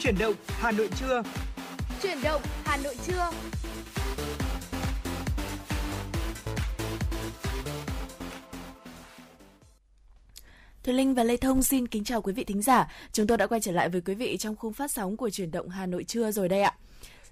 Chuyển 0.00 0.18
động 0.18 0.34
Hà 0.48 0.70
Nội 0.70 0.88
trưa. 1.00 1.22
Chuyển 2.02 2.18
động 2.22 2.42
Hà 2.64 2.76
Nội 2.76 2.96
trưa. 3.06 3.30
Thùy 10.84 10.94
Linh 10.94 11.14
và 11.14 11.24
Lê 11.24 11.36
Thông 11.36 11.62
xin 11.62 11.86
kính 11.88 12.04
chào 12.04 12.22
quý 12.22 12.32
vị 12.32 12.44
thính 12.44 12.62
giả. 12.62 12.88
Chúng 13.12 13.26
tôi 13.26 13.38
đã 13.38 13.46
quay 13.46 13.60
trở 13.60 13.72
lại 13.72 13.88
với 13.88 14.00
quý 14.00 14.14
vị 14.14 14.36
trong 14.36 14.56
khung 14.56 14.72
phát 14.72 14.90
sóng 14.90 15.16
của 15.16 15.30
chuyển 15.30 15.50
động 15.50 15.68
Hà 15.68 15.86
Nội 15.86 16.04
trưa 16.04 16.30
rồi 16.30 16.48
đây 16.48 16.62
ạ. 16.62 16.74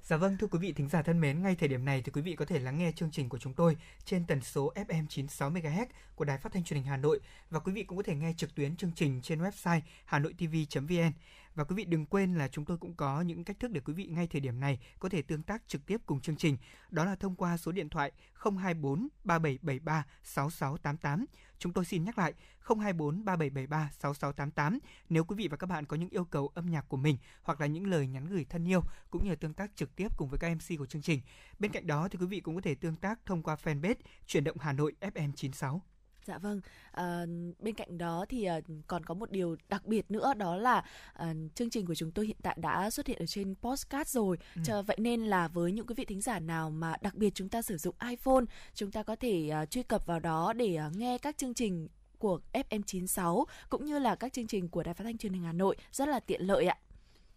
Dạ 0.09 0.17
vâng, 0.17 0.37
thưa 0.41 0.47
quý 0.47 0.59
vị 0.59 0.73
thính 0.73 0.89
giả 0.89 1.03
thân 1.03 1.21
mến, 1.21 1.43
ngay 1.43 1.57
thời 1.61 1.69
điểm 1.69 1.85
này 1.85 2.03
thì 2.05 2.13
quý 2.13 2.23
vị 2.23 2.35
có 2.37 2.45
thể 2.45 2.59
lắng 2.59 2.79
nghe 2.79 2.93
chương 2.97 3.11
trình 3.11 3.29
của 3.29 3.39
chúng 3.39 3.55
tôi 3.55 3.77
trên 4.05 4.25
tần 4.27 4.41
số 4.41 4.73
FM 4.75 5.07
96 5.09 5.51
MHz 5.51 5.87
của 6.15 6.25
Đài 6.25 6.39
Phát 6.39 6.53
thanh 6.53 6.65
Truyền 6.65 6.81
hình 6.81 6.87
Hà 6.87 6.97
Nội 6.97 7.21
và 7.51 7.61
quý 7.61 7.73
vị 7.73 7.83
cũng 7.83 7.97
có 7.97 8.03
thể 8.03 8.15
nghe 8.15 8.33
trực 8.37 8.55
tuyến 8.55 8.77
chương 8.77 8.91
trình 8.97 9.21
trên 9.23 9.43
website 9.43 9.81
hanoitv.vn. 10.05 11.13
Và 11.55 11.65
quý 11.65 11.77
vị 11.77 11.85
đừng 11.85 12.07
quên 12.07 12.35
là 12.35 12.49
chúng 12.49 12.65
tôi 12.65 12.79
cũng 12.79 12.95
có 12.95 13.21
những 13.21 13.45
cách 13.45 13.61
thức 13.61 13.71
để 13.71 13.81
quý 13.81 13.93
vị 13.93 14.07
ngay 14.07 14.27
thời 14.27 14.41
điểm 14.41 14.61
này 14.61 14.79
có 14.99 15.09
thể 15.09 15.23
tương 15.23 15.43
tác 15.43 15.63
trực 15.69 15.87
tiếp 15.87 16.01
cùng 16.07 16.21
chương 16.21 16.37
trình. 16.37 16.57
Đó 16.91 17.05
là 17.05 17.15
thông 17.15 17.35
qua 17.35 17.57
số 17.57 17.73
điện 17.73 17.89
thoại 17.89 18.13
024 18.35 19.09
3773 19.25 20.07
6688. 20.23 21.25
Chúng 21.59 21.73
tôi 21.73 21.85
xin 21.85 22.05
nhắc 22.05 22.19
lại 22.19 22.35
024 22.61 23.25
3773 23.25 23.91
6688 23.93 24.79
nếu 25.09 25.25
quý 25.25 25.37
vị 25.37 25.49
và 25.49 25.57
các 25.57 25.67
bạn 25.67 25.87
có 25.87 25.97
những 25.97 26.09
yêu 26.09 26.25
cầu 26.25 26.51
âm 26.55 26.67
nhạc 26.67 26.89
của 26.89 26.97
mình 26.97 27.17
hoặc 27.43 27.61
là 27.61 27.67
những 27.67 27.87
lời 27.87 28.07
nhắn 28.07 28.27
gửi 28.27 28.47
thân 28.49 28.69
yêu 28.69 28.83
cũng 29.11 29.25
như 29.25 29.37
tương 29.37 29.55
tác 29.55 29.77
trực 29.77 29.97
tiếp 29.97 30.09
cùng 30.17 30.29
với 30.29 30.39
các 30.39 30.55
MC 30.55 30.79
của 30.79 30.87
chương 30.87 31.03
trình. 31.03 31.21
Bên 31.59 31.73
cạnh 31.73 31.87
đó 31.87 32.09
thì 32.09 32.19
quý 32.21 32.27
vị 32.27 32.41
cũng 32.41 32.55
có 32.55 32.61
thể 32.61 32.75
tương 32.75 32.97
tác 32.97 33.19
thông 33.27 33.43
qua 33.43 33.57
fanpage 33.65 33.95
Chuyển 34.27 34.45
động 34.45 34.57
Hà 34.61 34.73
Nội 34.73 34.95
FM96. 35.01 35.81
Dạ 36.29 36.39
vâng, 36.39 36.61
à, 36.93 37.27
bên 37.59 37.75
cạnh 37.75 37.99
đó 37.99 38.25
thì 38.29 38.45
à, 38.45 38.61
còn 38.87 39.05
có 39.05 39.15
một 39.15 39.31
điều 39.31 39.57
đặc 39.69 39.87
biệt 39.87 40.11
nữa 40.11 40.35
đó 40.35 40.57
là 40.57 40.85
à, 41.13 41.35
chương 41.55 41.71
trình 41.71 41.87
của 41.87 41.95
chúng 41.95 42.11
tôi 42.11 42.27
hiện 42.27 42.37
tại 42.43 42.57
đã 42.61 42.91
xuất 42.91 43.07
hiện 43.07 43.19
ở 43.19 43.27
trên 43.27 43.55
postcard 43.55 44.11
rồi. 44.11 44.39
Ừ. 44.55 44.63
Cho 44.65 44.83
vậy 44.83 44.97
nên 45.01 45.21
là 45.21 45.49
với 45.49 45.73
những 45.73 45.87
quý 45.87 45.95
vị 45.95 46.05
thính 46.05 46.21
giả 46.21 46.39
nào 46.39 46.71
mà 46.71 46.95
đặc 47.01 47.15
biệt 47.15 47.35
chúng 47.35 47.49
ta 47.49 47.63
sử 47.63 47.77
dụng 47.77 47.95
iPhone, 48.09 48.45
chúng 48.75 48.91
ta 48.91 49.03
có 49.03 49.17
thể 49.17 49.49
à, 49.49 49.67
truy 49.67 49.83
cập 49.83 50.07
vào 50.07 50.21
đó 50.21 50.53
để 50.53 50.77
à, 50.77 50.91
nghe 50.97 51.19
các 51.19 51.39
chương 51.39 51.55
trình 51.55 51.89
của 52.19 52.41
FM96 52.53 53.45
cũng 53.71 53.85
như 53.85 53.99
là 53.99 54.15
các 54.15 54.33
chương 54.33 54.47
trình 54.47 54.69
của 54.69 54.83
Đài 54.83 54.95
Phát 54.95 55.05
thanh 55.05 55.19
Truyền 55.19 55.33
hình 55.33 55.43
Hà 55.43 55.53
Nội 55.53 55.77
rất 55.93 56.09
là 56.09 56.21
tiện 56.21 56.43
lợi 56.43 56.67
ạ. 56.67 56.77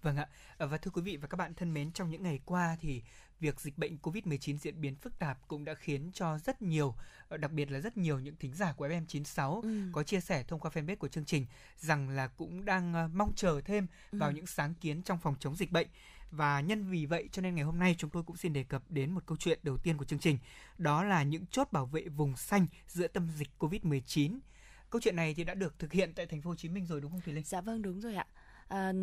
Vâng 0.02 0.18
ạ, 0.18 0.28
và 0.58 0.78
thưa 0.78 0.92
quý 0.92 1.02
vị 1.02 1.18
và 1.18 1.28
các 1.28 1.36
bạn 1.38 1.54
thân 1.54 1.74
mến, 1.74 1.92
trong 1.92 2.10
những 2.10 2.24
ngày 2.24 2.40
qua 2.46 2.78
thì 2.82 3.02
việc 3.42 3.60
dịch 3.60 3.78
bệnh 3.78 3.98
COVID-19 3.98 4.58
diễn 4.58 4.82
biến 4.82 4.96
phức 4.96 5.20
tạp 5.20 5.48
cũng 5.48 5.66
đã 5.66 5.74
khiến 5.74 6.12
cho 6.14 6.38
rất 6.38 6.62
nhiều, 6.62 6.96
ờ, 7.28 7.38
đặc 7.38 7.52
biệt 7.52 7.72
là 7.72 7.80
rất 7.80 7.98
nhiều 7.98 8.20
những 8.20 8.36
thính 8.36 8.54
giả 8.54 8.74
của 8.74 8.88
FM96 8.88 9.62
ừ. 9.62 9.70
có 9.92 10.04
chia 10.04 10.20
sẻ 10.20 10.44
thông 10.44 10.60
qua 10.60 10.72
fanpage 10.74 10.96
của 10.96 11.08
chương 11.08 11.26
trình 11.26 11.46
rằng 11.78 12.10
là 12.10 12.28
cũng 12.28 12.66
đang 12.66 12.94
ờ, 12.94 13.10
mong 13.14 13.34
chờ 13.36 13.62
thêm 13.66 13.88
vào 14.12 14.30
ừ. 14.30 14.34
những 14.36 14.48
sáng 14.48 14.74
kiến 14.74 15.02
trong 15.04 15.20
phòng 15.20 15.36
chống 15.40 15.56
dịch 15.56 15.72
bệnh. 15.72 15.88
Và 16.32 16.62
nhân 16.62 16.90
vì 16.90 17.06
vậy 17.06 17.30
cho 17.32 17.42
nên 17.42 17.56
ngày 17.56 17.64
hôm 17.64 17.80
nay 17.80 17.96
chúng 17.98 18.10
tôi 18.10 18.24
cũng 18.24 18.38
xin 18.38 18.54
đề 18.54 18.64
cập 18.64 18.84
đến 18.90 19.12
một 19.12 19.24
câu 19.26 19.38
chuyện 19.38 19.60
đầu 19.64 19.78
tiên 19.78 19.98
của 19.98 20.06
chương 20.06 20.20
trình, 20.20 20.38
đó 20.78 21.04
là 21.04 21.24
những 21.24 21.46
chốt 21.46 21.68
bảo 21.72 21.86
vệ 21.86 22.08
vùng 22.08 22.36
xanh 22.36 22.68
giữa 22.88 23.08
tâm 23.08 23.28
dịch 23.38 23.50
COVID-19. 23.60 24.40
Câu 24.90 25.02
chuyện 25.02 25.16
này 25.16 25.34
thì 25.34 25.44
đã 25.44 25.54
được 25.54 25.80
thực 25.80 25.94
hiện 25.94 26.14
tại 26.14 26.26
thành 26.26 26.42
phố 26.42 26.50
Hồ 26.50 26.56
Chí 26.56 26.70
Minh 26.70 26.86
rồi 26.86 27.02
đúng 27.02 27.12
không 27.12 27.22
Thùy 27.22 27.34
Linh? 27.34 27.44
Dạ 27.44 27.62
vâng 27.62 27.82
đúng 27.82 28.02
rồi 28.02 28.16
ạ. 28.16 28.26
À, 28.68 28.94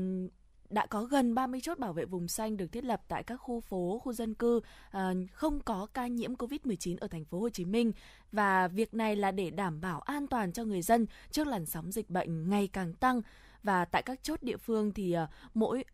đã 0.71 0.87
có 0.87 1.05
gần 1.05 1.35
30 1.35 1.61
chốt 1.63 1.79
bảo 1.79 1.93
vệ 1.93 2.05
vùng 2.05 2.29
xanh 2.29 2.57
được 2.57 2.73
thiết 2.73 2.85
lập 2.85 3.03
tại 3.09 3.23
các 3.23 3.37
khu 3.37 3.61
phố, 3.61 4.01
khu 4.05 4.13
dân 4.13 4.35
cư 4.35 4.61
à, 4.91 5.13
không 5.33 5.61
có 5.61 5.87
ca 5.95 6.07
nhiễm 6.07 6.35
Covid-19 6.35 6.97
ở 7.01 7.09
thành 7.09 7.25
phố 7.25 7.41
Hồ 7.41 7.49
Chí 7.49 7.65
Minh. 7.65 7.93
Và 8.33 8.69
việc 8.69 8.95
này 8.95 9.17
là 9.17 9.31
để 9.31 9.51
đảm 9.51 9.81
bảo 9.81 10.01
an 10.01 10.27
toàn 10.27 10.53
cho 10.53 10.65
người 10.65 10.83
dân 10.83 11.07
trước 11.31 11.47
làn 11.47 11.67
sóng 11.67 11.93
dịch 11.93 12.11
bệnh 12.11 12.51
ngày 12.51 12.69
càng 12.73 12.93
tăng. 12.93 13.23
Và 13.63 13.85
tại 13.85 14.03
các 14.03 14.23
chốt 14.23 14.43
địa 14.43 14.57
phương 14.57 14.93
thì 14.93 15.13
à, 15.13 15.29
mỗi 15.55 15.85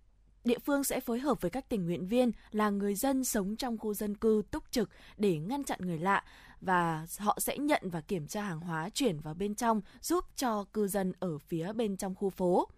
Địa 0.45 0.59
phương 0.59 0.85
sẽ 0.85 1.01
phối 1.01 1.19
hợp 1.19 1.41
với 1.41 1.51
các 1.51 1.69
tình 1.69 1.87
nguyện 1.87 2.07
viên 2.07 2.33
là 2.51 2.71
người 2.71 2.95
dân 2.95 3.25
sống 3.25 3.57
trong 3.57 3.79
khu 3.79 3.95
dân 3.95 4.17
cư 4.17 4.43
túc 4.51 4.71
trực 4.71 4.91
để 5.17 5.39
ngăn 5.39 5.65
chặn 5.65 5.79
người 5.83 5.99
lạ. 5.99 6.25
Và 6.61 7.07
họ 7.19 7.39
sẽ 7.41 7.59
nhận 7.59 7.83
và 7.85 8.01
kiểm 8.01 8.27
tra 8.27 8.43
hàng 8.43 8.61
hóa 8.61 8.89
chuyển 8.89 9.21
vào 9.21 9.35
bên 9.35 9.55
trong 9.55 9.81
giúp 10.01 10.25
cho 10.37 10.65
cư 10.73 10.89
dân 10.89 11.13
ở 11.21 11.39
phía 11.39 11.73
bên 11.73 11.97
trong 11.97 12.15
khu 12.15 12.31
phố. 12.31 12.69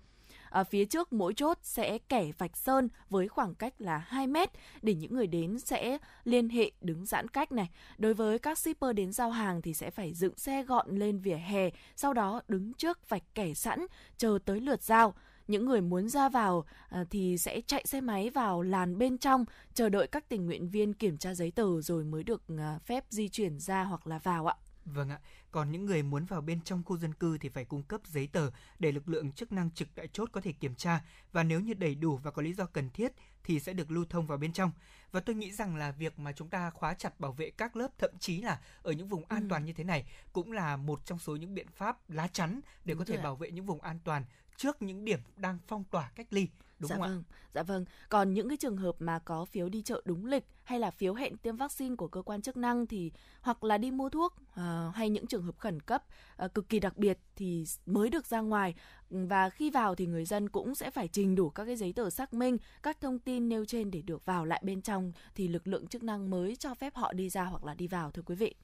À, 0.51 0.65
phía 0.65 0.85
trước 0.85 1.13
mỗi 1.13 1.35
chốt 1.35 1.59
sẽ 1.63 1.99
kẻ 1.99 2.31
vạch 2.39 2.57
sơn 2.57 2.89
với 3.11 3.29
khoảng 3.29 3.55
cách 3.55 3.75
là 3.79 3.99
2 3.99 4.27
mét 4.27 4.51
để 4.83 4.95
những 4.95 5.15
người 5.15 5.27
đến 5.27 5.59
sẽ 5.59 5.99
liên 6.25 6.49
hệ 6.49 6.71
đứng 6.81 7.07
giãn 7.07 7.29
cách 7.29 7.53
này. 7.53 7.71
Đối 7.99 8.15
với 8.15 8.39
các 8.39 8.59
shipper 8.59 8.95
đến 8.95 9.13
giao 9.13 9.31
hàng 9.31 9.63
thì 9.63 9.75
sẽ 9.75 9.91
phải 9.91 10.15
dựng 10.15 10.37
xe 10.37 10.63
gọn 10.63 10.99
lên 10.99 11.19
vỉa 11.19 11.37
hè, 11.37 11.71
sau 11.97 12.13
đó 12.13 12.41
đứng 12.49 12.73
trước 12.75 13.09
vạch 13.09 13.23
kẻ 13.35 13.55
sẵn 13.55 13.87
chờ 14.17 14.39
tới 14.45 14.61
lượt 14.61 14.83
giao 14.83 15.15
những 15.49 15.67
người 15.67 15.81
muốn 15.81 16.09
ra 16.09 16.29
vào 16.29 16.65
à, 16.89 17.05
thì 17.11 17.39
sẽ 17.39 17.61
chạy 17.61 17.83
xe 17.87 18.01
máy 18.01 18.31
vào 18.31 18.63
làn 18.63 18.99
bên 18.99 19.19
trong 19.19 19.45
chờ 19.75 19.89
đợi 19.89 20.07
các 20.07 20.29
tình 20.29 20.47
nguyện 20.47 20.69
viên 20.69 20.95
kiểm 20.95 21.17
tra 21.19 21.35
giấy 21.35 21.51
tờ 21.51 21.81
rồi 21.81 22.05
mới 22.05 22.23
được 22.23 22.43
à, 22.59 22.79
phép 22.85 23.05
di 23.09 23.29
chuyển 23.29 23.59
ra 23.59 23.85
hoặc 23.85 24.07
là 24.07 24.19
vào 24.19 24.47
ạ. 24.47 24.55
Vâng 24.87 25.11
ạ, 25.11 25.21
còn 25.51 25.73
những 25.73 25.85
người 25.85 26.03
muốn 26.03 26.25
vào 26.25 26.41
bên 26.41 26.61
trong 26.61 26.83
khu 26.85 26.99
dân 26.99 27.15
cư 27.15 27.39
thì 27.39 27.49
phải 27.49 27.65
cung 27.65 27.83
cấp 27.83 28.01
giấy 28.05 28.27
tờ 28.27 28.51
để 28.79 28.93
lực 28.93 29.09
lượng 29.09 29.33
chức 29.33 29.53
năng 29.53 29.71
trực 29.71 29.89
tại 29.95 30.09
chốt 30.13 30.29
có 30.33 30.41
thể 30.41 30.53
kiểm 30.53 30.75
tra 30.75 31.05
và 31.33 31.43
nếu 31.43 31.61
như 31.61 31.75
đầy 31.75 31.95
đủ 31.95 32.17
và 32.17 32.31
có 32.31 32.43
lý 32.43 32.53
do 32.55 32.67
cần 32.67 32.91
thiết 32.91 33.13
thì 33.45 33.61
sẽ 33.61 33.73
được 33.73 33.91
lưu 33.91 34.05
thông 34.11 34.27
vào 34.27 34.39
bên 34.39 34.53
trong. 34.53 34.71
Và 35.13 35.21
tôi 35.21 35.37
nghĩ 35.37 35.53
rằng 35.53 35.77
là 35.77 35.91
việc 35.91 36.19
mà 36.19 36.33
chúng 36.33 36.49
ta 36.49 36.71
khóa 36.71 36.95
chặt 36.95 37.21
bảo 37.21 37.33
vệ 37.33 37.51
các 37.51 37.77
lớp 37.77 37.89
thậm 37.99 38.11
chí 38.19 38.41
là 38.41 38.61
ở 38.83 38.93
những 38.93 39.09
vùng 39.09 39.25
an 39.29 39.43
ừ. 39.43 39.47
toàn 39.49 39.65
như 39.65 39.73
thế 39.73 39.85
này 39.85 40.05
cũng 40.33 40.53
là 40.53 40.77
một 40.77 41.05
trong 41.05 41.19
số 41.19 41.37
những 41.37 41.55
biện 41.55 41.67
pháp 41.77 42.11
lá 42.11 42.29
chắn 42.29 42.61
để 42.85 42.95
Đúng 42.95 42.99
có 42.99 43.05
thể 43.05 43.17
bảo 43.17 43.37
vệ 43.37 43.51
những 43.51 43.67
vùng 43.67 43.81
an 43.81 43.99
toàn 44.05 44.25
trước 44.57 44.83
những 44.83 45.05
điểm 45.05 45.21
đang 45.37 45.59
phong 45.67 45.85
tỏa 45.85 46.11
cách 46.15 46.27
ly 46.31 46.49
đúng 46.79 46.89
dạ 46.89 46.97
không 46.97 47.03
vâng, 47.03 47.23
ạ? 47.31 47.37
Dạ 47.55 47.63
vâng. 47.63 47.85
Còn 48.09 48.35
những 48.35 48.49
cái 48.49 48.57
trường 48.57 48.77
hợp 48.77 48.97
mà 48.99 49.19
có 49.19 49.45
phiếu 49.45 49.69
đi 49.69 49.83
chợ 49.83 50.03
đúng 50.05 50.27
lịch 50.27 50.45
hay 50.65 50.79
là 50.79 50.91
phiếu 50.91 51.15
hẹn 51.15 51.37
tiêm 51.37 51.57
vaccine 51.57 51.97
của 51.97 52.09
cơ 52.09 52.23
quan 52.23 52.43
chức 52.43 52.57
năng 52.57 52.87
thì 52.87 53.13
hoặc 53.41 53.65
là 53.65 53.79
đi 53.79 53.91
mua 53.91 54.09
thuốc 54.09 54.37
uh, 54.37 54.95
hay 54.95 55.11
những 55.11 55.27
trường 55.27 55.43
hợp 55.43 55.59
khẩn 55.59 55.81
cấp 55.81 56.05
uh, 56.45 56.55
cực 56.55 56.69
kỳ 56.69 56.81
đặc 56.81 56.97
biệt 56.97 57.19
thì 57.37 57.65
mới 57.87 58.11
được 58.11 58.27
ra 58.27 58.41
ngoài 58.41 58.75
và 59.11 59.51
khi 59.51 59.71
vào 59.71 59.95
thì 59.95 60.07
người 60.07 60.25
dân 60.25 60.49
cũng 60.49 60.75
sẽ 60.75 60.91
phải 60.91 61.09
trình 61.09 61.35
đủ 61.35 61.51
các 61.51 61.65
cái 61.65 61.77
giấy 61.77 61.93
tờ 61.93 62.11
xác 62.11 62.35
minh 62.35 62.59
các 62.83 63.01
thông 63.01 63.19
tin 63.19 63.49
nêu 63.49 63.65
trên 63.65 63.91
để 63.91 64.03
được 64.03 64.25
vào 64.25 64.45
lại 64.45 64.61
bên 64.65 64.83
trong 64.83 65.13
thì 65.35 65.49
lực 65.49 65.67
lượng 65.67 65.87
chức 65.87 66.03
năng 66.03 66.31
mới 66.31 66.57
cho 66.57 66.75
phép 66.75 66.95
họ 66.95 67.13
đi 67.13 67.29
ra 67.29 67.45
hoặc 67.45 67.65
là 67.65 67.75
đi 67.75 67.87
vào 67.87 68.11
thưa 68.11 68.23
quý 68.23 68.35
vị. 68.35 68.55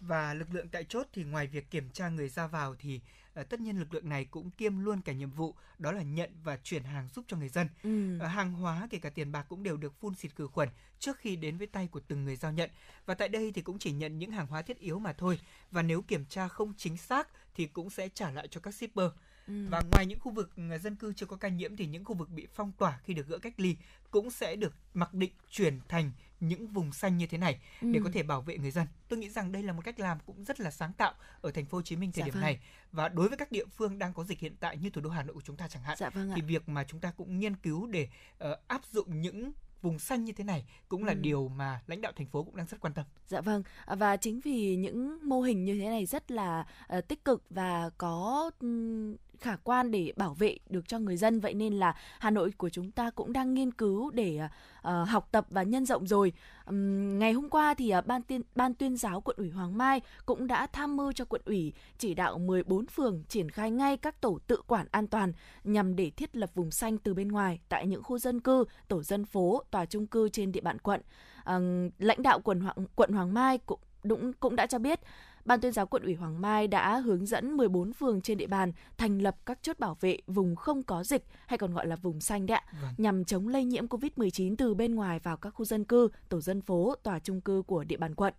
Và 0.00 0.34
lực 0.34 0.54
lượng 0.54 0.68
tại 0.68 0.84
chốt 0.88 1.06
thì 1.12 1.24
ngoài 1.24 1.46
việc 1.46 1.70
kiểm 1.70 1.90
tra 1.90 2.08
người 2.08 2.28
ra 2.28 2.46
vào 2.46 2.74
thì 2.78 3.00
uh, 3.40 3.48
tất 3.48 3.60
nhiên 3.60 3.78
lực 3.78 3.94
lượng 3.94 4.08
này 4.08 4.24
cũng 4.24 4.50
kiêm 4.50 4.78
luôn 4.78 5.00
cả 5.00 5.12
nhiệm 5.12 5.30
vụ 5.30 5.54
đó 5.78 5.92
là 5.92 6.02
nhận 6.02 6.30
và 6.44 6.58
chuyển 6.62 6.84
hàng 6.84 7.08
giúp 7.14 7.24
cho 7.28 7.36
người 7.36 7.48
dân. 7.48 7.68
Ừ. 7.82 8.16
Uh, 8.16 8.22
hàng 8.30 8.52
hóa 8.52 8.86
kể 8.90 8.98
cả 8.98 9.10
tiền 9.10 9.32
bạc 9.32 9.46
cũng 9.48 9.62
đều 9.62 9.76
được 9.76 10.00
phun 10.00 10.14
xịt 10.14 10.34
khử 10.34 10.46
khuẩn 10.46 10.68
trước 10.98 11.18
khi 11.18 11.36
đến 11.36 11.58
với 11.58 11.66
tay 11.66 11.88
của 11.88 12.00
từng 12.00 12.24
người 12.24 12.36
giao 12.36 12.52
nhận. 12.52 12.70
Và 13.06 13.14
tại 13.14 13.28
đây 13.28 13.52
thì 13.54 13.62
cũng 13.62 13.78
chỉ 13.78 13.92
nhận 13.92 14.18
những 14.18 14.30
hàng 14.30 14.46
hóa 14.46 14.62
thiết 14.62 14.78
yếu 14.78 14.98
mà 14.98 15.12
thôi. 15.12 15.38
Và 15.70 15.82
nếu 15.82 16.02
kiểm 16.02 16.24
tra 16.24 16.48
không 16.48 16.72
chính 16.76 16.96
xác 16.96 17.28
thì 17.54 17.66
cũng 17.66 17.90
sẽ 17.90 18.08
trả 18.08 18.30
lại 18.30 18.48
cho 18.48 18.60
các 18.60 18.74
shipper. 18.74 19.10
Ừ. 19.48 19.54
Và 19.70 19.82
ngoài 19.90 20.06
những 20.06 20.20
khu 20.20 20.32
vực 20.32 20.50
dân 20.82 20.96
cư 20.96 21.12
chưa 21.12 21.26
có 21.26 21.36
ca 21.36 21.48
nhiễm 21.48 21.76
thì 21.76 21.86
những 21.86 22.04
khu 22.04 22.14
vực 22.14 22.30
bị 22.30 22.46
phong 22.54 22.72
tỏa 22.72 23.00
khi 23.04 23.14
được 23.14 23.26
gỡ 23.26 23.38
cách 23.38 23.60
ly 23.60 23.76
cũng 24.10 24.30
sẽ 24.30 24.56
được 24.56 24.74
mặc 24.94 25.14
định 25.14 25.32
chuyển 25.50 25.80
thành 25.88 26.10
những 26.40 26.66
vùng 26.66 26.92
xanh 26.92 27.18
như 27.18 27.26
thế 27.26 27.38
này 27.38 27.60
ừ. 27.80 27.88
để 27.92 28.00
có 28.04 28.10
thể 28.12 28.22
bảo 28.22 28.42
vệ 28.42 28.58
người 28.58 28.70
dân. 28.70 28.86
Tôi 29.08 29.18
nghĩ 29.18 29.28
rằng 29.28 29.52
đây 29.52 29.62
là 29.62 29.72
một 29.72 29.82
cách 29.84 30.00
làm 30.00 30.18
cũng 30.26 30.44
rất 30.44 30.60
là 30.60 30.70
sáng 30.70 30.92
tạo 30.92 31.14
ở 31.40 31.50
thành 31.50 31.66
phố 31.66 31.78
Hồ 31.78 31.82
Chí 31.82 31.96
Minh 31.96 32.12
thời 32.12 32.20
dạ 32.20 32.24
điểm 32.24 32.34
vâng. 32.34 32.42
này 32.42 32.60
và 32.92 33.08
đối 33.08 33.28
với 33.28 33.38
các 33.38 33.52
địa 33.52 33.64
phương 33.66 33.98
đang 33.98 34.14
có 34.14 34.24
dịch 34.24 34.40
hiện 34.40 34.56
tại 34.60 34.76
như 34.76 34.90
thủ 34.90 35.00
đô 35.00 35.10
Hà 35.10 35.22
Nội 35.22 35.34
của 35.34 35.40
chúng 35.44 35.56
ta 35.56 35.68
chẳng 35.68 35.82
hạn 35.82 35.96
dạ 36.00 36.10
vâng 36.10 36.32
thì 36.36 36.42
việc 36.42 36.68
mà 36.68 36.84
chúng 36.84 37.00
ta 37.00 37.10
cũng 37.16 37.38
nghiên 37.38 37.56
cứu 37.56 37.86
để 37.86 38.08
uh, 38.44 38.68
áp 38.68 38.82
dụng 38.92 39.20
những 39.20 39.52
vùng 39.82 39.98
xanh 39.98 40.24
như 40.24 40.32
thế 40.32 40.44
này 40.44 40.64
cũng 40.88 41.04
là 41.04 41.12
ừ. 41.12 41.18
điều 41.20 41.48
mà 41.48 41.80
lãnh 41.86 42.00
đạo 42.00 42.12
thành 42.16 42.26
phố 42.26 42.44
cũng 42.44 42.56
đang 42.56 42.66
rất 42.66 42.80
quan 42.80 42.94
tâm. 42.94 43.04
Dạ 43.26 43.40
vâng 43.40 43.62
và 43.86 44.16
chính 44.16 44.40
vì 44.40 44.76
những 44.76 45.28
mô 45.28 45.40
hình 45.40 45.64
như 45.64 45.78
thế 45.80 45.86
này 45.86 46.06
rất 46.06 46.30
là 46.30 46.66
uh, 46.96 47.08
tích 47.08 47.24
cực 47.24 47.44
và 47.50 47.90
có 47.98 48.50
um, 48.60 49.16
khả 49.42 49.56
quan 49.56 49.90
để 49.90 50.12
bảo 50.16 50.34
vệ 50.34 50.58
được 50.68 50.88
cho 50.88 50.98
người 50.98 51.16
dân 51.16 51.40
vậy 51.40 51.54
nên 51.54 51.74
là 51.74 51.94
Hà 52.18 52.30
Nội 52.30 52.52
của 52.56 52.70
chúng 52.70 52.90
ta 52.90 53.10
cũng 53.10 53.32
đang 53.32 53.54
nghiên 53.54 53.70
cứu 53.70 54.10
để 54.10 54.40
uh, 54.78 55.08
học 55.08 55.28
tập 55.32 55.46
và 55.50 55.62
nhân 55.62 55.86
rộng 55.86 56.06
rồi. 56.06 56.32
Um, 56.66 57.18
ngày 57.18 57.32
hôm 57.32 57.48
qua 57.48 57.74
thì 57.74 57.94
uh, 57.98 58.06
ban 58.06 58.22
tuyên 58.22 58.42
ban 58.54 58.74
tuyên 58.74 58.96
giáo 58.96 59.20
quận 59.20 59.36
ủy 59.36 59.50
Hoàng 59.50 59.78
Mai 59.78 60.00
cũng 60.26 60.46
đã 60.46 60.66
tham 60.66 60.96
mưu 60.96 61.12
cho 61.12 61.24
quận 61.24 61.42
ủy 61.44 61.72
chỉ 61.98 62.14
đạo 62.14 62.38
14 62.38 62.86
phường 62.86 63.24
triển 63.28 63.50
khai 63.50 63.70
ngay 63.70 63.96
các 63.96 64.20
tổ 64.20 64.38
tự 64.46 64.56
quản 64.66 64.86
an 64.90 65.06
toàn 65.06 65.32
nhằm 65.64 65.96
để 65.96 66.10
thiết 66.10 66.36
lập 66.36 66.50
vùng 66.54 66.70
xanh 66.70 66.98
từ 66.98 67.14
bên 67.14 67.28
ngoài 67.28 67.60
tại 67.68 67.86
những 67.86 68.02
khu 68.02 68.18
dân 68.18 68.40
cư, 68.40 68.64
tổ 68.88 69.02
dân 69.02 69.24
phố, 69.24 69.62
tòa 69.70 69.86
trung 69.86 70.06
cư 70.06 70.28
trên 70.28 70.52
địa 70.52 70.60
bàn 70.60 70.78
quận. 70.78 71.00
Uh, 71.40 71.92
lãnh 71.98 72.22
đạo 72.22 72.40
quận 72.40 72.60
Hoàng 72.60 72.76
quận 72.96 73.12
Hoàng 73.12 73.34
Mai 73.34 73.58
cũng 73.58 73.80
cũng 74.08 74.32
cũng 74.32 74.56
đã 74.56 74.66
cho 74.66 74.78
biết 74.78 75.00
Ban 75.44 75.60
tuyên 75.60 75.72
giáo 75.72 75.86
quận 75.86 76.02
ủy 76.02 76.14
Hoàng 76.14 76.40
Mai 76.40 76.68
đã 76.68 76.96
hướng 76.96 77.26
dẫn 77.26 77.56
14 77.56 77.92
phường 77.92 78.20
trên 78.20 78.38
địa 78.38 78.46
bàn 78.46 78.72
thành 78.98 79.22
lập 79.22 79.36
các 79.46 79.58
chốt 79.62 79.78
bảo 79.78 79.96
vệ 80.00 80.18
vùng 80.26 80.56
không 80.56 80.82
có 80.82 81.04
dịch 81.04 81.24
hay 81.46 81.58
còn 81.58 81.74
gọi 81.74 81.86
là 81.86 81.96
vùng 81.96 82.20
xanh 82.20 82.46
đấy 82.46 82.56
ạ, 82.56 82.72
vâng. 82.82 82.94
nhằm 82.98 83.24
chống 83.24 83.48
lây 83.48 83.64
nhiễm 83.64 83.86
COVID-19 83.86 84.54
từ 84.58 84.74
bên 84.74 84.94
ngoài 84.94 85.18
vào 85.18 85.36
các 85.36 85.50
khu 85.50 85.64
dân 85.64 85.84
cư, 85.84 86.08
tổ 86.28 86.40
dân 86.40 86.60
phố, 86.60 86.94
tòa 87.02 87.18
trung 87.18 87.40
cư 87.40 87.62
của 87.66 87.84
địa 87.84 87.96
bàn 87.96 88.14
quận. 88.14 88.34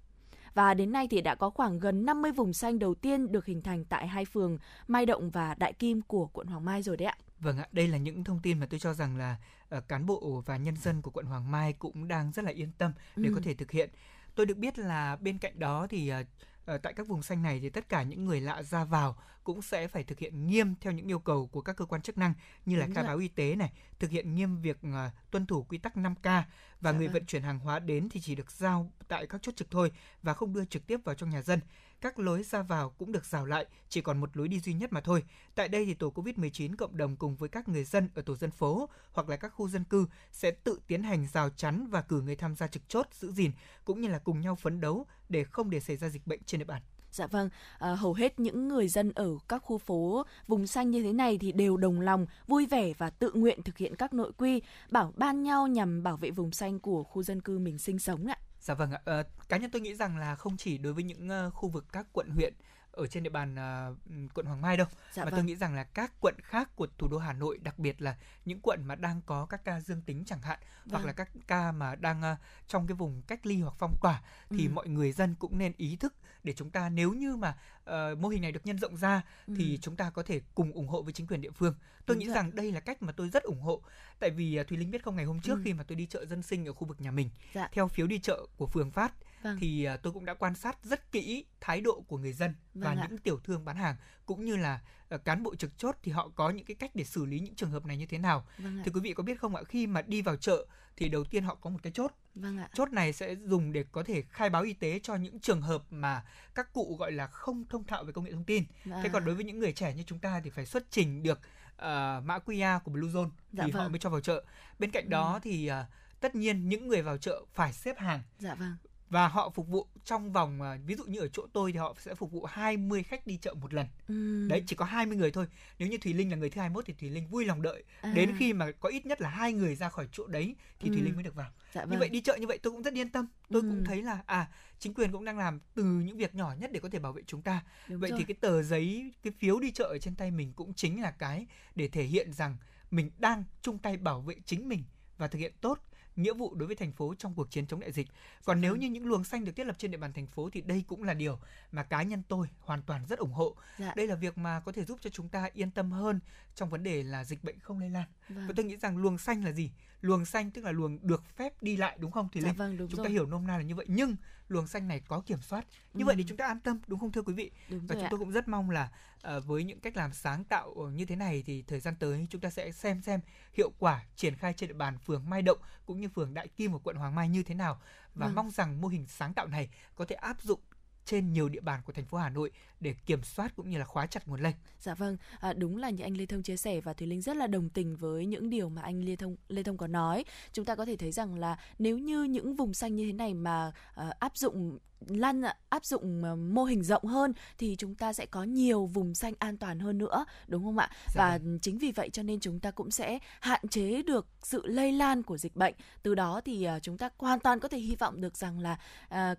Và 0.53 0.73
đến 0.73 0.91
nay 0.91 1.07
thì 1.07 1.21
đã 1.21 1.35
có 1.35 1.49
khoảng 1.49 1.79
gần 1.79 2.05
50 2.05 2.31
vùng 2.31 2.53
xanh 2.53 2.79
đầu 2.79 2.95
tiên 2.95 3.31
được 3.31 3.45
hình 3.45 3.61
thành 3.61 3.85
tại 3.85 4.07
hai 4.07 4.25
phường 4.25 4.57
Mai 4.87 5.05
Động 5.05 5.29
và 5.29 5.55
Đại 5.57 5.73
Kim 5.73 6.01
của 6.01 6.27
quận 6.27 6.47
Hoàng 6.47 6.65
Mai 6.65 6.83
rồi 6.83 6.97
đấy 6.97 7.07
ạ. 7.07 7.17
Vâng 7.39 7.57
ạ, 7.57 7.67
đây 7.71 7.87
là 7.87 7.97
những 7.97 8.23
thông 8.23 8.39
tin 8.39 8.59
mà 8.59 8.65
tôi 8.69 8.79
cho 8.79 8.93
rằng 8.93 9.17
là 9.17 9.35
uh, 9.77 9.87
cán 9.87 10.05
bộ 10.05 10.43
và 10.45 10.57
nhân 10.57 10.77
dân 10.77 11.01
của 11.01 11.11
quận 11.11 11.25
Hoàng 11.25 11.51
Mai 11.51 11.73
cũng 11.73 12.07
đang 12.07 12.31
rất 12.31 12.45
là 12.45 12.51
yên 12.51 12.71
tâm 12.77 12.91
để 13.15 13.29
ừ. 13.29 13.35
có 13.35 13.41
thể 13.43 13.53
thực 13.53 13.71
hiện. 13.71 13.89
Tôi 14.35 14.45
được 14.45 14.57
biết 14.57 14.79
là 14.79 15.15
bên 15.15 15.37
cạnh 15.37 15.59
đó 15.59 15.87
thì 15.89 16.11
uh, 16.21 16.27
uh, 16.71 16.81
tại 16.81 16.93
các 16.93 17.07
vùng 17.07 17.23
xanh 17.23 17.41
này 17.41 17.59
thì 17.59 17.69
tất 17.69 17.89
cả 17.89 18.03
những 18.03 18.25
người 18.25 18.41
lạ 18.41 18.63
ra 18.63 18.85
vào 18.85 19.17
cũng 19.43 19.61
sẽ 19.61 19.87
phải 19.87 20.03
thực 20.03 20.19
hiện 20.19 20.47
nghiêm 20.47 20.75
theo 20.81 20.93
những 20.93 21.07
yêu 21.07 21.19
cầu 21.19 21.47
của 21.47 21.61
các 21.61 21.75
cơ 21.75 21.85
quan 21.85 22.01
chức 22.01 22.17
năng 22.17 22.33
như 22.65 22.75
là 22.75 22.85
Đúng 22.85 22.95
khai 22.95 23.03
rồi. 23.03 23.07
báo 23.07 23.17
y 23.17 23.27
tế 23.27 23.55
này, 23.55 23.71
thực 23.99 24.11
hiện 24.11 24.35
nghiêm 24.35 24.61
việc 24.61 24.77
uh, 24.87 25.31
tuân 25.31 25.45
thủ 25.45 25.63
quy 25.63 25.77
tắc 25.77 25.95
5K 25.95 26.43
và 26.81 26.91
dạ 26.91 26.97
người 26.97 27.07
vâng. 27.07 27.13
vận 27.13 27.25
chuyển 27.25 27.43
hàng 27.43 27.59
hóa 27.59 27.79
đến 27.79 28.09
thì 28.09 28.19
chỉ 28.19 28.35
được 28.35 28.51
giao 28.51 28.91
tại 29.07 29.27
các 29.27 29.41
chốt 29.41 29.55
trực 29.55 29.71
thôi 29.71 29.91
và 30.23 30.33
không 30.33 30.53
đưa 30.53 30.65
trực 30.65 30.87
tiếp 30.87 30.99
vào 31.03 31.15
trong 31.15 31.29
nhà 31.29 31.41
dân 31.41 31.59
các 32.03 32.19
lối 32.19 32.43
ra 32.43 32.61
vào 32.61 32.89
cũng 32.89 33.11
được 33.11 33.25
rào 33.25 33.45
lại, 33.45 33.65
chỉ 33.89 34.01
còn 34.01 34.19
một 34.21 34.37
lối 34.37 34.47
đi 34.47 34.59
duy 34.59 34.73
nhất 34.73 34.93
mà 34.93 35.01
thôi. 35.01 35.23
Tại 35.55 35.67
đây 35.67 35.85
thì 35.85 35.93
tổ 35.93 36.11
COVID-19 36.15 36.75
cộng 36.75 36.97
đồng 36.97 37.15
cùng 37.15 37.35
với 37.35 37.49
các 37.49 37.69
người 37.69 37.83
dân 37.83 38.09
ở 38.15 38.21
tổ 38.21 38.35
dân 38.35 38.51
phố 38.51 38.89
hoặc 39.11 39.29
là 39.29 39.35
các 39.35 39.49
khu 39.49 39.69
dân 39.69 39.83
cư 39.83 40.05
sẽ 40.31 40.51
tự 40.51 40.79
tiến 40.87 41.03
hành 41.03 41.27
rào 41.33 41.49
chắn 41.49 41.87
và 41.87 42.01
cử 42.01 42.21
người 42.21 42.35
tham 42.35 42.55
gia 42.55 42.67
trực 42.67 42.83
chốt 42.89 43.07
giữ 43.11 43.31
gìn 43.31 43.51
cũng 43.85 44.01
như 44.01 44.07
là 44.07 44.19
cùng 44.19 44.41
nhau 44.41 44.55
phấn 44.55 44.81
đấu 44.81 45.05
để 45.29 45.43
không 45.43 45.69
để 45.69 45.79
xảy 45.79 45.97
ra 45.97 46.09
dịch 46.09 46.27
bệnh 46.27 46.43
trên 46.45 46.59
địa 46.59 46.65
bàn. 46.65 46.81
Dạ 47.11 47.27
vâng, 47.27 47.49
à, 47.79 47.95
hầu 47.95 48.13
hết 48.13 48.39
những 48.39 48.67
người 48.67 48.87
dân 48.87 49.11
ở 49.15 49.29
các 49.47 49.59
khu 49.59 49.77
phố 49.77 50.25
vùng 50.47 50.67
xanh 50.67 50.91
như 50.91 51.03
thế 51.03 51.13
này 51.13 51.37
thì 51.37 51.51
đều 51.51 51.77
đồng 51.77 52.01
lòng, 52.01 52.25
vui 52.47 52.65
vẻ 52.65 52.93
và 52.97 53.09
tự 53.09 53.31
nguyện 53.33 53.63
thực 53.63 53.77
hiện 53.77 53.95
các 53.95 54.13
nội 54.13 54.31
quy, 54.37 54.61
bảo 54.91 55.13
ban 55.15 55.43
nhau 55.43 55.67
nhằm 55.67 56.03
bảo 56.03 56.17
vệ 56.17 56.31
vùng 56.31 56.51
xanh 56.51 56.79
của 56.79 57.03
khu 57.03 57.23
dân 57.23 57.41
cư 57.41 57.59
mình 57.59 57.77
sinh 57.77 57.99
sống 57.99 58.27
ạ. 58.27 58.37
Dạ 58.63 58.73
vâng 58.73 58.91
ạ. 58.91 59.01
À, 59.05 59.23
cá 59.49 59.57
nhân 59.57 59.71
tôi 59.71 59.81
nghĩ 59.81 59.95
rằng 59.95 60.17
là 60.17 60.35
không 60.35 60.57
chỉ 60.57 60.77
đối 60.77 60.93
với 60.93 61.03
những 61.03 61.29
uh, 61.47 61.53
khu 61.53 61.69
vực 61.69 61.85
các 61.91 62.07
quận 62.13 62.29
huyện 62.29 62.53
ở 62.91 63.07
trên 63.07 63.23
địa 63.23 63.29
bàn 63.29 63.55
uh, 63.55 64.33
quận 64.33 64.45
Hoàng 64.45 64.61
Mai 64.61 64.77
đâu 64.77 64.87
dạ 65.13 65.23
mà 65.23 65.29
vâng. 65.29 65.37
tôi 65.37 65.45
nghĩ 65.45 65.55
rằng 65.55 65.75
là 65.75 65.83
các 65.83 66.11
quận 66.19 66.35
khác 66.43 66.75
của 66.75 66.87
thủ 66.97 67.07
đô 67.07 67.17
Hà 67.17 67.33
Nội 67.33 67.59
đặc 67.63 67.79
biệt 67.79 68.01
là 68.01 68.15
những 68.45 68.59
quận 68.63 68.83
mà 68.85 68.95
đang 68.95 69.21
có 69.25 69.45
các 69.45 69.65
ca 69.65 69.81
dương 69.81 70.01
tính 70.01 70.23
chẳng 70.25 70.41
hạn 70.41 70.59
vâng. 70.85 71.01
hoặc 71.01 71.05
là 71.05 71.13
các 71.13 71.29
ca 71.47 71.71
mà 71.71 71.95
đang 71.95 72.21
uh, 72.33 72.37
trong 72.67 72.87
cái 72.87 72.95
vùng 72.95 73.21
cách 73.21 73.45
ly 73.45 73.61
hoặc 73.61 73.75
phong 73.77 73.95
tỏa 74.01 74.21
thì 74.49 74.67
ừ. 74.67 74.71
mọi 74.73 74.87
người 74.87 75.11
dân 75.11 75.35
cũng 75.39 75.57
nên 75.57 75.73
ý 75.77 75.95
thức 75.95 76.13
để 76.43 76.53
chúng 76.53 76.69
ta 76.69 76.89
nếu 76.89 77.13
như 77.13 77.35
mà 77.35 77.57
uh, 77.83 78.19
mô 78.19 78.29
hình 78.29 78.41
này 78.41 78.51
được 78.51 78.65
nhân 78.65 78.77
rộng 78.77 78.97
ra 78.97 79.21
ừ. 79.47 79.53
thì 79.57 79.79
chúng 79.81 79.95
ta 79.95 80.09
có 80.09 80.23
thể 80.23 80.41
cùng 80.55 80.71
ủng 80.71 80.87
hộ 80.87 81.01
với 81.01 81.13
chính 81.13 81.27
quyền 81.27 81.41
địa 81.41 81.51
phương. 81.51 81.75
Tôi 82.05 82.15
Đúng 82.15 82.19
nghĩ 82.19 82.25
rồi. 82.25 82.35
rằng 82.35 82.55
đây 82.55 82.71
là 82.71 82.79
cách 82.79 83.01
mà 83.01 83.11
tôi 83.11 83.29
rất 83.29 83.43
ủng 83.43 83.61
hộ. 83.61 83.81
Tại 84.19 84.29
vì 84.29 84.59
uh, 84.61 84.67
Thùy 84.67 84.77
Linh 84.77 84.91
biết 84.91 85.03
không 85.03 85.15
ngày 85.15 85.25
hôm 85.25 85.41
trước 85.41 85.55
ừ. 85.55 85.61
khi 85.65 85.73
mà 85.73 85.83
tôi 85.83 85.95
đi 85.95 86.05
chợ 86.05 86.25
dân 86.25 86.41
sinh 86.41 86.65
ở 86.65 86.73
khu 86.73 86.87
vực 86.87 87.01
nhà 87.01 87.11
mình 87.11 87.29
dạ. 87.53 87.69
theo 87.71 87.87
phiếu 87.87 88.07
đi 88.07 88.19
chợ 88.19 88.45
của 88.57 88.67
phường 88.67 88.91
phát 88.91 89.13
vâng. 89.43 89.57
thì 89.59 89.87
uh, 89.93 90.01
tôi 90.03 90.13
cũng 90.13 90.25
đã 90.25 90.33
quan 90.33 90.55
sát 90.55 90.83
rất 90.83 91.11
kỹ 91.11 91.45
thái 91.61 91.81
độ 91.81 92.01
của 92.07 92.17
người 92.17 92.33
dân 92.33 92.55
vâng 92.73 92.83
và 92.83 93.01
ạ. 93.01 93.07
những 93.09 93.17
tiểu 93.17 93.39
thương 93.43 93.65
bán 93.65 93.75
hàng 93.75 93.95
cũng 94.25 94.45
như 94.45 94.55
là 94.55 94.79
uh, 95.15 95.25
cán 95.25 95.43
bộ 95.43 95.55
trực 95.55 95.77
chốt 95.77 95.95
thì 96.03 96.11
họ 96.11 96.29
có 96.35 96.49
những 96.49 96.65
cái 96.65 96.75
cách 96.75 96.91
để 96.93 97.03
xử 97.03 97.25
lý 97.25 97.39
những 97.39 97.55
trường 97.55 97.71
hợp 97.71 97.85
này 97.85 97.97
như 97.97 98.05
thế 98.05 98.17
nào. 98.17 98.45
Vâng 98.57 98.81
thì 98.85 98.91
quý 98.93 98.99
vị 98.99 99.13
có 99.13 99.23
biết 99.23 99.39
không 99.39 99.55
ạ, 99.55 99.63
khi 99.67 99.87
mà 99.87 100.01
đi 100.01 100.21
vào 100.21 100.35
chợ 100.35 100.65
thì 100.95 101.09
đầu 101.09 101.23
tiên 101.23 101.43
họ 101.43 101.55
có 101.55 101.69
một 101.69 101.79
cái 101.83 101.91
chốt. 101.91 102.11
Vâng 102.35 102.57
ạ. 102.57 102.69
Chốt 102.73 102.91
này 102.91 103.13
sẽ 103.13 103.35
dùng 103.35 103.73
để 103.73 103.85
có 103.91 104.03
thể 104.03 104.21
khai 104.21 104.49
báo 104.49 104.63
y 104.63 104.73
tế 104.73 104.99
cho 105.03 105.15
những 105.15 105.39
trường 105.39 105.61
hợp 105.61 105.83
mà 105.89 106.25
các 106.55 106.73
cụ 106.73 106.95
gọi 106.99 107.11
là 107.11 107.27
không 107.27 107.65
thông 107.69 107.83
thạo 107.83 108.03
về 108.03 108.11
công 108.11 108.23
nghệ 108.23 108.31
thông 108.31 108.43
tin. 108.43 108.63
À. 108.91 108.99
Thế 109.03 109.09
còn 109.13 109.25
đối 109.25 109.35
với 109.35 109.45
những 109.45 109.59
người 109.59 109.73
trẻ 109.73 109.93
như 109.93 110.03
chúng 110.07 110.19
ta 110.19 110.41
thì 110.43 110.49
phải 110.49 110.65
xuất 110.65 110.83
trình 110.91 111.23
được 111.23 111.39
uh, 111.39 111.81
mã 112.23 112.39
QR 112.45 112.79
của 112.79 112.91
Bluezone 112.91 113.29
dạ 113.51 113.63
thì 113.65 113.71
vâng. 113.71 113.83
họ 113.83 113.89
mới 113.89 113.99
cho 113.99 114.09
vào 114.09 114.21
chợ. 114.21 114.43
Bên 114.79 114.91
cạnh 114.91 115.09
đó 115.09 115.33
ừ. 115.33 115.39
thì 115.43 115.71
uh, 115.71 115.75
tất 116.19 116.35
nhiên 116.35 116.69
những 116.69 116.87
người 116.87 117.01
vào 117.01 117.17
chợ 117.17 117.41
phải 117.53 117.73
xếp 117.73 117.97
hàng. 117.97 118.21
Dạ 118.39 118.55
vâng 118.55 118.75
và 119.13 119.27
họ 119.27 119.49
phục 119.49 119.67
vụ 119.67 119.87
trong 120.05 120.31
vòng 120.31 120.61
à, 120.61 120.77
ví 120.85 120.95
dụ 120.95 121.03
như 121.03 121.19
ở 121.19 121.27
chỗ 121.27 121.47
tôi 121.53 121.71
thì 121.71 121.77
họ 121.77 121.95
sẽ 121.99 122.15
phục 122.15 122.31
vụ 122.31 122.45
20 122.45 123.03
khách 123.03 123.27
đi 123.27 123.37
chợ 123.37 123.53
một 123.53 123.73
lần. 123.73 123.87
Ừ. 124.07 124.47
Đấy 124.49 124.63
chỉ 124.67 124.75
có 124.75 124.85
20 124.85 125.17
người 125.17 125.31
thôi. 125.31 125.45
Nếu 125.79 125.89
như 125.89 125.97
Thùy 125.97 126.13
Linh 126.13 126.29
là 126.31 126.37
người 126.37 126.49
thứ 126.49 126.61
21 126.61 126.85
thì 126.85 126.93
Thùy 126.93 127.09
Linh 127.09 127.27
vui 127.27 127.45
lòng 127.45 127.61
đợi 127.61 127.83
à. 128.01 128.13
đến 128.15 128.35
khi 128.39 128.53
mà 128.53 128.71
có 128.71 128.89
ít 128.89 129.05
nhất 129.05 129.21
là 129.21 129.29
hai 129.29 129.53
người 129.53 129.75
ra 129.75 129.89
khỏi 129.89 130.07
chỗ 130.11 130.27
đấy 130.27 130.55
thì 130.79 130.89
ừ. 130.89 130.93
Thùy 130.93 131.03
Linh 131.03 131.15
mới 131.15 131.23
được 131.23 131.35
vào. 131.35 131.51
Dạ 131.73 131.81
vâng. 131.81 131.91
Như 131.91 131.97
vậy 131.99 132.09
đi 132.09 132.21
chợ 132.21 132.37
như 132.39 132.47
vậy 132.47 132.57
tôi 132.57 132.73
cũng 132.73 132.83
rất 132.83 132.93
yên 132.93 133.09
tâm. 133.09 133.27
Tôi 133.49 133.61
ừ. 133.61 133.67
cũng 133.69 133.83
thấy 133.85 134.01
là 134.01 134.23
à 134.25 134.47
chính 134.79 134.93
quyền 134.93 135.11
cũng 135.11 135.25
đang 135.25 135.37
làm 135.37 135.59
từ 135.75 135.83
những 135.83 136.17
việc 136.17 136.35
nhỏ 136.35 136.53
nhất 136.59 136.71
để 136.71 136.79
có 136.79 136.89
thể 136.89 136.99
bảo 136.99 137.13
vệ 137.13 137.21
chúng 137.27 137.41
ta. 137.41 137.63
Đúng 137.87 137.99
vậy 137.99 138.09
rồi. 138.09 138.19
thì 138.19 138.25
cái 138.25 138.35
tờ 138.41 138.63
giấy 138.63 139.11
cái 139.23 139.33
phiếu 139.39 139.59
đi 139.59 139.71
chợ 139.71 139.85
ở 139.85 139.97
trên 139.97 140.15
tay 140.15 140.31
mình 140.31 140.53
cũng 140.53 140.73
chính 140.73 141.01
là 141.01 141.11
cái 141.11 141.45
để 141.75 141.87
thể 141.87 142.03
hiện 142.03 142.33
rằng 142.33 142.57
mình 142.91 143.11
đang 143.17 143.43
chung 143.61 143.77
tay 143.77 143.97
bảo 143.97 144.21
vệ 144.21 144.35
chính 144.45 144.69
mình 144.69 144.83
và 145.17 145.27
thực 145.27 145.39
hiện 145.39 145.53
tốt 145.61 145.79
nghĩa 146.15 146.33
vụ 146.33 146.55
đối 146.55 146.67
với 146.67 146.75
thành 146.75 146.91
phố 146.91 147.13
trong 147.17 147.33
cuộc 147.35 147.51
chiến 147.51 147.67
chống 147.67 147.79
đại 147.79 147.91
dịch. 147.91 148.07
Còn 148.45 148.61
nếu 148.61 148.71
vâng. 148.71 148.79
như 148.79 148.89
những 148.89 149.05
luồng 149.05 149.23
xanh 149.23 149.45
được 149.45 149.51
thiết 149.55 149.63
lập 149.63 149.75
trên 149.79 149.91
địa 149.91 149.97
bàn 149.97 150.13
thành 150.13 150.27
phố 150.27 150.49
thì 150.49 150.61
đây 150.61 150.83
cũng 150.87 151.03
là 151.03 151.13
điều 151.13 151.39
mà 151.71 151.83
cá 151.83 152.03
nhân 152.03 152.23
tôi 152.27 152.47
hoàn 152.59 152.81
toàn 152.81 153.05
rất 153.09 153.19
ủng 153.19 153.33
hộ. 153.33 153.55
Dạ. 153.79 153.93
Đây 153.95 154.07
là 154.07 154.15
việc 154.15 154.37
mà 154.37 154.59
có 154.59 154.71
thể 154.71 154.85
giúp 154.85 154.99
cho 155.01 155.09
chúng 155.09 155.29
ta 155.29 155.49
yên 155.53 155.71
tâm 155.71 155.91
hơn 155.91 156.19
trong 156.55 156.69
vấn 156.69 156.83
đề 156.83 157.03
là 157.03 157.23
dịch 157.23 157.43
bệnh 157.43 157.59
không 157.59 157.79
lây 157.79 157.89
lan. 157.89 158.05
Vâng. 158.29 158.47
Và 158.47 158.53
tôi 158.55 158.65
nghĩ 158.65 158.77
rằng 158.77 158.97
luồng 158.97 159.17
xanh 159.17 159.43
là 159.43 159.51
gì? 159.51 159.71
Luồng 160.01 160.25
xanh 160.25 160.51
tức 160.51 160.65
là 160.65 160.71
luồng 160.71 160.99
được 161.01 161.23
phép 161.35 161.63
đi 161.63 161.77
lại 161.77 161.97
đúng 161.99 162.11
không 162.11 162.29
thì 162.31 162.41
dạ, 162.41 162.47
Linh? 162.47 162.55
Vâng, 162.55 162.77
đúng 162.77 162.89
chúng 162.89 162.97
rồi. 162.97 163.07
ta 163.07 163.11
hiểu 163.11 163.25
nôm 163.25 163.47
na 163.47 163.57
là 163.57 163.63
như 163.63 163.75
vậy 163.75 163.85
nhưng 163.89 164.15
luồng 164.47 164.67
xanh 164.67 164.87
này 164.87 165.01
có 165.07 165.21
kiểm 165.21 165.41
soát. 165.41 165.65
Như 165.93 166.03
ừ. 166.03 166.05
vậy 166.05 166.15
thì 166.15 166.25
chúng 166.27 166.37
ta 166.37 166.47
an 166.47 166.59
tâm 166.59 166.79
đúng 166.87 166.99
không 166.99 167.11
thưa 167.11 167.21
quý 167.21 167.33
vị? 167.33 167.51
Đúng 167.69 167.87
và 167.87 167.95
chúng 167.95 168.03
ạ. 168.03 168.07
tôi 168.11 168.19
cũng 168.19 168.31
rất 168.31 168.47
mong 168.47 168.69
là 168.69 168.91
uh, 169.37 169.45
với 169.45 169.63
những 169.63 169.79
cách 169.79 169.97
làm 169.97 170.13
sáng 170.13 170.43
tạo 170.43 170.73
như 170.93 171.05
thế 171.05 171.15
này 171.15 171.43
thì 171.45 171.61
thời 171.61 171.79
gian 171.79 171.95
tới 171.99 172.27
chúng 172.29 172.41
ta 172.41 172.49
sẽ 172.49 172.71
xem 172.71 173.01
xem 173.01 173.19
hiệu 173.53 173.71
quả 173.79 174.03
triển 174.15 174.35
khai 174.35 174.53
trên 174.53 174.67
địa 174.67 174.73
bàn 174.73 174.97
phường 174.97 175.29
Mai 175.29 175.41
Động 175.41 175.57
cũng 175.85 176.01
như 176.01 176.09
phường 176.09 176.33
Đại 176.33 176.47
Kim 176.47 176.71
của 176.71 176.79
quận 176.79 176.95
Hoàng 176.95 177.15
Mai 177.15 177.29
như 177.29 177.43
thế 177.43 177.55
nào 177.55 177.81
và 178.15 178.25
vâng. 178.25 178.35
mong 178.35 178.51
rằng 178.51 178.81
mô 178.81 178.87
hình 178.87 179.05
sáng 179.07 179.33
tạo 179.33 179.47
này 179.47 179.69
có 179.95 180.05
thể 180.05 180.15
áp 180.15 180.41
dụng 180.41 180.59
trên 181.05 181.33
nhiều 181.33 181.49
địa 181.49 181.61
bàn 181.61 181.81
của 181.85 181.93
thành 181.93 182.05
phố 182.05 182.17
Hà 182.17 182.29
Nội 182.29 182.51
để 182.79 182.93
kiểm 183.05 183.23
soát 183.23 183.55
cũng 183.55 183.69
như 183.69 183.77
là 183.77 183.85
khóa 183.85 184.05
chặt 184.05 184.27
nguồn 184.27 184.41
lây. 184.41 184.53
Dạ 184.79 184.95
vâng, 184.95 185.17
à, 185.39 185.53
đúng 185.53 185.77
là 185.77 185.89
như 185.89 186.03
anh 186.03 186.17
Lê 186.17 186.25
Thông 186.25 186.43
chia 186.43 186.57
sẻ 186.57 186.81
và 186.81 186.93
Thùy 186.93 187.07
Linh 187.07 187.21
rất 187.21 187.37
là 187.37 187.47
đồng 187.47 187.69
tình 187.69 187.95
với 187.95 188.25
những 188.25 188.49
điều 188.49 188.69
mà 188.69 188.81
anh 188.81 189.05
Lê 189.05 189.15
Thông 189.15 189.35
Lê 189.47 189.63
Thông 189.63 189.77
có 189.77 189.87
nói. 189.87 190.25
Chúng 190.53 190.65
ta 190.65 190.75
có 190.75 190.85
thể 190.85 190.95
thấy 190.95 191.11
rằng 191.11 191.39
là 191.39 191.57
nếu 191.79 191.97
như 191.97 192.23
những 192.23 192.55
vùng 192.55 192.73
xanh 192.73 192.95
như 192.95 193.05
thế 193.05 193.13
này 193.13 193.33
mà 193.33 193.71
à, 193.95 194.13
áp 194.19 194.37
dụng 194.37 194.79
lan 195.07 195.41
áp 195.69 195.85
dụng 195.85 196.23
ờ, 196.23 196.35
mô 196.35 196.63
hình 196.63 196.83
rộng 196.83 197.05
hơn 197.05 197.33
thì 197.57 197.75
chúng 197.79 197.95
ta 197.95 198.13
sẽ 198.13 198.25
có 198.25 198.43
nhiều 198.43 198.85
vùng 198.85 199.15
xanh 199.15 199.33
an 199.39 199.57
toàn 199.57 199.79
hơn 199.79 199.97
nữa 199.97 200.25
đúng 200.47 200.63
không 200.63 200.77
ạ? 200.77 200.89
Dạ 201.07 201.13
và 201.15 201.37
vâng. 201.37 201.59
chính 201.61 201.77
vì 201.77 201.91
vậy 201.91 202.09
cho 202.09 202.23
nên 202.23 202.39
chúng 202.39 202.59
ta 202.59 202.71
cũng 202.71 202.91
sẽ 202.91 203.19
hạn 203.39 203.67
chế 203.69 204.01
được 204.01 204.27
sự 204.41 204.61
lây 204.65 204.91
lan 204.91 205.23
của 205.23 205.37
dịch 205.37 205.55
bệnh. 205.55 205.73
Từ 206.03 206.15
đó 206.15 206.41
thì 206.45 206.67
uh, 206.77 206.83
chúng 206.83 206.97
ta 206.97 207.09
hoàn 207.17 207.39
toàn 207.39 207.59
có 207.59 207.67
thể 207.67 207.77
hy 207.77 207.95
vọng 207.95 208.21
được 208.21 208.37
rằng 208.37 208.59
là 208.59 208.77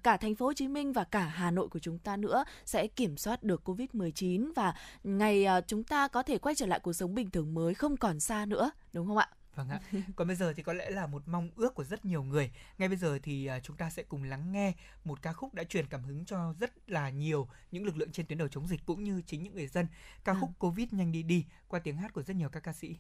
cả 0.03 0.17
thành 0.17 0.35
phố 0.35 0.47
Hồ 0.47 0.53
Chí 0.53 0.69
Minh 0.69 0.93
và 0.93 1.05
cả 1.05 1.25
Hà 1.25 1.51
Nội 1.51 1.69
của 1.69 1.79
chúng 1.79 1.99
ta 1.99 2.17
nữa 2.17 2.45
sẽ 2.65 2.87
kiểm 2.87 3.17
soát 3.17 3.43
được 3.43 3.69
Covid-19 3.69 4.53
và 4.57 4.75
ngày 5.05 5.47
chúng 5.67 5.85
ta 5.85 6.09
có 6.09 6.23
thể 6.23 6.39
quay 6.39 6.55
trở 6.55 6.67
lại 6.67 6.81
cuộc 6.81 6.93
sống 6.93 7.15
bình 7.15 7.31
thường 7.31 7.55
mới 7.55 7.75
không 7.75 7.97
còn 7.97 8.21
xa 8.21 8.47
nữa 8.47 8.71
đúng 8.93 9.07
không 9.07 9.17
ạ 9.17 9.29
Vâng 9.55 9.69
ạ. 9.69 9.81
Còn 10.17 10.27
bây 10.27 10.37
giờ 10.37 10.53
thì 10.53 10.63
có 10.63 10.73
lẽ 10.73 10.91
là 10.91 11.07
một 11.07 11.23
mong 11.29 11.51
ước 11.57 11.75
của 11.75 11.85
rất 11.85 12.05
nhiều 12.05 12.23
người. 12.23 12.51
Ngay 12.79 12.89
bây 12.89 12.97
giờ 12.97 13.19
thì 13.23 13.47
à, 13.47 13.61
chúng 13.61 13.77
ta 13.77 13.91
sẽ 13.91 14.03
cùng 14.03 14.25
lắng 14.25 14.53
nghe 14.53 14.73
một 15.05 15.23
ca 15.23 15.33
khúc 15.33 15.55
đã 15.55 15.65
truyền 15.65 15.87
cảm 15.87 16.05
hứng 16.05 16.25
cho 16.25 16.55
rất 16.61 16.91
là 16.91 17.11
nhiều 17.11 17.49
những 17.71 17.85
lực 17.85 17.97
lượng 17.97 18.13
trên 18.13 18.27
tuyến 18.27 18.39
đầu 18.39 18.49
chống 18.49 18.69
dịch 18.69 18.81
cũng 18.87 19.05
như 19.05 19.23
chính 19.27 19.43
những 19.43 19.55
người 19.55 19.67
dân. 19.67 19.87
Ca 20.25 20.35
khúc 20.35 20.51
Covid 20.59 20.93
nhanh 20.93 21.13
đi 21.13 21.23
đi 21.23 21.47
qua 21.69 21.81
tiếng 21.81 21.97
hát 21.97 22.13
của 22.13 22.23
rất 22.23 22.37
nhiều 22.37 22.49
các 22.49 22.63
ca 22.63 22.73
sĩ. 22.73 22.97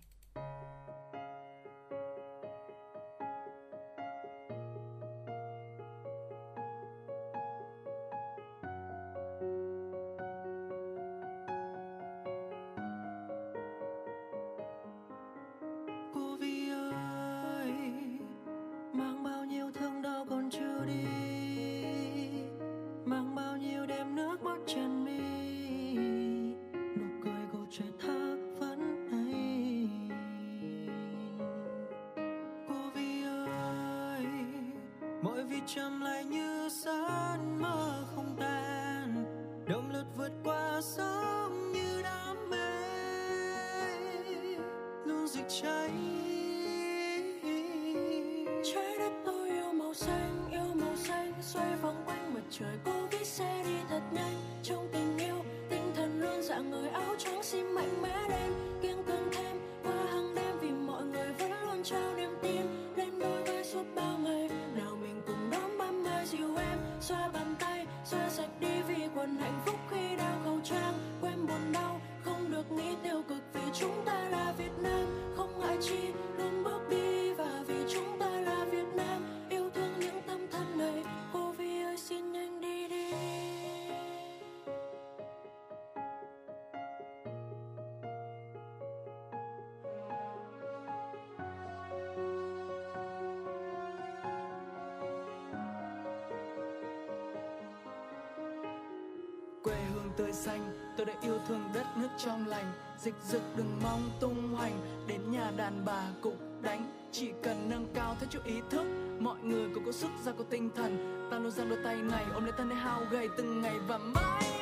Quê 99.74 99.84
hương 99.94 100.10
tươi 100.16 100.32
xanh. 100.32 100.72
Tôi 100.96 101.06
đã 101.06 101.12
yêu 101.22 101.38
thương 101.48 101.70
đất 101.74 101.86
nước 101.96 102.08
trong 102.18 102.46
lành, 102.46 102.72
dịch 102.98 103.14
dực 103.24 103.42
đừng 103.56 103.78
mong 103.82 104.10
tung 104.20 104.54
hoành. 104.54 104.72
Đến 105.06 105.20
nhà 105.30 105.50
đàn 105.56 105.84
bà 105.84 106.02
cũng 106.22 106.36
đánh, 106.62 106.90
chỉ 107.12 107.32
cần 107.42 107.68
nâng 107.68 107.86
cao 107.94 108.16
theo 108.20 108.28
chút 108.30 108.44
ý 108.44 108.60
thức. 108.70 108.84
Mọi 109.20 109.36
người 109.42 109.68
cũng 109.74 109.86
có 109.86 109.92
sức 109.92 110.10
ra 110.24 110.32
có 110.38 110.44
tinh 110.50 110.70
thần. 110.76 111.28
Ta 111.30 111.38
luôn 111.38 111.50
giang 111.50 111.68
đôi 111.68 111.78
tay 111.84 111.96
này, 111.96 112.24
ôm 112.34 112.44
lấy 112.44 112.52
thân 112.56 112.68
để 112.68 112.76
hao 112.76 113.02
gầy 113.10 113.28
từng 113.36 113.60
ngày 113.60 113.78
và 113.88 113.98
mãi 113.98 114.53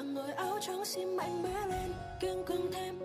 dạng 0.00 0.14
người 0.14 0.32
áo 0.32 0.58
trắng 0.60 0.84
xin 0.84 1.16
mạnh 1.16 1.42
mẽ 1.42 1.66
lên 1.68 1.92
kiên 2.20 2.44
cường 2.46 2.72
thêm. 2.72 2.99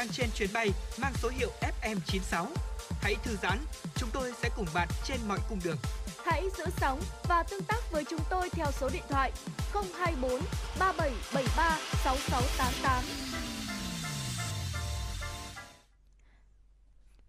Đang 0.00 0.08
trên 0.08 0.30
chuyến 0.34 0.48
bay 0.52 0.70
mang 1.00 1.12
số 1.14 1.28
hiệu 1.28 1.50
FM96. 1.82 2.46
Hãy 3.00 3.14
thư 3.24 3.36
giãn, 3.42 3.58
chúng 3.94 4.08
tôi 4.12 4.32
sẽ 4.42 4.48
cùng 4.56 4.66
bạn 4.74 4.88
trên 5.04 5.20
mọi 5.28 5.38
cung 5.48 5.58
đường. 5.64 5.76
Hãy 6.24 6.42
giữ 6.58 6.64
sóng 6.76 7.00
và 7.28 7.42
tương 7.42 7.62
tác 7.62 7.92
với 7.92 8.04
chúng 8.10 8.20
tôi 8.30 8.50
theo 8.50 8.66
số 8.72 8.88
điện 8.92 9.02
thoại 9.08 9.32
024 9.72 10.30
3773 10.78 11.78
6688. 12.04 13.04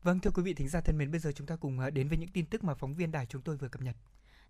Vâng 0.03 0.19
thưa 0.19 0.31
quý 0.31 0.43
vị 0.43 0.53
thính 0.53 0.69
giả 0.69 0.81
thân 0.81 0.97
mến, 0.97 1.11
bây 1.11 1.19
giờ 1.19 1.31
chúng 1.31 1.47
ta 1.47 1.55
cùng 1.55 1.79
ờ, 1.79 1.89
đến 1.89 2.07
với 2.07 2.17
những 2.17 2.29
tin 2.33 2.45
tức 2.45 2.63
mà 2.63 2.73
phóng 2.73 2.93
viên 2.93 3.11
đài 3.11 3.25
chúng 3.25 3.41
tôi 3.41 3.57
vừa 3.57 3.67
cập 3.67 3.81
nhật. 3.81 3.95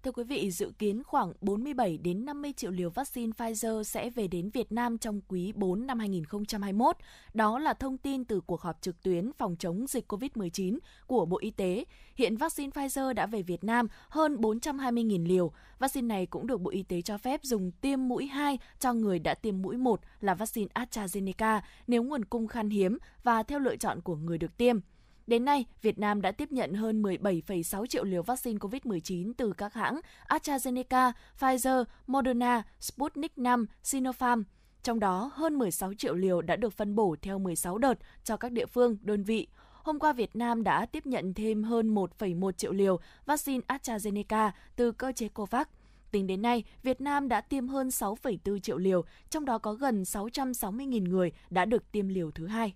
Thưa 0.04 0.12
quý 0.12 0.24
vị, 0.24 0.52
dự 0.52 0.72
kiến 0.80 1.04
khoảng 1.04 1.34
47 1.42 1.98
đến 1.98 2.26
50 2.26 2.54
triệu 2.54 2.72
liều 2.72 2.90
vaccine 2.90 3.32
Pfizer 3.38 3.84
sẽ 3.84 4.10
về 4.10 4.28
đến 4.28 4.50
Việt 4.50 4.72
Nam 4.72 4.98
trong 4.98 5.22
quý 5.28 5.54
4 5.56 5.88
năm 5.88 6.00
2021. 6.00 6.96
Đó 7.34 7.60
là 7.60 7.74
thông 7.74 7.98
tin 7.98 8.26
từ 8.26 8.42
cuộc 8.42 8.62
họp 8.62 8.82
trực 8.82 9.04
tuyến 9.04 9.32
phòng 9.38 9.56
chống 9.60 9.88
dịch 9.88 10.12
COVID-19 10.14 10.78
của 11.08 11.26
Bộ 11.26 11.38
Y 11.42 11.52
tế. 11.52 11.86
Hiện 12.16 12.38
vaccine 12.38 12.70
Pfizer 12.70 13.14
đã 13.14 13.26
về 13.26 13.42
Việt 13.42 13.64
Nam 13.64 13.88
hơn 14.10 14.36
420.000 14.36 15.28
liều. 15.28 15.52
Vaccine 15.80 16.08
này 16.08 16.26
cũng 16.26 16.48
được 16.48 16.62
Bộ 16.62 16.72
Y 16.72 16.84
tế 16.84 17.02
cho 17.02 17.18
phép 17.18 17.40
dùng 17.44 17.72
tiêm 17.72 18.08
mũi 18.08 18.28
2 18.28 18.60
cho 18.80 18.94
người 18.94 19.20
đã 19.20 19.34
tiêm 19.34 19.62
mũi 19.62 19.78
1 19.78 20.02
là 20.22 20.34
vaccine 20.34 20.68
AstraZeneca 20.74 21.62
nếu 21.88 22.04
nguồn 22.04 22.26
cung 22.26 22.48
khan 22.48 22.70
hiếm 22.70 22.98
và 23.24 23.44
theo 23.44 23.60
lựa 23.60 23.76
chọn 23.76 24.02
của 24.02 24.16
người 24.16 24.38
được 24.38 24.58
tiêm. 24.58 24.80
Đến 25.28 25.46
nay, 25.46 25.66
Việt 25.82 26.00
Nam 26.00 26.22
đã 26.22 26.32
tiếp 26.32 26.52
nhận 26.52 26.74
hơn 26.74 27.02
17,6 27.02 27.86
triệu 27.86 28.04
liều 28.04 28.24
vaccine 28.24 28.58
COVID-19 28.58 29.34
từ 29.38 29.54
các 29.58 29.74
hãng 29.74 30.00
AstraZeneca, 30.28 31.12
Pfizer, 31.40 31.84
Moderna, 32.08 32.64
Sputnik 32.80 33.38
V, 33.38 33.48
Sinopharm. 33.84 34.44
Trong 34.84 35.00
đó, 35.00 35.32
hơn 35.34 35.60
16 35.60 35.94
triệu 35.94 36.16
liều 36.16 36.42
đã 36.42 36.56
được 36.56 36.74
phân 36.74 36.96
bổ 36.96 37.16
theo 37.22 37.40
16 37.40 37.78
đợt 37.78 37.94
cho 38.24 38.38
các 38.38 38.52
địa 38.52 38.66
phương, 38.66 38.98
đơn 39.02 39.24
vị. 39.24 39.48
Hôm 39.84 40.00
qua, 40.00 40.14
Việt 40.14 40.36
Nam 40.36 40.64
đã 40.64 40.86
tiếp 40.86 41.06
nhận 41.06 41.34
thêm 41.34 41.64
hơn 41.64 41.96
1,1 41.96 42.52
triệu 42.52 42.74
liều 42.74 43.00
vaccine 43.26 43.62
AstraZeneca 43.68 44.52
từ 44.76 44.92
cơ 44.92 45.12
chế 45.12 45.28
COVAX. 45.28 45.68
Tính 46.12 46.28
đến 46.28 46.42
nay, 46.42 46.64
Việt 46.84 47.02
Nam 47.02 47.28
đã 47.28 47.42
tiêm 47.42 47.68
hơn 47.68 47.88
6,4 47.88 48.60
triệu 48.60 48.78
liều, 48.78 49.04
trong 49.30 49.46
đó 49.46 49.58
có 49.58 49.74
gần 49.74 50.04
660.000 50.04 51.10
người 51.10 51.32
đã 51.50 51.66
được 51.66 51.92
tiêm 51.92 52.08
liều 52.08 52.32
thứ 52.32 52.48
hai. 52.48 52.74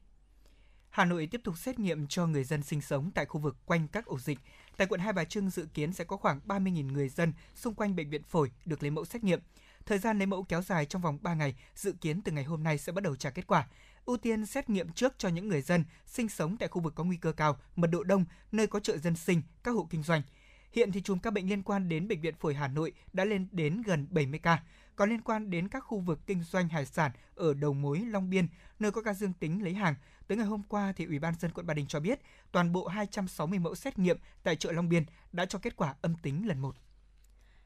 Hà 0.95 1.05
Nội 1.05 1.27
tiếp 1.31 1.41
tục 1.43 1.57
xét 1.57 1.79
nghiệm 1.79 2.07
cho 2.07 2.27
người 2.27 2.43
dân 2.43 2.63
sinh 2.63 2.81
sống 2.81 3.11
tại 3.15 3.25
khu 3.25 3.41
vực 3.41 3.55
quanh 3.65 3.87
các 3.87 4.05
ổ 4.05 4.19
dịch. 4.19 4.39
Tại 4.77 4.87
quận 4.87 4.99
Hai 4.99 5.13
Bà 5.13 5.23
Trưng 5.23 5.49
dự 5.49 5.67
kiến 5.73 5.93
sẽ 5.93 6.03
có 6.03 6.17
khoảng 6.17 6.39
30.000 6.47 6.91
người 6.91 7.09
dân 7.09 7.33
xung 7.55 7.73
quanh 7.73 7.95
bệnh 7.95 8.09
viện 8.09 8.23
phổi 8.23 8.51
được 8.65 8.83
lấy 8.83 8.91
mẫu 8.91 9.05
xét 9.05 9.23
nghiệm. 9.23 9.39
Thời 9.85 9.97
gian 9.97 10.17
lấy 10.17 10.25
mẫu 10.25 10.43
kéo 10.43 10.61
dài 10.61 10.85
trong 10.85 11.01
vòng 11.01 11.17
3 11.21 11.33
ngày, 11.33 11.55
dự 11.75 11.93
kiến 12.01 12.21
từ 12.21 12.31
ngày 12.31 12.43
hôm 12.43 12.63
nay 12.63 12.77
sẽ 12.77 12.91
bắt 12.91 13.03
đầu 13.03 13.15
trả 13.15 13.29
kết 13.29 13.47
quả. 13.47 13.67
Ưu 14.05 14.17
tiên 14.17 14.45
xét 14.45 14.69
nghiệm 14.69 14.91
trước 14.91 15.13
cho 15.17 15.29
những 15.29 15.47
người 15.47 15.61
dân 15.61 15.83
sinh 16.05 16.29
sống 16.29 16.57
tại 16.57 16.69
khu 16.69 16.81
vực 16.81 16.95
có 16.95 17.03
nguy 17.03 17.17
cơ 17.17 17.31
cao, 17.31 17.57
mật 17.75 17.87
độ 17.87 18.03
đông, 18.03 18.25
nơi 18.51 18.67
có 18.67 18.79
chợ 18.79 18.97
dân 18.97 19.15
sinh, 19.15 19.41
các 19.63 19.71
hộ 19.71 19.87
kinh 19.89 20.03
doanh. 20.03 20.21
Hiện 20.71 20.91
thì 20.91 21.01
chùm 21.01 21.19
các 21.19 21.33
bệnh 21.33 21.49
liên 21.49 21.63
quan 21.63 21.89
đến 21.89 22.07
bệnh 22.07 22.21
viện 22.21 22.35
phổi 22.39 22.53
Hà 22.53 22.67
Nội 22.67 22.93
đã 23.13 23.25
lên 23.25 23.47
đến 23.51 23.81
gần 23.81 24.07
70 24.09 24.39
ca 24.39 24.63
có 24.95 25.05
liên 25.05 25.21
quan 25.21 25.49
đến 25.49 25.67
các 25.67 25.79
khu 25.79 25.99
vực 25.99 26.19
kinh 26.27 26.43
doanh 26.43 26.69
hải 26.69 26.85
sản 26.85 27.11
ở 27.35 27.53
đầu 27.53 27.73
mối 27.73 27.99
Long 27.99 28.29
Biên, 28.29 28.47
nơi 28.79 28.91
có 28.91 29.01
ca 29.01 29.13
dương 29.13 29.33
tính 29.33 29.63
lấy 29.63 29.73
hàng, 29.73 29.95
tới 30.27 30.37
ngày 30.37 30.47
hôm 30.47 30.63
qua 30.63 30.93
thì 30.95 31.05
Ủy 31.05 31.19
ban 31.19 31.33
dân 31.39 31.51
quận 31.51 31.67
Ba 31.67 31.73
Đình 31.73 31.87
cho 31.87 31.99
biết 31.99 32.19
toàn 32.51 32.71
bộ 32.71 32.87
260 32.87 33.59
mẫu 33.59 33.75
xét 33.75 33.99
nghiệm 33.99 34.17
tại 34.43 34.55
chợ 34.55 34.71
Long 34.71 34.89
Biên 34.89 35.03
đã 35.31 35.45
cho 35.45 35.59
kết 35.59 35.75
quả 35.75 35.95
âm 36.01 36.15
tính 36.15 36.47
lần 36.47 36.59
một. 36.59 36.75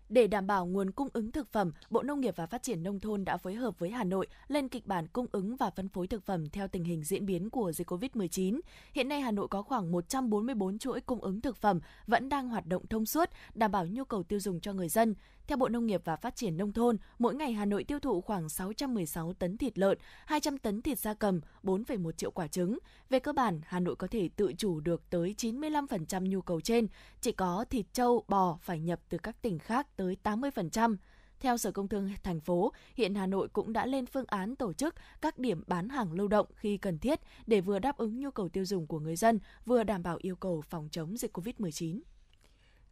Để 0.10 0.28
đảm 0.28 0.48
bảo 0.48 0.66
nguồn 0.66 0.92
cung 0.92 1.08
ứng 1.14 1.32
thực 1.32 1.52
phẩm, 1.52 1.72
Bộ 1.90 2.04
Nông 2.04 2.22
nghiệp 2.22 2.36
và 2.36 2.46
Phát 2.46 2.64
triển 2.64 2.84
Nông 2.84 3.00
thôn 3.00 3.26
đã 3.26 3.38
phối 3.38 3.54
hợp 3.54 3.80
với 3.80 3.90
Hà 3.90 4.04
Nội 4.04 4.28
lên 4.48 4.70
kịch 4.70 4.86
bản 4.88 5.08
cung 5.08 5.26
ứng 5.32 5.56
và 5.56 5.70
phân 5.70 5.90
phối 5.90 6.08
thực 6.08 6.24
phẩm 6.24 6.50
theo 6.50 6.68
tình 6.68 6.84
hình 6.84 7.04
diễn 7.04 7.26
biến 7.26 7.50
của 7.50 7.72
dịch 7.72 7.92
COVID-19. 7.92 8.60
Hiện 8.94 9.10
nay 9.10 9.22
Hà 9.22 9.32
Nội 9.32 9.48
có 9.48 9.62
khoảng 9.62 9.92
144 9.92 10.80
chuỗi 10.80 11.02
cung 11.02 11.22
ứng 11.22 11.42
thực 11.42 11.58
phẩm 11.58 11.80
vẫn 12.08 12.30
đang 12.30 12.50
hoạt 12.50 12.66
động 12.66 12.88
thông 12.88 13.06
suốt, 13.06 13.30
đảm 13.54 13.72
bảo 13.72 13.86
nhu 13.88 14.04
cầu 14.04 14.24
tiêu 14.24 14.40
dùng 14.40 14.60
cho 14.60 14.74
người 14.74 14.90
dân. 14.90 15.16
Theo 15.48 15.58
Bộ 15.58 15.70
Nông 15.70 15.86
nghiệp 15.86 16.02
và 16.06 16.16
Phát 16.16 16.36
triển 16.36 16.58
Nông 16.58 16.74
thôn, 16.74 16.98
mỗi 17.20 17.36
ngày 17.36 17.54
Hà 17.54 17.66
Nội 17.66 17.84
tiêu 17.84 18.00
thụ 18.00 18.22
khoảng 18.22 18.50
616 18.50 19.34
tấn 19.34 19.58
thịt 19.58 19.78
lợn, 19.78 19.98
200 20.26 20.58
tấn 20.58 20.82
thịt 20.82 21.00
da 21.00 21.14
cầm, 21.14 21.42
4,1 21.64 22.12
triệu 22.12 22.32
quả 22.32 22.48
trứng. 22.48 22.78
Về 23.10 23.20
cơ 23.20 23.34
bản, 23.34 23.62
Hà 23.66 23.80
Nội 23.80 23.96
có 23.96 24.08
thể 24.08 24.30
tự 24.36 24.54
chủ 24.58 24.80
được 24.80 25.10
tới 25.10 25.36
95% 25.38 26.26
nhu 26.30 26.42
cầu 26.42 26.62
trên, 26.62 26.88
chỉ 27.22 27.32
có 27.32 27.66
thịt 27.70 27.86
trâu, 27.94 28.24
bò 28.28 28.58
phải 28.62 28.80
nhập 28.80 29.00
từ 29.10 29.18
các 29.18 29.42
tỉnh 29.42 29.60
khác 29.60 29.88
tới 30.00 30.18
80%. 30.24 30.96
Theo 31.40 31.58
Sở 31.58 31.72
Công 31.72 31.88
Thương 31.88 32.12
thành 32.24 32.40
phố, 32.40 32.74
hiện 32.96 33.16
Hà 33.16 33.28
Nội 33.28 33.48
cũng 33.54 33.74
đã 33.74 33.86
lên 33.86 34.06
phương 34.06 34.26
án 34.28 34.56
tổ 34.56 34.74
chức 34.74 34.96
các 35.22 35.40
điểm 35.40 35.64
bán 35.68 35.90
hàng 35.90 36.14
lưu 36.14 36.28
động 36.28 36.48
khi 36.56 36.78
cần 36.78 37.00
thiết 37.00 37.20
để 37.48 37.62
vừa 37.62 37.80
đáp 37.80 37.98
ứng 37.98 38.20
nhu 38.20 38.32
cầu 38.32 38.50
tiêu 38.50 38.66
dùng 38.66 38.88
của 38.88 39.00
người 39.00 39.16
dân, 39.16 39.40
vừa 39.66 39.84
đảm 39.84 40.04
bảo 40.04 40.18
yêu 40.22 40.36
cầu 40.36 40.62
phòng 40.62 40.90
chống 40.92 41.18
dịch 41.18 41.38
COVID-19. 41.38 42.00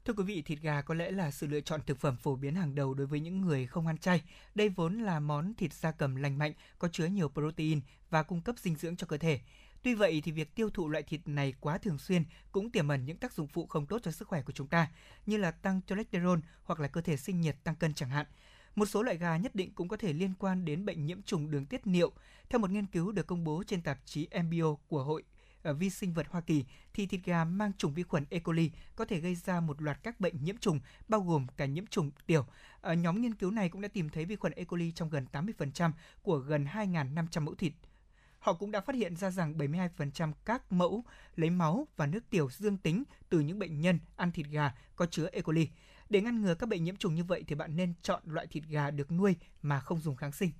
Thưa 0.05 0.13
quý 0.13 0.23
vị, 0.23 0.41
thịt 0.41 0.59
gà 0.61 0.81
có 0.81 0.93
lẽ 0.93 1.11
là 1.11 1.31
sự 1.31 1.47
lựa 1.47 1.61
chọn 1.61 1.81
thực 1.85 1.99
phẩm 1.99 2.17
phổ 2.17 2.35
biến 2.35 2.55
hàng 2.55 2.75
đầu 2.75 2.93
đối 2.93 3.07
với 3.07 3.19
những 3.19 3.41
người 3.41 3.67
không 3.67 3.87
ăn 3.87 3.97
chay. 3.97 4.21
Đây 4.55 4.69
vốn 4.69 4.99
là 4.99 5.19
món 5.19 5.53
thịt 5.53 5.73
gia 5.73 5.91
cầm 5.91 6.15
lành 6.15 6.37
mạnh, 6.37 6.53
có 6.79 6.87
chứa 6.91 7.05
nhiều 7.05 7.29
protein 7.29 7.81
và 8.09 8.23
cung 8.23 8.41
cấp 8.41 8.55
dinh 8.59 8.75
dưỡng 8.75 8.95
cho 8.95 9.07
cơ 9.07 9.17
thể. 9.17 9.39
Tuy 9.87 9.93
vậy 9.93 10.21
thì 10.25 10.31
việc 10.31 10.55
tiêu 10.55 10.69
thụ 10.69 10.89
loại 10.89 11.03
thịt 11.03 11.21
này 11.25 11.53
quá 11.59 11.77
thường 11.77 11.97
xuyên 11.97 12.23
cũng 12.51 12.71
tiềm 12.71 12.87
ẩn 12.87 13.05
những 13.05 13.17
tác 13.17 13.33
dụng 13.33 13.47
phụ 13.47 13.65
không 13.65 13.85
tốt 13.85 13.99
cho 14.03 14.11
sức 14.11 14.27
khỏe 14.27 14.41
của 14.41 14.53
chúng 14.53 14.67
ta, 14.67 14.87
như 15.25 15.37
là 15.37 15.51
tăng 15.51 15.81
cholesterol 15.87 16.39
hoặc 16.63 16.79
là 16.79 16.87
cơ 16.87 17.01
thể 17.01 17.17
sinh 17.17 17.41
nhiệt 17.41 17.55
tăng 17.63 17.75
cân 17.75 17.93
chẳng 17.93 18.09
hạn. 18.09 18.25
Một 18.75 18.85
số 18.85 19.03
loại 19.03 19.17
gà 19.17 19.37
nhất 19.37 19.55
định 19.55 19.73
cũng 19.73 19.87
có 19.87 19.97
thể 19.97 20.13
liên 20.13 20.33
quan 20.39 20.65
đến 20.65 20.85
bệnh 20.85 21.05
nhiễm 21.05 21.21
trùng 21.21 21.51
đường 21.51 21.65
tiết 21.65 21.87
niệu. 21.87 22.11
Theo 22.49 22.59
một 22.59 22.71
nghiên 22.71 22.85
cứu 22.85 23.11
được 23.11 23.27
công 23.27 23.43
bố 23.43 23.63
trên 23.67 23.81
tạp 23.81 23.99
chí 24.05 24.27
mbo 24.43 24.73
của 24.87 25.03
Hội 25.03 25.23
ờ, 25.63 25.73
vi 25.73 25.89
sinh 25.89 26.13
vật 26.13 26.27
Hoa 26.29 26.41
Kỳ 26.41 26.65
thì 26.93 27.07
thịt 27.07 27.21
gà 27.25 27.43
mang 27.43 27.71
trùng 27.77 27.93
vi 27.93 28.03
khuẩn 28.03 28.25
E. 28.29 28.39
coli 28.39 28.71
có 28.95 29.05
thể 29.05 29.19
gây 29.19 29.35
ra 29.35 29.59
một 29.59 29.81
loạt 29.81 29.99
các 30.03 30.19
bệnh 30.19 30.43
nhiễm 30.43 30.57
trùng 30.57 30.79
bao 31.07 31.21
gồm 31.21 31.47
cả 31.57 31.65
nhiễm 31.65 31.87
trùng 31.87 32.11
tiểu. 32.25 32.45
Ở 32.81 32.93
nhóm 32.93 33.21
nghiên 33.21 33.35
cứu 33.35 33.51
này 33.51 33.69
cũng 33.69 33.81
đã 33.81 33.87
tìm 33.87 34.09
thấy 34.09 34.25
vi 34.25 34.35
khuẩn 34.35 34.53
E. 34.53 34.63
coli 34.63 34.91
trong 34.91 35.09
gần 35.09 35.25
80% 35.31 35.91
của 36.21 36.37
gần 36.37 36.65
2.500 36.65 37.41
mẫu 37.41 37.55
thịt. 37.55 37.73
Họ 38.39 38.53
cũng 38.53 38.71
đã 38.71 38.81
phát 38.81 38.95
hiện 38.95 39.15
ra 39.15 39.31
rằng 39.31 39.57
72% 39.57 40.31
các 40.45 40.71
mẫu 40.71 41.03
lấy 41.35 41.49
máu 41.49 41.87
và 41.95 42.05
nước 42.05 42.29
tiểu 42.29 42.49
dương 42.51 42.77
tính 42.77 43.03
từ 43.29 43.39
những 43.39 43.59
bệnh 43.59 43.81
nhân 43.81 43.99
ăn 44.15 44.31
thịt 44.31 44.45
gà 44.47 44.71
có 44.95 45.05
chứa 45.05 45.29
E. 45.31 45.41
coli. 45.41 45.69
Để 46.09 46.21
ngăn 46.21 46.41
ngừa 46.41 46.55
các 46.55 46.69
bệnh 46.69 46.83
nhiễm 46.83 46.95
trùng 46.95 47.15
như 47.15 47.23
vậy 47.23 47.43
thì 47.47 47.55
bạn 47.55 47.75
nên 47.75 47.93
chọn 48.01 48.21
loại 48.25 48.47
thịt 48.47 48.63
gà 48.63 48.91
được 48.91 49.11
nuôi 49.11 49.35
mà 49.61 49.79
không 49.79 50.01
dùng 50.01 50.15
kháng 50.15 50.31
sinh. 50.31 50.51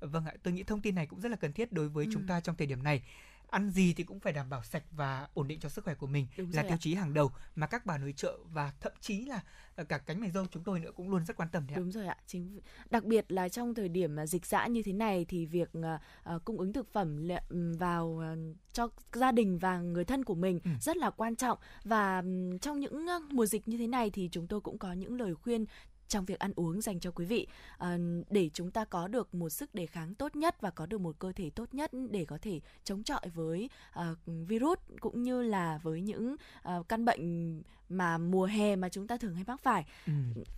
Vâng 0.00 0.24
ạ, 0.24 0.34
tôi 0.42 0.54
nghĩ 0.54 0.62
thông 0.62 0.80
tin 0.80 0.94
này 0.94 1.06
cũng 1.06 1.20
rất 1.20 1.28
là 1.28 1.36
cần 1.36 1.52
thiết 1.52 1.72
đối 1.72 1.88
với 1.88 2.04
ừ. 2.04 2.10
chúng 2.14 2.26
ta 2.26 2.40
trong 2.40 2.56
thời 2.56 2.66
điểm 2.66 2.82
này 2.82 3.02
ăn 3.50 3.70
gì 3.70 3.94
thì 3.96 4.04
cũng 4.04 4.20
phải 4.20 4.32
đảm 4.32 4.50
bảo 4.50 4.62
sạch 4.64 4.82
và 4.90 5.28
ổn 5.34 5.48
định 5.48 5.60
cho 5.60 5.68
sức 5.68 5.84
khỏe 5.84 5.94
của 5.94 6.06
mình 6.06 6.26
Đúng 6.36 6.50
là 6.52 6.62
tiêu 6.62 6.72
ạ. 6.72 6.78
chí 6.80 6.94
hàng 6.94 7.14
đầu 7.14 7.30
mà 7.54 7.66
các 7.66 7.86
bà 7.86 7.98
nội 7.98 8.12
trợ 8.16 8.38
và 8.52 8.72
thậm 8.80 8.92
chí 9.00 9.24
là 9.24 9.40
ờ, 9.76 9.84
cả 9.84 9.98
cánh 9.98 10.20
mày 10.20 10.30
dâu 10.30 10.46
chúng 10.50 10.64
tôi 10.64 10.80
nữa 10.80 10.90
cũng 10.96 11.10
luôn 11.10 11.24
rất 11.24 11.36
quan 11.36 11.48
tâm 11.52 11.66
đấy 11.66 11.74
ạ. 11.74 11.78
Đúng 11.78 11.92
rồi 11.92 12.06
ạ. 12.06 12.16
Chính 12.26 12.60
đặc 12.90 13.04
biệt 13.04 13.32
là 13.32 13.48
trong 13.48 13.74
thời 13.74 13.88
điểm 13.88 14.26
dịch 14.26 14.46
dã 14.46 14.66
như 14.66 14.82
thế 14.82 14.92
này 14.92 15.24
thì 15.28 15.46
việc 15.46 15.70
uh, 15.78 16.44
cung 16.44 16.58
ứng 16.58 16.72
thực 16.72 16.92
phẩm 16.92 17.28
vào 17.78 18.06
uh, 18.06 18.56
cho 18.72 18.88
gia 19.12 19.32
đình 19.32 19.58
và 19.58 19.80
người 19.80 20.04
thân 20.04 20.24
của 20.24 20.34
mình 20.34 20.60
ừ. 20.64 20.70
rất 20.80 20.96
là 20.96 21.10
quan 21.10 21.36
trọng 21.36 21.58
và 21.84 22.18
um, 22.18 22.58
trong 22.58 22.80
những 22.80 23.06
mùa 23.30 23.46
dịch 23.46 23.68
như 23.68 23.78
thế 23.78 23.86
này 23.86 24.10
thì 24.10 24.28
chúng 24.32 24.46
tôi 24.46 24.60
cũng 24.60 24.78
có 24.78 24.92
những 24.92 25.20
lời 25.20 25.34
khuyên 25.34 25.64
trong 26.08 26.24
việc 26.24 26.38
ăn 26.38 26.52
uống 26.56 26.80
dành 26.80 27.00
cho 27.00 27.10
quý 27.10 27.24
vị. 27.24 27.46
À, 27.78 27.98
để 28.30 28.50
chúng 28.52 28.70
ta 28.70 28.84
có 28.84 29.08
được 29.08 29.34
một 29.34 29.48
sức 29.48 29.74
đề 29.74 29.86
kháng 29.86 30.14
tốt 30.14 30.36
nhất 30.36 30.60
và 30.60 30.70
có 30.70 30.86
được 30.86 31.00
một 31.00 31.18
cơ 31.18 31.32
thể 31.32 31.50
tốt 31.50 31.74
nhất 31.74 31.90
để 32.10 32.24
có 32.24 32.38
thể 32.42 32.60
chống 32.84 33.02
chọi 33.02 33.28
với 33.34 33.70
ờ, 33.92 34.14
virus 34.26 34.78
cũng 35.00 35.22
như 35.22 35.42
là 35.42 35.78
với 35.82 36.00
những 36.00 36.36
ờ, 36.62 36.82
căn 36.88 37.04
bệnh 37.04 37.62
mà 37.88 38.18
mùa 38.18 38.44
hè 38.44 38.76
mà 38.76 38.88
chúng 38.88 39.06
ta 39.06 39.16
thường 39.16 39.34
hay 39.34 39.44
mắc 39.46 39.60
phải. 39.62 39.84
Ừ. 40.06 40.12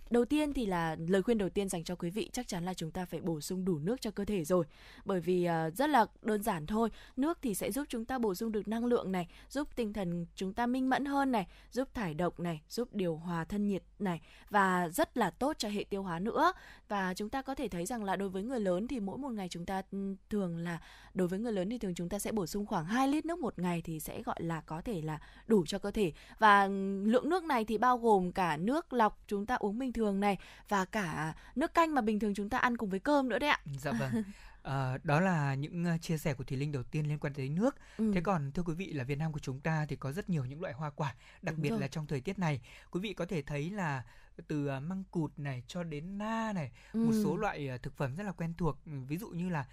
Đầu 0.09 0.25
tiên 0.25 0.53
thì 0.53 0.65
là 0.65 0.95
lời 1.07 1.21
khuyên 1.21 1.37
đầu 1.37 1.49
tiên 1.49 1.69
dành 1.69 1.83
cho 1.83 1.95
quý 1.95 2.09
vị 2.09 2.29
chắc 2.33 2.47
chắn 2.47 2.65
là 2.65 2.73
chúng 2.73 2.91
ta 2.91 3.05
phải 3.05 3.21
bổ 3.21 3.41
sung 3.41 3.65
đủ 3.65 3.79
nước 3.79 4.01
cho 4.01 4.11
cơ 4.11 4.25
thể 4.25 4.45
rồi. 4.45 4.65
Bởi 5.05 5.19
vì 5.19 5.47
uh, 5.47 5.75
rất 5.75 5.89
là 5.89 6.05
đơn 6.21 6.43
giản 6.43 6.67
thôi, 6.67 6.89
nước 7.17 7.37
thì 7.41 7.55
sẽ 7.55 7.71
giúp 7.71 7.85
chúng 7.89 8.05
ta 8.05 8.17
bổ 8.17 8.35
sung 8.35 8.51
được 8.51 8.67
năng 8.67 8.85
lượng 8.85 9.11
này, 9.11 9.27
giúp 9.49 9.67
tinh 9.75 9.93
thần 9.93 10.25
chúng 10.35 10.53
ta 10.53 10.67
minh 10.67 10.89
mẫn 10.89 11.05
hơn 11.05 11.31
này, 11.31 11.47
giúp 11.71 11.87
thải 11.93 12.13
độc 12.13 12.39
này, 12.39 12.61
giúp 12.69 12.89
điều 12.93 13.15
hòa 13.15 13.45
thân 13.45 13.67
nhiệt 13.67 13.83
này 13.99 14.21
và 14.49 14.89
rất 14.89 15.17
là 15.17 15.29
tốt 15.29 15.55
cho 15.57 15.69
hệ 15.69 15.83
tiêu 15.83 16.03
hóa 16.03 16.19
nữa. 16.19 16.53
Và 16.87 17.13
chúng 17.13 17.29
ta 17.29 17.41
có 17.41 17.55
thể 17.55 17.67
thấy 17.67 17.85
rằng 17.85 18.03
là 18.03 18.15
đối 18.15 18.29
với 18.29 18.43
người 18.43 18.59
lớn 18.59 18.87
thì 18.87 18.99
mỗi 18.99 19.17
một 19.17 19.29
ngày 19.29 19.47
chúng 19.49 19.65
ta 19.65 19.81
thường 20.29 20.57
là 20.57 20.79
đối 21.13 21.27
với 21.27 21.39
người 21.39 21.53
lớn 21.53 21.69
thì 21.69 21.77
thường 21.77 21.95
chúng 21.95 22.09
ta 22.09 22.19
sẽ 22.19 22.31
bổ 22.31 22.45
sung 22.45 22.65
khoảng 22.65 22.85
2 22.85 23.07
lít 23.07 23.25
nước 23.25 23.39
một 23.39 23.59
ngày 23.59 23.81
thì 23.81 23.99
sẽ 23.99 24.23
gọi 24.23 24.37
là 24.39 24.61
có 24.61 24.81
thể 24.81 25.01
là 25.01 25.19
đủ 25.47 25.65
cho 25.65 25.79
cơ 25.79 25.91
thể. 25.91 26.11
Và 26.39 26.67
lượng 27.03 27.18
lượng 27.19 27.29
nước 27.29 27.43
này 27.43 27.65
thì 27.65 27.77
bao 27.77 27.97
gồm 27.97 28.31
cả 28.31 28.57
nước 28.57 28.93
lọc 28.93 29.19
chúng 29.27 29.45
ta 29.45 29.55
uống 29.55 29.79
bình 29.79 29.93
thường 29.93 30.19
này 30.19 30.37
và 30.69 30.85
cả 30.85 31.33
nước 31.55 31.73
canh 31.73 31.95
mà 31.95 32.01
bình 32.01 32.19
thường 32.19 32.33
chúng 32.33 32.49
ta 32.49 32.57
ăn 32.57 32.77
cùng 32.77 32.89
với 32.89 32.99
cơm 32.99 33.29
nữa 33.29 33.39
đấy 33.39 33.49
ạ. 33.49 33.59
Dạ 33.79 33.91
vâng. 33.91 34.23
À, 34.63 34.97
đó 35.03 35.19
là 35.19 35.55
những 35.55 35.85
uh, 35.95 36.01
chia 36.01 36.17
sẻ 36.17 36.33
của 36.33 36.43
Thùy 36.43 36.57
Linh 36.57 36.71
đầu 36.71 36.83
tiên 36.83 37.07
liên 37.07 37.19
quan 37.19 37.33
tới 37.33 37.49
nước. 37.49 37.75
Ừ. 37.97 38.11
Thế 38.13 38.21
còn 38.21 38.51
thưa 38.51 38.63
quý 38.63 38.73
vị 38.73 38.93
là 38.93 39.03
Việt 39.03 39.17
Nam 39.17 39.31
của 39.31 39.39
chúng 39.39 39.59
ta 39.59 39.85
thì 39.89 39.95
có 39.95 40.11
rất 40.11 40.29
nhiều 40.29 40.45
những 40.45 40.61
loại 40.61 40.73
hoa 40.73 40.89
quả, 40.89 41.15
đặc 41.41 41.55
Đúng 41.55 41.61
biệt 41.61 41.69
rồi. 41.69 41.79
là 41.79 41.87
trong 41.87 42.07
thời 42.07 42.21
tiết 42.21 42.39
này, 42.39 42.61
quý 42.91 42.99
vị 42.99 43.13
có 43.13 43.25
thể 43.25 43.41
thấy 43.41 43.69
là 43.69 44.03
từ 44.47 44.77
uh, 44.77 44.83
măng 44.83 45.03
cụt 45.11 45.31
này 45.37 45.63
cho 45.67 45.83
đến 45.83 46.17
na 46.17 46.53
này, 46.53 46.71
ừ. 46.93 47.05
một 47.05 47.13
số 47.23 47.37
loại 47.37 47.69
uh, 47.75 47.83
thực 47.83 47.97
phẩm 47.97 48.15
rất 48.15 48.23
là 48.23 48.31
quen 48.31 48.53
thuộc, 48.57 48.77
ví 48.85 49.17
dụ 49.17 49.29
như 49.29 49.49
là 49.49 49.65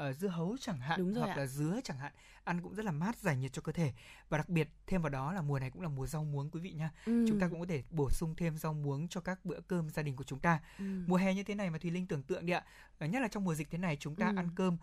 uh, 0.00 0.16
dưa 0.16 0.28
hấu 0.28 0.56
chẳng 0.60 0.78
hạn 0.78 0.98
Đúng 0.98 1.14
hoặc 1.14 1.30
ạ. 1.30 1.36
là 1.36 1.46
dứa 1.46 1.80
chẳng 1.84 1.98
hạn 1.98 2.12
ăn 2.44 2.60
cũng 2.62 2.74
rất 2.74 2.84
là 2.84 2.92
mát 2.92 3.18
giải 3.18 3.36
nhiệt 3.36 3.52
cho 3.52 3.62
cơ 3.62 3.72
thể 3.72 3.92
và 4.28 4.38
đặc 4.38 4.48
biệt 4.48 4.68
thêm 4.86 5.02
vào 5.02 5.10
đó 5.10 5.32
là 5.32 5.42
mùa 5.42 5.58
này 5.58 5.70
cũng 5.70 5.82
là 5.82 5.88
mùa 5.88 6.06
rau 6.06 6.24
muống 6.24 6.50
quý 6.50 6.60
vị 6.60 6.72
nha 6.72 6.90
ừ. 7.06 7.24
chúng 7.28 7.40
ta 7.40 7.48
cũng 7.48 7.60
có 7.60 7.66
thể 7.66 7.82
bổ 7.90 8.10
sung 8.10 8.34
thêm 8.36 8.56
rau 8.56 8.74
muống 8.74 9.08
cho 9.08 9.20
các 9.20 9.44
bữa 9.44 9.60
cơm 9.60 9.90
gia 9.90 10.02
đình 10.02 10.16
của 10.16 10.24
chúng 10.24 10.38
ta 10.38 10.60
ừ. 10.78 10.84
mùa 11.06 11.16
hè 11.16 11.34
như 11.34 11.42
thế 11.42 11.54
này 11.54 11.70
mà 11.70 11.78
thùy 11.78 11.90
linh 11.90 12.06
tưởng 12.06 12.22
tượng 12.22 12.46
đi 12.46 12.52
ạ 12.52 12.64
ờ, 12.98 13.06
nhất 13.06 13.22
là 13.22 13.28
trong 13.28 13.44
mùa 13.44 13.54
dịch 13.54 13.70
thế 13.70 13.78
này 13.78 13.96
chúng 14.00 14.16
ta 14.16 14.26
ừ. 14.26 14.36
ăn 14.36 14.48
cơm 14.54 14.76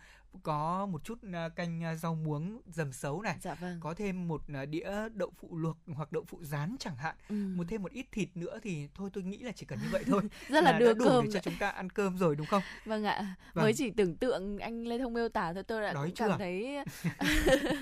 có 0.44 0.86
một 0.86 1.04
chút 1.04 1.20
ờ, 1.34 1.50
canh 1.50 1.98
rau 2.02 2.16
muống 2.16 2.62
dầm 2.66 2.94
xấu 2.94 3.22
này 3.22 3.38
dạ 3.42 3.54
vâng. 3.54 3.78
có 3.80 3.94
thêm 3.94 4.28
một 4.28 4.42
đĩa 4.70 4.92
đậu 5.14 5.32
phụ 5.40 5.58
luộc 5.58 5.78
hoặc 5.88 6.12
đậu 6.12 6.24
phụ 6.28 6.44
rán 6.44 6.76
chẳng 6.80 6.96
hạn 6.96 7.16
ừ. 7.30 7.36
một 7.56 7.64
thêm 7.68 7.84
một 7.84 7.92
ít 7.92 8.06
thịt 8.12 8.30
nữa 8.36 8.60
thì 8.64 8.88
thôi 8.96 9.10
tôi 9.14 9.24
nghĩ 9.24 9.38
là 9.38 9.52
chỉ 9.52 9.66
cần 9.66 9.80
như 9.84 9.88
vậy 9.92 10.04
thôi 10.08 10.22
rất 10.50 10.64
là, 10.64 10.72
là 10.72 10.80
đưa 10.80 10.94
đủ 10.94 11.06
cơm 11.06 11.26
để 11.26 11.32
cho 11.34 11.40
chúng 11.40 11.56
ta 11.60 11.70
ăn 11.70 11.90
cơm 11.90 12.18
rồi 12.18 12.36
đúng 12.36 12.48
không 12.48 12.62
vâng 12.86 13.04
ạ 13.04 13.36
vâng. 13.54 13.64
mới 13.64 13.74
chỉ 13.74 13.90
tưởng 13.90 14.16
tượng 14.16 14.58
anh 14.58 14.88
lê 14.88 14.98
thông 15.00 15.14
miêu 15.14 15.30
tả 15.30 15.54
thôi 15.54 15.64
tôi 15.64 15.82
đã 15.82 15.94
Đói 15.94 16.12
cảm 16.16 16.30
chưa? 16.30 16.36
thấy 16.38 16.78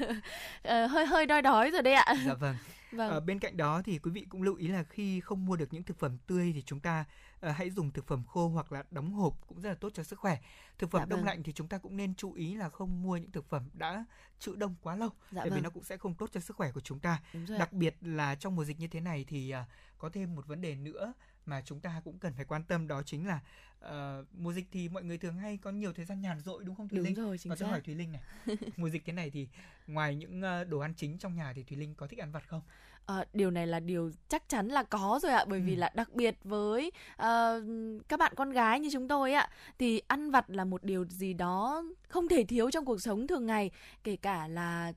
Ờ, 0.63 0.85
hơi 0.85 1.05
hơi 1.05 1.25
đói 1.25 1.41
đói 1.41 1.71
rồi 1.71 1.81
đấy 1.81 1.93
ạ. 1.93 2.15
Dạ 2.25 2.33
vâng. 2.33 2.55
Vâng. 2.91 3.11
À, 3.11 3.19
bên 3.19 3.39
cạnh 3.39 3.57
đó 3.57 3.81
thì 3.81 3.99
quý 3.99 4.11
vị 4.11 4.25
cũng 4.29 4.41
lưu 4.41 4.55
ý 4.55 4.67
là 4.67 4.83
khi 4.83 5.19
không 5.19 5.45
mua 5.45 5.55
được 5.55 5.73
những 5.73 5.83
thực 5.83 5.99
phẩm 5.99 6.17
tươi 6.27 6.51
thì 6.53 6.61
chúng 6.61 6.79
ta 6.79 7.05
uh, 7.45 7.55
hãy 7.55 7.69
dùng 7.69 7.91
thực 7.91 8.07
phẩm 8.07 8.23
khô 8.23 8.47
hoặc 8.47 8.71
là 8.71 8.83
đóng 8.91 9.13
hộp 9.13 9.47
cũng 9.47 9.61
rất 9.61 9.69
là 9.69 9.75
tốt 9.75 9.89
cho 9.93 10.03
sức 10.03 10.19
khỏe. 10.19 10.37
Thực 10.77 10.91
phẩm 10.91 11.01
dạ 11.01 11.05
đông 11.05 11.19
vâng. 11.19 11.27
lạnh 11.27 11.43
thì 11.43 11.53
chúng 11.53 11.67
ta 11.67 11.77
cũng 11.77 11.97
nên 11.97 12.15
chú 12.15 12.33
ý 12.33 12.55
là 12.55 12.69
không 12.69 13.03
mua 13.03 13.17
những 13.17 13.31
thực 13.31 13.49
phẩm 13.49 13.63
đã 13.73 14.05
trữ 14.39 14.55
đông 14.55 14.75
quá 14.81 14.95
lâu, 14.95 15.09
dạ 15.09 15.41
bởi 15.41 15.49
vâng. 15.49 15.55
vì 15.59 15.61
nó 15.61 15.69
cũng 15.69 15.83
sẽ 15.83 15.97
không 15.97 16.13
tốt 16.13 16.29
cho 16.33 16.39
sức 16.39 16.55
khỏe 16.55 16.71
của 16.71 16.81
chúng 16.81 16.99
ta. 16.99 17.21
Đặc 17.59 17.73
biệt 17.73 17.95
là 18.01 18.35
trong 18.35 18.55
mùa 18.55 18.65
dịch 18.65 18.79
như 18.79 18.87
thế 18.87 18.99
này 18.99 19.25
thì 19.27 19.53
uh, 19.61 19.67
có 19.97 20.09
thêm 20.09 20.35
một 20.35 20.47
vấn 20.47 20.61
đề 20.61 20.75
nữa 20.75 21.13
mà 21.49 21.61
chúng 21.65 21.79
ta 21.79 22.01
cũng 22.03 22.19
cần 22.19 22.33
phải 22.33 22.45
quan 22.45 22.63
tâm 22.63 22.87
đó 22.87 23.01
chính 23.05 23.27
là 23.27 23.39
uh, 23.85 24.25
mùa 24.33 24.53
dịch 24.53 24.65
thì 24.71 24.89
mọi 24.89 25.03
người 25.03 25.17
thường 25.17 25.37
hay 25.37 25.57
có 25.57 25.71
nhiều 25.71 25.93
thời 25.93 26.05
gian 26.05 26.21
nhàn 26.21 26.39
rỗi 26.39 26.63
đúng 26.63 26.75
không 26.75 26.87
Thùy 26.87 26.97
đúng 26.97 27.05
Linh? 27.05 27.15
Rồi, 27.15 27.37
chính 27.37 27.49
Và 27.49 27.55
tôi 27.59 27.69
hỏi 27.69 27.81
Thùy 27.81 27.95
Linh 27.95 28.11
này, 28.11 28.21
mùa 28.77 28.89
dịch 28.89 29.05
thế 29.05 29.13
này 29.13 29.29
thì 29.29 29.47
ngoài 29.87 30.15
những 30.15 30.41
uh, 30.61 30.67
đồ 30.69 30.79
ăn 30.79 30.93
chính 30.97 31.17
trong 31.17 31.35
nhà 31.35 31.53
thì 31.55 31.63
Thùy 31.63 31.77
Linh 31.77 31.95
có 31.95 32.07
thích 32.07 32.19
ăn 32.19 32.31
vặt 32.31 32.47
không? 32.47 32.61
À, 33.05 33.25
điều 33.33 33.51
này 33.51 33.67
là 33.67 33.79
điều 33.79 34.11
chắc 34.27 34.49
chắn 34.49 34.67
là 34.67 34.83
có 34.83 35.19
rồi 35.23 35.31
ạ 35.31 35.45
bởi 35.47 35.59
ừ. 35.59 35.65
vì 35.65 35.75
là 35.75 35.91
đặc 35.95 36.13
biệt 36.13 36.35
với 36.43 36.91
uh, 37.13 37.23
các 38.09 38.19
bạn 38.19 38.33
con 38.35 38.51
gái 38.51 38.79
như 38.79 38.89
chúng 38.91 39.07
tôi 39.07 39.33
ạ 39.33 39.49
thì 39.79 40.01
ăn 40.07 40.31
vặt 40.31 40.49
là 40.49 40.65
một 40.65 40.83
điều 40.83 41.05
gì 41.05 41.33
đó 41.33 41.83
không 42.07 42.27
thể 42.27 42.43
thiếu 42.43 42.71
trong 42.71 42.85
cuộc 42.85 43.01
sống 43.01 43.27
thường 43.27 43.45
ngày 43.45 43.71
kể 44.03 44.15
cả 44.15 44.47
là 44.47 44.93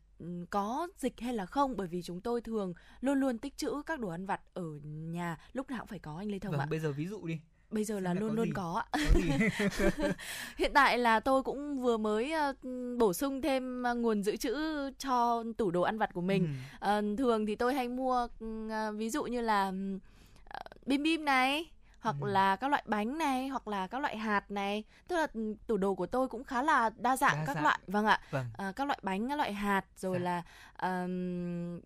có 0.50 0.88
dịch 0.98 1.20
hay 1.20 1.34
là 1.34 1.46
không 1.46 1.76
bởi 1.76 1.86
vì 1.86 2.02
chúng 2.02 2.20
tôi 2.20 2.40
thường 2.40 2.74
luôn 3.00 3.20
luôn 3.20 3.38
tích 3.38 3.56
trữ 3.56 3.82
các 3.86 4.00
đồ 4.00 4.08
ăn 4.08 4.26
vặt 4.26 4.40
ở 4.54 4.64
nhà 4.84 5.38
lúc 5.52 5.70
nào 5.70 5.80
cũng 5.80 5.88
phải 5.88 5.98
có 5.98 6.16
anh 6.18 6.30
Lê 6.30 6.38
Thông 6.38 6.52
vâng, 6.52 6.60
ạ. 6.60 6.66
Bây 6.70 6.80
giờ 6.80 6.92
ví 6.92 7.06
dụ 7.06 7.26
đi 7.26 7.40
bây 7.72 7.84
giờ 7.84 8.00
là, 8.00 8.14
là 8.14 8.20
luôn 8.20 8.34
luôn 8.34 8.46
gì? 8.46 8.52
có 8.54 8.82
ạ. 8.90 8.98
Hiện 10.56 10.70
tại 10.74 10.98
là 10.98 11.20
tôi 11.20 11.42
cũng 11.42 11.82
vừa 11.82 11.96
mới 11.96 12.32
uh, 12.50 12.56
bổ 12.98 13.12
sung 13.12 13.42
thêm 13.42 13.84
uh, 13.92 13.96
nguồn 13.96 14.22
dự 14.22 14.36
trữ 14.36 14.56
cho 14.98 15.44
tủ 15.56 15.70
đồ 15.70 15.82
ăn 15.82 15.98
vặt 15.98 16.14
của 16.14 16.20
mình. 16.20 16.48
Ừ. 16.80 16.98
Uh, 16.98 17.18
thường 17.18 17.46
thì 17.46 17.56
tôi 17.56 17.74
hay 17.74 17.88
mua 17.88 18.28
uh, 18.44 18.70
ví 18.96 19.10
dụ 19.10 19.24
như 19.24 19.40
là 19.40 19.68
uh, 19.68 20.86
bim 20.86 21.02
bim 21.02 21.24
này 21.24 21.70
hoặc 22.02 22.16
ừ. 22.20 22.26
là 22.26 22.56
các 22.56 22.70
loại 22.70 22.82
bánh 22.86 23.18
này 23.18 23.48
hoặc 23.48 23.68
là 23.68 23.86
các 23.86 23.98
loại 23.98 24.16
hạt 24.16 24.50
này 24.50 24.84
tức 25.08 25.16
là 25.16 25.26
tủ 25.66 25.76
đồ 25.76 25.94
của 25.94 26.06
tôi 26.06 26.28
cũng 26.28 26.44
khá 26.44 26.62
là 26.62 26.90
đa 26.96 27.16
dạng 27.16 27.36
đa 27.36 27.46
các 27.46 27.54
dạng. 27.54 27.62
loại 27.62 27.78
vâng 27.86 28.06
ạ 28.06 28.20
vâng. 28.30 28.46
À, 28.56 28.72
các 28.76 28.86
loại 28.86 28.98
bánh 29.02 29.28
các 29.28 29.36
loại 29.36 29.52
hạt 29.52 29.84
rồi 29.96 30.18
dạ. 30.18 30.24
là 30.24 30.42
um, 30.90 31.80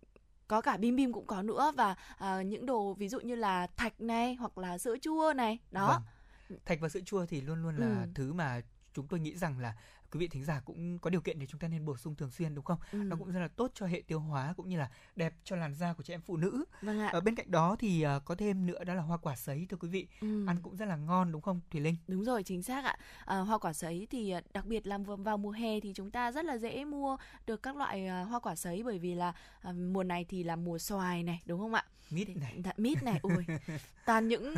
có 0.48 0.61
cả 0.61 0.76
bim 0.76 0.96
bim 0.96 1.12
cũng 1.12 1.26
có 1.26 1.42
nữa 1.42 1.72
và 1.76 1.96
uh, 2.14 2.46
những 2.46 2.66
đồ 2.66 2.94
ví 2.94 3.09
dụ 3.09 3.20
như 3.20 3.35
là 3.35 3.66
thạch 3.66 4.00
này 4.00 4.35
hoặc 4.35 4.59
là 4.59 4.79
sữa 4.79 4.96
chua 5.02 5.33
này 5.37 5.59
đó 5.70 5.87
vâng. 5.88 6.59
thạch 6.64 6.81
và 6.81 6.88
sữa 6.88 7.00
chua 7.07 7.26
thì 7.26 7.40
luôn 7.40 7.62
luôn 7.62 7.76
là 7.76 7.87
ừ. 7.87 8.09
thứ 8.14 8.33
mà 8.33 8.61
chúng 8.94 9.07
tôi 9.09 9.20
nghĩ 9.20 9.37
rằng 9.37 9.59
là 9.59 9.74
quý 10.16 10.20
vị 10.20 10.29
thính 10.29 10.44
giả 10.44 10.61
cũng 10.64 10.98
có 10.98 11.11
điều 11.11 11.20
kiện 11.20 11.38
để 11.38 11.46
chúng 11.46 11.61
ta 11.61 11.68
nên 11.68 11.85
bổ 11.85 11.96
sung 11.96 12.14
thường 12.14 12.31
xuyên 12.31 12.55
đúng 12.55 12.64
không? 12.64 12.79
Ừ. 12.92 12.98
Nó 12.98 13.16
cũng 13.16 13.33
rất 13.33 13.40
là 13.40 13.48
tốt 13.48 13.70
cho 13.74 13.87
hệ 13.87 14.02
tiêu 14.07 14.20
hóa 14.20 14.55
cũng 14.57 14.68
như 14.68 14.79
là 14.79 14.90
đẹp 15.16 15.35
cho 15.44 15.57
làn 15.57 15.74
da 15.74 15.92
của 15.92 16.02
chị 16.02 16.14
em 16.14 16.20
phụ 16.20 16.37
nữ. 16.37 16.64
Vâng 16.83 17.00
ạ. 17.00 17.09
Ở 17.12 17.20
bên 17.20 17.35
cạnh 17.35 17.50
đó 17.50 17.76
thì 17.79 18.07
uh, 18.16 18.24
có 18.24 18.35
thêm 18.35 18.66
nữa 18.66 18.85
đó 18.85 18.94
là 18.94 19.02
hoa 19.02 19.16
quả 19.16 19.37
sấy 19.37 19.66
thưa 19.70 19.76
quý 19.76 19.88
vị. 19.88 20.07
Ừ. 20.20 20.46
Ăn 20.46 20.57
cũng 20.62 20.76
rất 20.76 20.87
là 20.87 20.96
ngon 20.96 21.33
đúng 21.33 21.42
không 21.42 21.61
Thùy 21.70 21.81
Linh? 21.81 21.96
Đúng 22.09 22.24
rồi, 22.24 22.42
chính 22.42 22.62
xác 22.62 22.85
ạ. 22.85 22.96
À, 23.24 23.38
hoa 23.38 23.59
quả 23.59 23.72
sấy 23.72 24.07
thì 24.11 24.31
ờ, 24.31 24.40
đặc 24.55 24.66
biệt 24.66 24.87
là 24.87 24.98
vào 24.98 25.38
mùa 25.38 25.50
hè 25.50 25.81
thì 25.81 25.92
chúng 25.94 26.11
ta 26.11 26.33
rất 26.33 26.44
là 26.44 26.59
dễ 26.59 26.85
mua 26.85 27.16
được 27.46 27.62
các 27.62 27.76
loại 27.76 28.09
hoa 28.09 28.40
quả 28.40 28.57
sấy 28.57 28.83
bởi 28.83 28.98
vì 28.98 29.14
là 29.14 29.33
mùa 29.74 30.02
này 30.02 30.24
thì 30.29 30.42
là 30.42 30.57
mùa 30.57 30.79
xoài 30.79 31.22
này 31.22 31.42
đúng 31.46 31.61
không 31.61 31.74
ạ? 31.74 31.85
Mít 32.11 32.37
này. 32.37 32.62
Mít 32.76 33.02
này, 33.02 33.20
ui. 33.22 33.44
Toàn 34.07 34.29
những 34.29 34.55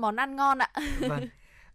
món 0.00 0.16
ăn 0.16 0.36
ngon 0.36 0.58
ạ. 0.58 0.70
Vâng. 1.00 1.28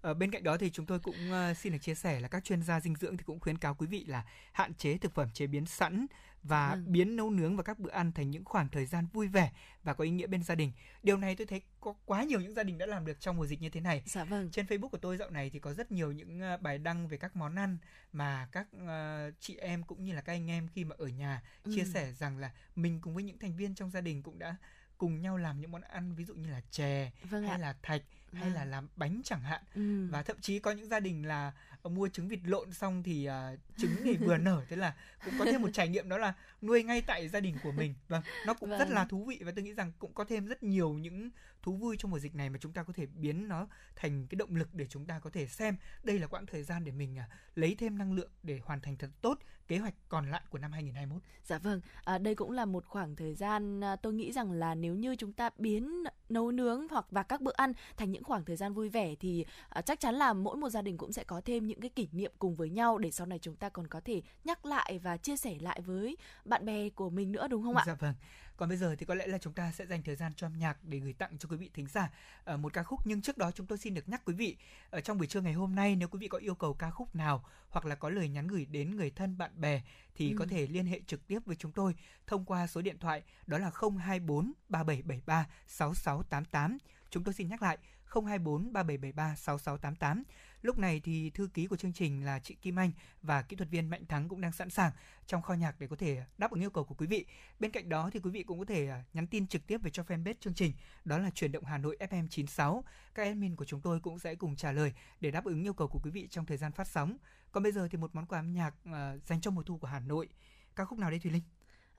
Ở 0.05 0.09
ờ, 0.09 0.13
bên 0.13 0.31
cạnh 0.31 0.43
đó 0.43 0.57
thì 0.57 0.69
chúng 0.69 0.85
tôi 0.85 0.99
cũng 0.99 1.15
uh, 1.15 1.57
xin 1.57 1.73
được 1.73 1.79
chia 1.81 1.95
sẻ 1.95 2.19
là 2.19 2.27
các 2.27 2.43
chuyên 2.43 2.61
gia 2.61 2.79
dinh 2.79 2.95
dưỡng 2.95 3.17
thì 3.17 3.23
cũng 3.23 3.39
khuyến 3.39 3.57
cáo 3.57 3.75
quý 3.75 3.87
vị 3.87 4.05
là 4.05 4.25
hạn 4.51 4.73
chế 4.73 4.97
thực 4.97 5.13
phẩm 5.13 5.29
chế 5.33 5.47
biến 5.47 5.65
sẵn 5.65 6.05
và 6.43 6.71
ừ. 6.71 6.81
biến 6.85 7.15
nấu 7.15 7.29
nướng 7.29 7.57
và 7.57 7.63
các 7.63 7.79
bữa 7.79 7.91
ăn 7.91 8.11
thành 8.11 8.31
những 8.31 8.45
khoảng 8.45 8.69
thời 8.69 8.85
gian 8.85 9.07
vui 9.13 9.27
vẻ 9.27 9.51
và 9.83 9.93
có 9.93 10.03
ý 10.03 10.09
nghĩa 10.09 10.27
bên 10.27 10.43
gia 10.43 10.55
đình. 10.55 10.71
Điều 11.03 11.17
này 11.17 11.35
tôi 11.35 11.47
thấy 11.47 11.61
có 11.81 11.93
quá 12.05 12.23
nhiều 12.23 12.39
những 12.41 12.53
gia 12.53 12.63
đình 12.63 12.77
đã 12.77 12.85
làm 12.85 13.05
được 13.05 13.19
trong 13.19 13.37
mùa 13.37 13.45
dịch 13.45 13.61
như 13.61 13.69
thế 13.69 13.81
này. 13.81 14.03
Dạ 14.05 14.23
vâng. 14.23 14.49
Trên 14.51 14.65
Facebook 14.65 14.89
của 14.89 14.97
tôi 14.97 15.17
dạo 15.17 15.29
này 15.29 15.49
thì 15.49 15.59
có 15.59 15.73
rất 15.73 15.91
nhiều 15.91 16.11
những 16.11 16.41
uh, 16.53 16.61
bài 16.61 16.77
đăng 16.77 17.07
về 17.07 17.17
các 17.17 17.35
món 17.35 17.55
ăn 17.55 17.77
mà 18.13 18.47
các 18.51 18.67
uh, 18.83 19.33
chị 19.39 19.57
em 19.57 19.83
cũng 19.83 20.03
như 20.03 20.13
là 20.13 20.21
các 20.21 20.33
anh 20.33 20.49
em 20.49 20.67
khi 20.67 20.83
mà 20.83 20.95
ở 20.99 21.07
nhà 21.07 21.41
ừ. 21.63 21.71
chia 21.75 21.85
sẻ 21.85 22.13
rằng 22.13 22.37
là 22.37 22.51
mình 22.75 22.99
cùng 23.01 23.13
với 23.13 23.23
những 23.23 23.39
thành 23.39 23.55
viên 23.55 23.75
trong 23.75 23.91
gia 23.91 24.01
đình 24.01 24.23
cũng 24.23 24.39
đã 24.39 24.55
cùng 24.97 25.21
nhau 25.21 25.37
làm 25.37 25.61
những 25.61 25.71
món 25.71 25.81
ăn 25.81 26.15
ví 26.15 26.25
dụ 26.25 26.35
như 26.35 26.49
là 26.49 26.61
chè 26.71 27.11
vâng 27.29 27.43
hay 27.43 27.51
ạ. 27.51 27.57
là 27.57 27.75
thạch 27.81 28.01
hay 28.35 28.49
là 28.49 28.65
làm 28.65 28.87
bánh 28.95 29.21
chẳng 29.23 29.41
hạn 29.41 29.61
Ừ. 29.75 30.07
và 30.11 30.23
thậm 30.23 30.37
chí 30.41 30.59
có 30.59 30.71
những 30.71 30.87
gia 30.89 30.99
đình 30.99 31.25
là 31.25 31.51
ờ, 31.81 31.89
mua 31.89 32.07
trứng 32.07 32.27
vịt 32.27 32.39
lộn 32.43 32.73
xong 32.73 33.03
thì 33.03 33.25
à, 33.25 33.51
trứng 33.77 33.95
thì 34.03 34.17
vừa 34.17 34.37
nở 34.37 34.65
thế 34.69 34.75
là 34.75 34.93
cũng 35.25 35.33
có 35.39 35.45
thêm 35.45 35.61
một 35.61 35.69
trải 35.73 35.87
nghiệm 35.89 36.09
đó 36.09 36.17
là 36.17 36.33
nuôi 36.61 36.83
ngay 36.83 37.01
tại 37.01 37.27
gia 37.29 37.39
đình 37.39 37.55
của 37.63 37.71
mình 37.71 37.93
vâng 38.07 38.21
nó 38.45 38.53
cũng 38.53 38.69
rất 38.69 38.77
Vâng. 38.79 38.93
là 38.93 39.05
thú 39.05 39.25
vị 39.25 39.39
và 39.45 39.51
tôi 39.55 39.63
nghĩ 39.63 39.73
rằng 39.73 39.91
cũng 39.99 40.13
có 40.13 40.23
thêm 40.23 40.45
rất 40.45 40.63
nhiều 40.63 40.93
những 40.93 41.29
thú 41.65 41.75
vui 41.75 41.95
trong 41.99 42.11
mùa 42.11 42.19
dịch 42.19 42.35
này 42.35 42.49
mà 42.49 42.57
chúng 42.61 42.73
ta 42.73 42.83
có 42.83 42.93
thể 42.93 43.05
biến 43.05 43.47
nó 43.47 43.67
thành 43.95 44.27
cái 44.27 44.35
động 44.35 44.55
lực 44.55 44.73
để 44.73 44.85
chúng 44.89 45.05
ta 45.05 45.19
có 45.19 45.29
thể 45.29 45.47
xem 45.47 45.77
đây 46.03 46.19
là 46.19 46.27
quãng 46.27 46.45
thời 46.45 46.63
gian 46.63 46.83
để 46.83 46.91
mình 46.91 47.17
à, 47.19 47.29
lấy 47.55 47.75
thêm 47.75 47.97
năng 47.97 48.13
lượng 48.13 48.31
để 48.43 48.59
hoàn 48.63 48.81
thành 48.81 48.97
thật 48.97 49.09
tốt 49.21 49.39
kế 49.67 49.77
hoạch 49.77 49.93
còn 50.09 50.31
lại 50.31 50.41
của 50.49 50.57
năm 50.57 50.71
2021 50.71 51.21
Dạ 51.43 51.57
vâng, 51.57 51.81
à, 52.03 52.17
đây 52.17 52.35
cũng 52.35 52.51
là 52.51 52.65
một 52.65 52.85
khoảng 52.85 53.15
thời 53.15 53.35
gian 53.35 53.83
à, 53.83 53.95
tôi 53.95 54.13
nghĩ 54.13 54.31
rằng 54.31 54.51
là 54.51 54.75
nếu 54.75 54.95
như 54.95 55.15
chúng 55.15 55.33
ta 55.33 55.49
biến 55.57 56.03
nấu 56.29 56.51
nướng 56.51 56.87
hoặc 56.87 57.05
và 57.11 57.23
các 57.23 57.41
bữa 57.41 57.51
ăn 57.55 57.73
thành 57.97 58.11
những 58.11 58.23
khoảng 58.23 58.45
thời 58.45 58.55
gian 58.55 58.73
vui 58.73 58.89
vẻ 58.89 59.15
thì 59.15 59.45
à, 59.69 59.81
chắc 59.81 59.99
chắn 59.99 60.15
là 60.15 60.33
mỗi 60.33 60.57
một 60.57 60.69
gia 60.69 60.81
đình 60.81 60.97
cũng 60.97 61.11
sẽ 61.11 61.23
có 61.23 61.41
thêm 61.45 61.67
những 61.67 61.81
cái 61.81 61.89
kỷ 61.89 62.07
niệm 62.11 62.31
cùng 62.39 62.55
với 62.55 62.69
nhau 62.69 62.97
để 62.97 63.11
sau 63.11 63.27
này 63.27 63.39
chúng 63.39 63.55
ta 63.55 63.69
còn 63.69 63.87
có 63.87 64.01
thể 64.05 64.21
nhắc 64.43 64.65
lại 64.65 64.99
và 65.03 65.17
chia 65.17 65.37
sẻ 65.37 65.55
lại 65.59 65.81
với 65.81 66.17
bạn 66.45 66.65
bè 66.65 66.89
của 66.89 67.09
mình 67.09 67.31
nữa 67.31 67.47
đúng 67.47 67.63
không 67.63 67.77
ạ? 67.77 67.83
Dạ 67.87 67.95
vâng. 67.95 68.13
Còn 68.57 68.69
bây 68.69 68.77
giờ 68.77 68.95
thì 68.99 69.05
có 69.05 69.15
lẽ 69.15 69.27
là 69.27 69.37
chúng 69.37 69.53
ta 69.53 69.71
sẽ 69.71 69.85
dành 69.85 70.03
thời 70.03 70.15
gian 70.15 70.33
cho 70.35 70.47
âm 70.47 70.57
nhạc 70.57 70.77
để 70.83 70.99
gửi 70.99 71.13
tặng 71.13 71.37
cho 71.37 71.49
quý 71.49 71.57
vị 71.57 71.69
thính 71.73 71.87
giả 71.87 72.09
ờ, 72.43 72.57
một 72.57 72.73
ca 72.73 72.83
khúc 72.83 72.99
nhưng 73.05 73.21
trước 73.21 73.37
đó 73.37 73.51
chúng 73.51 73.67
tôi 73.67 73.77
xin 73.77 73.93
được 73.93 74.09
nhắc 74.09 74.21
quý 74.25 74.33
vị 74.33 74.57
ở 74.89 75.01
trong 75.01 75.17
buổi 75.17 75.27
trưa 75.27 75.41
ngày 75.41 75.53
hôm 75.53 75.75
nay 75.75 75.95
nếu 75.95 76.07
quý 76.07 76.19
vị 76.19 76.27
có 76.27 76.37
yêu 76.37 76.55
cầu 76.55 76.73
ca 76.73 76.89
khúc 76.91 77.15
nào 77.15 77.45
hoặc 77.69 77.85
là 77.85 77.95
có 77.95 78.09
lời 78.09 78.29
nhắn 78.29 78.47
gửi 78.47 78.65
đến 78.65 78.95
người 78.95 79.09
thân 79.09 79.37
bạn 79.37 79.51
bè 79.61 79.81
thì 80.15 80.31
Ừ. 80.31 80.35
có 80.39 80.45
thể 80.49 80.67
liên 80.67 80.85
hệ 80.85 81.01
trực 81.07 81.27
tiếp 81.27 81.39
với 81.45 81.55
chúng 81.55 81.71
tôi 81.71 81.95
thông 82.27 82.45
qua 82.45 82.67
số 82.67 82.81
điện 82.81 82.97
thoại 82.99 83.23
đó 83.47 83.57
là 83.57 83.71
024 83.99 84.51
3773 84.69 85.47
6688. 85.67 86.77
Chúng 87.09 87.23
tôi 87.23 87.33
xin 87.33 87.47
nhắc 87.49 87.61
lại 87.61 87.77
024 88.05 88.73
3773 88.73 89.35
6688. 89.35 90.23
Lúc 90.65 90.77
này 90.77 91.01
thì 91.03 91.29
thư 91.29 91.47
ký 91.53 91.67
của 91.67 91.75
chương 91.75 91.93
trình 91.93 92.25
là 92.25 92.39
chị 92.39 92.55
Kim 92.61 92.79
Anh 92.79 92.91
và 93.21 93.41
kỹ 93.41 93.55
thuật 93.55 93.69
viên 93.69 93.89
Mạnh 93.89 94.05
Thắng 94.05 94.29
cũng 94.29 94.41
đang 94.41 94.51
sẵn 94.51 94.69
sàng 94.69 94.91
trong 95.27 95.41
kho 95.41 95.53
nhạc 95.53 95.79
để 95.79 95.87
có 95.87 95.95
thể 95.95 96.23
đáp 96.37 96.51
ứng 96.51 96.61
yêu 96.61 96.69
cầu 96.69 96.83
của 96.83 96.95
quý 96.95 97.07
vị. 97.07 97.25
Bên 97.59 97.71
cạnh 97.71 97.89
đó 97.89 98.09
thì 98.13 98.19
quý 98.19 98.31
vị 98.31 98.43
cũng 98.43 98.59
có 98.59 98.65
thể 98.65 98.87
à, 98.87 99.03
nhắn 99.13 99.27
tin 99.27 99.47
trực 99.47 99.67
tiếp 99.67 99.77
về 99.83 99.91
cho 99.91 100.03
fanpage 100.03 100.33
chương 100.39 100.53
trình, 100.53 100.73
đó 101.05 101.17
là 101.17 101.29
chuyển 101.29 101.51
động 101.51 101.63
Hà 101.65 101.77
Nội 101.77 101.97
FM 101.99 102.27
96. 102.27 102.83
Các 103.15 103.23
admin 103.23 103.55
của 103.55 103.65
chúng 103.65 103.81
tôi 103.81 103.99
cũng 103.99 104.19
sẽ 104.19 104.35
cùng 104.35 104.55
trả 104.55 104.71
lời 104.71 104.93
để 105.19 105.31
đáp 105.31 105.45
ứng 105.45 105.63
yêu 105.63 105.73
cầu 105.73 105.87
của 105.87 105.99
quý 106.03 106.11
vị 106.11 106.27
trong 106.27 106.45
thời 106.45 106.57
gian 106.57 106.71
phát 106.71 106.87
sóng. 106.87 107.17
Còn 107.51 107.63
bây 107.63 107.71
giờ 107.71 107.87
thì 107.91 107.97
một 107.97 108.15
món 108.15 108.25
quà 108.25 108.39
âm 108.39 108.53
nhạc 108.53 108.75
à, 108.85 109.17
dành 109.25 109.41
cho 109.41 109.51
mùa 109.51 109.63
thu 109.63 109.77
của 109.77 109.87
Hà 109.87 109.99
Nội. 109.99 110.29
Ca 110.75 110.85
khúc 110.85 110.99
nào 110.99 111.09
đây 111.09 111.19
Thùy 111.19 111.31
Linh? 111.31 111.43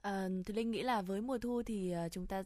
À, 0.01 0.27
Thùy 0.45 0.55
Linh 0.55 0.71
nghĩ 0.71 0.83
là 0.83 1.01
với 1.01 1.21
mùa 1.21 1.37
thu 1.37 1.63
thì 1.63 1.91
à, 1.91 2.09
chúng 2.09 2.27
ta 2.27 2.43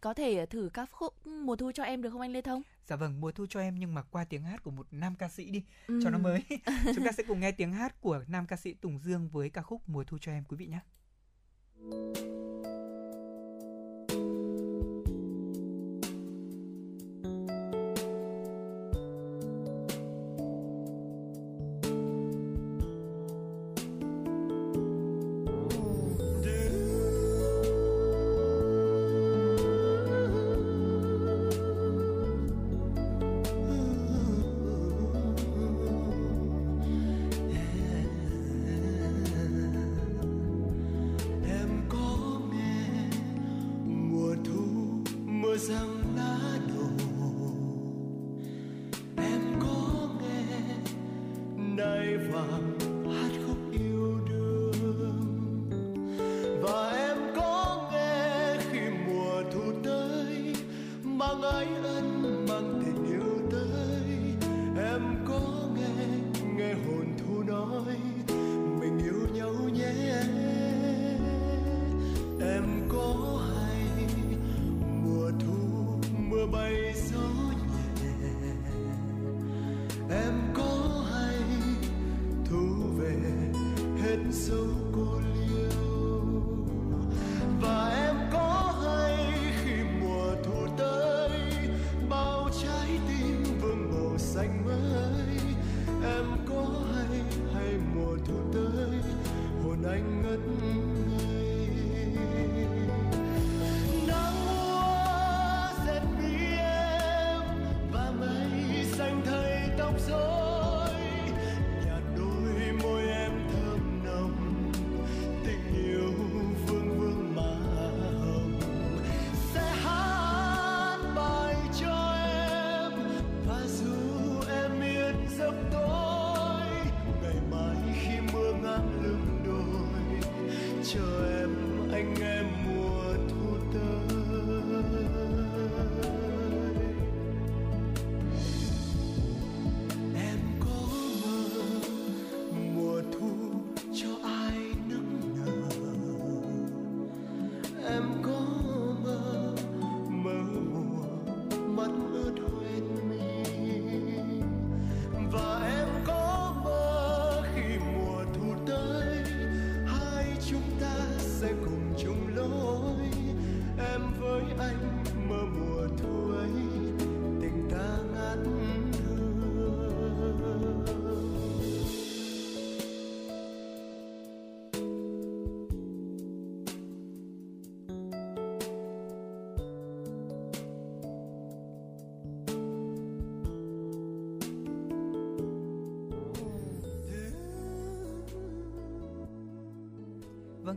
có 0.00 0.14
thể 0.14 0.46
thử 0.46 0.70
các 0.74 0.90
khúc 0.92 1.26
mùa 1.26 1.56
thu 1.56 1.72
cho 1.72 1.82
em 1.82 2.02
được 2.02 2.10
không 2.10 2.20
anh 2.20 2.32
Lê 2.32 2.42
Thông? 2.42 2.62
Dạ 2.86 2.96
vâng, 2.96 3.20
mùa 3.20 3.32
thu 3.32 3.46
cho 3.50 3.60
em 3.60 3.74
nhưng 3.78 3.94
mà 3.94 4.02
qua 4.02 4.24
tiếng 4.24 4.42
hát 4.42 4.62
của 4.62 4.70
một 4.70 4.86
nam 4.90 5.14
ca 5.14 5.28
sĩ 5.28 5.50
đi 5.50 5.64
cho 6.04 6.10
nó 6.10 6.18
mới. 6.18 6.42
Chúng 6.94 7.04
ta 7.04 7.12
sẽ 7.12 7.22
cùng 7.22 7.40
nghe 7.40 7.52
tiếng 7.52 7.72
hát 7.72 8.00
của 8.00 8.24
nam 8.28 8.46
ca 8.46 8.56
sĩ 8.56 8.74
Tùng 8.74 8.98
Dương 8.98 9.28
với 9.28 9.50
ca 9.50 9.62
khúc 9.62 9.88
Mùa 9.88 10.04
thu 10.04 10.18
cho 10.20 10.32
em 10.32 10.44
quý 10.44 10.56
vị 10.56 10.66
nhé. 10.66 10.80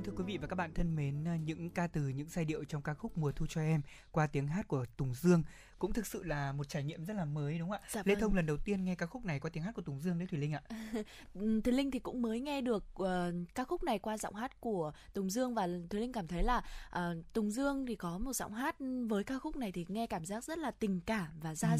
Thưa 0.09 0.15
quý 0.17 0.23
vị 0.23 0.37
và 0.37 0.47
các 0.47 0.55
bạn 0.55 0.73
thân 0.73 0.95
mến, 0.95 1.27
à, 1.27 1.35
những 1.35 1.69
ca 1.69 1.87
từ, 1.87 2.07
những 2.07 2.29
giai 2.29 2.45
điệu 2.45 2.63
trong 2.63 2.81
ca 2.81 2.93
khúc 2.93 3.17
Mùa 3.17 3.31
thu 3.31 3.45
cho 3.49 3.61
em 3.61 3.81
qua 4.11 4.27
tiếng 4.27 4.47
hát 4.47 4.67
của 4.67 4.85
Tùng 4.97 5.13
Dương 5.13 5.43
cũng 5.79 5.93
thực 5.93 6.07
sự 6.07 6.23
là 6.23 6.51
một 6.51 6.69
trải 6.69 6.83
nghiệm 6.83 7.05
rất 7.05 7.13
là 7.13 7.25
mới 7.25 7.59
đúng 7.59 7.69
không 7.69 7.79
ạ? 7.81 7.87
Dạ 7.91 8.01
Lê 8.05 8.15
vâng. 8.15 8.21
Thông 8.21 8.35
lần 8.35 8.45
đầu 8.45 8.57
tiên 8.57 8.83
nghe 8.83 8.95
ca 8.95 9.05
khúc 9.05 9.25
này 9.25 9.39
qua 9.39 9.49
tiếng 9.53 9.63
hát 9.63 9.71
của 9.75 9.81
Tùng 9.81 9.99
Dương 9.99 10.19
đấy 10.19 10.27
Thùy 10.31 10.39
Linh 10.39 10.53
ạ. 10.53 10.61
Ừm, 11.33 11.61
Thùy 11.61 11.73
Linh 11.73 11.91
thì 11.91 11.99
cũng 11.99 12.21
mới 12.21 12.39
nghe 12.39 12.61
được 12.61 12.83
ờ, 12.95 13.33
ca 13.55 13.63
khúc 13.63 13.83
này 13.83 13.99
qua 13.99 14.17
giọng 14.17 14.35
hát 14.35 14.61
của 14.61 14.91
Tùng 15.13 15.29
Dương 15.29 15.55
và 15.55 15.67
Thùy 15.89 16.01
Linh 16.01 16.11
cảm 16.11 16.27
thấy 16.27 16.43
là 16.43 16.63
ờ, 16.89 17.15
Tùng 17.33 17.51
Dương 17.51 17.85
thì 17.85 17.95
có 17.95 18.17
một 18.17 18.33
giọng 18.33 18.53
hát 18.53 18.75
với 19.07 19.23
ca 19.23 19.39
khúc 19.39 19.55
này 19.55 19.71
thì 19.71 19.85
nghe 19.87 20.07
cảm 20.07 20.25
giác 20.25 20.43
rất 20.43 20.59
là 20.59 20.71
tình 20.71 21.01
cảm 21.05 21.39
và 21.41 21.55
da 21.55 21.71
Ừ 21.71 21.77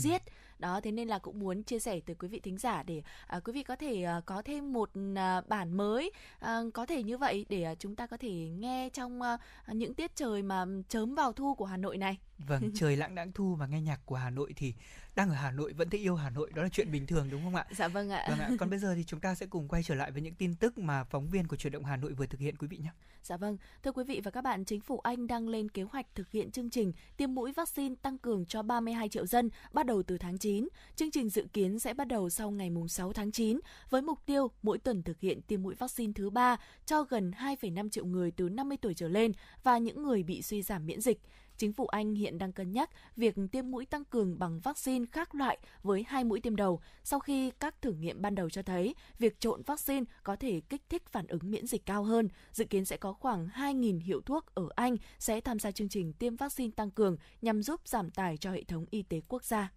đó 0.60 0.82
thế 0.84 0.91
nên 0.91 1.08
là 1.08 1.19
cũng 1.19 1.39
muốn 1.39 1.63
chia 1.63 1.80
sẻ 1.80 2.00
tới 2.06 2.15
quý 2.15 2.28
vị 2.28 2.39
thính 2.39 2.58
giả 2.58 2.84
để 2.84 3.02
à, 3.28 3.39
quý 3.39 3.54
vị 3.54 3.63
có 3.63 3.76
thể 3.76 4.04
à, 4.04 4.22
có 4.26 4.41
thêm 4.41 4.74
một 4.74 4.89
à, 5.15 5.41
bản 5.48 5.78
mới 5.78 6.12
à, 6.39 6.62
có 6.74 6.86
thể 6.86 7.04
như 7.04 7.17
vậy 7.17 7.45
để 7.50 7.63
à, 7.63 7.76
chúng 7.76 7.95
ta 7.95 8.08
có 8.08 8.17
thể 8.17 8.32
nghe 8.60 8.89
trong 8.93 9.22
à, 9.22 9.38
những 9.67 9.93
tiết 9.93 10.15
trời 10.15 10.41
mà 10.41 10.65
chớm 10.89 11.15
vào 11.15 11.34
thu 11.34 11.56
của 11.56 11.65
Hà 11.65 11.78
Nội 11.78 11.98
này. 11.98 12.17
Vâng, 12.38 12.72
trời 12.76 12.95
lãng 12.98 13.15
đãng 13.15 13.32
thu 13.32 13.56
mà 13.60 13.67
nghe 13.67 13.82
nhạc 13.82 14.00
của 14.06 14.15
Hà 14.15 14.30
Nội 14.30 14.54
thì 14.56 14.74
đang 15.19 15.29
ở 15.29 15.36
Hà 15.36 15.51
Nội 15.51 15.73
vẫn 15.73 15.89
thấy 15.89 15.99
yêu 15.99 16.15
Hà 16.15 16.29
Nội 16.29 16.51
đó 16.55 16.63
là 16.63 16.69
chuyện 16.69 16.91
bình 16.91 17.08
thường 17.08 17.29
đúng 17.32 17.43
không 17.43 17.55
ạ? 17.55 17.65
Dạ 17.71 17.88
vâng 17.88 18.10
ạ. 18.10 18.25
Vâng 18.29 18.39
ạ. 18.39 18.49
Còn 18.60 18.69
bây 18.69 18.79
giờ 18.79 18.95
thì 18.95 19.03
chúng 19.03 19.19
ta 19.19 19.36
sẽ 19.36 19.45
cùng 19.45 19.67
quay 19.67 19.84
trở 19.84 19.95
lại 19.95 20.12
với 20.12 20.21
những 20.21 20.36
tin 20.36 20.55
tức 20.55 20.77
mà 20.77 21.03
phóng 21.03 21.29
viên 21.29 21.47
của 21.47 21.55
truyền 21.55 21.73
động 21.73 21.86
Hà 21.86 21.97
Nội 21.97 22.13
vừa 22.13 22.25
thực 22.25 22.39
hiện 22.39 22.55
quý 22.58 22.67
vị 22.67 22.77
nhé. 22.77 22.89
Dạ 23.23 23.38
vâng, 23.38 23.58
thưa 23.84 23.91
quý 23.91 24.03
vị 24.03 24.21
và 24.23 24.32
các 24.32 24.41
bạn, 24.41 24.65
chính 24.65 24.82
phủ 24.82 24.99
Anh 24.99 25.27
đang 25.27 25.47
lên 25.47 25.69
kế 25.69 25.84
hoạch 25.84 26.05
thực 26.15 26.32
hiện 26.32 26.51
chương 26.51 26.69
trình 26.69 26.93
tiêm 27.17 27.36
mũi 27.36 27.51
vaccine 27.51 27.95
tăng 28.01 28.17
cường 28.17 28.45
cho 28.45 28.62
32 28.62 29.10
triệu 29.10 29.25
dân 29.25 29.49
bắt 29.73 29.86
đầu 29.86 30.03
từ 30.03 30.17
tháng 30.17 30.38
9. 30.38 30.67
Chương 30.95 31.12
trình 31.12 31.29
dự 31.29 31.47
kiến 31.53 31.79
sẽ 31.79 31.93
bắt 31.93 32.08
đầu 32.08 32.29
sau 32.29 32.51
ngày 32.51 32.69
6 32.89 33.13
tháng 33.13 33.32
9 33.32 33.60
với 33.89 34.01
mục 34.01 34.19
tiêu 34.25 34.51
mỗi 34.62 34.77
tuần 34.77 35.03
thực 35.03 35.19
hiện 35.19 35.41
tiêm 35.41 35.62
mũi 35.62 35.75
vaccine 35.75 36.13
thứ 36.15 36.29
ba 36.29 36.58
cho 36.86 37.03
gần 37.03 37.32
2,5 37.32 37.89
triệu 37.89 38.05
người 38.05 38.32
từ 38.32 38.49
50 38.49 38.77
tuổi 38.82 38.93
trở 38.93 39.08
lên 39.08 39.32
và 39.63 39.77
những 39.77 40.03
người 40.03 40.23
bị 40.23 40.41
suy 40.41 40.62
giảm 40.62 40.86
miễn 40.86 41.01
dịch. 41.01 41.21
Chính 41.60 41.74
phủ 41.74 41.88
Anh 41.88 42.15
hiện 42.15 42.38
đang 42.38 42.52
cân 42.52 42.72
nhắc 42.72 42.89
việc 43.15 43.36
tiêm 43.52 43.72
mũi 43.72 43.86
tăng 43.86 44.06
cường 44.06 44.39
bằng 44.39 44.60
vaccine 44.60 45.06
khác 45.12 45.36
loại 45.36 45.58
với 45.84 46.06
hai 46.08 46.24
mũi 46.24 46.39
tiêm 46.39 46.56
đầu 46.56 46.82
sau 47.04 47.19
khi 47.19 47.52
các 47.60 47.82
thử 47.82 47.91
nghiệm 47.91 48.22
ban 48.22 48.36
đầu 48.36 48.50
cho 48.50 48.62
thấy 48.62 48.95
việc 49.19 49.39
trộn 49.39 49.62
vaccine 49.62 50.06
có 50.24 50.36
thể 50.36 50.62
kích 50.69 50.82
thích 50.89 51.04
phản 51.10 51.28
ứng 51.28 51.52
miễn 51.52 51.67
dịch 51.67 51.86
cao 51.86 52.04
hơn. 52.04 52.30
Dự 52.52 52.65
kiến 52.65 52.86
sẽ 52.86 52.98
có 52.98 53.13
khoảng 53.13 53.48
2.000 53.48 54.00
hiệu 54.00 54.22
thuốc 54.22 54.45
ở 54.56 54.69
Anh 54.76 54.95
sẽ 55.19 55.41
tham 55.41 55.60
gia 55.60 55.72
chương 55.72 55.89
trình 55.89 56.13
tiêm 56.13 56.36
vaccine 56.36 56.72
tăng 56.76 56.91
cường 56.91 57.17
nhằm 57.41 57.63
giúp 57.63 57.82
giảm 57.86 58.10
tải 58.10 58.38
cho 58.38 58.52
hệ 58.52 58.63
thống 58.63 58.86
y 58.91 59.02
tế 59.02 59.22
quốc 59.28 59.43
gia. 59.43 59.72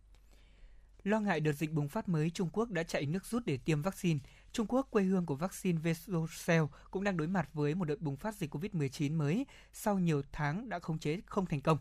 Lo 1.05 1.21
ngại 1.21 1.41
đợt 1.41 1.53
dịch 1.53 1.73
bùng 1.73 1.89
phát 1.89 2.09
mới, 2.09 2.31
Trung 2.31 2.49
Quốc 2.53 2.71
đã 2.71 2.83
chạy 2.83 3.07
nước 3.07 3.25
rút 3.25 3.43
để 3.47 3.57
tiêm 3.57 3.83
vaccine. 3.83 4.21
Trung 4.53 4.67
Quốc, 4.67 4.89
quê 4.91 5.03
hương 5.03 5.27
của 5.27 5.35
vaccine 5.35 5.79
Verocell, 5.79 6.65
cũng 6.91 7.05
đang 7.05 7.17
đối 7.17 7.29
mặt 7.29 7.49
với 7.55 7.75
một 7.75 7.85
đợt 7.85 8.01
bùng 8.01 8.17
phát 8.17 8.35
dịch 8.35 8.55
COVID-19 8.55 9.17
mới 9.17 9.47
sau 9.73 9.99
nhiều 9.99 10.23
tháng 10.33 10.69
đã 10.69 10.79
khống 10.79 10.99
chế 10.99 11.21
không 11.27 11.47
thành 11.47 11.61
công. 11.61 11.79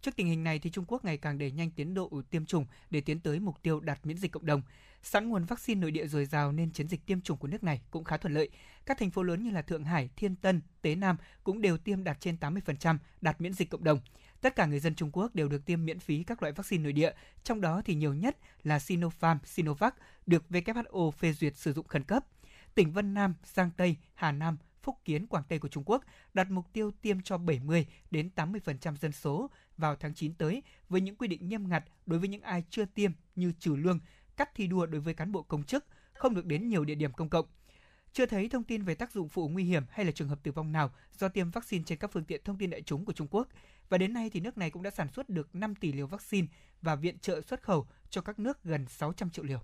Trước 0.00 0.16
tình 0.16 0.26
hình 0.26 0.44
này 0.44 0.58
thì 0.58 0.70
Trung 0.70 0.84
Quốc 0.88 1.04
ngày 1.04 1.16
càng 1.16 1.38
đẩy 1.38 1.50
nhanh 1.50 1.70
tiến 1.70 1.94
độ 1.94 2.22
tiêm 2.30 2.46
chủng 2.46 2.66
để 2.90 3.00
tiến 3.00 3.20
tới 3.20 3.40
mục 3.40 3.62
tiêu 3.62 3.80
đạt 3.80 4.06
miễn 4.06 4.18
dịch 4.18 4.32
cộng 4.32 4.46
đồng. 4.46 4.62
Sẵn 5.02 5.28
nguồn 5.28 5.44
vaccine 5.44 5.80
nội 5.80 5.90
địa 5.90 6.06
dồi 6.06 6.26
dào 6.26 6.52
nên 6.52 6.70
chiến 6.70 6.88
dịch 6.88 7.06
tiêm 7.06 7.20
chủng 7.20 7.38
của 7.38 7.48
nước 7.48 7.64
này 7.64 7.80
cũng 7.90 8.04
khá 8.04 8.16
thuận 8.16 8.34
lợi. 8.34 8.48
Các 8.86 8.98
thành 8.98 9.10
phố 9.10 9.22
lớn 9.22 9.42
như 9.42 9.50
là 9.50 9.62
Thượng 9.62 9.84
Hải, 9.84 10.10
Thiên 10.16 10.36
Tân, 10.36 10.60
Tế 10.82 10.94
Nam 10.94 11.16
cũng 11.44 11.60
đều 11.60 11.78
tiêm 11.78 12.04
đạt 12.04 12.20
trên 12.20 12.36
80%, 12.40 12.98
đạt 13.20 13.40
miễn 13.40 13.52
dịch 13.52 13.70
cộng 13.70 13.84
đồng. 13.84 14.00
Tất 14.44 14.56
cả 14.56 14.66
người 14.66 14.80
dân 14.80 14.94
Trung 14.94 15.10
Quốc 15.12 15.34
đều 15.34 15.48
được 15.48 15.66
tiêm 15.66 15.84
miễn 15.84 15.98
phí 15.98 16.22
các 16.22 16.42
loại 16.42 16.52
vaccine 16.52 16.82
nội 16.82 16.92
địa, 16.92 17.12
trong 17.44 17.60
đó 17.60 17.82
thì 17.84 17.94
nhiều 17.94 18.14
nhất 18.14 18.36
là 18.62 18.78
Sinopharm, 18.78 19.38
Sinovac 19.44 19.94
được 20.26 20.44
WHO 20.50 21.10
phê 21.10 21.32
duyệt 21.32 21.56
sử 21.56 21.72
dụng 21.72 21.86
khẩn 21.86 22.04
cấp. 22.04 22.26
Tỉnh 22.74 22.92
Vân 22.92 23.14
Nam, 23.14 23.34
Giang 23.44 23.70
Tây, 23.76 23.96
Hà 24.14 24.32
Nam, 24.32 24.56
Phúc 24.82 24.96
Kiến, 25.04 25.26
Quảng 25.26 25.42
Tây 25.48 25.58
của 25.58 25.68
Trung 25.68 25.82
Quốc 25.86 26.04
đặt 26.34 26.50
mục 26.50 26.72
tiêu 26.72 26.90
tiêm 26.90 27.22
cho 27.22 27.38
70 27.38 27.86
đến 28.10 28.30
80% 28.36 28.96
dân 28.96 29.12
số 29.12 29.50
vào 29.76 29.96
tháng 29.96 30.14
9 30.14 30.34
tới 30.34 30.62
với 30.88 31.00
những 31.00 31.16
quy 31.16 31.28
định 31.28 31.48
nghiêm 31.48 31.68
ngặt 31.68 31.84
đối 32.06 32.18
với 32.18 32.28
những 32.28 32.42
ai 32.42 32.64
chưa 32.70 32.84
tiêm 32.84 33.12
như 33.34 33.52
trừ 33.58 33.76
lương, 33.76 34.00
cắt 34.36 34.50
thi 34.54 34.66
đua 34.66 34.86
đối 34.86 35.00
với 35.00 35.14
cán 35.14 35.32
bộ 35.32 35.42
công 35.42 35.64
chức, 35.64 35.84
không 36.12 36.34
được 36.34 36.46
đến 36.46 36.68
nhiều 36.68 36.84
địa 36.84 36.94
điểm 36.94 37.12
công 37.12 37.28
cộng. 37.28 37.46
Chưa 38.14 38.26
thấy 38.26 38.48
thông 38.48 38.64
tin 38.64 38.82
về 38.82 38.94
tác 38.94 39.12
dụng 39.12 39.28
phụ 39.28 39.48
nguy 39.48 39.64
hiểm 39.64 39.82
hay 39.90 40.06
là 40.06 40.12
trường 40.12 40.28
hợp 40.28 40.38
tử 40.42 40.52
vong 40.52 40.72
nào 40.72 40.92
do 41.18 41.28
tiêm 41.28 41.50
vaccine 41.50 41.84
trên 41.86 41.98
các 41.98 42.10
phương 42.12 42.24
tiện 42.24 42.40
thông 42.44 42.58
tin 42.58 42.70
đại 42.70 42.82
chúng 42.82 43.04
của 43.04 43.12
Trung 43.12 43.28
Quốc. 43.30 43.48
Và 43.88 43.98
đến 43.98 44.12
nay 44.12 44.30
thì 44.30 44.40
nước 44.40 44.58
này 44.58 44.70
cũng 44.70 44.82
đã 44.82 44.90
sản 44.90 45.08
xuất 45.08 45.28
được 45.28 45.54
5 45.54 45.74
tỷ 45.74 45.92
liều 45.92 46.06
vaccine 46.06 46.48
và 46.82 46.94
viện 46.94 47.18
trợ 47.18 47.40
xuất 47.40 47.62
khẩu 47.62 47.86
cho 48.10 48.20
các 48.20 48.38
nước 48.38 48.64
gần 48.64 48.86
600 48.88 49.30
triệu 49.30 49.44
liều 49.44 49.60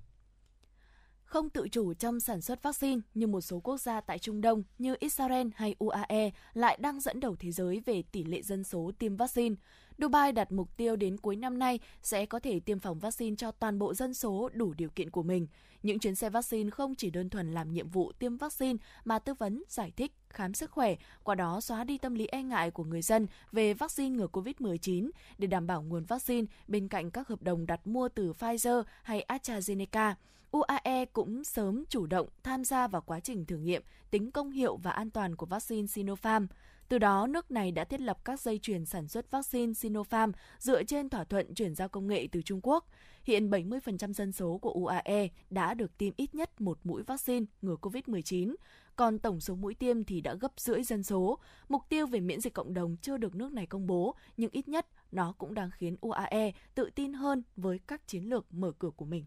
không 1.30 1.50
tự 1.50 1.68
chủ 1.68 1.94
trong 1.94 2.20
sản 2.20 2.40
xuất 2.40 2.62
vaccine 2.62 3.00
như 3.14 3.26
một 3.26 3.40
số 3.40 3.60
quốc 3.60 3.80
gia 3.80 4.00
tại 4.00 4.18
Trung 4.18 4.40
Đông 4.40 4.62
như 4.78 4.94
Israel 4.98 5.46
hay 5.54 5.74
UAE 5.78 6.30
lại 6.54 6.78
đang 6.80 7.00
dẫn 7.00 7.20
đầu 7.20 7.36
thế 7.36 7.50
giới 7.52 7.82
về 7.86 8.02
tỷ 8.02 8.24
lệ 8.24 8.42
dân 8.42 8.64
số 8.64 8.92
tiêm 8.98 9.16
vaccine. 9.16 9.54
Dubai 9.98 10.32
đặt 10.32 10.52
mục 10.52 10.76
tiêu 10.76 10.96
đến 10.96 11.16
cuối 11.16 11.36
năm 11.36 11.58
nay 11.58 11.78
sẽ 12.02 12.26
có 12.26 12.38
thể 12.38 12.60
tiêm 12.60 12.78
phòng 12.78 12.98
vaccine 12.98 13.36
cho 13.36 13.50
toàn 13.50 13.78
bộ 13.78 13.94
dân 13.94 14.14
số 14.14 14.48
đủ 14.52 14.74
điều 14.74 14.88
kiện 14.90 15.10
của 15.10 15.22
mình. 15.22 15.46
Những 15.82 15.98
chuyến 15.98 16.14
xe 16.14 16.30
vaccine 16.30 16.70
không 16.70 16.94
chỉ 16.94 17.10
đơn 17.10 17.30
thuần 17.30 17.52
làm 17.52 17.72
nhiệm 17.72 17.88
vụ 17.88 18.12
tiêm 18.12 18.36
vaccine 18.36 18.78
mà 19.04 19.18
tư 19.18 19.34
vấn, 19.34 19.62
giải 19.68 19.92
thích, 19.96 20.12
khám 20.28 20.54
sức 20.54 20.70
khỏe, 20.70 20.96
qua 21.22 21.34
đó 21.34 21.60
xóa 21.60 21.84
đi 21.84 21.98
tâm 21.98 22.14
lý 22.14 22.26
e 22.26 22.42
ngại 22.42 22.70
của 22.70 22.84
người 22.84 23.02
dân 23.02 23.26
về 23.52 23.74
vaccine 23.74 24.16
ngừa 24.16 24.28
COVID-19 24.32 25.10
để 25.38 25.46
đảm 25.46 25.66
bảo 25.66 25.82
nguồn 25.82 26.04
vaccine 26.04 26.46
bên 26.68 26.88
cạnh 26.88 27.10
các 27.10 27.28
hợp 27.28 27.42
đồng 27.42 27.66
đặt 27.66 27.86
mua 27.86 28.08
từ 28.08 28.32
Pfizer 28.32 28.82
hay 29.02 29.24
AstraZeneca. 29.28 30.14
UAE 30.50 31.04
cũng 31.12 31.44
sớm 31.44 31.84
chủ 31.88 32.06
động 32.06 32.28
tham 32.42 32.64
gia 32.64 32.86
vào 32.86 33.02
quá 33.02 33.20
trình 33.20 33.46
thử 33.46 33.56
nghiệm 33.56 33.82
tính 34.10 34.30
công 34.30 34.50
hiệu 34.50 34.76
và 34.76 34.90
an 34.90 35.10
toàn 35.10 35.36
của 35.36 35.46
vaccine 35.46 35.86
Sinopharm. 35.86 36.46
Từ 36.88 36.98
đó, 36.98 37.26
nước 37.26 37.50
này 37.50 37.72
đã 37.72 37.84
thiết 37.84 38.00
lập 38.00 38.24
các 38.24 38.40
dây 38.40 38.58
chuyền 38.62 38.84
sản 38.84 39.08
xuất 39.08 39.30
vaccine 39.30 39.72
Sinopharm 39.72 40.32
dựa 40.58 40.82
trên 40.84 41.08
thỏa 41.08 41.24
thuận 41.24 41.54
chuyển 41.54 41.74
giao 41.74 41.88
công 41.88 42.06
nghệ 42.06 42.28
từ 42.32 42.42
Trung 42.42 42.60
Quốc. 42.62 42.86
Hiện 43.24 43.50
70% 43.50 44.12
dân 44.12 44.32
số 44.32 44.58
của 44.58 44.70
UAE 44.70 45.28
đã 45.50 45.74
được 45.74 45.98
tiêm 45.98 46.14
ít 46.16 46.34
nhất 46.34 46.60
một 46.60 46.78
mũi 46.84 47.02
vaccine 47.02 47.46
ngừa 47.62 47.76
COVID-19, 47.76 48.54
còn 48.96 49.18
tổng 49.18 49.40
số 49.40 49.54
mũi 49.54 49.74
tiêm 49.74 50.04
thì 50.04 50.20
đã 50.20 50.34
gấp 50.34 50.52
rưỡi 50.56 50.82
dân 50.82 51.02
số. 51.02 51.38
Mục 51.68 51.82
tiêu 51.88 52.06
về 52.06 52.20
miễn 52.20 52.40
dịch 52.40 52.54
cộng 52.54 52.74
đồng 52.74 52.96
chưa 52.96 53.16
được 53.16 53.34
nước 53.34 53.52
này 53.52 53.66
công 53.66 53.86
bố, 53.86 54.14
nhưng 54.36 54.50
ít 54.52 54.68
nhất 54.68 54.86
nó 55.12 55.34
cũng 55.38 55.54
đang 55.54 55.70
khiến 55.70 55.96
UAE 56.00 56.52
tự 56.74 56.90
tin 56.94 57.12
hơn 57.12 57.42
với 57.56 57.78
các 57.86 58.06
chiến 58.06 58.24
lược 58.24 58.54
mở 58.54 58.72
cửa 58.78 58.90
của 58.90 59.04
mình. 59.04 59.24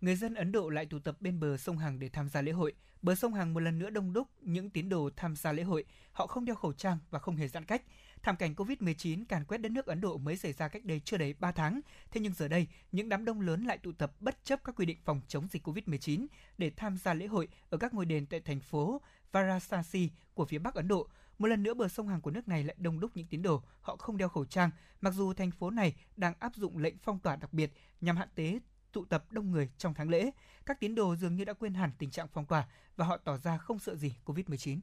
Người 0.00 0.16
dân 0.16 0.34
Ấn 0.34 0.52
Độ 0.52 0.68
lại 0.68 0.86
tụ 0.86 0.98
tập 0.98 1.16
bên 1.20 1.40
bờ 1.40 1.56
sông 1.56 1.78
Hằng 1.78 1.98
để 1.98 2.08
tham 2.08 2.28
gia 2.28 2.42
lễ 2.42 2.52
hội. 2.52 2.74
Bờ 3.02 3.14
sông 3.14 3.34
Hằng 3.34 3.54
một 3.54 3.60
lần 3.60 3.78
nữa 3.78 3.90
đông 3.90 4.12
đúc 4.12 4.28
những 4.40 4.70
tín 4.70 4.88
đồ 4.88 5.10
tham 5.16 5.36
gia 5.36 5.52
lễ 5.52 5.62
hội. 5.62 5.84
Họ 6.12 6.26
không 6.26 6.44
đeo 6.44 6.54
khẩu 6.54 6.72
trang 6.72 6.98
và 7.10 7.18
không 7.18 7.36
hề 7.36 7.48
giãn 7.48 7.64
cách. 7.64 7.82
Thảm 8.22 8.36
cảnh 8.36 8.54
Covid-19 8.54 9.24
càn 9.28 9.44
quét 9.44 9.58
đất 9.58 9.72
nước 9.72 9.86
Ấn 9.86 10.00
Độ 10.00 10.18
mới 10.18 10.36
xảy 10.36 10.52
ra 10.52 10.68
cách 10.68 10.84
đây 10.84 11.00
chưa 11.04 11.16
đầy 11.16 11.34
3 11.34 11.52
tháng. 11.52 11.80
Thế 12.10 12.20
nhưng 12.20 12.32
giờ 12.32 12.48
đây, 12.48 12.66
những 12.92 13.08
đám 13.08 13.24
đông 13.24 13.40
lớn 13.40 13.64
lại 13.64 13.78
tụ 13.78 13.92
tập 13.92 14.12
bất 14.20 14.44
chấp 14.44 14.64
các 14.64 14.74
quy 14.76 14.86
định 14.86 14.98
phòng 15.04 15.20
chống 15.28 15.46
dịch 15.50 15.68
Covid-19 15.68 16.26
để 16.58 16.70
tham 16.76 16.96
gia 16.96 17.14
lễ 17.14 17.26
hội 17.26 17.48
ở 17.70 17.78
các 17.78 17.94
ngôi 17.94 18.04
đền 18.06 18.26
tại 18.26 18.40
thành 18.40 18.60
phố 18.60 19.00
Varanasi 19.32 20.10
của 20.34 20.44
phía 20.44 20.58
Bắc 20.58 20.74
Ấn 20.74 20.88
Độ. 20.88 21.08
Một 21.38 21.46
lần 21.46 21.62
nữa 21.62 21.74
bờ 21.74 21.88
sông 21.88 22.08
Hằng 22.08 22.20
của 22.20 22.30
nước 22.30 22.48
này 22.48 22.64
lại 22.64 22.76
đông 22.78 23.00
đúc 23.00 23.10
những 23.14 23.26
tín 23.26 23.42
đồ, 23.42 23.62
họ 23.80 23.96
không 23.96 24.16
đeo 24.16 24.28
khẩu 24.28 24.44
trang, 24.44 24.70
mặc 25.00 25.14
dù 25.14 25.32
thành 25.32 25.50
phố 25.50 25.70
này 25.70 25.94
đang 26.16 26.34
áp 26.38 26.54
dụng 26.54 26.78
lệnh 26.78 26.98
phong 26.98 27.18
tỏa 27.18 27.36
đặc 27.36 27.52
biệt 27.52 27.72
nhằm 28.00 28.16
hạn 28.16 28.28
chế 28.36 28.58
tụ 28.96 29.04
tập 29.04 29.24
đông 29.30 29.50
người 29.50 29.70
trong 29.78 29.94
tháng 29.94 30.08
lễ. 30.08 30.30
Các 30.66 30.80
tín 30.80 30.94
đồ 30.94 31.16
dường 31.16 31.36
như 31.36 31.44
đã 31.44 31.52
quên 31.52 31.74
hẳn 31.74 31.90
tình 31.98 32.10
trạng 32.10 32.28
phong 32.32 32.46
tỏa 32.46 32.68
và 32.96 33.06
họ 33.06 33.16
tỏ 33.16 33.36
ra 33.36 33.58
không 33.58 33.78
sợ 33.78 33.94
gì 33.96 34.14
Covid-19. 34.24 34.80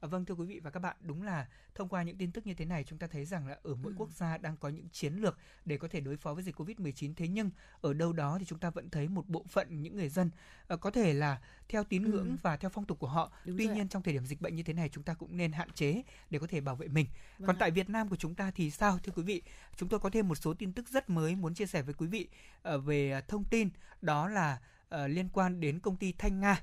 À, 0.00 0.06
vâng 0.08 0.24
thưa 0.24 0.34
quý 0.34 0.46
vị 0.46 0.60
và 0.60 0.70
các 0.70 0.80
bạn, 0.80 0.96
đúng 1.00 1.22
là 1.22 1.46
thông 1.74 1.88
qua 1.88 2.02
những 2.02 2.16
tin 2.16 2.32
tức 2.32 2.46
như 2.46 2.54
thế 2.54 2.64
này 2.64 2.84
chúng 2.84 2.98
ta 2.98 3.06
thấy 3.06 3.24
rằng 3.24 3.46
là 3.46 3.58
ở 3.62 3.74
mỗi 3.74 3.92
ừ. 3.92 3.94
quốc 3.98 4.10
gia 4.10 4.38
đang 4.38 4.56
có 4.56 4.68
những 4.68 4.88
chiến 4.92 5.14
lược 5.14 5.38
để 5.64 5.76
có 5.76 5.88
thể 5.88 6.00
đối 6.00 6.16
phó 6.16 6.34
với 6.34 6.42
dịch 6.42 6.60
Covid-19 6.60 7.14
thế 7.16 7.28
nhưng 7.28 7.50
ở 7.80 7.92
đâu 7.92 8.12
đó 8.12 8.36
thì 8.38 8.44
chúng 8.44 8.58
ta 8.58 8.70
vẫn 8.70 8.90
thấy 8.90 9.08
một 9.08 9.28
bộ 9.28 9.44
phận 9.48 9.82
những 9.82 9.96
người 9.96 10.08
dân 10.08 10.30
uh, 10.74 10.80
có 10.80 10.90
thể 10.90 11.12
là 11.12 11.40
theo 11.68 11.84
tín 11.84 12.10
ngưỡng 12.10 12.28
ừ. 12.28 12.36
và 12.42 12.56
theo 12.56 12.70
phong 12.70 12.84
tục 12.84 12.98
của 12.98 13.08
họ. 13.08 13.32
Đúng 13.44 13.58
Tuy 13.58 13.66
nhiên 13.66 13.88
trong 13.88 14.02
thời 14.02 14.14
điểm 14.14 14.26
dịch 14.26 14.40
bệnh 14.40 14.56
như 14.56 14.62
thế 14.62 14.72
này 14.72 14.88
chúng 14.88 15.04
ta 15.04 15.14
cũng 15.14 15.36
nên 15.36 15.52
hạn 15.52 15.68
chế 15.74 16.02
để 16.30 16.38
có 16.38 16.46
thể 16.46 16.60
bảo 16.60 16.76
vệ 16.76 16.88
mình. 16.88 17.06
Vâng 17.38 17.46
Còn 17.46 17.56
ạ. 17.56 17.60
tại 17.60 17.70
Việt 17.70 17.90
Nam 17.90 18.08
của 18.08 18.16
chúng 18.16 18.34
ta 18.34 18.50
thì 18.50 18.70
sao 18.70 18.98
thưa 18.98 19.12
quý 19.16 19.22
vị? 19.22 19.42
Chúng 19.76 19.88
tôi 19.88 20.00
có 20.00 20.10
thêm 20.10 20.28
một 20.28 20.34
số 20.34 20.54
tin 20.54 20.72
tức 20.72 20.88
rất 20.88 21.10
mới 21.10 21.36
muốn 21.36 21.54
chia 21.54 21.66
sẻ 21.66 21.82
với 21.82 21.94
quý 21.94 22.06
vị 22.06 22.28
uh, 22.74 22.84
về 22.84 23.22
thông 23.28 23.44
tin 23.44 23.68
đó 24.02 24.28
là 24.28 24.60
uh, 24.94 25.00
liên 25.06 25.28
quan 25.32 25.60
đến 25.60 25.80
công 25.80 25.96
ty 25.96 26.12
Thanh 26.12 26.40
Nga 26.40 26.60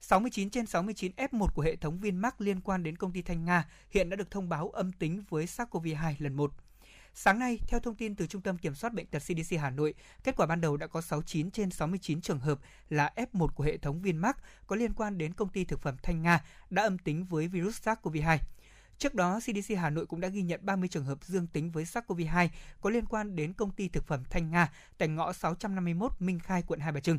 69 0.00 0.50
trên 0.50 0.66
69 0.66 1.12
F1 1.16 1.46
của 1.54 1.62
hệ 1.62 1.76
thống 1.76 1.98
Vinmart 2.00 2.34
liên 2.38 2.60
quan 2.60 2.82
đến 2.82 2.96
công 2.96 3.12
ty 3.12 3.22
Thanh 3.22 3.44
Nga 3.44 3.68
hiện 3.90 4.10
đã 4.10 4.16
được 4.16 4.30
thông 4.30 4.48
báo 4.48 4.68
âm 4.68 4.92
tính 4.92 5.24
với 5.28 5.46
SARS-CoV-2 5.46 6.14
lần 6.18 6.34
1. 6.34 6.52
Sáng 7.14 7.38
nay, 7.38 7.58
theo 7.68 7.80
thông 7.80 7.94
tin 7.94 8.14
từ 8.14 8.26
Trung 8.26 8.42
tâm 8.42 8.58
Kiểm 8.58 8.74
soát 8.74 8.92
Bệnh 8.92 9.06
tật 9.06 9.18
CDC 9.18 9.58
Hà 9.60 9.70
Nội, 9.70 9.94
kết 10.24 10.36
quả 10.36 10.46
ban 10.46 10.60
đầu 10.60 10.76
đã 10.76 10.86
có 10.86 11.00
69 11.00 11.50
trên 11.50 11.70
69 11.70 12.20
trường 12.20 12.40
hợp 12.40 12.58
là 12.88 13.12
F1 13.16 13.48
của 13.48 13.64
hệ 13.64 13.76
thống 13.76 14.02
Vinmart 14.02 14.36
có 14.66 14.76
liên 14.76 14.92
quan 14.92 15.18
đến 15.18 15.34
công 15.34 15.48
ty 15.48 15.64
thực 15.64 15.80
phẩm 15.80 15.96
Thanh 16.02 16.22
Nga 16.22 16.44
đã 16.70 16.82
âm 16.82 16.98
tính 16.98 17.24
với 17.24 17.48
virus 17.48 17.88
SARS-CoV-2. 17.88 18.38
Trước 18.98 19.14
đó, 19.14 19.40
CDC 19.40 19.76
Hà 19.78 19.90
Nội 19.90 20.06
cũng 20.06 20.20
đã 20.20 20.28
ghi 20.28 20.42
nhận 20.42 20.60
30 20.62 20.88
trường 20.88 21.04
hợp 21.04 21.24
dương 21.24 21.46
tính 21.46 21.70
với 21.70 21.84
SARS-CoV-2 21.84 22.48
có 22.80 22.90
liên 22.90 23.06
quan 23.06 23.36
đến 23.36 23.52
công 23.52 23.70
ty 23.70 23.88
thực 23.88 24.06
phẩm 24.06 24.22
Thanh 24.30 24.50
Nga 24.50 24.72
tại 24.98 25.08
ngõ 25.08 25.32
651 25.32 26.12
Minh 26.18 26.38
Khai, 26.38 26.62
quận 26.62 26.80
Hai 26.80 26.92
Bà 26.92 27.00
Trưng. 27.00 27.18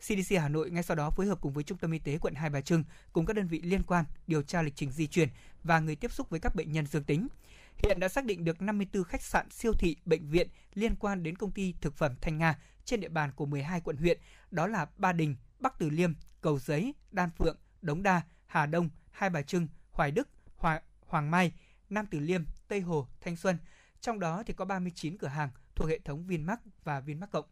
CDC 0.00 0.36
Hà 0.40 0.48
Nội 0.48 0.70
ngay 0.70 0.82
sau 0.82 0.96
đó 0.96 1.10
phối 1.10 1.26
hợp 1.26 1.40
cùng 1.40 1.52
với 1.52 1.64
Trung 1.64 1.78
tâm 1.78 1.90
Y 1.90 1.98
tế 1.98 2.18
quận 2.18 2.34
Hai 2.34 2.50
Bà 2.50 2.60
Trưng 2.60 2.84
cùng 3.12 3.26
các 3.26 3.36
đơn 3.36 3.48
vị 3.48 3.60
liên 3.60 3.82
quan 3.82 4.04
điều 4.26 4.42
tra 4.42 4.62
lịch 4.62 4.76
trình 4.76 4.90
di 4.90 5.06
chuyển 5.06 5.28
và 5.62 5.80
người 5.80 5.96
tiếp 5.96 6.12
xúc 6.12 6.30
với 6.30 6.40
các 6.40 6.54
bệnh 6.54 6.72
nhân 6.72 6.86
dương 6.86 7.04
tính. 7.04 7.28
Hiện 7.76 8.00
đã 8.00 8.08
xác 8.08 8.24
định 8.24 8.44
được 8.44 8.62
54 8.62 9.04
khách 9.04 9.22
sạn, 9.22 9.50
siêu 9.50 9.72
thị, 9.72 9.96
bệnh 10.04 10.30
viện 10.30 10.48
liên 10.74 10.96
quan 10.96 11.22
đến 11.22 11.36
công 11.36 11.52
ty 11.52 11.74
thực 11.80 11.94
phẩm 11.94 12.14
Thanh 12.20 12.38
Nga 12.38 12.58
trên 12.84 13.00
địa 13.00 13.08
bàn 13.08 13.32
của 13.32 13.46
12 13.46 13.80
quận 13.80 13.96
huyện, 13.96 14.20
đó 14.50 14.66
là 14.66 14.86
Ba 14.96 15.12
Đình, 15.12 15.36
Bắc 15.60 15.78
Từ 15.78 15.90
Liêm, 15.90 16.12
Cầu 16.40 16.58
Giấy, 16.58 16.94
Đan 17.12 17.30
Phượng, 17.30 17.56
Đống 17.82 18.02
Đa, 18.02 18.22
Hà 18.46 18.66
Đông, 18.66 18.88
Hai 19.10 19.30
Bà 19.30 19.42
Trưng, 19.42 19.68
Hoài 19.92 20.10
Đức, 20.10 20.28
Hòa, 20.56 20.80
Hoàng 21.00 21.30
Mai, 21.30 21.52
Nam 21.90 22.06
Từ 22.10 22.18
Liêm, 22.18 22.44
Tây 22.68 22.80
Hồ, 22.80 23.08
Thanh 23.20 23.36
Xuân. 23.36 23.58
Trong 24.00 24.20
đó 24.20 24.42
thì 24.46 24.54
có 24.54 24.64
39 24.64 25.18
cửa 25.18 25.28
hàng 25.28 25.50
thuộc 25.74 25.88
hệ 25.88 25.98
thống 25.98 26.26
Vinmart 26.26 26.60
và 26.84 27.00
Vinmart 27.00 27.30
Cộng. 27.30 27.44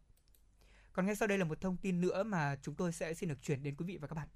Còn 0.95 1.07
ngay 1.07 1.17
sau 1.17 1.29
đây 1.29 1.39
là 1.39 1.45
một 1.45 1.61
thông 1.61 1.77
tin 1.77 2.01
nữa 2.01 2.23
mà 2.23 2.57
chúng 2.63 2.75
tôi 2.75 2.93
sẽ 2.93 3.15
xin 3.15 3.29
được 3.29 3.43
chuyển 3.43 3.63
đến 3.63 3.75
quý 3.77 3.85
vị 3.87 3.99
và 4.01 4.09
các 4.09 4.15
bạn. 4.15 4.29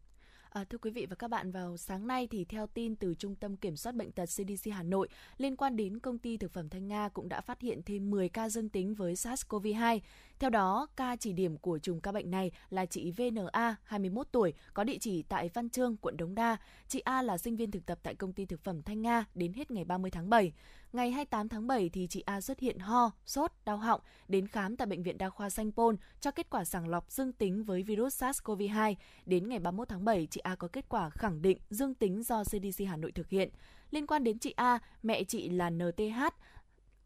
À, 0.51 0.64
thưa 0.64 0.79
quý 0.79 0.90
vị 0.90 1.07
và 1.11 1.16
các 1.16 1.29
bạn, 1.29 1.51
vào 1.51 1.77
sáng 1.77 2.07
nay 2.07 2.29
thì 2.31 2.44
theo 2.44 2.66
tin 2.66 2.97
từ 2.97 3.14
Trung 3.14 3.35
tâm 3.35 3.57
Kiểm 3.57 3.77
soát 3.77 3.94
Bệnh 3.94 4.12
tật 4.12 4.27
CDC 4.27 4.73
Hà 4.73 4.83
Nội 4.83 5.09
liên 5.37 5.57
quan 5.57 5.77
đến 5.77 5.99
công 5.99 6.18
ty 6.18 6.37
thực 6.37 6.53
phẩm 6.53 6.68
Thanh 6.68 6.88
Nga 6.88 7.09
cũng 7.09 7.29
đã 7.29 7.40
phát 7.40 7.61
hiện 7.61 7.83
thêm 7.87 8.11
10 8.11 8.29
ca 8.29 8.49
dương 8.49 8.68
tính 8.68 8.94
với 8.94 9.14
SARS-CoV-2. 9.14 10.01
Theo 10.38 10.51
đó, 10.51 10.87
ca 10.97 11.16
chỉ 11.16 11.33
điểm 11.33 11.59
của 11.59 11.79
chùm 11.79 12.01
ca 12.01 12.12
bệnh 12.12 12.31
này 12.31 12.51
là 12.71 12.87
chị 12.87 13.11
VNA, 13.11 13.77
21 13.85 14.27
tuổi, 14.33 14.55
có 14.75 14.85
địa 14.85 14.99
chỉ 15.01 15.23
tại 15.23 15.51
Văn 15.55 15.71
Trương, 15.71 15.97
quận 15.97 16.16
Đống 16.16 16.35
Đa. 16.35 16.57
Chị 16.88 17.01
A 17.01 17.23
là 17.23 17.38
sinh 17.38 17.57
viên 17.57 17.71
thực 17.71 17.87
tập 17.87 17.99
tại 18.03 18.14
công 18.14 18.33
ty 18.33 18.47
thực 18.47 18.64
phẩm 18.64 18.83
Thanh 18.83 19.03
Nga 19.03 19.25
đến 19.35 19.53
hết 19.53 19.71
ngày 19.71 19.85
30 19.85 20.11
tháng 20.11 20.31
7. 20.31 20.53
Ngày 20.92 21.11
28 21.11 21.48
tháng 21.48 21.66
7 21.66 21.88
thì 21.88 22.07
chị 22.11 22.20
A 22.27 22.40
xuất 22.40 22.59
hiện 22.61 22.79
ho, 22.79 23.11
sốt, 23.27 23.53
đau 23.64 23.77
họng, 23.77 24.01
đến 24.29 24.46
khám 24.46 24.77
tại 24.77 24.87
bệnh 24.87 25.03
viện 25.03 25.18
đa 25.18 25.31
khoa 25.31 25.51
Sanh 25.51 25.72
Pôn 25.72 25.96
cho 26.20 26.31
kết 26.31 26.51
quả 26.51 26.64
sàng 26.64 26.88
lọc 26.88 27.12
dương 27.12 27.33
tính 27.33 27.64
với 27.64 27.83
virus 27.83 28.22
SARS-CoV-2. 28.22 28.94
Đến 29.27 29.48
ngày 29.48 29.59
31 29.59 29.88
tháng 29.88 30.05
7, 30.05 30.29
chị 30.31 30.40
A 30.40 30.55
có 30.55 30.68
kết 30.68 30.88
quả 30.88 31.11
khẳng 31.11 31.42
định 31.42 31.59
dương 31.70 31.94
tính 31.94 32.22
do 32.22 32.44
CDC 32.44 32.85
Hà 32.88 32.96
Nội 32.96 33.12
thực 33.12 33.29
hiện. 33.29 33.51
Liên 33.90 34.07
quan 34.07 34.24
đến 34.24 34.38
chị 34.38 34.51
A, 34.57 34.79
mẹ 35.03 35.24
chị 35.24 35.48
là 35.48 35.70
NTH, 35.70 36.22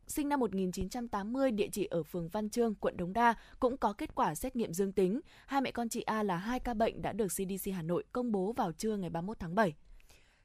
sinh 0.07 0.29
năm 0.29 0.41
1980, 0.41 1.51
địa 1.51 1.69
chỉ 1.73 1.85
ở 1.85 2.03
phường 2.03 2.29
Văn 2.29 2.51
Trương, 2.51 2.75
quận 2.75 2.97
Đống 2.97 3.13
Đa, 3.13 3.35
cũng 3.61 3.77
có 3.77 3.93
kết 3.93 4.15
quả 4.15 4.35
xét 4.35 4.57
nghiệm 4.57 4.73
dương 4.73 4.93
tính. 4.93 5.21
Hai 5.47 5.61
mẹ 5.61 5.71
con 5.71 5.89
chị 5.89 6.01
A 6.03 6.23
là 6.23 6.37
hai 6.37 6.61
ca 6.61 6.75
bệnh 6.75 7.03
đã 7.03 7.13
được 7.13 7.29
CDC 7.29 7.73
Hà 7.75 7.83
Nội 7.83 8.05
công 8.13 8.33
bố 8.33 8.53
vào 8.53 8.73
trưa 8.73 8.97
ngày 8.97 9.11
31 9.11 9.39
tháng 9.39 9.55
7. 9.55 9.75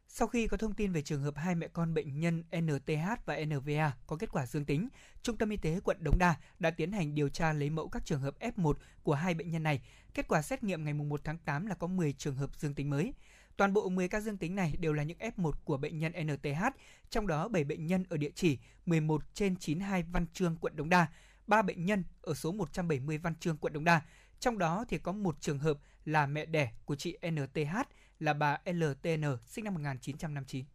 Sau 0.10 0.28
khi 0.28 0.48
có 0.48 0.58
thông 0.58 0.74
tin 0.74 0.92
về 0.92 1.02
trường 1.02 1.22
hợp 1.22 1.38
hai 1.38 1.56
mẹ 1.56 1.68
con 1.68 1.94
bệnh 1.94 2.20
nhân 2.20 2.44
NTH 2.58 3.26
và 3.26 3.38
NVA 3.46 3.94
có 4.08 4.16
kết 4.16 4.32
quả 4.32 4.46
dương 4.46 4.66
tính, 4.66 4.90
Trung 5.24 5.38
tâm 5.38 5.50
Y 5.50 5.58
tế 5.58 5.80
quận 5.84 5.98
Đống 6.00 6.18
Đa 6.20 6.36
đã 6.60 6.72
tiến 6.72 6.92
hành 6.92 7.16
điều 7.16 7.30
tra 7.30 7.54
lấy 7.54 7.70
mẫu 7.70 7.90
các 7.90 8.06
trường 8.06 8.22
hợp 8.22 8.36
F1 8.40 8.74
của 9.04 9.14
hai 9.14 9.34
bệnh 9.34 9.52
nhân 9.52 9.64
này. 9.64 9.82
Kết 10.14 10.28
quả 10.28 10.42
xét 10.42 10.64
nghiệm 10.64 10.84
ngày 10.84 10.94
1 10.94 11.22
tháng 11.24 11.38
8 11.38 11.66
là 11.66 11.76
có 11.76 11.88
10 11.88 12.14
trường 12.14 12.36
hợp 12.36 12.56
dương 12.56 12.74
tính 12.74 12.90
mới. 12.90 13.14
Toàn 13.58 13.74
bộ 13.74 13.90
10 13.90 14.08
ca 14.08 14.20
dương 14.20 14.38
tính 14.38 14.56
này 14.56 14.74
đều 14.80 14.94
là 14.94 15.04
những 15.04 15.18
F1 15.18 15.52
của 15.64 15.78
bệnh 15.78 16.00
nhân 16.00 16.14
NTH, 16.24 16.64
trong 17.10 17.28
đó 17.28 17.48
7 17.48 17.64
bệnh 17.64 17.88
nhân 17.88 18.06
ở 18.10 18.18
địa 18.18 18.32
chỉ 18.36 18.58
11 18.86 19.24
trên 19.34 19.56
92 19.56 20.04
Văn 20.04 20.26
Trương, 20.34 20.58
quận 20.58 20.76
Đống 20.76 20.90
Đa, 20.90 21.08
3 21.48 21.62
bệnh 21.62 21.86
nhân 21.86 22.04
ở 22.22 22.34
số 22.34 22.52
170 22.52 23.18
Văn 23.18 23.36
Trương, 23.36 23.58
quận 23.58 23.74
Đống 23.74 23.84
Đa. 23.84 24.02
Trong 24.40 24.58
đó 24.58 24.86
thì 24.90 24.98
có 24.98 25.12
một 25.12 25.42
trường 25.42 25.60
hợp 25.60 25.78
là 26.06 26.26
mẹ 26.26 26.46
đẻ 26.46 26.72
của 26.86 26.96
chị 26.96 27.18
NTH 27.30 27.78
là 28.20 28.34
bà 28.34 28.58
LTN 28.66 29.24
sinh 29.46 29.66
năm 29.66 29.74
1959. 29.74 30.66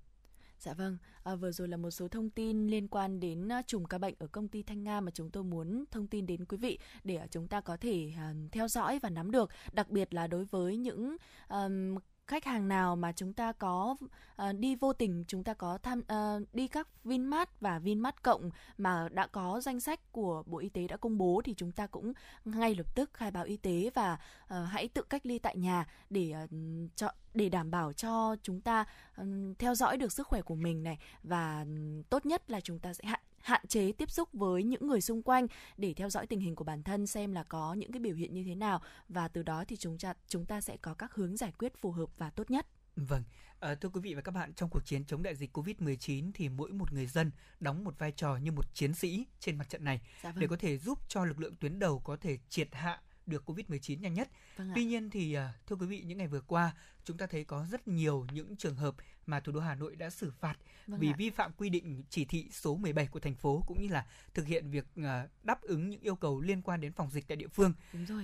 Dạ 0.58 0.74
vâng, 0.74 0.98
à, 1.22 1.34
vừa 1.34 1.52
rồi 1.52 1.68
là 1.68 1.76
một 1.76 1.90
số 1.90 2.08
thông 2.08 2.30
tin 2.30 2.66
liên 2.66 2.88
quan 2.88 3.20
đến 3.20 3.52
à, 3.52 3.62
chùm 3.66 3.84
ca 3.84 3.98
bệnh 3.98 4.14
ở 4.18 4.26
công 4.26 4.48
ty 4.48 4.62
Thanh 4.62 4.84
Nga 4.84 5.00
mà 5.00 5.10
chúng 5.10 5.30
tôi 5.30 5.44
muốn 5.44 5.84
thông 5.90 6.06
tin 6.06 6.26
đến 6.26 6.44
quý 6.44 6.56
vị 6.56 6.78
để 7.04 7.16
à, 7.16 7.26
chúng 7.30 7.48
ta 7.48 7.60
có 7.60 7.76
thể 7.76 8.12
uh, 8.30 8.52
theo 8.52 8.68
dõi 8.68 8.98
và 8.98 9.10
nắm 9.10 9.30
được, 9.30 9.50
đặc 9.72 9.90
biệt 9.90 10.14
là 10.14 10.26
đối 10.26 10.44
với 10.44 10.76
những 10.76 11.16
um, 11.48 11.96
khách 12.26 12.44
hàng 12.44 12.68
nào 12.68 12.96
mà 12.96 13.12
chúng 13.12 13.32
ta 13.32 13.52
có 13.52 13.96
uh, 14.42 14.58
đi 14.58 14.76
vô 14.76 14.92
tình 14.92 15.24
chúng 15.28 15.44
ta 15.44 15.54
có 15.54 15.78
tham 15.78 15.98
uh, 16.00 16.54
đi 16.54 16.68
các 16.68 16.88
Vinmart 17.04 17.50
và 17.60 17.78
Vinmart 17.78 18.16
cộng 18.22 18.50
mà 18.78 19.08
đã 19.12 19.26
có 19.26 19.60
danh 19.60 19.80
sách 19.80 20.12
của 20.12 20.42
Bộ 20.46 20.58
Y 20.58 20.68
tế 20.68 20.86
đã 20.86 20.96
công 20.96 21.18
bố 21.18 21.40
thì 21.44 21.54
chúng 21.56 21.72
ta 21.72 21.86
cũng 21.86 22.12
ngay 22.44 22.74
lập 22.74 22.94
tức 22.94 23.10
khai 23.14 23.30
báo 23.30 23.44
y 23.44 23.56
tế 23.56 23.90
và 23.94 24.18
uh, 24.44 24.68
hãy 24.68 24.88
tự 24.88 25.02
cách 25.02 25.26
ly 25.26 25.38
tại 25.38 25.56
nhà 25.56 25.86
để 26.10 26.34
uh, 26.44 26.50
cho 26.96 27.08
để 27.34 27.48
đảm 27.48 27.70
bảo 27.70 27.92
cho 27.92 28.36
chúng 28.42 28.60
ta 28.60 28.84
um, 29.16 29.54
theo 29.54 29.74
dõi 29.74 29.96
được 29.96 30.12
sức 30.12 30.26
khỏe 30.26 30.42
của 30.42 30.54
mình 30.54 30.82
này 30.82 30.98
và 31.22 31.60
um, 31.60 32.02
tốt 32.02 32.26
nhất 32.26 32.50
là 32.50 32.60
chúng 32.60 32.78
ta 32.78 32.94
sẽ 32.94 33.04
hạn 33.04 33.20
hạn 33.42 33.66
chế 33.68 33.92
tiếp 33.92 34.10
xúc 34.10 34.28
với 34.32 34.62
những 34.62 34.86
người 34.86 35.00
xung 35.00 35.22
quanh 35.22 35.46
để 35.76 35.94
theo 35.94 36.10
dõi 36.10 36.26
tình 36.26 36.40
hình 36.40 36.56
của 36.56 36.64
bản 36.64 36.82
thân 36.82 37.06
xem 37.06 37.32
là 37.32 37.42
có 37.42 37.74
những 37.74 37.92
cái 37.92 38.00
biểu 38.00 38.14
hiện 38.14 38.34
như 38.34 38.44
thế 38.44 38.54
nào 38.54 38.82
và 39.08 39.28
từ 39.28 39.42
đó 39.42 39.64
thì 39.68 39.76
chúng 39.76 39.98
ta 39.98 40.14
chúng 40.28 40.46
ta 40.46 40.60
sẽ 40.60 40.76
có 40.76 40.94
các 40.94 41.14
hướng 41.14 41.36
giải 41.36 41.52
quyết 41.58 41.76
phù 41.76 41.92
hợp 41.92 42.08
và 42.18 42.30
tốt 42.30 42.50
nhất. 42.50 42.66
Vâng, 42.96 43.22
à, 43.60 43.74
thưa 43.74 43.88
quý 43.88 44.00
vị 44.00 44.14
và 44.14 44.20
các 44.20 44.32
bạn, 44.32 44.52
trong 44.54 44.70
cuộc 44.70 44.84
chiến 44.84 45.04
chống 45.04 45.22
đại 45.22 45.34
dịch 45.34 45.56
Covid-19 45.58 46.30
thì 46.34 46.48
mỗi 46.48 46.72
một 46.72 46.92
người 46.92 47.06
dân 47.06 47.30
đóng 47.60 47.84
một 47.84 47.98
vai 47.98 48.12
trò 48.12 48.36
như 48.36 48.52
một 48.52 48.74
chiến 48.74 48.94
sĩ 48.94 49.26
trên 49.40 49.58
mặt 49.58 49.68
trận 49.68 49.84
này 49.84 50.00
Dạ 50.22 50.30
vâng. 50.30 50.40
để 50.40 50.46
có 50.46 50.56
thể 50.56 50.78
giúp 50.78 50.98
cho 51.08 51.24
lực 51.24 51.40
lượng 51.40 51.56
tuyến 51.56 51.78
đầu 51.78 51.98
có 51.98 52.16
thể 52.16 52.38
triệt 52.48 52.68
hạ 52.72 53.00
được 53.26 53.50
Covid-19 53.50 54.00
nhanh 54.00 54.14
nhất. 54.14 54.28
Vâng 54.56 54.70
ạ. 54.70 54.72
Tuy 54.74 54.84
nhiên 54.84 55.10
thì 55.10 55.34
à, 55.34 55.52
thưa 55.66 55.76
quý 55.76 55.86
vị 55.86 56.02
những 56.06 56.18
ngày 56.18 56.28
vừa 56.28 56.40
qua 56.40 56.72
chúng 57.04 57.16
ta 57.16 57.26
thấy 57.26 57.44
có 57.44 57.66
rất 57.70 57.88
nhiều 57.88 58.26
những 58.32 58.56
trường 58.56 58.76
hợp 58.76 58.94
mà 59.26 59.40
thủ 59.40 59.52
đô 59.52 59.60
Hà 59.60 59.74
Nội 59.74 59.96
đã 59.96 60.10
xử 60.10 60.30
phạt 60.40 60.54
Vâng 60.86 61.00
vì 61.00 61.08
ạ. 61.10 61.14
vi 61.18 61.30
phạm 61.30 61.52
quy 61.52 61.68
định 61.70 62.02
chỉ 62.10 62.24
thị 62.24 62.48
số 62.52 62.76
17 62.76 63.06
của 63.06 63.20
thành 63.20 63.34
phố 63.34 63.62
cũng 63.66 63.82
như 63.82 63.88
là 63.88 64.06
thực 64.34 64.46
hiện 64.46 64.70
việc 64.70 64.86
à, 64.96 65.28
đáp 65.42 65.62
ứng 65.62 65.90
những 65.90 66.00
yêu 66.00 66.16
cầu 66.16 66.40
liên 66.40 66.62
quan 66.62 66.80
đến 66.80 66.92
phòng 66.92 67.10
dịch 67.10 67.28
tại 67.28 67.36
địa 67.36 67.48
phương. 67.48 67.72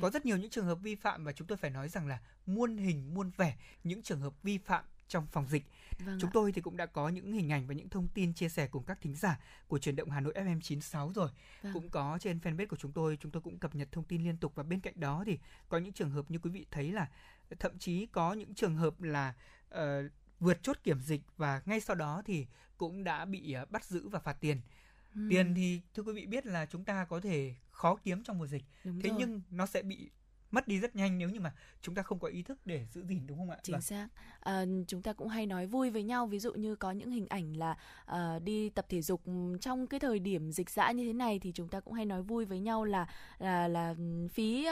Có 0.00 0.10
rất 0.10 0.26
nhiều 0.26 0.36
những 0.36 0.50
trường 0.50 0.66
hợp 0.66 0.78
vi 0.82 0.94
phạm 0.94 1.24
và 1.24 1.32
chúng 1.32 1.46
tôi 1.46 1.58
phải 1.58 1.70
nói 1.70 1.88
rằng 1.88 2.06
là 2.06 2.18
muôn 2.46 2.76
hình 2.76 3.14
muôn 3.14 3.30
vẻ 3.36 3.56
những 3.84 4.02
trường 4.02 4.20
hợp 4.20 4.42
vi 4.42 4.58
phạm 4.58 4.84
trong 5.08 5.26
phòng 5.26 5.46
dịch. 5.48 5.64
Vâng 5.98 6.18
Chúng 6.20 6.30
ạ. 6.30 6.34
tôi 6.34 6.52
thì 6.52 6.60
cũng 6.60 6.76
đã 6.76 6.86
có 6.86 7.08
những 7.08 7.32
hình 7.32 7.52
ảnh 7.52 7.66
và 7.66 7.74
những 7.74 7.88
thông 7.88 8.08
tin 8.08 8.34
chia 8.34 8.48
sẻ 8.48 8.66
cùng 8.66 8.84
các 8.84 8.98
thính 9.00 9.14
giả 9.14 9.40
của 9.68 9.78
truyền 9.78 9.96
động 9.96 10.10
Hà 10.10 10.20
Nội 10.20 10.32
FM 10.36 10.60
96 10.60 11.12
rồi. 11.14 11.30
Vâng. 11.62 11.72
Cũng 11.72 11.88
có 11.88 12.18
trên 12.20 12.38
fanpage 12.38 12.66
của 12.66 12.76
chúng 12.76 12.92
tôi, 12.92 13.18
chúng 13.20 13.32
tôi 13.32 13.42
cũng 13.42 13.58
cập 13.58 13.74
nhật 13.74 13.92
thông 13.92 14.04
tin 14.04 14.24
liên 14.24 14.36
tục 14.36 14.52
và 14.54 14.62
bên 14.62 14.80
cạnh 14.80 14.94
đó 14.96 15.22
thì 15.26 15.38
có 15.68 15.78
những 15.78 15.92
trường 15.92 16.10
hợp 16.10 16.30
như 16.30 16.38
quý 16.38 16.50
vị 16.50 16.66
thấy 16.70 16.92
là 16.92 17.08
thậm 17.58 17.78
chí 17.78 18.06
có 18.06 18.32
những 18.32 18.54
trường 18.54 18.76
hợp 18.76 19.02
là 19.02 19.34
ờ, 19.68 20.02
vượt 20.40 20.62
chốt 20.62 20.76
kiểm 20.84 21.00
dịch 21.00 21.20
và 21.36 21.62
ngay 21.66 21.80
sau 21.80 21.96
đó 21.96 22.22
thì 22.26 22.46
cũng 22.76 23.04
đã 23.04 23.24
bị 23.24 23.52
ờ, 23.52 23.66
bắt 23.70 23.84
giữ 23.84 24.08
và 24.08 24.18
phạt 24.18 24.36
tiền. 24.40 24.60
Ừm, 25.14 25.30
Tiền 25.30 25.54
thì 25.54 25.80
thưa 25.94 26.02
quý 26.02 26.12
vị 26.12 26.26
biết 26.26 26.46
là 26.46 26.66
chúng 26.66 26.84
ta 26.84 27.04
có 27.04 27.20
thể 27.20 27.54
khó 27.70 27.96
kiếm 27.96 28.22
trong 28.22 28.38
mùa 28.38 28.46
dịch, 28.46 28.64
đúng 28.84 29.00
thế 29.00 29.08
rồi. 29.08 29.18
nhưng 29.18 29.42
nó 29.50 29.66
sẽ 29.66 29.82
bị 29.82 30.10
mất 30.50 30.68
đi 30.68 30.80
rất 30.80 30.96
nhanh 30.96 31.18
nếu 31.18 31.28
như 31.30 31.40
mà 31.40 31.52
chúng 31.82 31.94
ta 31.94 32.02
không 32.02 32.18
có 32.18 32.28
ý 32.28 32.42
thức 32.42 32.58
để 32.64 32.86
giữ 32.92 33.04
gìn 33.04 33.26
đúng 33.26 33.38
không 33.38 33.50
ạ? 33.50 33.58
chính 33.62 33.72
Vâng. 33.72 33.82
xác 33.82 34.08
à, 34.40 34.64
chúng 34.86 35.02
ta 35.02 35.12
cũng 35.12 35.28
hay 35.28 35.46
nói 35.46 35.66
vui 35.66 35.90
với 35.90 36.02
nhau 36.02 36.26
ví 36.26 36.38
dụ 36.38 36.52
như 36.54 36.76
có 36.76 36.90
những 36.92 37.10
hình 37.10 37.26
ảnh 37.28 37.56
là 37.56 37.76
à, 38.06 38.38
đi 38.38 38.70
tập 38.70 38.86
thể 38.88 39.02
dục 39.02 39.22
ừm, 39.26 39.58
trong 39.58 39.86
cái 39.86 40.00
thời 40.00 40.18
điểm 40.18 40.52
dịch 40.52 40.70
dã 40.70 40.90
như 40.92 41.06
thế 41.06 41.12
này 41.12 41.38
thì 41.38 41.52
chúng 41.54 41.68
ta 41.68 41.80
cũng 41.80 41.92
hay 41.94 42.04
nói 42.06 42.22
vui 42.22 42.44
với 42.44 42.60
nhau 42.60 42.84
là 42.84 43.06
là 43.38 43.68
là 43.68 43.94
phí 44.32 44.66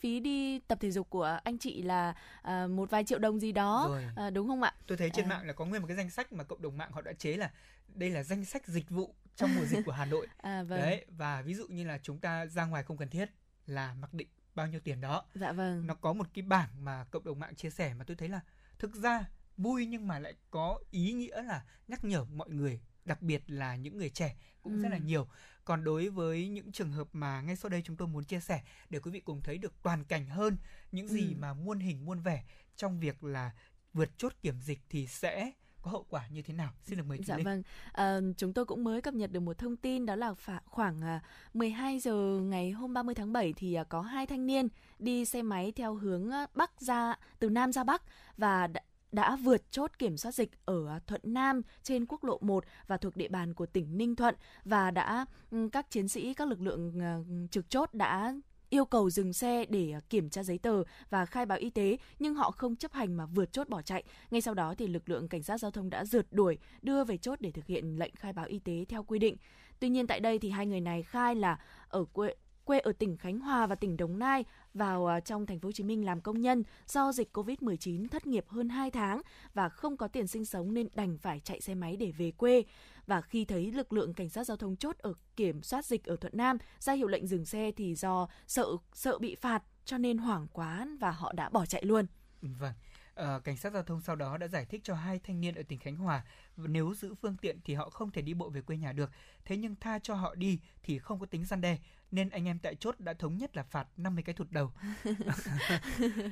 phí 0.00 0.20
đi 0.20 0.58
tập 0.58 0.78
thể 0.80 0.90
dục 0.90 1.10
của 1.10 1.38
anh 1.44 1.58
chị 1.58 1.82
là 1.82 2.14
à, 2.42 2.66
một 2.66 2.90
vài 2.90 3.04
triệu 3.04 3.18
đồng 3.18 3.40
gì 3.40 3.52
đó 3.52 3.86
Rồi. 3.88 4.04
à, 4.16 4.30
đúng 4.30 4.48
không 4.48 4.62
ạ 4.62 4.74
Tôi 4.86 4.98
thấy 4.98 5.10
trên 5.10 5.24
À. 5.24 5.28
mạng 5.28 5.46
là 5.46 5.52
có 5.52 5.64
nguyên 5.64 5.82
một 5.82 5.88
cái 5.88 5.96
danh 5.96 6.10
sách 6.10 6.32
mà 6.32 6.44
cộng 6.44 6.62
đồng 6.62 6.76
mạng 6.78 6.90
họ 6.92 7.00
đã 7.02 7.12
chế 7.12 7.36
là 7.36 7.50
đây 7.94 8.10
là 8.10 8.22
danh 8.22 8.44
sách 8.44 8.66
dịch 8.66 8.90
vụ 8.90 9.14
trong 9.36 9.54
mùa 9.54 9.64
dịch 9.64 9.84
của 9.86 9.92
Hà 9.92 10.04
Nội. 10.04 10.26
à 10.36 10.62
vâng 10.62 10.80
Đấy, 10.80 11.04
và 11.08 11.42
ví 11.42 11.54
dụ 11.54 11.66
như 11.68 11.84
là 11.84 11.98
chúng 12.02 12.18
ta 12.18 12.46
ra 12.46 12.64
ngoài 12.66 12.82
không 12.82 12.96
cần 12.96 13.08
thiết 13.08 13.30
là 13.66 13.94
mặc 13.94 14.14
định 14.14 14.28
bao 14.54 14.66
nhiêu 14.66 14.80
tiền 14.80 15.00
đó. 15.00 15.24
dạ 15.34 15.52
vâng 15.52 15.86
Nó 15.86 15.94
có 15.94 16.12
một 16.12 16.26
cái 16.34 16.42
bảng 16.42 16.84
mà 16.84 17.04
cộng 17.10 17.24
đồng 17.24 17.38
mạng 17.38 17.54
chia 17.54 17.70
sẻ 17.70 17.94
mà 17.94 18.04
tôi 18.04 18.16
thấy 18.16 18.28
là 18.28 18.40
thực 18.78 18.94
ra 18.94 19.24
vui 19.56 19.86
nhưng 19.86 20.08
mà 20.08 20.18
lại 20.18 20.34
có 20.50 20.78
ý 20.90 21.12
nghĩa 21.12 21.42
là 21.42 21.64
nhắc 21.88 22.04
nhở 22.04 22.24
mọi 22.24 22.50
người, 22.50 22.80
đặc 23.04 23.22
biệt 23.22 23.42
là 23.50 23.76
những 23.76 23.98
người 23.98 24.10
trẻ 24.10 24.36
cũng 24.62 24.82
rất 24.82 24.88
là 24.88 24.96
Ừ. 24.96 25.02
nhiều. 25.02 25.28
Còn 25.64 25.84
đối 25.84 26.08
với 26.08 26.48
những 26.48 26.72
trường 26.72 26.92
hợp 26.92 27.08
mà 27.12 27.40
ngay 27.40 27.56
sau 27.56 27.68
đây 27.68 27.82
chúng 27.84 27.96
tôi 27.96 28.08
muốn 28.08 28.24
chia 28.24 28.40
sẻ 28.40 28.62
để 28.90 28.98
quý 29.00 29.10
vị 29.10 29.20
cùng 29.20 29.40
thấy 29.42 29.58
được 29.58 29.82
toàn 29.82 30.04
cảnh 30.04 30.26
hơn 30.26 30.56
những 30.92 31.08
gì 31.08 31.28
Ừ. 31.32 31.36
mà 31.38 31.54
muôn 31.54 31.78
hình 31.80 32.04
muôn 32.04 32.20
vẻ 32.20 32.44
trong 32.76 33.00
việc 33.00 33.24
là 33.24 33.50
vượt 33.92 34.10
chốt 34.18 34.32
kiểm 34.42 34.60
dịch 34.60 34.80
thì 34.88 35.06
sẽ 35.06 35.50
có 35.84 35.90
hậu 35.90 36.06
quả 36.10 36.26
như 36.28 36.42
thế 36.42 36.54
nào? 36.54 36.70
Xin 36.84 36.98
được 36.98 37.04
mời 37.08 37.18
chị 37.18 37.24
Dạ 37.26 37.36
Linh. 37.36 37.44
vâng, 37.44 37.62
à, 37.92 38.20
chúng 38.36 38.52
tôi 38.52 38.64
cũng 38.64 38.84
mới 38.84 39.00
cập 39.00 39.14
nhật 39.14 39.32
được 39.32 39.40
một 39.40 39.58
thông 39.58 39.76
tin 39.76 40.06
đó 40.06 40.16
là 40.16 40.34
khoảng 40.64 41.00
à, 41.00 41.20
12 41.54 41.98
giờ 41.98 42.40
ngày 42.42 42.70
hôm 42.70 42.94
30 42.94 43.14
tháng 43.14 43.32
7 43.32 43.52
thì 43.52 43.74
à, 43.74 43.84
có 43.84 44.00
hai 44.00 44.26
thanh 44.26 44.46
niên 44.46 44.68
đi 44.98 45.24
xe 45.24 45.42
máy 45.42 45.72
theo 45.72 45.94
hướng 45.94 46.30
à, 46.30 46.46
Bắc 46.54 46.80
ra 46.80 47.14
từ 47.38 47.50
Nam 47.50 47.72
ra 47.72 47.84
Bắc 47.84 48.02
và 48.36 48.66
đã, 48.66 48.80
đã 49.12 49.36
vượt 49.36 49.62
chốt 49.70 49.90
kiểm 49.98 50.16
soát 50.16 50.32
dịch 50.32 50.50
ở 50.64 50.86
à, 50.88 50.98
Thuận 51.06 51.20
Nam 51.24 51.62
trên 51.82 52.06
quốc 52.06 52.24
lộ 52.24 52.38
1 52.40 52.64
và 52.86 52.96
thuộc 52.96 53.16
địa 53.16 53.28
bàn 53.28 53.54
của 53.54 53.66
tỉnh 53.66 53.98
Ninh 53.98 54.16
Thuận 54.16 54.34
và 54.64 54.90
đã 54.90 55.26
các 55.72 55.90
chiến 55.90 56.08
sĩ 56.08 56.34
các 56.34 56.48
lực 56.48 56.60
lượng 56.60 57.00
à, 57.00 57.18
trực 57.50 57.70
chốt 57.70 57.94
đã 57.94 58.34
yêu 58.74 58.84
cầu 58.84 59.10
dừng 59.10 59.32
xe 59.32 59.64
để 59.68 59.92
à, 59.92 60.00
kiểm 60.10 60.30
tra 60.30 60.42
giấy 60.42 60.58
tờ 60.58 60.82
và 61.10 61.26
khai 61.26 61.46
báo 61.46 61.58
y 61.58 61.70
tế, 61.70 61.96
nhưng 62.18 62.34
họ 62.34 62.50
không 62.50 62.76
chấp 62.76 62.92
hành 62.92 63.14
mà 63.14 63.26
vượt 63.26 63.52
chốt 63.52 63.68
bỏ 63.68 63.82
chạy. 63.82 64.02
Ngay 64.30 64.40
sau 64.40 64.54
đó 64.54 64.74
thì 64.78 64.86
lực 64.86 65.08
lượng 65.08 65.28
cảnh 65.28 65.42
sát 65.42 65.58
giao 65.58 65.70
thông 65.70 65.90
đã 65.90 66.04
rượt 66.04 66.26
đuổi, 66.30 66.58
đưa 66.82 67.04
về 67.04 67.16
chốt 67.16 67.40
để 67.40 67.50
thực 67.50 67.66
hiện 67.66 67.98
lệnh 67.98 68.14
khai 68.16 68.32
báo 68.32 68.46
y 68.46 68.58
tế 68.58 68.84
theo 68.88 69.02
quy 69.02 69.18
định. 69.18 69.36
Tuy 69.80 69.88
nhiên 69.88 70.06
tại 70.06 70.20
đây 70.20 70.38
thì 70.38 70.50
hai 70.50 70.66
người 70.66 70.80
này 70.80 71.02
khai 71.02 71.34
là 71.34 71.58
ở 71.88 72.04
quê 72.04 72.34
quê 72.64 72.78
ở 72.78 72.92
tỉnh 72.92 73.16
Khánh 73.16 73.38
Hòa 73.38 73.66
và 73.66 73.74
tỉnh 73.74 73.96
Đồng 73.96 74.18
Nai, 74.18 74.44
vào 74.74 75.06
à, 75.06 75.20
trong 75.20 75.46
thành 75.46 75.60
phố 75.60 75.68
Hồ 75.68 75.72
Chí 75.72 75.84
Minh 75.84 76.04
làm 76.04 76.20
công 76.20 76.40
nhân 76.40 76.62
do 76.86 77.12
dịch 77.12 77.36
Covid-19 77.36 78.08
thất 78.08 78.26
nghiệp 78.26 78.44
hơn 78.48 78.68
2 78.68 78.90
tháng 78.90 79.22
và 79.54 79.68
không 79.68 79.96
có 79.96 80.08
tiền 80.08 80.26
sinh 80.26 80.44
sống 80.44 80.74
nên 80.74 80.88
đành 80.94 81.18
phải 81.18 81.40
chạy 81.40 81.60
xe 81.60 81.74
máy 81.74 81.96
để 81.96 82.12
về 82.18 82.30
quê. 82.30 82.64
Và 83.06 83.20
khi 83.20 83.44
thấy 83.44 83.72
lực 83.72 83.92
lượng 83.92 84.14
cảnh 84.14 84.28
sát 84.28 84.44
giao 84.44 84.56
thông 84.56 84.76
chốt 84.76 84.98
ở 84.98 85.14
kiểm 85.36 85.62
soát 85.62 85.84
dịch 85.84 86.04
ở 86.04 86.16
Thuận 86.16 86.36
Nam 86.36 86.58
ra 86.78 86.92
hiệu 86.92 87.08
lệnh 87.08 87.26
dừng 87.26 87.46
xe 87.46 87.70
thì 87.76 87.94
do 87.94 88.28
sợ 88.46 88.66
sợ 88.92 89.18
bị 89.18 89.34
phạt 89.34 89.62
cho 89.84 89.98
nên 89.98 90.18
hoảng 90.18 90.46
quá 90.52 90.88
và 91.00 91.10
họ 91.10 91.32
đã 91.32 91.48
bỏ 91.48 91.66
chạy 91.66 91.84
luôn. 91.84 92.06
Vâng. 92.42 92.72
À, 93.14 93.40
cảnh 93.44 93.56
sát 93.56 93.72
giao 93.72 93.82
thông 93.82 94.00
sau 94.00 94.16
đó 94.16 94.38
đã 94.38 94.48
giải 94.48 94.64
thích 94.64 94.80
cho 94.84 94.94
hai 94.94 95.18
thanh 95.18 95.40
niên 95.40 95.54
ở 95.54 95.62
tỉnh 95.68 95.78
Khánh 95.78 95.96
Hòa 95.96 96.24
nếu 96.56 96.94
giữ 96.94 97.14
phương 97.14 97.36
tiện 97.36 97.58
thì 97.64 97.74
họ 97.74 97.90
không 97.90 98.10
thể 98.10 98.22
đi 98.22 98.34
bộ 98.34 98.50
về 98.50 98.60
quê 98.60 98.76
nhà 98.76 98.92
được. 98.92 99.10
Thế 99.44 99.56
nhưng 99.56 99.74
tha 99.80 99.98
cho 99.98 100.14
họ 100.14 100.34
đi 100.34 100.58
thì 100.82 100.98
không 100.98 101.20
có 101.20 101.26
tính 101.26 101.44
gian 101.44 101.60
đe 101.60 101.78
nên 102.14 102.30
anh 102.30 102.48
em 102.48 102.58
tại 102.58 102.74
chốt 102.74 103.00
đã 103.00 103.12
thống 103.14 103.36
nhất 103.38 103.56
là 103.56 103.62
phạt 103.62 103.86
50 103.96 104.22
cái 104.22 104.34
thụt 104.34 104.50
đầu. 104.50 104.72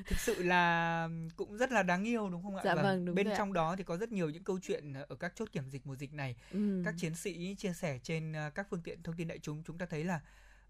Thực 0.06 0.18
sự 0.18 0.42
là 0.42 1.08
cũng 1.36 1.56
rất 1.56 1.72
là 1.72 1.82
đáng 1.82 2.04
yêu 2.04 2.30
đúng 2.30 2.42
không 2.42 2.56
ạ? 2.56 2.62
Dạ 2.64 2.74
vâng, 2.74 3.04
đúng 3.04 3.14
bên 3.14 3.26
rồi 3.26 3.34
ạ. 3.34 3.38
trong 3.38 3.52
đó 3.52 3.76
thì 3.76 3.84
có 3.84 3.96
rất 3.96 4.12
nhiều 4.12 4.30
những 4.30 4.44
câu 4.44 4.58
chuyện 4.62 4.92
ở 4.94 5.16
các 5.16 5.32
chốt 5.36 5.48
kiểm 5.52 5.70
dịch 5.70 5.86
mùa 5.86 5.96
dịch 5.96 6.12
này. 6.12 6.36
Ừ. 6.50 6.82
Các 6.84 6.94
chiến 6.98 7.14
sĩ 7.14 7.54
chia 7.58 7.72
sẻ 7.72 7.98
trên 8.02 8.32
ờ, 8.32 8.50
các 8.50 8.66
phương 8.70 8.82
tiện 8.82 9.02
thông 9.02 9.16
tin 9.16 9.28
đại 9.28 9.38
chúng 9.38 9.62
chúng 9.64 9.78
ta 9.78 9.86
thấy 9.86 10.04
là 10.04 10.20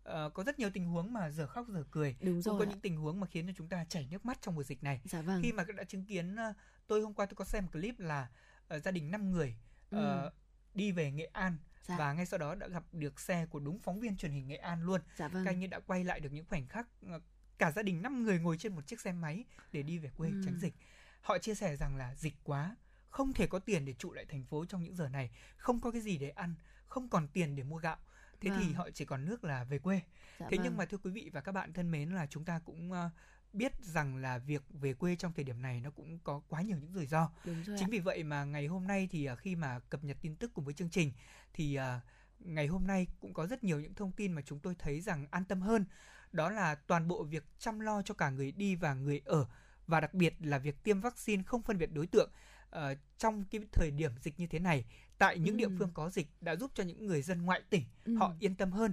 ờ, 0.05 0.31
có 0.35 0.45
rất 0.45 0.59
nhiều 0.59 0.71
tình 0.71 0.87
huống 0.87 1.13
mà 1.13 1.31
giờ 1.31 1.47
khóc 1.47 1.67
giờ 1.69 1.85
cười. 1.91 2.17
Đúng 2.21 2.35
Cũng 2.35 2.43
rồi 2.43 2.59
có 2.59 2.65
ạ. 2.65 2.69
những 2.71 2.81
tình 2.81 2.97
huống 2.97 3.21
mà 3.21 3.27
khiến 3.27 3.47
cho 3.47 3.53
chúng 3.57 3.69
ta 3.69 3.85
chảy 3.89 4.09
nước 4.11 4.25
mắt 4.25 4.39
trong 4.43 4.55
mùa 4.55 4.63
dịch 4.63 4.83
này 4.83 5.01
Dạ 5.05 5.23
vâng. 5.23 5.43
khi 5.43 5.53
mà 5.53 5.65
đã 5.77 5.85
chứng 5.85 6.05
kiến 6.05 6.37
ờ, 6.37 6.53
tôi 6.87 7.01
hôm 7.03 7.15
qua 7.15 7.27
tôi 7.27 7.35
có 7.37 7.45
xem 7.45 7.65
một 7.65 7.71
clip 7.73 7.99
là 8.01 8.29
ờ, 8.69 8.79
gia 8.79 8.91
đình 8.91 9.11
5 9.11 9.31
người 9.31 9.55
ờ, 9.91 10.23
Ừ. 10.25 10.31
đi 10.75 10.93
về 10.93 11.11
Nghệ 11.13 11.25
An 11.33 11.57
Dạ. 11.89 11.97
và 11.99 12.13
ngay 12.13 12.27
sau 12.27 12.39
đó 12.39 12.55
đã 12.55 12.69
gặp 12.69 12.83
được 12.93 13.21
xe 13.21 13.47
của 13.47 13.59
đúng 13.61 13.79
phóng 13.79 14.01
viên 14.01 14.17
truyền 14.17 14.33
hình 14.33 14.49
Nghệ 14.49 14.57
An 14.57 14.83
luôn. 14.83 15.01
Dạ 15.17 15.29
vâng. 15.29 15.45
Các 15.45 15.51
anh 15.51 15.63
ấy 15.63 15.69
đã 15.69 15.81
quay 15.81 16.05
lại 16.05 16.21
được 16.21 16.33
những 16.33 16.45
khoảnh 16.49 16.67
khắc 16.67 16.89
ờ, 17.09 17.21
cả 17.59 17.73
gia 17.73 17.83
đình 17.83 18.03
5 18.03 18.23
người 18.23 18.39
ngồi 18.39 18.59
trên 18.59 18.75
một 18.75 18.87
chiếc 18.87 19.01
xe 19.01 19.13
máy 19.13 19.45
để 19.73 19.83
đi 19.83 19.99
về 19.99 20.11
quê 20.17 20.29
Ừ. 20.29 20.43
tránh 20.45 20.59
dịch. 20.61 20.75
Họ 21.21 21.39
chia 21.39 21.55
sẻ 21.55 21.77
rằng 21.77 21.97
là 21.97 22.15
dịch 22.15 22.35
quá, 22.45 22.77
không 23.11 23.33
thể 23.33 23.47
có 23.47 23.59
tiền 23.59 23.85
để 23.85 23.93
trụ 23.93 24.13
lại 24.13 24.25
thành 24.29 24.45
phố 24.45 24.65
trong 24.65 24.83
những 24.83 24.95
giờ 24.97 25.09
này, 25.09 25.31
không 25.57 25.81
có 25.81 25.91
cái 25.91 26.01
gì 26.01 26.19
để 26.19 26.31
ăn, 26.31 26.55
không 26.87 27.09
còn 27.09 27.29
tiền 27.29 27.57
để 27.57 27.63
mua 27.63 27.77
gạo. 27.77 27.97
Thế 28.41 28.51
thì 28.51 28.65
Vâng. 28.67 28.75
họ 28.75 28.91
chỉ 28.91 29.05
còn 29.05 29.25
nước 29.25 29.45
là 29.45 29.65
về 29.65 29.79
quê. 29.79 30.01
Dạ 30.39 30.47
Thế 30.51 30.57
vâng. 30.57 30.65
nhưng 30.65 30.77
mà 30.77 30.85
thưa 30.85 30.99
quý 30.99 31.11
vị 31.11 31.31
và 31.33 31.41
các 31.41 31.53
bạn 31.53 31.73
thân 31.73 31.91
mến 31.91 32.11
là 32.11 32.27
chúng 32.27 32.45
ta 32.45 32.61
cũng 32.65 32.93
ờ, 32.93 33.11
biết 33.53 33.73
rằng 33.85 34.17
là 34.17 34.39
việc 34.39 34.63
về 34.71 34.95
quê 34.95 35.17
trong 35.17 35.33
thời 35.33 35.45
điểm 35.45 35.63
này 35.63 35.81
nó 35.81 35.91
cũng 35.91 36.19
có 36.25 36.43
quá 36.49 36.63
nhiều 36.63 36.77
những 36.79 36.93
rủi 36.93 37.07
ro. 37.07 37.31
Đúng 37.45 37.63
rồi 37.65 37.77
Chính 37.79 37.89
ạ. 37.89 37.91
vì 37.91 37.99
vậy 37.99 38.23
mà 38.25 38.45
ngày 38.45 38.67
hôm 38.67 38.87
nay 38.87 39.09
thì 39.11 39.25
ờ, 39.25 39.37
khi 39.37 39.57
mà 39.57 39.79
cập 39.79 40.05
nhật 40.05 40.17
tin 40.21 40.37
tức 40.37 40.51
cùng 40.55 40.65
với 40.65 40.75
chương 40.75 40.91
trình 40.91 41.13
thì 41.53 41.75
ờ, 41.75 42.01
ngày 42.39 42.67
hôm 42.67 42.87
nay 42.87 43.07
cũng 43.21 43.35
có 43.35 43.47
rất 43.47 43.65
nhiều 43.65 43.81
những 43.81 43.95
thông 43.95 44.13
tin 44.13 44.33
mà 44.33 44.43
chúng 44.43 44.61
tôi 44.61 44.75
thấy 44.79 45.01
rằng 45.01 45.27
an 45.31 45.45
tâm 45.45 45.61
hơn. 45.61 45.85
Đó 46.33 46.51
là 46.51 46.75
toàn 46.75 47.09
bộ 47.09 47.25
việc 47.25 47.45
chăm 47.59 47.81
lo 47.81 48.03
cho 48.03 48.15
cả 48.15 48.31
người 48.31 48.53
đi 48.53 48.75
và 48.77 48.95
người 48.95 49.21
ở 49.25 49.47
và 49.87 50.01
đặc 50.01 50.15
biệt 50.15 50.35
là 50.41 50.59
việc 50.59 50.83
tiêm 50.85 51.01
vaccine 51.01 51.43
không 51.43 51.63
phân 51.63 51.79
biệt 51.79 51.93
đối 51.93 52.07
tượng 52.07 52.31
ờ, 52.71 52.95
trong 53.19 53.45
cái 53.45 53.61
thời 53.73 53.91
điểm 53.91 54.13
dịch 54.21 54.41
như 54.41 54.47
thế 54.47 54.59
này 54.59 54.85
tại 55.19 55.39
những 55.39 55.57
địa 55.57 55.69
Ừ. 55.69 55.71
phương 55.79 55.91
có 55.95 56.11
dịch 56.11 56.29
đã 56.41 56.57
giúp 56.57 56.71
cho 56.75 56.85
những 56.85 57.07
người 57.07 57.23
dân 57.23 57.43
ngoại 57.43 57.63
tỉnh 57.71 57.85
Ừ. 58.05 58.15
họ 58.17 58.35
yên 58.39 58.55
tâm 58.55 58.73
hơn. 58.73 58.93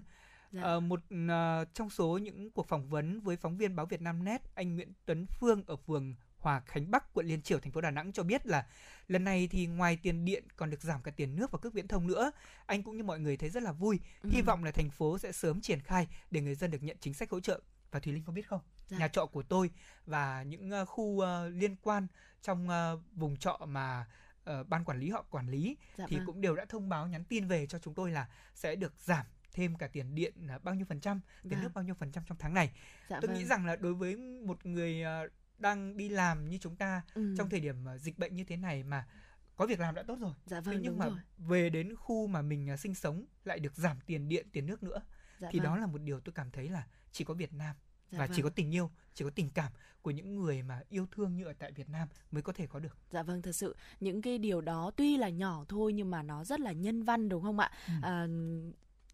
Dạ. 0.52 0.62
Ờ, 0.62 0.80
một 0.80 1.00
ờ, 1.30 1.66
trong 1.74 1.90
số 1.90 2.18
những 2.18 2.52
cuộc 2.52 2.68
phỏng 2.68 2.90
vấn 2.90 3.22
với 3.22 3.38
phóng 3.38 3.58
viên 3.58 3.76
báo 3.76 3.86
Việt 3.86 4.02
Nam 4.02 4.24
Net, 4.24 4.56
anh 4.56 4.76
Nguyễn 4.76 4.94
Tuấn 5.06 5.26
Phương 5.26 5.64
ở 5.68 5.76
phường 5.76 6.16
Hòa 6.38 6.60
Khánh 6.60 6.92
Bắc, 6.92 7.14
quận 7.14 7.26
Liên 7.26 7.42
Triểu, 7.42 7.60
thành 7.60 7.72
phố 7.72 7.82
Đà 7.82 7.92
Nẵng 7.92 8.12
cho 8.14 8.24
biết 8.24 8.48
là 8.48 8.66
lần 9.08 9.24
này 9.24 9.48
thì 9.52 9.68
ngoài 9.68 9.98
tiền 10.04 10.26
điện 10.26 10.44
còn 10.56 10.70
được 10.70 10.82
giảm 10.82 11.02
cả 11.04 11.12
tiền 11.12 11.36
nước 11.36 11.52
và 11.52 11.60
cước 11.60 11.74
viễn 11.74 11.88
thông 11.88 12.08
nữa. 12.08 12.32
Anh 12.66 12.84
cũng 12.84 12.98
như 12.98 13.04
mọi 13.04 13.20
người 13.20 13.38
thấy 13.38 13.50
rất 13.50 13.64
là 13.64 13.72
vui. 13.72 14.00
Hy 14.24 14.40
Ừ. 14.40 14.44
vọng 14.46 14.64
là 14.64 14.72
thành 14.72 14.90
phố 14.90 15.18
sẽ 15.18 15.32
sớm 15.32 15.62
triển 15.62 15.80
khai 15.82 16.08
để 16.32 16.42
người 16.42 16.56
dân 16.56 16.72
được 16.72 16.84
nhận 16.84 16.98
chính 17.00 17.14
sách 17.14 17.30
hỗ 17.30 17.40
trợ. 17.40 17.60
Và 17.92 18.00
Thùy 18.00 18.14
Linh 18.14 18.24
có 18.24 18.34
biết 18.34 18.48
không? 18.48 18.62
Dạ. 18.88 18.98
Nhà 18.98 19.08
trọ 19.08 19.26
của 19.26 19.44
tôi 19.44 19.70
và 20.06 20.44
những 20.44 20.72
ờ, 20.72 20.86
khu 20.86 21.20
ờ, 21.20 21.50
liên 21.50 21.76
quan 21.76 22.08
trong 22.42 22.70
ờ, 22.70 23.00
vùng 23.12 23.38
trọ 23.38 23.60
mà 23.68 24.06
ờ, 24.44 24.64
ban 24.64 24.84
quản 24.86 25.00
lý 25.00 25.10
họ 25.10 25.26
quản 25.30 25.50
lý 25.50 25.78
Dạ 25.98 26.06
thì 26.08 26.18
vâng. 26.18 26.26
cũng 26.26 26.42
đều 26.42 26.56
đã 26.56 26.66
thông 26.70 26.90
báo 26.90 27.08
nhắn 27.08 27.24
tin 27.26 27.48
về 27.48 27.68
cho 27.68 27.80
chúng 27.80 27.94
tôi 27.94 28.12
là 28.12 28.28
sẽ 28.56 28.76
được 28.76 28.94
giảm 29.00 29.26
thêm 29.54 29.76
cả 29.76 29.88
tiền 29.88 30.16
điện 30.16 30.34
là 30.48 30.60
bao 30.60 30.76
nhiêu 30.76 30.86
phần 30.86 31.00
trăm, 31.00 31.22
tiền 31.44 31.52
Vâng. 31.52 31.62
nước 31.62 31.70
bao 31.74 31.84
nhiêu 31.84 31.94
phần 31.96 32.12
trăm 32.12 32.24
trong 32.28 32.38
tháng 32.38 32.54
này. 32.54 32.72
Dạ 33.10 33.20
Tôi 33.22 33.28
vâng. 33.28 33.38
nghĩ 33.38 33.46
rằng 33.46 33.66
là 33.66 33.76
đối 33.76 33.94
với 33.94 34.16
một 34.46 34.66
người 34.66 35.02
ờ, 35.02 35.28
đang 35.58 35.98
đi 35.98 36.10
làm 36.10 36.50
như 36.50 36.58
chúng 36.58 36.76
ta 36.76 37.02
Ừ. 37.14 37.36
trong 37.38 37.50
thời 37.50 37.60
điểm 37.60 37.86
ờ, 37.86 37.98
dịch 37.98 38.18
bệnh 38.18 38.36
như 38.36 38.44
thế 38.44 38.58
này 38.58 38.84
mà 38.84 39.08
có 39.56 39.66
việc 39.66 39.80
làm 39.80 39.96
đã 39.96 40.04
tốt 40.04 40.18
rồi. 40.20 40.34
Dạ 40.46 40.62
Thế 40.62 40.72
vâng 40.72 40.82
nhưng 40.82 40.98
mà 40.98 41.06
rồi. 41.06 41.18
về 41.38 41.70
đến 41.70 41.96
khu 41.96 42.28
mà 42.28 42.42
mình 42.42 42.68
ờ, 42.68 42.78
sinh 42.78 42.96
sống 42.96 43.26
lại 43.46 43.60
được 43.60 43.76
giảm 43.76 43.98
tiền 44.06 44.30
điện, 44.30 44.48
tiền 44.52 44.66
nước 44.66 44.84
nữa 44.84 45.02
Dạ 45.40 45.50
thì 45.52 45.60
vâng. 45.60 45.66
đó 45.66 45.78
là 45.78 45.86
một 45.88 46.02
điều 46.02 46.20
tôi 46.20 46.34
cảm 46.34 46.52
thấy 46.52 46.70
là 46.70 46.88
chỉ 47.12 47.24
có 47.24 47.34
Việt 47.34 47.54
Nam 47.54 47.76
Dạ 48.12 48.20
và 48.20 48.28
chỉ 48.28 48.34
vâng. 48.34 48.44
có 48.44 48.50
tình 48.50 48.74
yêu, 48.74 48.92
chỉ 49.14 49.26
có 49.26 49.32
tình 49.36 49.50
cảm 49.50 49.72
của 50.02 50.12
những 50.12 50.36
người 50.36 50.64
mà 50.64 50.82
yêu 50.90 51.08
thương 51.12 51.36
như 51.36 51.46
ở 51.46 51.54
tại 51.60 51.72
Việt 51.72 51.90
Nam 51.90 52.08
mới 52.32 52.42
có 52.42 52.54
thể 52.54 52.68
có 52.68 52.80
được. 52.80 52.98
Dạ 53.12 53.24
vâng, 53.24 53.42
thật 53.42 53.52
sự 53.52 53.76
những 54.00 54.22
cái 54.22 54.38
điều 54.38 54.62
đó 54.62 54.92
tuy 54.96 55.18
là 55.18 55.30
nhỏ 55.30 55.66
thôi 55.70 55.94
nhưng 55.94 56.12
mà 56.12 56.24
nó 56.24 56.44
rất 56.44 56.60
là 56.60 56.72
nhân 56.72 57.04
văn 57.04 57.30
đúng 57.30 57.44
không 57.44 57.60
ạ? 57.60 57.72
Ừ. 57.88 57.94
À, 58.02 58.28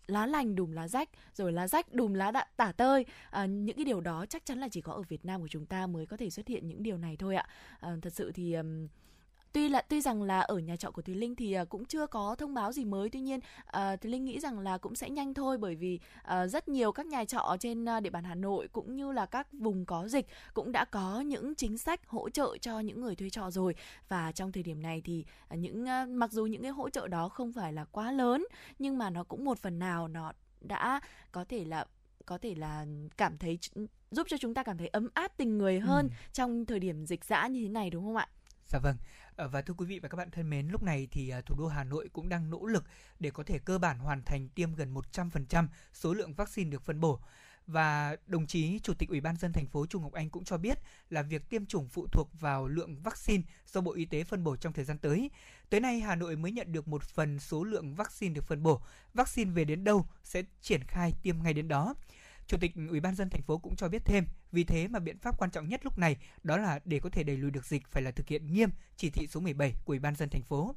lá 0.07 0.25
lành 0.25 0.55
đùm 0.55 0.71
lá 0.71 0.87
rách, 0.87 1.09
rồi 1.33 1.51
lá 1.51 1.67
rách 1.67 1.93
đùm 1.93 2.13
lá 2.13 2.31
đạ, 2.31 2.45
tả 2.57 2.71
tơi. 2.71 3.05
À, 3.29 3.45
những 3.45 3.75
cái 3.75 3.85
điều 3.85 4.01
đó 4.01 4.25
chắc 4.25 4.45
chắn 4.45 4.59
là 4.59 4.67
chỉ 4.69 4.81
có 4.81 4.93
ở 4.93 5.01
Việt 5.01 5.25
Nam 5.25 5.41
của 5.41 5.47
chúng 5.47 5.65
ta 5.65 5.87
mới 5.87 6.05
có 6.05 6.17
thể 6.17 6.29
xuất 6.29 6.47
hiện 6.47 6.67
những 6.67 6.83
điều 6.83 6.97
này 6.97 7.15
thôi 7.17 7.35
ạ. 7.35 7.47
À, 7.79 7.95
thật 8.01 8.13
sự 8.13 8.31
thì 8.31 8.53
ừm, 8.53 8.87
tuy 9.55 9.69
là 9.69 9.81
tuy 9.81 10.01
rằng 10.01 10.23
là 10.23 10.39
ở 10.39 10.57
nhà 10.59 10.75
trọ 10.75 10.91
của 10.91 11.01
Thùy 11.01 11.15
Linh 11.15 11.35
thì 11.35 11.53
à, 11.53 11.65
cũng 11.65 11.85
chưa 11.85 12.07
có 12.07 12.35
thông 12.35 12.53
báo 12.53 12.71
gì 12.71 12.85
mới 12.85 13.09
tuy 13.09 13.19
nhiên 13.19 13.39
à, 13.65 13.95
Thùy 13.95 14.11
Linh 14.11 14.25
nghĩ 14.25 14.39
rằng 14.39 14.59
là 14.59 14.77
cũng 14.77 14.95
sẽ 14.95 15.09
nhanh 15.09 15.33
thôi 15.33 15.57
bởi 15.57 15.75
vì 15.75 15.99
à, 16.23 16.47
rất 16.47 16.67
nhiều 16.67 16.91
các 16.91 17.05
nhà 17.05 17.25
trọ 17.25 17.55
trên 17.59 17.85
địa 18.03 18.09
bàn 18.09 18.23
Hà 18.23 18.35
Nội 18.35 18.67
cũng 18.71 18.95
như 18.95 19.11
là 19.11 19.25
các 19.25 19.47
vùng 19.53 19.85
có 19.85 20.07
dịch 20.07 20.27
cũng 20.53 20.71
đã 20.71 20.85
có 20.85 21.19
những 21.21 21.55
chính 21.55 21.77
sách 21.77 22.07
hỗ 22.07 22.29
trợ 22.29 22.57
cho 22.61 22.79
những 22.79 23.01
người 23.01 23.15
thuê 23.15 23.29
trọ 23.29 23.51
rồi 23.51 23.75
và 24.09 24.31
trong 24.31 24.51
thời 24.51 24.63
điểm 24.63 24.81
này 24.81 25.01
thì 25.05 25.25
những 25.49 25.85
mặc 26.19 26.31
dù 26.31 26.45
những 26.45 26.61
cái 26.61 26.71
hỗ 26.71 26.89
trợ 26.89 27.07
đó 27.07 27.29
không 27.29 27.51
phải 27.53 27.73
là 27.73 27.85
quá 27.91 28.11
lớn 28.11 28.45
nhưng 28.79 28.97
mà 28.97 29.09
nó 29.09 29.23
cũng 29.23 29.45
một 29.45 29.59
phần 29.59 29.79
nào 29.79 30.07
nó 30.07 30.31
đã 30.61 30.99
có 31.31 31.45
thể 31.49 31.65
là 31.65 31.85
có 32.25 32.37
thể 32.37 32.55
là 32.55 32.85
cảm 33.17 33.37
thấy 33.37 33.59
giúp 34.11 34.27
cho 34.29 34.37
chúng 34.37 34.53
ta 34.53 34.63
cảm 34.63 34.77
thấy 34.77 34.87
ấm 34.87 35.09
áp 35.13 35.37
tình 35.37 35.57
người 35.57 35.79
hơn 35.79 36.07
Ừ. 36.07 36.15
trong 36.33 36.65
thời 36.65 36.79
điểm 36.79 37.05
dịch 37.05 37.25
dã 37.25 37.47
như 37.47 37.61
thế 37.63 37.69
này 37.69 37.89
đúng 37.89 38.03
không 38.05 38.15
ạ? 38.15 38.27
Dạ 38.67 38.79
vâng. 38.83 38.95
Ờ, 39.35 39.47
và 39.47 39.61
thưa 39.61 39.73
quý 39.73 39.85
vị 39.85 39.99
và 39.99 40.09
các 40.09 40.15
bạn 40.15 40.31
thân 40.31 40.49
mến, 40.49 40.67
lúc 40.67 40.83
này 40.83 41.07
thì 41.11 41.29
à, 41.29 41.41
thủ 41.41 41.55
đô 41.57 41.67
Hà 41.67 41.83
Nội 41.83 42.09
cũng 42.13 42.29
đang 42.29 42.49
nỗ 42.49 42.65
lực 42.65 42.83
để 43.19 43.31
có 43.31 43.43
thể 43.43 43.59
cơ 43.59 43.77
bản 43.77 43.99
hoàn 43.99 44.23
thành 44.23 44.49
tiêm 44.49 44.75
gần 44.75 44.93
100% 44.93 45.67
số 45.93 46.13
lượng 46.13 46.33
vaccine 46.33 46.69
được 46.69 46.81
phân 46.81 47.01
bổ. 47.01 47.19
Và 47.67 48.15
đồng 48.27 48.47
chí 48.47 48.79
Chủ 48.79 48.93
tịch 48.93 49.09
Ủy 49.09 49.21
ban 49.21 49.37
dân 49.37 49.53
thành 49.53 49.67
phố 49.67 49.85
Trung 49.85 50.03
Ngọc 50.03 50.13
Anh 50.13 50.29
cũng 50.29 50.43
cho 50.43 50.57
biết 50.57 50.77
là 51.09 51.21
việc 51.21 51.49
tiêm 51.49 51.65
chủng 51.65 51.89
phụ 51.89 52.07
thuộc 52.11 52.29
vào 52.39 52.67
lượng 52.67 52.95
vaccine 53.03 53.43
do 53.73 53.81
Bộ 53.81 53.93
Y 53.93 54.05
tế 54.05 54.23
phân 54.23 54.43
bổ 54.43 54.55
trong 54.55 54.73
thời 54.73 54.85
gian 54.85 54.97
tới. 54.97 55.29
Tới 55.69 55.79
nay 55.79 55.99
Hà 55.99 56.15
Nội 56.15 56.35
mới 56.35 56.51
nhận 56.51 56.71
được 56.71 56.87
một 56.87 57.03
phần 57.03 57.39
số 57.39 57.63
lượng 57.63 57.95
vaccine 57.95 58.33
được 58.33 58.47
phân 58.47 58.63
bổ. 58.63 58.81
Vaccine 59.13 59.51
về 59.51 59.65
đến 59.65 59.83
đâu 59.83 60.05
sẽ 60.23 60.43
triển 60.61 60.83
khai 60.83 61.13
tiêm 61.23 61.43
ngay 61.43 61.53
đến 61.53 61.67
đó. 61.67 61.95
Chủ 62.47 62.57
tịch 62.57 62.71
Ủy 62.89 62.99
ban 62.99 63.15
dân 63.15 63.29
thành 63.29 63.41
phố 63.41 63.57
cũng 63.57 63.75
cho 63.75 63.89
biết 63.89 64.05
thêm, 64.05 64.25
vì 64.51 64.63
thế 64.63 64.87
mà 64.87 64.99
biện 64.99 65.17
pháp 65.17 65.37
quan 65.37 65.51
trọng 65.51 65.69
nhất 65.69 65.81
lúc 65.83 65.97
này 65.97 66.17
đó 66.43 66.57
là 66.57 66.79
để 66.85 66.99
có 66.99 67.09
thể 67.09 67.23
đẩy 67.23 67.37
lùi 67.37 67.51
được 67.51 67.65
dịch 67.65 67.87
phải 67.87 68.03
là 68.03 68.11
thực 68.11 68.27
hiện 68.27 68.53
nghiêm 68.53 68.69
chỉ 68.95 69.09
thị 69.09 69.27
số 69.27 69.39
17 69.39 69.71
của 69.85 69.91
Ủy 69.91 69.99
ban 69.99 70.15
dân 70.15 70.29
thành 70.29 70.43
phố. 70.43 70.75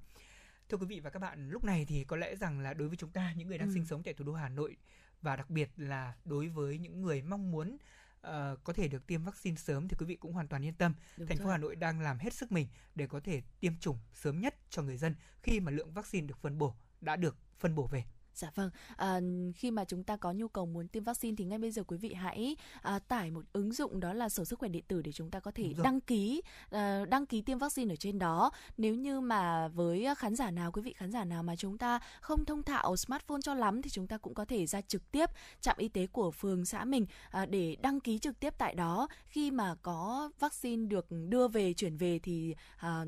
Thưa 0.69 0.77
quý 0.79 0.87
vị 0.87 1.01
và 1.01 1.11
các 1.11 1.19
bạn, 1.19 1.51
lúc 1.51 1.65
này 1.65 1.85
thì 1.89 2.05
có 2.05 2.17
lẽ 2.17 2.37
rằng 2.37 2.61
là 2.61 2.75
đối 2.75 2.89
với 2.89 2.97
chúng 2.97 3.11
ta 3.11 3.33
những 3.33 3.49
người 3.49 3.59
đang 3.59 3.69
Ừ. 3.69 3.75
sinh 3.75 3.87
sống 3.87 4.03
tại 4.03 4.15
thủ 4.15 4.25
đô 4.25 4.33
Hà 4.33 4.49
Nội 4.49 4.77
và 5.23 5.37
đặc 5.37 5.51
biệt 5.51 5.71
là 5.77 6.15
đối 6.25 6.49
với 6.49 6.79
những 6.79 7.03
người 7.03 7.23
mong 7.23 7.51
muốn 7.51 7.77
ờ, 8.21 8.57
có 8.65 8.73
thể 8.73 8.89
được 8.89 9.07
tiêm 9.07 9.25
vaccine 9.25 9.57
sớm 9.57 9.89
thì 9.89 9.97
quý 10.01 10.07
vị 10.07 10.17
cũng 10.17 10.33
hoàn 10.33 10.49
toàn 10.49 10.65
yên 10.65 10.75
tâm. 10.75 10.95
Đúng 11.17 11.27
Thành 11.29 11.39
phố. 11.39 11.51
Hà 11.51 11.59
Nội 11.59 11.77
đang 11.77 12.01
làm 12.01 12.19
hết 12.19 12.33
sức 12.33 12.53
mình 12.53 12.67
để 12.95 13.07
có 13.07 13.21
thể 13.21 13.43
tiêm 13.61 13.73
chủng 13.81 13.99
sớm 14.13 14.41
nhất 14.41 14.55
cho 14.71 14.83
người 14.83 14.97
dân 14.97 15.15
khi 15.43 15.61
mà 15.61 15.71
lượng 15.73 15.93
vaccine 15.93 16.27
được 16.27 16.39
phân 16.39 16.59
bổ 16.59 16.75
đã 17.01 17.17
được 17.17 17.37
phân 17.59 17.75
bổ 17.75 17.87
về. 17.87 18.05
Dạ 18.39 18.51
vâng, 18.55 18.71
à, 18.97 19.21
khi 19.55 19.71
mà 19.71 19.85
chúng 19.85 20.05
ta 20.05 20.17
có 20.17 20.33
nhu 20.33 20.49
cầu 20.49 20.67
muốn 20.67 20.89
tiêm 20.89 21.05
vaccine 21.05 21.35
thì 21.39 21.45
ngay 21.45 21.59
bây 21.59 21.71
giờ 21.71 21.83
quý 21.83 21.97
vị 21.97 22.15
hãy 22.15 22.57
à, 22.83 22.99
tải 22.99 23.31
một 23.31 23.45
ứng 23.53 23.73
dụng 23.73 24.01
đó 24.01 24.13
là 24.13 24.29
sổ 24.29 24.45
sức 24.45 24.59
khỏe 24.59 24.69
điện 24.69 24.85
tử 24.89 25.03
để 25.03 25.13
chúng 25.13 25.31
ta 25.31 25.41
có 25.41 25.51
thể 25.51 25.75
đăng 25.83 26.01
ký 26.01 26.43
à, 26.71 27.05
đăng 27.09 27.27
ký 27.27 27.43
tiêm 27.43 27.59
vaccine 27.59 27.93
ở 27.93 27.97
trên 27.97 28.19
đó. 28.19 28.51
Nếu 28.77 28.95
như 28.95 29.21
mà 29.21 29.69
với 29.69 30.07
khán 30.19 30.37
giả 30.37 30.51
nào 30.51 30.73
quý 30.73 30.83
vị 30.83 30.93
khán 30.93 31.13
giả 31.13 31.25
nào 31.25 31.43
mà 31.43 31.57
chúng 31.57 31.79
ta 31.79 32.01
không 32.21 32.45
thông 32.45 32.63
thạo 32.63 32.97
smartphone 32.97 33.41
cho 33.43 33.55
lắm 33.55 33.83
thì 33.83 33.91
chúng 33.91 34.07
ta 34.07 34.19
cũng 34.19 34.35
có 34.35 34.45
thể 34.45 34.67
ra 34.67 34.81
trực 34.81 35.11
tiếp 35.11 35.31
trạm 35.61 35.77
y 35.79 35.89
tế 35.89 36.07
của 36.07 36.31
phường 36.31 36.65
xã 36.65 36.85
mình 36.85 37.07
à, 37.31 37.47
để 37.47 37.77
đăng 37.83 38.01
ký 38.01 38.19
trực 38.19 38.41
tiếp 38.41 38.55
tại 38.59 38.75
đó. 38.75 39.09
Khi 39.27 39.51
mà 39.51 39.75
có 39.83 40.31
vaccine 40.39 40.87
được 40.87 41.07
đưa 41.29 41.49
về 41.49 41.73
chuyển 41.73 41.97
về 41.97 42.19
thì 42.23 42.55
à, 42.77 43.05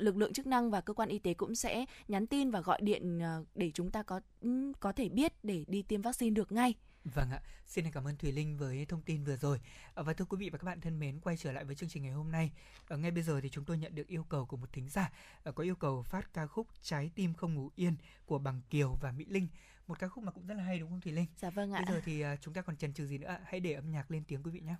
lực 0.00 0.16
lượng 0.16 0.32
chức 0.32 0.46
năng 0.46 0.70
và 0.70 0.80
cơ 0.80 0.92
quan 0.94 1.08
y 1.08 1.18
tế 1.18 1.34
cũng 1.34 1.54
sẽ 1.54 1.84
nhắn 2.08 2.26
tin 2.26 2.50
và 2.50 2.60
gọi 2.60 2.80
điện 2.82 3.18
ờ, 3.20 3.44
để 3.54 3.70
chúng 3.74 3.90
ta 3.90 4.02
có 4.02 4.20
ừm, 4.40 4.74
có 4.74 4.92
thể 4.92 5.08
biết 5.08 5.32
để 5.42 5.64
đi 5.68 5.82
tiêm 5.82 6.02
vaccine 6.02 6.34
được 6.34 6.52
ngay. 6.52 6.74
Vâng 7.14 7.30
ạ, 7.30 7.40
xin 7.66 7.90
cảm 7.90 8.04
ơn 8.08 8.16
Thùy 8.16 8.32
Linh 8.32 8.56
với 8.56 8.86
thông 8.86 9.02
tin 9.02 9.24
vừa 9.24 9.36
rồi. 9.36 9.60
Ờ, 9.94 10.02
Và 10.02 10.12
thưa 10.12 10.24
quý 10.24 10.36
vị 10.40 10.50
và 10.50 10.58
các 10.58 10.64
bạn 10.64 10.80
thân 10.80 10.98
mến, 10.98 11.20
quay 11.20 11.36
trở 11.36 11.52
lại 11.52 11.64
với 11.64 11.74
chương 11.74 11.88
trình 11.88 12.02
ngày 12.02 12.12
hôm 12.12 12.30
nay. 12.32 12.52
Ngay 12.90 13.10
bây 13.10 13.22
giờ 13.22 13.40
thì 13.40 13.48
chúng 13.48 13.64
tôi 13.64 13.78
nhận 13.78 13.94
được 13.94 14.06
yêu 14.06 14.24
cầu 14.28 14.46
của 14.46 14.56
một 14.56 14.72
thính 14.72 14.88
giả 14.88 15.12
ờ, 15.42 15.52
có 15.52 15.64
yêu 15.64 15.76
cầu 15.76 16.02
phát 16.02 16.32
ca 16.34 16.46
khúc 16.46 16.66
Trái 16.82 17.10
tim 17.14 17.34
không 17.34 17.54
ngủ 17.54 17.70
yên 17.76 17.96
của 18.26 18.38
Bằng 18.38 18.60
Kiều 18.70 18.96
và 19.00 19.12
Mỹ 19.12 19.24
Linh. 19.28 19.48
Một 19.86 19.98
ca 19.98 20.08
khúc 20.08 20.24
mà 20.24 20.32
cũng 20.32 20.46
rất 20.46 20.54
là 20.54 20.62
hay 20.62 20.78
đúng 20.78 20.90
không 20.90 21.00
Thùy 21.00 21.12
Linh? 21.12 21.26
Dạ 21.36 21.50
vâng 21.50 21.72
ạ. 21.72 21.84
Bây 21.86 21.94
giờ 21.94 22.00
thì 22.04 22.24
chúng 22.40 22.54
ta 22.54 22.62
còn 22.62 22.76
chần 22.76 22.92
chừ 22.92 23.06
gì 23.06 23.18
nữa? 23.18 23.38
Hãy 23.44 23.60
để 23.60 23.72
âm 23.72 23.90
nhạc 23.90 24.10
lên 24.10 24.24
tiếng 24.28 24.42
quý 24.42 24.50
vị 24.50 24.60
nhé. 24.60 24.74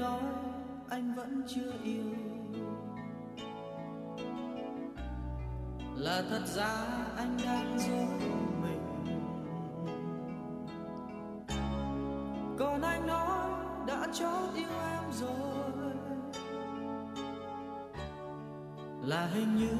Nói 0.00 0.22
anh 0.88 1.14
vẫn 1.14 1.42
chưa 1.48 1.72
yêu. 1.84 2.04
Là 5.96 6.22
thật 6.30 6.46
ra 6.46 6.86
anh 7.16 7.36
đang 7.44 7.78
dối 7.78 8.06
mình. 8.62 8.82
Còn 12.58 12.82
anh 12.82 13.06
nói 13.06 13.50
đã 13.86 14.06
chót 14.12 14.54
yêu 14.54 14.68
em 14.90 15.12
rồi. 15.12 15.92
Là 19.02 19.26
hình 19.26 19.56
như 19.56 19.76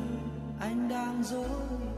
anh 0.60 0.88
đang 0.88 1.22
dối 1.22 1.89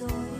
anh 0.00 0.08
đang 0.08 0.33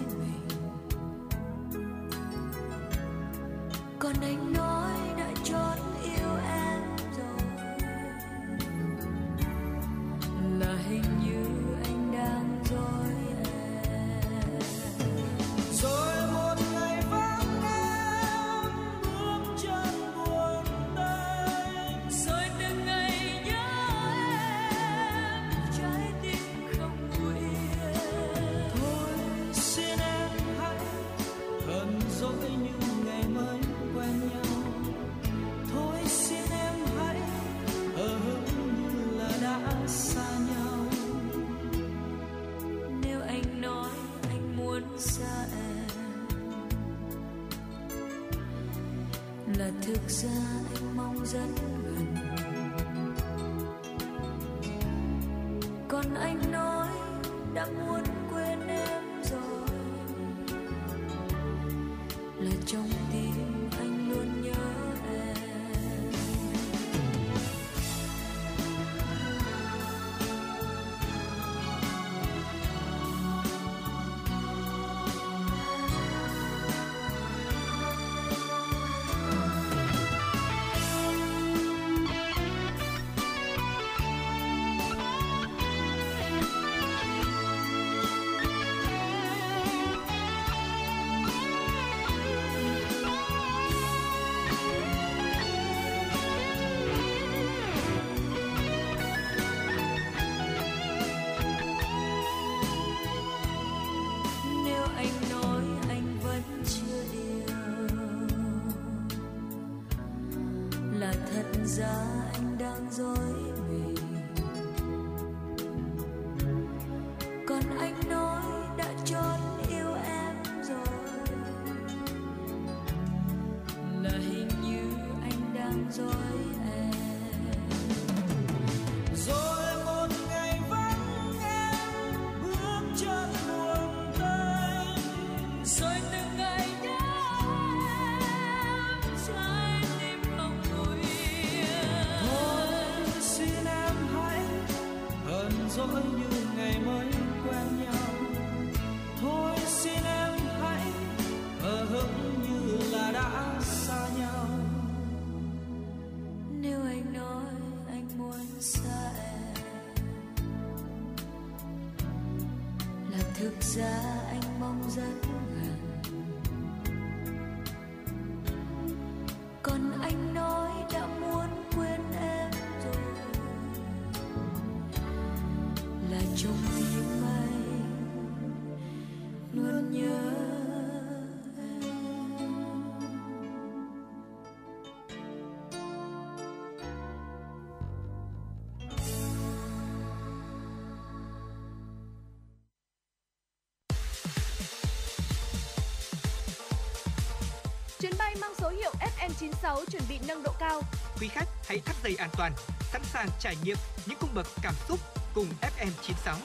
96 199.45 199.85
chuẩn 199.91 200.03
bị 200.09 200.19
nâng 200.29 200.43
độ 200.43 200.53
cao. 200.61 200.81
Quý 201.21 201.29
khách 201.29 201.49
hãy 201.67 201.79
thắt 201.79 201.97
dây 202.05 202.17
an 202.17 202.31
toàn, 202.37 202.53
sẵn 202.81 203.03
sàng 203.05 203.29
trải 203.41 203.57
nghiệm 203.65 203.77
những 204.07 204.19
cung 204.21 204.31
bậc 204.35 204.47
cảm 204.63 204.75
xúc 204.89 205.01
cùng 205.35 205.47
FM 205.61 205.91
96. 206.03 206.37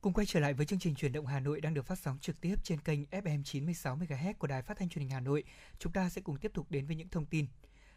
Cùng 0.00 0.12
quay 0.12 0.26
trở 0.26 0.40
lại 0.40 0.54
với 0.54 0.66
chương 0.66 0.78
trình 0.78 0.94
truyền 0.94 1.12
động 1.12 1.26
Hà 1.26 1.40
Nội 1.40 1.60
đang 1.60 1.74
được 1.74 1.86
phát 1.86 1.98
sóng 1.98 2.18
trực 2.18 2.40
tiếp 2.40 2.54
trên 2.64 2.80
kênh 2.80 3.04
FM 3.04 3.42
96 3.44 3.96
MHz 3.96 4.34
của 4.38 4.46
Đài 4.46 4.62
Phát 4.62 4.78
thanh 4.78 4.88
Truyền 4.88 5.02
hình 5.02 5.10
Hà 5.10 5.20
Nội. 5.20 5.44
Chúng 5.78 5.92
ta 5.92 6.08
sẽ 6.08 6.20
cùng 6.20 6.36
tiếp 6.36 6.50
tục 6.54 6.66
đến 6.70 6.86
với 6.86 6.96
những 6.96 7.08
thông 7.08 7.26
tin. 7.26 7.46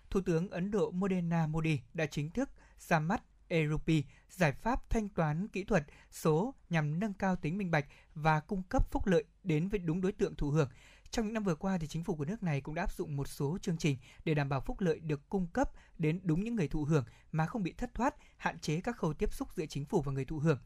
Thủ 0.10 0.22
tướng 0.26 0.50
Ấn 0.50 0.72
Độ 0.72 0.92
Moderna 0.92 1.48
Modi 1.48 1.80
đã 1.94 2.06
chính 2.06 2.30
thức 2.30 2.50
ra 2.80 3.00
mắt 3.00 3.22
Erupi, 3.48 4.04
giải 4.30 4.52
pháp 4.52 4.90
thanh 4.90 5.10
toán 5.10 5.48
kỹ 5.48 5.64
thuật 5.64 5.84
số 6.12 6.56
nhằm 6.70 7.00
nâng 7.00 7.14
cao 7.14 7.36
tính 7.36 7.58
minh 7.58 7.72
bạch 7.72 7.86
và 8.16 8.40
cung 8.40 8.64
cấp 8.64 8.92
phúc 8.92 9.08
lợi 9.08 9.24
đến 9.44 9.70
với 9.70 9.80
đúng 9.80 10.02
đối 10.02 10.12
tượng 10.12 10.36
thụ 10.36 10.50
hưởng. 10.50 10.70
Trong 11.12 11.26
những 11.26 11.34
năm 11.34 11.44
vừa 11.44 11.56
qua 11.56 11.78
thì 11.78 11.88
chính 11.88 12.04
phủ 12.04 12.16
của 12.16 12.26
nước 12.26 12.44
này 12.44 12.62
cũng 12.62 12.76
đã 12.76 12.84
áp 12.84 12.92
dụng 12.92 13.18
một 13.18 13.28
số 13.28 13.58
chương 13.62 13.78
trình 13.78 13.98
để 14.26 14.34
đảm 14.34 14.50
bảo 14.50 14.62
phúc 14.62 14.82
lợi 14.82 15.00
được 15.00 15.30
cung 15.30 15.48
cấp 15.48 15.72
đến 15.98 16.20
đúng 16.24 16.44
những 16.44 16.56
người 16.56 16.68
thụ 16.68 16.84
hưởng 16.84 17.06
mà 17.32 17.46
không 17.46 17.64
bị 17.64 17.74
thất 17.78 17.94
thoát, 17.94 18.16
hạn 18.38 18.60
chế 18.60 18.82
các 18.82 18.98
khâu 18.98 19.14
tiếp 19.14 19.34
xúc 19.34 19.48
giữa 19.56 19.66
chính 19.66 19.86
phủ 19.86 20.02
và 20.02 20.12
người 20.12 20.26
thụ 20.26 20.40
hưởng. 20.40 20.60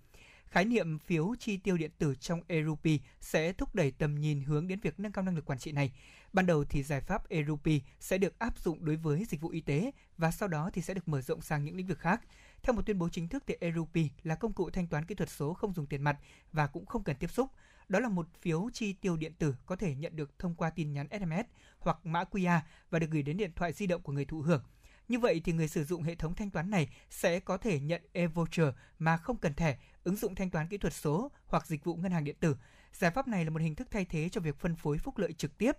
Khái 0.49 0.65
niệm 0.65 0.99
phiếu 0.99 1.35
chi 1.39 1.57
tiêu 1.57 1.77
điện 1.77 1.91
tử 1.97 2.15
trong 2.15 2.41
Erupi 2.47 2.99
sẽ 3.19 3.53
thúc 3.53 3.75
đẩy 3.75 3.91
tầm 3.91 4.15
nhìn 4.15 4.41
hướng 4.41 4.67
đến 4.67 4.79
việc 4.79 4.99
nâng 4.99 5.11
cao 5.11 5.23
năng 5.23 5.35
lực 5.35 5.45
quản 5.45 5.59
trị 5.59 5.71
này. 5.71 5.91
Ban 6.33 6.45
đầu 6.45 6.63
thì 6.63 6.83
giải 6.83 7.01
pháp 7.01 7.29
Erupi 7.29 7.81
sẽ 7.99 8.17
được 8.17 8.39
áp 8.39 8.57
dụng 8.59 8.85
đối 8.85 8.95
với 8.95 9.25
dịch 9.29 9.41
vụ 9.41 9.49
y 9.49 9.61
tế 9.61 9.91
và 10.17 10.31
sau 10.31 10.47
đó 10.47 10.69
thì 10.73 10.81
sẽ 10.81 10.93
được 10.93 11.07
mở 11.07 11.21
rộng 11.21 11.41
sang 11.41 11.65
những 11.65 11.75
lĩnh 11.75 11.87
vực 11.87 11.99
khác. 11.99 12.21
Theo 12.63 12.73
một 12.73 12.85
tuyên 12.85 12.99
bố 12.99 13.09
chính 13.09 13.27
thức 13.27 13.43
thì 13.47 13.55
Erupi 13.59 14.09
là 14.23 14.35
công 14.35 14.53
cụ 14.53 14.69
thanh 14.69 14.87
toán 14.87 15.05
kỹ 15.05 15.15
thuật 15.15 15.29
số 15.29 15.53
không 15.53 15.73
dùng 15.73 15.85
tiền 15.85 16.03
mặt 16.03 16.17
và 16.51 16.67
cũng 16.67 16.85
không 16.85 17.03
cần 17.03 17.15
tiếp 17.19 17.31
xúc. 17.31 17.49
Đó 17.89 17.99
là 17.99 18.09
một 18.09 18.27
phiếu 18.41 18.69
chi 18.73 18.93
tiêu 18.93 19.17
điện 19.17 19.33
tử 19.33 19.55
có 19.65 19.75
thể 19.75 19.95
nhận 19.95 20.15
được 20.15 20.39
thông 20.39 20.55
qua 20.55 20.69
tin 20.69 20.93
nhắn 20.93 21.07
SMS 21.11 21.45
hoặc 21.79 22.05
mã 22.05 22.23
QR 22.31 22.59
và 22.89 22.99
được 22.99 23.09
gửi 23.09 23.23
đến 23.23 23.37
điện 23.37 23.51
thoại 23.55 23.73
di 23.73 23.87
động 23.87 24.01
của 24.01 24.11
người 24.11 24.25
thụ 24.25 24.41
hưởng. 24.41 24.63
Như 25.07 25.19
vậy 25.19 25.41
thì 25.43 25.53
người 25.53 25.67
sử 25.67 25.83
dụng 25.83 26.03
hệ 26.03 26.15
thống 26.15 26.33
thanh 26.33 26.49
toán 26.49 26.69
này 26.69 26.89
sẽ 27.09 27.39
có 27.39 27.57
thể 27.57 27.79
nhận 27.79 28.01
e-voucher 28.13 28.71
mà 28.99 29.17
không 29.17 29.37
cần 29.37 29.53
thẻ, 29.53 29.77
ứng 30.03 30.15
dụng 30.15 30.35
thanh 30.35 30.49
toán 30.49 30.67
kỹ 30.67 30.77
thuật 30.77 30.93
số 30.93 31.31
hoặc 31.45 31.67
dịch 31.67 31.83
vụ 31.83 31.95
ngân 31.95 32.11
hàng 32.11 32.23
điện 32.23 32.35
tử. 32.39 32.55
Giải 32.93 33.11
pháp 33.11 33.27
này 33.27 33.45
là 33.45 33.51
một 33.51 33.61
hình 33.61 33.75
thức 33.75 33.87
thay 33.91 34.05
thế 34.05 34.29
cho 34.29 34.41
việc 34.41 34.59
phân 34.59 34.75
phối 34.75 34.97
phúc 34.97 35.17
lợi 35.17 35.33
trực 35.33 35.57
tiếp 35.57 35.71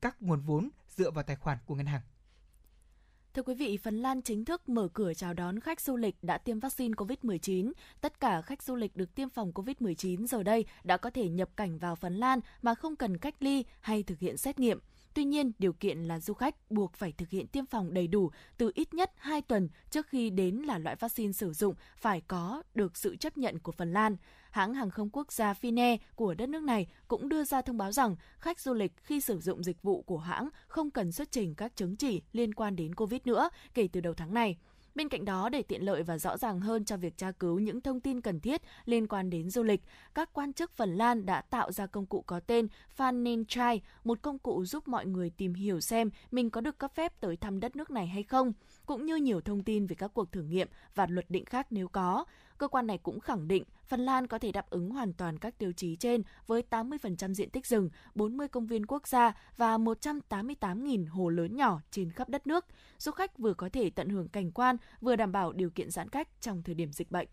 các 0.00 0.22
nguồn 0.22 0.40
vốn 0.40 0.68
dựa 0.88 1.10
vào 1.10 1.24
tài 1.24 1.36
khoản 1.36 1.58
của 1.66 1.74
ngân 1.74 1.86
hàng. 1.86 2.00
Thưa 3.34 3.42
quý 3.42 3.54
vị, 3.54 3.76
Phần 3.76 4.02
Lan 4.02 4.22
chính 4.22 4.44
thức 4.44 4.68
mở 4.68 4.88
cửa 4.92 5.14
chào 5.14 5.34
đón 5.34 5.60
khách 5.60 5.80
du 5.80 5.96
lịch 5.96 6.16
đã 6.22 6.38
tiêm 6.38 6.60
vaccine 6.60 6.94
COVID-19. 6.94 7.72
Tất 8.00 8.20
cả 8.20 8.42
khách 8.42 8.62
du 8.62 8.76
lịch 8.76 8.96
được 8.96 9.14
tiêm 9.14 9.28
phòng 9.28 9.52
COVID-19 9.52 10.26
giờ 10.26 10.42
đây 10.42 10.64
đã 10.84 10.96
có 10.96 11.10
thể 11.10 11.28
nhập 11.28 11.48
cảnh 11.56 11.78
vào 11.78 11.96
Phần 11.96 12.16
Lan 12.16 12.40
mà 12.62 12.74
không 12.74 12.96
cần 12.96 13.18
cách 13.18 13.34
ly 13.40 13.64
hay 13.80 14.02
thực 14.02 14.18
hiện 14.18 14.36
xét 14.36 14.58
nghiệm. 14.58 14.78
Tuy 15.14 15.24
nhiên, 15.24 15.52
điều 15.58 15.72
kiện 15.72 15.98
là 15.98 16.20
du 16.20 16.34
khách 16.34 16.70
buộc 16.70 16.94
phải 16.94 17.12
thực 17.12 17.30
hiện 17.30 17.46
tiêm 17.46 17.66
phòng 17.66 17.94
đầy 17.94 18.06
đủ 18.06 18.30
từ 18.56 18.72
ít 18.74 18.94
nhất 18.94 19.12
2 19.16 19.42
tuần 19.42 19.68
trước 19.90 20.06
khi 20.06 20.30
đến 20.30 20.56
là 20.56 20.78
loại 20.78 20.96
vaccine 20.96 21.32
sử 21.32 21.52
dụng 21.52 21.74
phải 21.96 22.20
có 22.20 22.62
được 22.74 22.96
sự 22.96 23.16
chấp 23.16 23.38
nhận 23.38 23.58
của 23.58 23.72
Phần 23.72 23.92
Lan. 23.92 24.16
Hãng 24.50 24.74
hàng 24.74 24.90
không 24.90 25.10
quốc 25.12 25.32
gia 25.32 25.52
Fine 25.52 25.98
của 26.14 26.34
đất 26.34 26.48
nước 26.48 26.62
này 26.62 26.86
cũng 27.08 27.28
đưa 27.28 27.44
ra 27.44 27.62
thông 27.62 27.76
báo 27.76 27.92
rằng 27.92 28.16
khách 28.38 28.60
du 28.60 28.74
lịch 28.74 28.92
khi 29.02 29.20
sử 29.20 29.40
dụng 29.40 29.64
dịch 29.64 29.82
vụ 29.82 30.02
của 30.02 30.18
hãng 30.18 30.48
không 30.66 30.90
cần 30.90 31.12
xuất 31.12 31.32
trình 31.32 31.54
các 31.54 31.76
chứng 31.76 31.96
chỉ 31.96 32.22
liên 32.32 32.54
quan 32.54 32.76
đến 32.76 32.94
COVID 32.94 33.20
nữa 33.24 33.48
kể 33.74 33.88
từ 33.92 34.00
đầu 34.00 34.14
tháng 34.14 34.34
này. 34.34 34.56
Bên 34.94 35.08
cạnh 35.08 35.24
đó, 35.24 35.48
để 35.48 35.62
tiện 35.62 35.84
lợi 35.84 36.02
và 36.02 36.18
rõ 36.18 36.36
ràng 36.36 36.60
hơn 36.60 36.84
cho 36.84 36.96
việc 36.96 37.16
tra 37.16 37.32
cứu 37.32 37.58
những 37.58 37.80
thông 37.80 38.00
tin 38.00 38.20
cần 38.20 38.40
thiết 38.40 38.62
liên 38.84 39.06
quan 39.06 39.30
đến 39.30 39.50
du 39.50 39.62
lịch, 39.62 39.80
các 40.14 40.30
quan 40.32 40.52
chức 40.52 40.72
Phần 40.72 40.96
Lan 40.96 41.26
đã 41.26 41.40
tạo 41.40 41.72
ra 41.72 41.86
công 41.86 42.06
cụ 42.06 42.24
có 42.26 42.40
tên 42.40 42.68
Fanentrai, 42.96 43.78
một 44.04 44.22
công 44.22 44.38
cụ 44.38 44.64
giúp 44.64 44.88
mọi 44.88 45.06
người 45.06 45.30
tìm 45.30 45.54
hiểu 45.54 45.80
xem 45.80 46.10
mình 46.30 46.50
có 46.50 46.60
được 46.60 46.78
cấp 46.78 46.92
phép 46.94 47.20
tới 47.20 47.36
thăm 47.36 47.60
đất 47.60 47.76
nước 47.76 47.90
này 47.90 48.06
hay 48.06 48.22
không, 48.22 48.52
cũng 48.86 49.06
như 49.06 49.16
nhiều 49.16 49.40
thông 49.40 49.64
tin 49.64 49.86
về 49.86 49.96
các 49.96 50.10
cuộc 50.14 50.32
thử 50.32 50.42
nghiệm 50.42 50.68
và 50.94 51.06
luật 51.06 51.30
định 51.30 51.44
khác 51.44 51.66
nếu 51.70 51.88
có. 51.88 52.24
Cơ 52.58 52.68
quan 52.68 52.86
này 52.86 52.98
cũng 52.98 53.20
khẳng 53.20 53.48
định 53.48 53.64
Phần 53.86 54.00
Lan 54.00 54.26
có 54.26 54.38
thể 54.38 54.52
đáp 54.52 54.70
ứng 54.70 54.90
hoàn 54.90 55.12
toàn 55.12 55.38
các 55.38 55.58
tiêu 55.58 55.72
chí 55.72 55.96
trên 55.96 56.22
với 56.46 56.62
80% 56.70 57.34
diện 57.34 57.50
tích 57.50 57.66
rừng, 57.66 57.90
40 58.14 58.48
công 58.48 58.66
viên 58.66 58.86
quốc 58.86 59.08
gia 59.08 59.32
và 59.56 59.78
188.000 59.78 61.10
hồ 61.10 61.28
lớn 61.28 61.56
nhỏ 61.56 61.80
trên 61.90 62.10
khắp 62.10 62.28
đất 62.28 62.46
nước. 62.46 62.66
Du 62.98 63.12
khách 63.12 63.38
vừa 63.38 63.54
có 63.54 63.68
thể 63.68 63.90
tận 63.90 64.08
hưởng 64.08 64.28
cảnh 64.28 64.50
quan, 64.50 64.76
vừa 65.00 65.16
đảm 65.16 65.32
bảo 65.32 65.52
điều 65.52 65.70
kiện 65.70 65.90
giãn 65.90 66.08
cách 66.08 66.28
trong 66.40 66.62
thời 66.62 66.74
điểm 66.74 66.92
dịch 66.92 67.10
bệnh. 67.10 67.28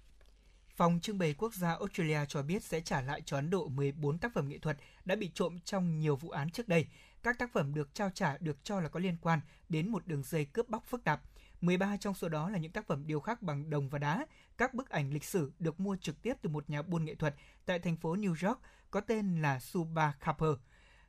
Phòng 0.75 0.99
trưng 1.01 1.17
bày 1.17 1.35
quốc 1.37 1.53
gia 1.53 1.69
Australia 1.69 2.19
cho 2.27 2.41
biết 2.41 2.63
sẽ 2.63 2.81
trả 2.81 3.01
lại 3.01 3.21
cho 3.25 3.37
Ấn 3.37 3.49
Độ 3.49 3.67
14 3.67 4.17
tác 4.17 4.33
phẩm 4.33 4.49
nghệ 4.49 4.57
thuật 4.57 4.77
đã 5.05 5.15
bị 5.15 5.31
trộm 5.33 5.59
trong 5.65 5.99
nhiều 5.99 6.15
vụ 6.15 6.29
án 6.29 6.49
trước 6.49 6.67
đây. 6.67 6.85
Các 7.23 7.39
tác 7.39 7.53
phẩm 7.53 7.73
được 7.73 7.93
trao 7.93 8.09
trả 8.09 8.37
được 8.37 8.63
cho 8.63 8.79
là 8.79 8.89
có 8.89 8.99
liên 8.99 9.17
quan 9.21 9.39
đến 9.69 9.89
một 9.89 10.07
đường 10.07 10.23
dây 10.23 10.45
cướp 10.45 10.69
bóc 10.69 10.83
phức 10.87 11.03
tạp. 11.03 11.21
13 11.61 11.97
trong 11.97 12.13
số 12.13 12.29
đó 12.29 12.49
là 12.49 12.57
những 12.57 12.71
tác 12.71 12.87
phẩm 12.87 13.07
điêu 13.07 13.19
khắc 13.19 13.41
bằng 13.41 13.69
đồng 13.69 13.89
và 13.89 13.99
đá. 13.99 14.25
Các 14.57 14.73
bức 14.73 14.89
ảnh 14.89 15.13
lịch 15.13 15.23
sử 15.23 15.51
được 15.59 15.79
mua 15.79 15.95
trực 15.95 16.21
tiếp 16.21 16.33
từ 16.41 16.49
một 16.49 16.69
nhà 16.69 16.81
buôn 16.81 17.05
nghệ 17.05 17.15
thuật 17.15 17.35
tại 17.65 17.79
thành 17.79 17.97
phố 17.97 18.15
New 18.15 18.47
York, 18.47 18.59
có 18.91 19.01
tên 19.01 19.41
là 19.41 19.59
Suba 19.59 20.11
Kapper. 20.11 20.49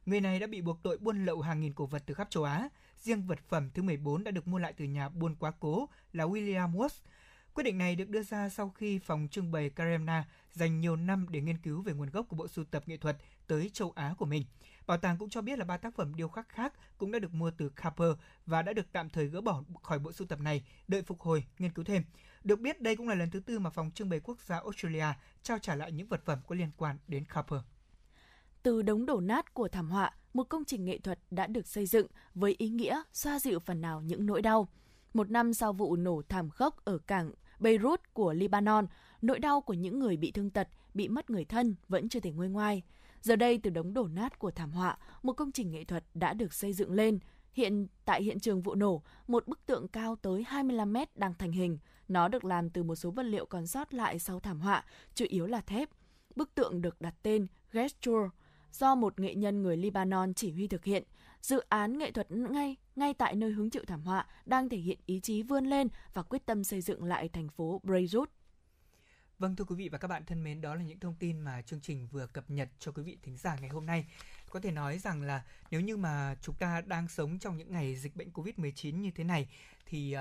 Người 0.07 0.21
này 0.21 0.39
đã 0.39 0.47
bị 0.47 0.61
buộc 0.61 0.83
tội 0.83 0.99
buôn 0.99 1.25
lậu 1.25 1.41
hàng 1.41 1.61
nghìn 1.61 1.73
cổ 1.73 1.87
vật 1.87 2.03
từ 2.07 2.15
khắp 2.15 2.31
châu 2.31 2.45
Á. 2.45 2.69
Riêng 2.97 3.27
vật 3.27 3.39
phẩm 3.49 3.71
thứ 3.75 3.83
14 3.83 4.25
đã 4.25 4.31
được 4.31 4.49
mua 4.49 4.59
lại 4.59 4.73
từ 4.77 4.85
nhà 4.85 5.09
buôn 5.09 5.35
quá 5.35 5.53
cố 5.61 5.89
là 6.13 6.25
William 6.25 6.73
Woods. 6.73 7.03
Quyết 7.55 7.65
định 7.65 7.79
này 7.79 7.97
được 7.97 8.09
đưa 8.09 8.23
ra 8.23 8.49
sau 8.49 8.71
khi 8.71 8.99
phòng 8.99 9.29
trưng 9.31 9.53
bày 9.53 9.71
Karemna 9.71 10.25
dành 10.53 10.81
nhiều 10.81 10.97
năm 10.97 11.27
để 11.31 11.41
nghiên 11.41 11.59
cứu 11.59 11.83
về 11.83 11.93
nguồn 11.93 12.11
gốc 12.11 12.27
của 12.29 12.37
bộ 12.37 12.49
sưu 12.49 12.65
tập 12.65 12.83
nghệ 12.87 12.97
thuật 12.97 13.17
tới 13.47 13.71
châu 13.73 13.93
Á 13.97 14.15
của 14.19 14.27
mình. 14.27 14.45
Bảo 14.87 14.99
tàng 14.99 15.19
cũng 15.19 15.31
cho 15.31 15.43
biết 15.43 15.59
là 15.59 15.65
ba 15.65 15.77
tác 15.77 15.95
phẩm 15.95 16.15
điêu 16.15 16.29
khắc 16.29 16.49
khác 16.49 16.73
cũng 16.99 17.13
đã 17.13 17.19
được 17.19 17.35
mua 17.35 17.51
từ 17.51 17.69
Capper 17.69 18.11
và 18.47 18.63
đã 18.63 18.73
được 18.73 18.87
tạm 18.93 19.11
thời 19.11 19.27
gỡ 19.27 19.41
bỏ 19.41 19.63
khỏi 19.83 19.99
bộ 19.99 20.13
sưu 20.13 20.27
tập 20.27 20.41
này, 20.41 20.65
đợi 20.89 21.03
phục 21.03 21.21
hồi, 21.21 21.45
nghiên 21.59 21.73
cứu 21.73 21.85
thêm. 21.85 22.05
Được 22.45 22.61
biết 22.61 22.81
đây 22.81 22.97
cũng 22.97 23.09
là 23.09 23.15
lần 23.15 23.31
thứ 23.31 23.41
tư 23.41 23.59
mà 23.59 23.71
phòng 23.71 23.91
trưng 23.95 24.09
bày 24.09 24.21
quốc 24.21 24.41
gia 24.41 24.57
Australia 24.57 25.07
trao 25.43 25.59
trả 25.59 25.75
lại 25.75 25.93
những 25.93 26.09
vật 26.09 26.25
phẩm 26.25 26.39
có 26.47 26.55
liên 26.55 26.71
quan 26.77 26.99
đến 27.09 27.25
Capper. 27.25 27.61
Từ 28.63 28.83
đống 28.83 29.07
đổ 29.07 29.21
nát 29.21 29.55
của 29.55 29.69
thảm 29.69 29.91
họa, 29.91 30.15
một 30.35 30.45
công 30.45 30.65
trình 30.65 30.85
nghệ 30.85 30.99
thuật 30.99 31.19
đã 31.31 31.47
được 31.47 31.67
xây 31.67 31.87
dựng 31.87 32.07
với 32.35 32.55
ý 32.59 32.69
nghĩa 32.69 33.03
xoa 33.13 33.39
dịu 33.39 33.59
phần 33.59 33.81
nào 33.81 34.01
những 34.01 34.27
nỗi 34.27 34.43
đau. 34.43 34.69
Một 35.15 35.31
năm 35.31 35.55
sau 35.55 35.73
vụ 35.73 35.97
nổ 35.97 36.23
thảm 36.29 36.51
khốc 36.51 36.85
ở 36.85 36.99
cảng 36.99 37.33
Beirut 37.61 38.01
của 38.13 38.33
Lebanon, 38.33 38.87
nỗi 39.23 39.39
đau 39.39 39.61
của 39.61 39.75
những 39.75 39.99
người 39.99 40.17
bị 40.17 40.31
thương 40.31 40.51
tật, 40.51 40.69
bị 40.95 41.09
mất 41.09 41.31
người 41.31 41.45
thân 41.45 41.75
vẫn 41.89 42.09
chưa 42.09 42.21
thể 42.21 42.31
nguôi 42.31 42.49
ngoai. 42.49 42.83
Giờ 43.23 43.37
đây 43.37 43.59
từ 43.63 43.71
đống 43.71 43.95
đổ 43.95 44.09
nát 44.09 44.39
của 44.39 44.51
thảm 44.51 44.73
họa, 44.73 44.99
một 45.23 45.33
công 45.33 45.53
trình 45.53 45.71
nghệ 45.71 45.85
thuật 45.85 46.05
đã 46.15 46.35
được 46.35 46.53
xây 46.53 46.73
dựng 46.73 46.93
lên. 46.93 47.19
Hiện 47.53 47.87
tại 48.05 48.23
hiện 48.23 48.41
trường 48.41 48.63
vụ 48.63 48.75
nổ, 48.75 49.03
một 49.27 49.49
bức 49.49 49.67
tượng 49.67 49.89
cao 49.89 50.17
tới 50.17 50.45
25 50.49 50.93
mét 50.93 51.17
đang 51.17 51.35
thành 51.35 51.53
hình. 51.53 51.79
Nó 52.09 52.29
được 52.29 52.45
làm 52.45 52.71
từ 52.71 52.83
một 52.83 52.95
số 52.95 53.11
vật 53.11 53.23
liệu 53.23 53.47
còn 53.47 53.67
sót 53.67 53.95
lại 53.95 54.19
sau 54.19 54.41
thảm 54.41 54.61
họa, 54.61 54.85
chủ 55.15 55.25
yếu 55.29 55.47
là 55.47 55.61
thép. 55.61 55.89
Bức 56.37 56.55
tượng 56.55 56.83
được 56.83 57.01
đặt 57.01 57.15
tên 57.23 57.47
Gesture 57.73 58.29
do 58.73 58.95
một 58.95 59.21
nghệ 59.21 59.35
nhân 59.35 59.63
người 59.63 59.77
Lebanon 59.77 60.35
chỉ 60.35 60.53
huy 60.53 60.69
thực 60.69 60.85
hiện. 60.85 61.05
Dự 61.41 61.61
án 61.69 61.99
nghệ 61.99 62.11
thuật 62.11 62.31
ngay 62.31 62.77
ngay 62.97 63.15
tại 63.15 63.37
nơi 63.37 63.51
hứng 63.51 63.71
chịu 63.71 63.83
thảm 63.87 64.03
họa 64.03 64.27
đang 64.47 64.69
thể 64.69 64.77
hiện 64.77 64.99
ý 65.07 65.21
chí 65.21 65.43
vươn 65.43 65.65
lên 65.65 65.89
và 66.15 66.23
quyết 66.23 66.47
tâm 66.47 66.65
xây 66.65 66.81
dựng 66.81 67.05
lại 67.05 67.29
thành 67.29 67.49
phố 67.49 67.81
Beirut. 67.85 68.31
Vâng 69.43 69.57
thưa 69.57 69.65
quý 69.65 69.77
vị 69.77 69.89
và 69.89 69.99
các 69.99 70.09
bạn 70.09 70.25
thân 70.25 70.45
mến, 70.45 70.61
đó 70.61 70.75
là 70.75 70.83
những 70.83 71.01
thông 71.01 71.15
tin 71.15 71.41
mà 71.41 71.63
chương 71.63 71.81
trình 71.81 72.07
vừa 72.11 72.27
cập 72.27 72.51
nhật 72.51 72.69
cho 72.79 72.93
quý 72.93 73.03
vị 73.03 73.19
thính 73.23 73.37
giả 73.37 73.57
ngày 73.61 73.71
hôm 73.71 73.87
nay. 73.87 74.07
Có 74.51 74.61
thể 74.61 74.71
nói 74.71 74.99
rằng 74.99 75.23
là 75.23 75.43
nếu 75.71 75.81
như 75.81 75.97
mà 75.97 76.37
chúng 76.43 76.55
ta 76.55 76.81
đang 76.87 77.09
sống 77.09 77.39
trong 77.39 77.57
những 77.57 77.73
ngày 77.73 77.97
dịch 77.97 78.17
bệnh 78.17 78.31
Covid-19 78.31 78.97
như 79.01 79.11
thế 79.11 79.25
này 79.25 79.49
thì 79.87 80.17
uh, 80.17 80.21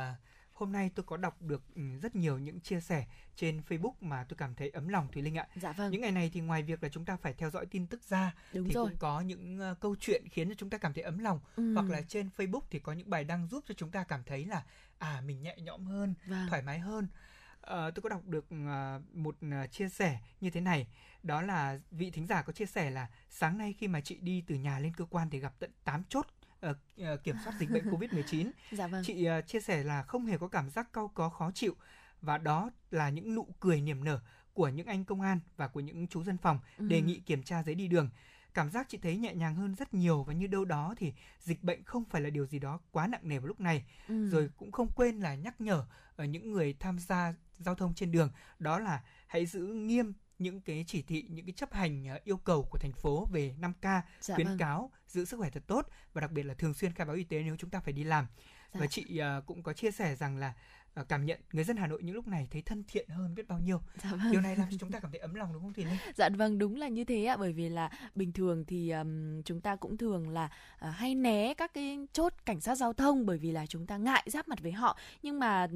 hôm 0.54 0.72
nay 0.72 0.92
tôi 0.96 1.04
có 1.04 1.18
đọc 1.18 1.42
được 1.42 1.62
ừ, 1.76 1.82
rất 2.02 2.16
nhiều 2.16 2.38
những 2.38 2.60
chia 2.60 2.82
sẻ 2.82 3.06
trên 3.36 3.62
Facebook 3.70 3.94
mà 4.02 4.24
tôi 4.30 4.38
cảm 4.38 4.56
thấy 4.56 4.70
ấm 4.70 4.88
lòng 4.88 5.08
Thùy 5.12 5.22
Linh 5.22 5.38
ạ. 5.38 5.48
Dạ 5.56 5.72
vâng. 5.72 5.92
Những 5.92 6.02
ngày 6.02 6.12
này 6.12 6.30
thì 6.34 6.40
ngoài 6.40 6.64
việc 6.64 6.84
là 6.84 6.90
chúng 6.90 7.06
ta 7.06 7.18
phải 7.18 7.34
theo 7.34 7.50
dõi 7.50 7.66
tin 7.66 7.88
tức 7.88 8.02
ra 8.10 8.34
Đúng 8.54 8.68
thì 8.68 8.74
rồi. 8.74 8.90
cũng 8.90 8.98
có 9.00 9.22
những 9.22 9.72
uh, 9.72 9.80
câu 9.80 9.96
chuyện 10.00 10.30
khiến 10.30 10.50
cho 10.50 10.56
chúng 10.58 10.70
ta 10.70 10.78
cảm 10.78 10.94
thấy 10.94 11.04
ấm 11.04 11.20
lòng 11.20 11.40
Ừ. 11.56 11.74
hoặc 11.74 11.90
là 11.90 12.02
trên 12.02 12.30
Facebook 12.38 12.62
thì 12.70 12.80
có 12.80 12.94
những 12.94 13.10
bài 13.10 13.24
đăng 13.24 13.48
giúp 13.48 13.64
cho 13.68 13.74
chúng 13.74 13.92
ta 13.92 14.04
cảm 14.04 14.24
thấy 14.24 14.46
là 14.46 14.64
à 14.98 15.22
mình 15.26 15.42
nhẹ 15.42 15.56
nhõm 15.58 15.86
hơn, 15.86 16.14
Vâng. 16.28 16.48
thoải 16.50 16.62
mái 16.62 16.80
hơn. 16.80 17.08
Ờ, 17.62 17.91
tôi 17.91 18.01
có 18.01 18.09
đọc 18.09 18.22
được 18.28 18.45
ờ, 18.68 19.01
một 19.14 19.36
ờ, 19.51 19.68
chia 19.68 19.89
sẻ 19.89 20.20
như 20.41 20.49
thế 20.49 20.62
này 20.62 20.88
đó 21.24 21.41
là 21.41 21.80
vị 21.91 22.12
thính 22.12 22.28
giả 22.28 22.41
có 22.41 22.53
chia 22.53 22.66
sẻ 22.66 22.89
là 22.89 23.07
sáng 23.30 23.57
nay 23.57 23.74
khi 23.78 23.88
mà 23.88 24.01
chị 24.01 24.18
đi 24.22 24.43
từ 24.47 24.55
nhà 24.55 24.80
lên 24.80 24.93
cơ 24.93 25.05
quan 25.05 25.30
thì 25.30 25.39
gặp 25.39 25.53
tận 25.59 25.72
8 25.84 26.03
chốt 26.09 26.26
ờ, 26.59 26.76
ờ, 26.97 27.18
kiểm 27.18 27.36
soát 27.43 27.53
dịch 27.59 27.70
bệnh 27.72 27.86
Covid-19 27.86 28.51
Dạ 28.72 28.88
vâng. 28.88 29.03
chị 29.05 29.26
ờ, 29.26 29.41
chia 29.41 29.59
sẻ 29.59 29.84
là 29.84 30.03
không 30.03 30.26
hề 30.26 30.38
có 30.38 30.47
cảm 30.47 30.70
giác 30.70 30.93
cau 30.93 31.07
có 31.07 31.30
khó 31.30 31.51
chịu 31.51 31.76
và 32.22 32.38
đó 32.38 32.70
là 32.91 33.09
những 33.09 33.36
nụ 33.36 33.47
cười 33.59 33.82
niềm 33.82 34.03
nở 34.03 34.20
của 34.53 34.68
những 34.70 34.88
anh 34.88 35.05
công 35.05 35.22
an 35.22 35.39
và 35.57 35.68
của 35.68 35.80
những 35.80 36.07
chú 36.07 36.24
dân 36.24 36.38
phòng 36.38 36.59
Ừ. 36.78 36.88
đề 36.88 37.01
nghị 37.01 37.20
kiểm 37.20 37.43
tra 37.43 37.64
giấy 37.64 37.76
đi 37.76 37.88
đường 37.88 38.09
cảm 38.53 38.70
giác 38.70 38.89
chị 38.89 38.97
thấy 38.97 39.18
nhẹ 39.18 39.34
nhàng 39.36 39.55
hơn 39.55 39.76
rất 39.76 39.93
nhiều 39.93 40.24
và 40.24 40.34
như 40.34 40.47
đâu 40.47 40.66
đó 40.66 40.93
thì 40.97 41.14
dịch 41.39 41.64
bệnh 41.64 41.84
không 41.84 42.05
phải 42.05 42.22
là 42.22 42.30
điều 42.30 42.45
gì 42.45 42.59
đó 42.59 42.80
quá 42.91 43.07
nặng 43.07 43.22
nề 43.24 43.39
vào 43.39 43.47
lúc 43.47 43.59
này 43.59 43.86
Ừ. 44.07 44.30
rồi 44.30 44.49
cũng 44.57 44.72
không 44.72 44.88
quên 44.95 45.20
là 45.20 45.36
nhắc 45.36 45.62
nhở 45.62 45.86
ở 46.16 46.26
những 46.26 46.51
người 46.51 46.76
tham 46.80 46.99
gia 46.99 47.34
giao 47.64 47.76
thông 47.76 47.93
trên 47.93 48.12
đường 48.12 48.30
đó 48.59 48.80
là 48.80 49.01
hãy 49.28 49.45
giữ 49.45 49.59
nghiêm 49.66 50.14
những 50.39 50.62
cái 50.62 50.84
chỉ 50.88 51.01
thị 51.01 51.26
những 51.30 51.45
cái 51.45 51.53
chấp 51.53 51.74
hành 51.74 52.07
ờ, 52.07 52.20
yêu 52.24 52.38
cầu 52.38 52.64
của 52.72 52.78
thành 52.78 52.93
phố 52.93 53.28
về 53.32 53.55
5K 53.59 54.01
Dạ 54.22 54.36
khuyến 54.36 54.47
vâng. 54.47 54.57
cáo 54.57 54.91
giữ 55.07 55.26
sức 55.26 55.38
khỏe 55.38 55.49
thật 55.49 55.64
tốt 55.68 55.88
và 56.14 56.22
đặc 56.22 56.32
biệt 56.32 56.43
là 56.43 56.53
thường 56.53 56.74
xuyên 56.74 56.93
khai 56.93 57.05
báo 57.07 57.16
y 57.16 57.24
tế 57.24 57.43
nếu 57.43 57.55
chúng 57.59 57.70
ta 57.70 57.80
phải 57.80 57.93
đi 57.93 58.03
làm 58.03 58.28
Dạ. 58.74 58.80
và 58.80 58.88
chị 58.88 59.18
ờ, 59.18 59.41
cũng 59.45 59.64
có 59.64 59.74
chia 59.74 59.91
sẻ 59.91 60.16
rằng 60.16 60.38
là 60.38 60.53
cảm 61.10 61.26
nhận 61.26 61.39
người 61.54 61.64
dân 61.64 61.78
Hà 61.78 61.88
Nội 61.88 62.04
những 62.04 62.16
lúc 62.16 62.28
này 62.28 62.48
thấy 62.52 62.62
thân 62.62 62.84
thiện 62.88 63.10
hơn 63.10 63.36
biết 63.36 63.48
bao 63.48 63.60
nhiêu. 63.60 63.82
Dạ 64.04 64.10
vâng. 64.12 64.32
điều 64.32 64.42
này 64.42 64.56
làm 64.56 64.68
cho 64.72 64.78
chúng 64.80 64.92
ta 64.92 65.00
cảm 65.00 65.12
thấy 65.12 65.20
ấm 65.20 65.34
lòng 65.34 65.54
đúng 65.54 65.62
không 65.62 65.74
Thùy 65.74 65.86
Linh? 65.86 65.98
Dạ 66.16 66.30
vâng 66.30 66.58
đúng 66.58 66.76
là 66.76 66.88
như 66.88 67.04
thế 67.04 67.26
ạ. 67.26 67.38
Bởi 67.38 67.54
vì 67.54 67.70
là 67.70 67.89
bình 68.16 68.32
thường 68.32 68.66
thì 68.66 68.89
ừm, 68.89 69.44
chúng 69.44 69.62
ta 69.62 69.76
cũng 69.76 69.98
thường 69.98 70.30
là 70.30 70.50
ờ, 70.80 70.89
hay 70.89 71.16
né 71.16 71.54
các 71.54 71.74
cái 71.74 72.00
chốt 72.14 72.34
cảnh 72.46 72.62
sát 72.62 72.76
giao 72.76 72.94
thông 72.94 73.26
bởi 73.26 73.38
vì 73.38 73.52
là 73.52 73.66
chúng 73.66 73.88
ta 73.88 73.98
ngại 73.98 74.24
giáp 74.26 74.48
mặt 74.48 74.60
với 74.62 74.72
họ. 74.72 74.98
Nhưng 75.22 75.39
mà 75.39 75.68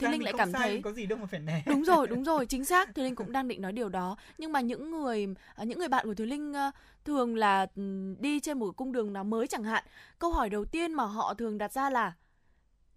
ra 0.00 0.10
Linh 0.10 0.22
lại 0.22 0.32
cảm 0.38 0.52
sai, 0.52 0.68
thấy 0.68 0.82
có 0.82 0.92
gì 0.92 1.06
đâu 1.06 1.18
mà 1.18 1.26
phải 1.26 1.40
né. 1.40 1.62
Đúng 1.66 1.84
rồi 1.84 2.06
đúng 2.06 2.24
rồi 2.24 2.46
chính 2.48 2.64
xác 2.64 2.94
Thùy 2.94 3.04
Linh 3.04 3.14
cũng 3.14 3.32
đang 3.32 3.48
định 3.48 3.62
nói 3.62 3.72
điều 3.72 3.88
đó. 3.88 4.16
Nhưng 4.38 4.52
mà 4.52 4.60
những 4.60 4.90
người 4.90 5.26
ờ, 5.54 5.64
những 5.64 5.78
người 5.78 5.88
bạn 5.88 6.06
của 6.06 6.14
Thùy 6.14 6.26
Linh 6.26 6.52
ờ, 6.52 6.70
thường 7.04 7.36
là 7.36 7.66
ừm, 7.76 8.22
đi 8.22 8.40
trên 8.40 8.58
một 8.58 8.76
cung 8.76 8.92
đường 8.92 9.12
nào 9.12 9.24
mới 9.24 9.46
chẳng 9.46 9.64
hạn 9.64 9.84
câu 10.18 10.32
hỏi 10.32 10.50
đầu 10.50 10.64
tiên 10.64 10.92
mà 10.92 11.04
họ 11.04 11.34
thường 11.34 11.58
đặt 11.58 11.72
ra 11.72 11.90
là 11.90 12.12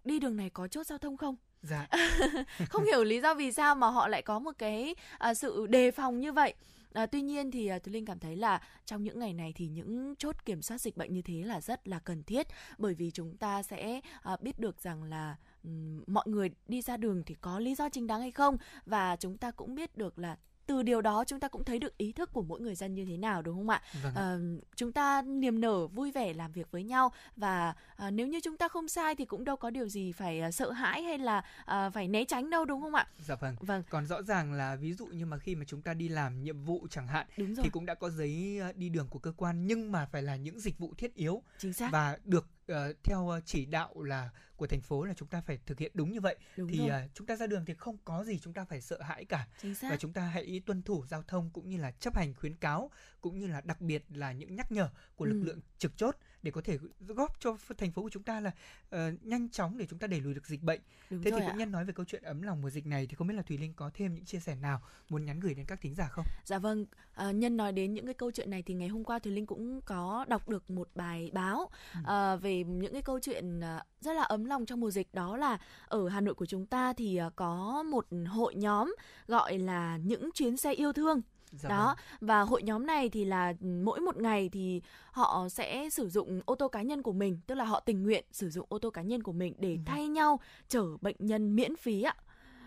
đi 0.04 0.18
đường 0.18 0.36
này 0.36 0.50
có 0.50 0.68
chốt 0.68 0.86
giao 0.86 0.98
thông 0.98 1.16
không 1.16 1.36
dạ. 1.62 1.86
Không 2.68 2.84
hiểu 2.84 3.04
lý 3.04 3.20
do 3.20 3.34
vì 3.34 3.52
sao 3.52 3.74
mà 3.74 3.88
họ 3.88 4.08
lại 4.08 4.22
có 4.22 4.38
một 4.38 4.52
cái 4.58 4.94
à, 5.18 5.34
sự 5.34 5.66
đề 5.66 5.90
phòng 5.90 6.20
như 6.20 6.32
vậy. 6.32 6.54
À, 6.92 7.06
tuy 7.06 7.22
nhiên 7.22 7.50
thì 7.50 7.66
à, 7.66 7.78
Thúy 7.78 7.92
Linh 7.92 8.04
cảm 8.04 8.18
thấy 8.18 8.36
là 8.36 8.60
trong 8.84 9.04
những 9.04 9.18
ngày 9.18 9.32
này 9.34 9.52
thì 9.56 9.66
những 9.66 10.14
chốt 10.16 10.44
kiểm 10.44 10.62
soát 10.62 10.78
dịch 10.78 10.96
bệnh 10.96 11.12
như 11.12 11.22
thế 11.22 11.42
là 11.42 11.60
rất 11.60 11.88
là 11.88 11.98
cần 11.98 12.22
thiết. 12.22 12.46
Bởi 12.78 12.94
vì 12.94 13.10
chúng 13.10 13.36
ta 13.36 13.62
sẽ 13.62 14.00
à, 14.22 14.36
biết 14.40 14.58
được 14.58 14.80
rằng 14.80 15.02
là 15.02 15.36
um, 15.64 16.02
mọi 16.06 16.24
người 16.28 16.50
đi 16.68 16.82
ra 16.82 16.96
đường 16.96 17.22
thì 17.26 17.34
có 17.40 17.58
lý 17.58 17.74
do 17.74 17.88
chính 17.88 18.06
đáng 18.06 18.20
hay 18.20 18.30
không. 18.30 18.56
Và 18.86 19.16
chúng 19.16 19.38
ta 19.38 19.50
cũng 19.50 19.74
biết 19.74 19.96
được 19.96 20.18
là 20.18 20.36
từ 20.68 20.82
điều 20.82 21.00
đó 21.00 21.24
chúng 21.26 21.40
ta 21.40 21.48
cũng 21.48 21.64
thấy 21.64 21.78
được 21.78 21.98
ý 21.98 22.12
thức 22.12 22.32
của 22.32 22.42
mỗi 22.42 22.60
người 22.60 22.74
dân 22.74 22.94
như 22.94 23.04
thế 23.04 23.16
nào 23.16 23.42
đúng 23.42 23.56
không 23.56 23.68
ạ? 23.68 23.82
Vâng. 24.02 24.14
Ờ, 24.14 24.40
chúng 24.76 24.92
ta 24.92 25.22
niềm 25.22 25.60
nở 25.60 25.86
vui 25.86 26.12
vẻ 26.12 26.34
làm 26.34 26.52
việc 26.52 26.70
với 26.70 26.84
nhau 26.84 27.12
và 27.36 27.74
à, 27.96 28.10
nếu 28.10 28.26
như 28.26 28.40
chúng 28.44 28.56
ta 28.56 28.68
không 28.68 28.88
sai 28.88 29.14
thì 29.14 29.24
cũng 29.24 29.44
đâu 29.44 29.56
có 29.56 29.70
điều 29.70 29.88
gì 29.88 30.12
phải 30.12 30.40
à, 30.40 30.50
sợ 30.50 30.70
hãi 30.70 31.02
hay 31.02 31.18
là 31.18 31.42
à, 31.64 31.90
phải 31.90 32.08
né 32.08 32.24
tránh 32.24 32.50
đâu 32.50 32.64
đúng 32.64 32.82
không 32.82 32.94
ạ? 32.94 33.06
Dạ 33.26 33.34
vâng. 33.34 33.56
vâng. 33.60 33.82
Còn 33.90 34.06
rõ 34.06 34.22
ràng 34.22 34.52
là 34.52 34.76
ví 34.76 34.92
dụ 34.92 35.06
như 35.06 35.26
mà 35.26 35.38
khi 35.38 35.54
mà 35.54 35.64
chúng 35.66 35.82
ta 35.82 35.94
đi 35.94 36.08
làm 36.08 36.42
nhiệm 36.42 36.64
vụ 36.64 36.86
chẳng 36.90 37.06
hạn 37.06 37.26
đúng 37.36 37.54
rồi. 37.54 37.64
thì 37.64 37.70
cũng 37.70 37.86
đã 37.86 37.94
có 37.94 38.10
giấy 38.10 38.58
ờ, 38.58 38.72
đi 38.72 38.88
đường 38.88 39.08
của 39.08 39.18
cơ 39.18 39.32
quan 39.36 39.66
nhưng 39.66 39.92
mà 39.92 40.06
phải 40.06 40.22
là 40.22 40.36
những 40.36 40.60
dịch 40.60 40.78
vụ 40.78 40.94
thiết 40.98 41.14
yếu 41.14 41.42
chính 41.58 41.72
xác. 41.72 41.88
và 41.92 42.18
được 42.24 42.46
ờ, 42.68 42.92
theo 43.04 43.28
ờ, 43.28 43.40
chỉ 43.44 43.66
đạo 43.66 44.02
là 44.02 44.30
của 44.56 44.66
thành 44.66 44.80
phố 44.80 45.04
là 45.04 45.14
chúng 45.14 45.28
ta 45.28 45.40
phải 45.40 45.58
thực 45.66 45.78
hiện 45.78 45.92
đúng 45.94 46.12
như 46.12 46.20
vậy. 46.20 46.36
Đúng 46.56 46.68
thì 46.68 46.78
rồi. 46.78 46.88
ờ, 46.88 47.02
chúng 47.14 47.26
ta 47.26 47.36
ra 47.36 47.46
đường 47.46 47.64
thì 47.64 47.74
không 47.74 47.96
có 48.04 48.24
gì 48.24 48.38
chúng 48.38 48.52
ta 48.54 48.64
phải 48.64 48.80
sợ 48.80 49.02
hãi 49.02 49.24
cả. 49.24 49.48
Và 49.82 49.96
chúng 49.98 50.12
ta 50.12 50.22
hãy 50.22 50.62
tuân 50.66 50.82
thủ 50.82 51.04
giao 51.06 51.22
thông 51.22 51.50
cũng 51.50 51.68
như 51.68 51.76
là 51.76 51.90
chấp 51.90 52.16
hành 52.16 52.34
khuyến 52.34 52.56
cáo 52.56 52.90
cũng 53.20 53.38
như 53.38 53.46
là 53.46 53.60
đặc 53.60 53.80
biệt 53.80 54.04
là 54.08 54.32
những 54.32 54.54
nhắc 54.56 54.72
nhở 54.72 54.88
của 55.16 55.24
lực 55.24 55.40
Ừ. 55.40 55.46
lượng 55.46 55.60
trực 55.78 55.96
chốt 55.96 56.16
để 56.42 56.50
có 56.50 56.60
thể 56.60 56.78
góp 57.08 57.40
cho 57.40 57.56
thành 57.78 57.92
phố 57.92 58.02
của 58.02 58.08
chúng 58.10 58.22
ta 58.22 58.40
là 58.40 58.50
ờ, 58.90 59.10
nhanh 59.22 59.48
chóng 59.48 59.78
để 59.78 59.86
chúng 59.86 59.98
ta 59.98 60.06
đẩy 60.06 60.20
lùi 60.20 60.34
được 60.34 60.46
dịch 60.46 60.62
bệnh. 60.62 60.80
đúng 61.10 61.22
Thế 61.22 61.30
thì 61.30 61.40
ạ. 61.40 61.46
cũng 61.48 61.58
nhân 61.58 61.70
nói 61.72 61.84
về 61.84 61.92
câu 61.92 62.04
chuyện 62.06 62.22
ấm 62.22 62.42
lòng 62.42 62.62
mùa 62.62 62.70
dịch 62.70 62.86
này 62.86 63.06
thì 63.06 63.14
không 63.14 63.26
biết 63.26 63.34
là 63.34 63.42
Thùy 63.42 63.58
Linh 63.58 63.72
có 63.74 63.90
thêm 63.94 64.14
những 64.14 64.24
chia 64.24 64.40
sẻ 64.40 64.54
nào 64.54 64.80
muốn 65.08 65.24
nhắn 65.24 65.40
gửi 65.40 65.54
đến 65.54 65.66
các 65.66 65.80
thính 65.80 65.94
giả 65.94 66.08
không? 66.08 66.24
Dạ 66.44 66.58
vâng, 66.58 66.86
à, 67.14 67.30
nhân 67.30 67.56
nói 67.56 67.72
đến 67.72 67.94
những 67.94 68.04
cái 68.04 68.14
câu 68.14 68.30
chuyện 68.30 68.50
này 68.50 68.62
thì 68.62 68.74
ngày 68.74 68.88
hôm 68.88 69.04
qua 69.04 69.18
Thùy 69.18 69.32
Linh 69.32 69.46
cũng 69.46 69.80
có 69.80 70.24
đọc 70.28 70.48
được 70.48 70.70
một 70.70 70.88
bài 70.94 71.30
báo 71.34 71.70
Ừ. 71.94 72.00
à, 72.06 72.36
về 72.36 72.64
những 72.64 72.92
cái 72.92 73.02
câu 73.02 73.20
chuyện 73.20 73.60
rất 74.00 74.12
là 74.12 74.22
ấm 74.22 74.44
lòng 74.44 74.66
trong 74.66 74.80
mùa 74.80 74.90
dịch 74.90 75.14
đó 75.14 75.36
là 75.36 75.58
ở 75.86 76.08
Hà 76.08 76.20
Nội 76.20 76.34
của 76.34 76.46
chúng 76.46 76.66
ta 76.66 76.92
thì 76.92 77.20
có 77.36 77.82
một 77.82 78.06
hội 78.28 78.54
nhóm 78.54 78.94
gọi 79.28 79.58
là 79.58 79.96
những 79.96 80.30
chuyến 80.34 80.56
xe 80.56 80.72
yêu 80.72 80.92
thương 80.92 81.20
Dạ 81.52 81.68
đó 81.68 81.86
vâng. 81.86 82.28
và 82.28 82.40
hội 82.40 82.62
nhóm 82.62 82.86
này 82.86 83.08
thì 83.08 83.24
là 83.24 83.54
ừ, 83.60 83.66
mỗi 83.84 84.00
một 84.00 84.16
ngày 84.16 84.48
thì 84.52 84.82
họ 85.12 85.48
sẽ 85.48 85.90
sử 85.90 86.08
dụng 86.08 86.40
ô 86.44 86.54
tô 86.54 86.68
cá 86.68 86.82
nhân 86.82 87.02
của 87.02 87.12
mình 87.12 87.38
tức 87.46 87.54
là 87.54 87.64
họ 87.64 87.80
tình 87.80 88.02
nguyện 88.02 88.24
sử 88.32 88.50
dụng 88.50 88.66
ô 88.68 88.78
tô 88.78 88.90
cá 88.90 89.02
nhân 89.02 89.22
của 89.22 89.32
mình 89.32 89.54
để 89.58 89.72
Ừ. 89.72 89.82
thay 89.86 90.08
nhau 90.08 90.40
chở 90.68 90.84
bệnh 91.00 91.16
nhân 91.18 91.56
miễn 91.56 91.76
phí 91.76 92.02
ạ 92.02 92.14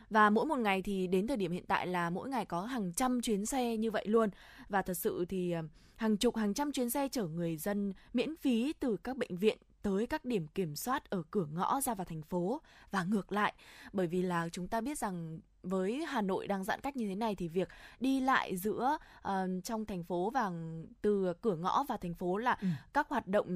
và 0.10 0.30
mỗi 0.30 0.46
một 0.46 0.56
ngày 0.60 0.82
thì 0.82 1.08
đến 1.08 1.28
thời 1.28 1.38
điểm 1.38 1.52
hiện 1.52 1.66
tại 1.68 1.88
là 1.88 2.10
mỗi 2.10 2.30
ngày 2.30 2.46
có 2.46 2.62
hàng 2.62 2.94
trăm 2.94 3.22
chuyến 3.22 3.46
xe 3.46 3.78
như 3.78 3.92
vậy 3.92 4.06
luôn 4.08 4.30
và 4.70 4.82
thật 4.82 4.94
sự 4.94 5.26
thì 5.30 5.52
ờ, 5.52 5.62
hàng 5.96 6.18
chục 6.18 6.36
hàng 6.36 6.54
trăm 6.54 6.72
chuyến 6.72 6.90
xe 6.90 7.08
chở 7.12 7.28
người 7.28 7.58
dân 7.58 7.94
miễn 8.14 8.36
phí 8.36 8.74
từ 8.80 8.98
các 9.04 9.18
bệnh 9.18 9.38
viện 9.38 9.58
tới 9.82 10.08
các 10.08 10.26
điểm 10.26 10.48
kiểm 10.48 10.76
soát 10.76 11.10
ở 11.10 11.24
cửa 11.32 11.46
ngõ 11.54 11.82
ra 11.82 11.94
vào 11.94 12.06
thành 12.06 12.22
phố 12.22 12.62
và 12.92 13.04
ngược 13.04 13.32
lại 13.32 13.54
bởi 13.94 14.08
vì 14.08 14.22
là 14.22 14.50
chúng 14.52 14.68
ta 14.68 14.82
biết 14.82 14.98
rằng 14.98 15.40
với 15.64 16.06
Hà 16.08 16.22
Nội 16.22 16.48
đang 16.48 16.64
giãn 16.64 16.82
cách 16.82 16.96
như 16.98 17.08
thế 17.08 17.16
này 17.16 17.36
thì 17.36 17.48
việc 17.48 17.70
đi 18.00 18.20
lại 18.20 18.58
giữa 18.58 18.98
ờ, 19.22 19.48
trong 19.64 19.86
thành 19.86 20.04
phố 20.04 20.30
và 20.30 20.52
từ 21.02 21.34
cửa 21.42 21.56
ngõ 21.56 21.84
vào 21.84 21.98
thành 21.98 22.14
phố 22.14 22.38
là 22.38 22.58
Ừ. 22.62 22.68
các 22.94 23.08
hoạt 23.10 23.28
động 23.28 23.48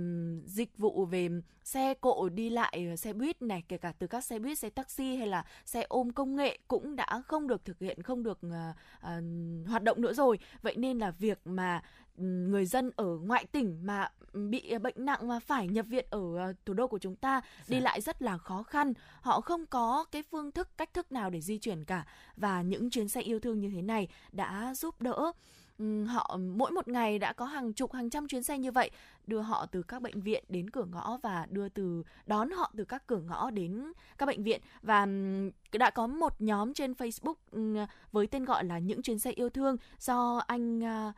dịch 0.46 0.78
vụ 0.78 1.06
về 1.06 1.30
xe 1.64 1.94
cộ 1.94 2.30
đi 2.30 2.50
lại 2.50 2.98
xe 2.98 3.14
buýt 3.14 3.42
này 3.42 3.64
kể 3.68 3.78
cả 3.78 3.94
từ 4.00 4.08
các 4.08 4.24
xe 4.24 4.40
buýt 4.40 4.60
xe 4.60 4.70
taxi 4.70 5.16
hay 5.16 5.28
là 5.28 5.46
xe 5.66 5.82
ôm 5.90 6.10
công 6.12 6.36
nghệ 6.36 6.60
cũng 6.68 6.96
đã 6.96 7.22
không 7.28 7.48
được 7.48 7.66
thực 7.66 7.80
hiện 7.80 8.04
không 8.04 8.24
được 8.24 8.40
ờ, 8.42 8.74
ờ, 9.00 9.22
hoạt 9.68 9.84
động 9.84 10.02
nữa 10.02 10.14
rồi 10.14 10.40
vậy 10.62 10.76
nên 10.78 11.00
là 11.00 11.12
việc 11.12 11.40
mà 11.46 11.82
ừ, 12.18 12.24
người 12.24 12.66
dân 12.66 12.92
ở 12.96 13.06
ngoại 13.18 13.46
tỉnh 13.46 13.80
mà 13.86 14.10
bị 14.34 14.78
bệnh 14.78 14.96
nặng 15.06 15.28
mà 15.28 15.40
phải 15.40 15.68
nhập 15.68 15.86
viện 15.90 16.06
ở 16.10 16.36
ờ, 16.38 16.54
thủ 16.66 16.74
đô 16.74 16.88
của 16.88 17.00
chúng 17.00 17.16
ta 17.16 17.42
đi 17.68 17.78
Dạ. 17.78 17.84
lại 17.84 18.02
rất 18.02 18.22
là 18.22 18.38
khó 18.38 18.64
khăn 18.64 18.94
họ 19.22 19.42
không 19.42 19.66
có 19.66 20.06
cái 20.12 20.24
phương 20.32 20.52
thức 20.52 20.70
cách 20.78 20.94
thức 20.94 21.12
nào 21.12 21.30
để 21.30 21.42
di 21.42 21.58
chuyển 21.58 21.84
cả 21.86 21.95
và 22.38 22.62
những 22.62 22.90
chuyến 22.90 23.08
xe 23.08 23.22
yêu 23.22 23.40
thương 23.40 23.60
như 23.60 23.70
thế 23.70 23.82
này 23.82 24.08
đã 24.32 24.74
giúp 24.76 25.02
đỡ 25.02 25.32
họ 26.08 26.38
mỗi 26.56 26.72
một 26.72 26.88
ngày 26.88 27.20
đã 27.20 27.34
có 27.34 27.46
hàng 27.46 27.74
chục, 27.74 27.94
hàng 27.94 28.10
trăm 28.10 28.28
chuyến 28.28 28.44
xe 28.44 28.58
như 28.58 28.72
vậy, 28.72 28.92
đưa 29.28 29.40
họ 29.40 29.66
từ 29.66 29.84
các 29.84 30.02
bệnh 30.02 30.22
viện 30.22 30.44
đến 30.50 30.70
cửa 30.70 30.86
ngõ 30.92 31.18
và 31.24 31.48
đưa 31.50 31.70
từ, 31.70 32.04
đón 32.26 32.52
họ 32.52 32.72
từ 32.78 32.86
các 32.86 33.08
cửa 33.08 33.20
ngõ 33.20 33.50
đến 33.50 33.94
các 34.18 34.26
bệnh 34.26 34.44
viện. 34.44 34.62
Và 34.82 35.08
đã 35.72 35.90
có 35.90 36.08
một 36.08 36.42
nhóm 36.42 36.74
trên 36.74 36.92
Facebook 36.94 37.86
với 38.12 38.28
tên 38.28 38.46
gọi 38.46 38.66
là 38.66 38.80
những 38.80 39.02
chuyến 39.02 39.20
xe 39.20 39.32
yêu 39.32 39.50
thương 39.50 39.78
do 40.00 40.44
anh 40.48 40.84
à, 40.84 41.14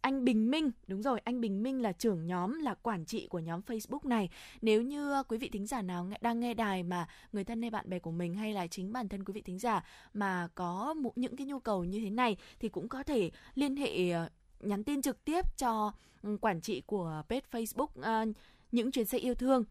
anh 0.00 0.24
Bình 0.24 0.50
Minh 0.50 0.70
đúng 0.86 1.02
rồi 1.02 1.20
anh 1.24 1.40
Bình 1.40 1.62
Minh 1.62 1.82
là 1.82 1.92
trưởng 1.92 2.26
nhóm 2.26 2.60
là 2.60 2.74
quản 2.74 3.04
trị 3.04 3.26
của 3.26 3.38
nhóm 3.38 3.60
Facebook 3.60 4.08
này. 4.08 4.28
Nếu 4.62 4.82
như 4.82 5.12
ờ, 5.12 5.22
quý 5.22 5.38
vị 5.38 5.48
thính 5.52 5.66
giả 5.66 5.82
nào 5.82 6.04
nghe- 6.04 6.18
đang 6.20 6.40
nghe 6.40 6.54
đài 6.54 6.82
mà 6.82 7.08
người 7.32 7.44
thân 7.44 7.62
hay 7.62 7.70
bạn 7.70 7.88
bè 7.88 7.98
của 7.98 8.10
mình 8.10 8.34
hay 8.34 8.52
là 8.52 8.66
chính 8.66 8.92
bản 8.92 9.08
thân 9.08 9.24
quý 9.24 9.32
vị 9.32 9.42
thính 9.42 9.58
giả 9.58 9.84
mà 10.14 10.48
có 10.54 10.94
những 11.16 11.36
cái 11.36 11.46
nhu 11.46 11.58
cầu 11.60 11.84
như 11.84 12.00
thế 12.00 12.10
này 12.10 12.36
thì 12.58 12.68
cũng 12.68 12.88
có 12.88 13.02
thể 13.02 13.30
liên 13.54 13.76
hệ 13.76 14.10
ờ, 14.10 14.28
nhắn 14.60 14.84
tin 14.84 15.02
trực 15.02 15.24
tiếp 15.24 15.56
cho 15.56 15.92
ừ, 16.22 16.38
quản 16.40 16.60
trị 16.60 16.82
của 16.86 17.22
page 17.28 17.46
Facebook 17.50 18.28
uh, 18.28 18.36
những 18.72 18.92
chuyến 18.92 19.06
xe 19.06 19.18
yêu 19.18 19.34
thương. 19.34 19.64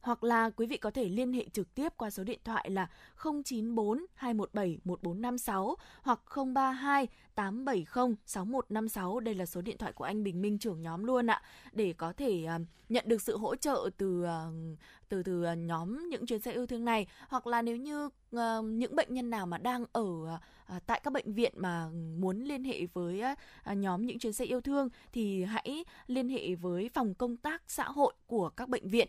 Hoặc 0.00 0.24
là 0.24 0.50
quý 0.50 0.66
vị 0.66 0.76
có 0.76 0.90
thể 0.90 1.08
liên 1.08 1.32
hệ 1.32 1.48
trực 1.52 1.74
tiếp 1.74 1.92
qua 1.96 2.10
số 2.10 2.24
điện 2.24 2.40
thoại 2.44 2.70
là 2.70 2.90
094 3.44 4.06
217 4.14 4.78
1456 4.84 5.76
hoặc 6.02 6.20
032 6.54 7.08
870 7.36 8.16
6156. 8.26 9.20
Đây 9.20 9.34
là 9.34 9.46
số 9.46 9.60
điện 9.60 9.78
thoại 9.78 9.92
của 9.92 10.04
anh 10.04 10.24
Bình 10.24 10.42
Minh 10.42 10.58
trưởng 10.58 10.82
nhóm 10.82 11.04
luôn 11.04 11.26
ạ. 11.26 11.42
Để 11.72 11.92
có 11.92 12.12
thể 12.12 12.46
uh, 12.56 12.62
nhận 12.88 13.04
được 13.08 13.22
sự 13.22 13.36
hỗ 13.36 13.56
trợ 13.56 13.90
từ 13.98 14.24
uh, 14.24 14.78
từ 15.08 15.22
từ 15.22 15.52
uh, 15.52 15.58
nhóm 15.58 16.08
những 16.08 16.26
chuyến 16.26 16.40
xe 16.40 16.52
yêu 16.52 16.66
thương 16.66 16.84
này 16.84 17.06
hoặc 17.28 17.46
là 17.46 17.62
nếu 17.62 17.76
như 17.76 18.06
uh, 18.06 18.64
những 18.64 18.96
bệnh 18.96 19.14
nhân 19.14 19.30
nào 19.30 19.46
mà 19.46 19.58
đang 19.58 19.84
ở 19.92 20.02
uh, 20.02 20.28
tại 20.86 21.00
các 21.04 21.12
bệnh 21.12 21.32
viện 21.32 21.52
mà 21.56 21.88
muốn 22.18 22.38
liên 22.38 22.64
hệ 22.64 22.86
với 22.92 23.22
uh, 23.70 23.76
nhóm 23.76 24.06
những 24.06 24.18
chuyến 24.18 24.32
xe 24.32 24.44
yêu 24.44 24.60
thương 24.60 24.88
thì 25.12 25.44
hãy 25.44 25.84
liên 26.06 26.28
hệ 26.28 26.54
với 26.54 26.90
phòng 26.94 27.14
công 27.14 27.36
tác 27.36 27.62
xã 27.68 27.84
hội 27.84 28.14
của 28.26 28.48
các 28.48 28.68
bệnh 28.68 28.88
viện 28.88 29.08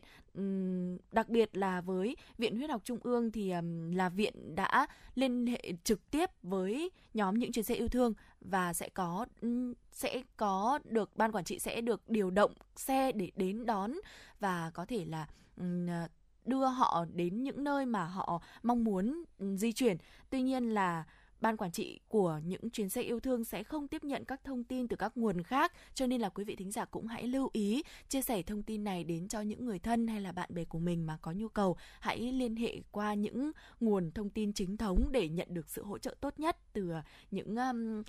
đặc 1.12 1.30
biệt 1.30 1.58
là 1.58 1.82
với 1.82 2.16
viện 2.38 2.58
huyết 2.58 2.70
học 2.70 2.82
trung 2.84 3.00
ương 3.04 3.32
thì 3.32 3.54
là 3.94 4.10
viện 4.10 4.56
đã 4.56 4.88
liên 5.16 5.48
hệ 5.48 5.74
trực 5.84 6.12
tiếp 6.12 6.30
với 6.44 6.90
nhóm 7.14 7.40
những 7.40 7.52
chuyến 7.52 7.66
xe 7.66 7.76
yêu 7.76 7.88
thương 7.88 8.14
và 8.42 8.74
sẽ 8.74 8.90
có 8.90 9.26
ừ, 9.42 9.74
sẽ 9.92 10.22
có 10.38 10.80
được, 10.84 11.18
ban 11.18 11.32
quản 11.32 11.44
trị 11.44 11.60
sẽ 11.60 11.82
được 11.82 12.10
điều 12.10 12.30
động 12.32 12.54
xe 12.76 13.12
để 13.12 13.32
đến 13.36 13.66
đón 13.66 13.94
và 14.40 14.72
có 14.74 14.86
thể 14.86 15.06
là 15.06 15.28
ừ, 15.58 15.88
à, 15.88 16.08
đưa 16.46 16.66
họ 16.66 17.06
đến 17.14 17.44
những 17.44 17.64
nơi 17.64 17.86
mà 17.86 18.06
họ 18.06 18.42
mong 18.64 18.84
muốn 18.84 19.24
ừ, 19.38 19.56
di 19.56 19.72
chuyển. 19.74 19.98
Tuy 20.30 20.42
nhiên 20.42 20.70
là 20.70 21.04
ban 21.42 21.58
quản 21.58 21.72
trị 21.72 22.00
của 22.08 22.40
những 22.46 22.70
chuyến 22.70 22.90
xe 22.90 23.02
yêu 23.02 23.20
thương 23.20 23.44
sẽ 23.44 23.64
không 23.64 23.88
tiếp 23.88 24.04
nhận 24.04 24.26
các 24.26 24.44
thông 24.44 24.64
tin 24.64 24.88
từ 24.88 24.96
các 24.96 25.18
nguồn 25.18 25.44
khác 25.44 25.74
cho 25.94 26.08
nên 26.08 26.22
là 26.22 26.30
quý 26.30 26.44
vị 26.44 26.56
thính 26.56 26.72
giả 26.72 26.86
cũng 26.86 27.08
hãy 27.08 27.28
lưu 27.28 27.50
ý 27.54 27.84
chia 28.10 28.22
sẻ 28.22 28.42
thông 28.42 28.64
tin 28.64 28.84
này 28.84 29.04
đến 29.04 29.28
cho 29.28 29.42
những 29.42 29.66
người 29.66 29.80
thân 29.80 30.08
hay 30.08 30.22
là 30.22 30.32
bạn 30.32 30.50
bè 30.54 30.64
của 30.64 30.80
mình 30.80 31.06
mà 31.06 31.18
có 31.22 31.32
nhu 31.32 31.50
cầu 31.50 31.78
hãy 32.00 32.32
liên 32.32 32.56
hệ 32.56 32.82
qua 32.92 33.14
những 33.14 33.52
nguồn 33.80 34.12
thông 34.12 34.30
tin 34.30 34.54
chính 34.54 34.78
thống 34.78 35.10
để 35.12 35.30
nhận 35.30 35.48
được 35.54 35.70
sự 35.70 35.84
hỗ 35.84 35.98
trợ 35.98 36.16
tốt 36.22 36.40
nhất 36.40 36.58
từ 36.74 36.90
ờ, 36.90 37.02
những 37.32 37.56
um, 37.56 38.04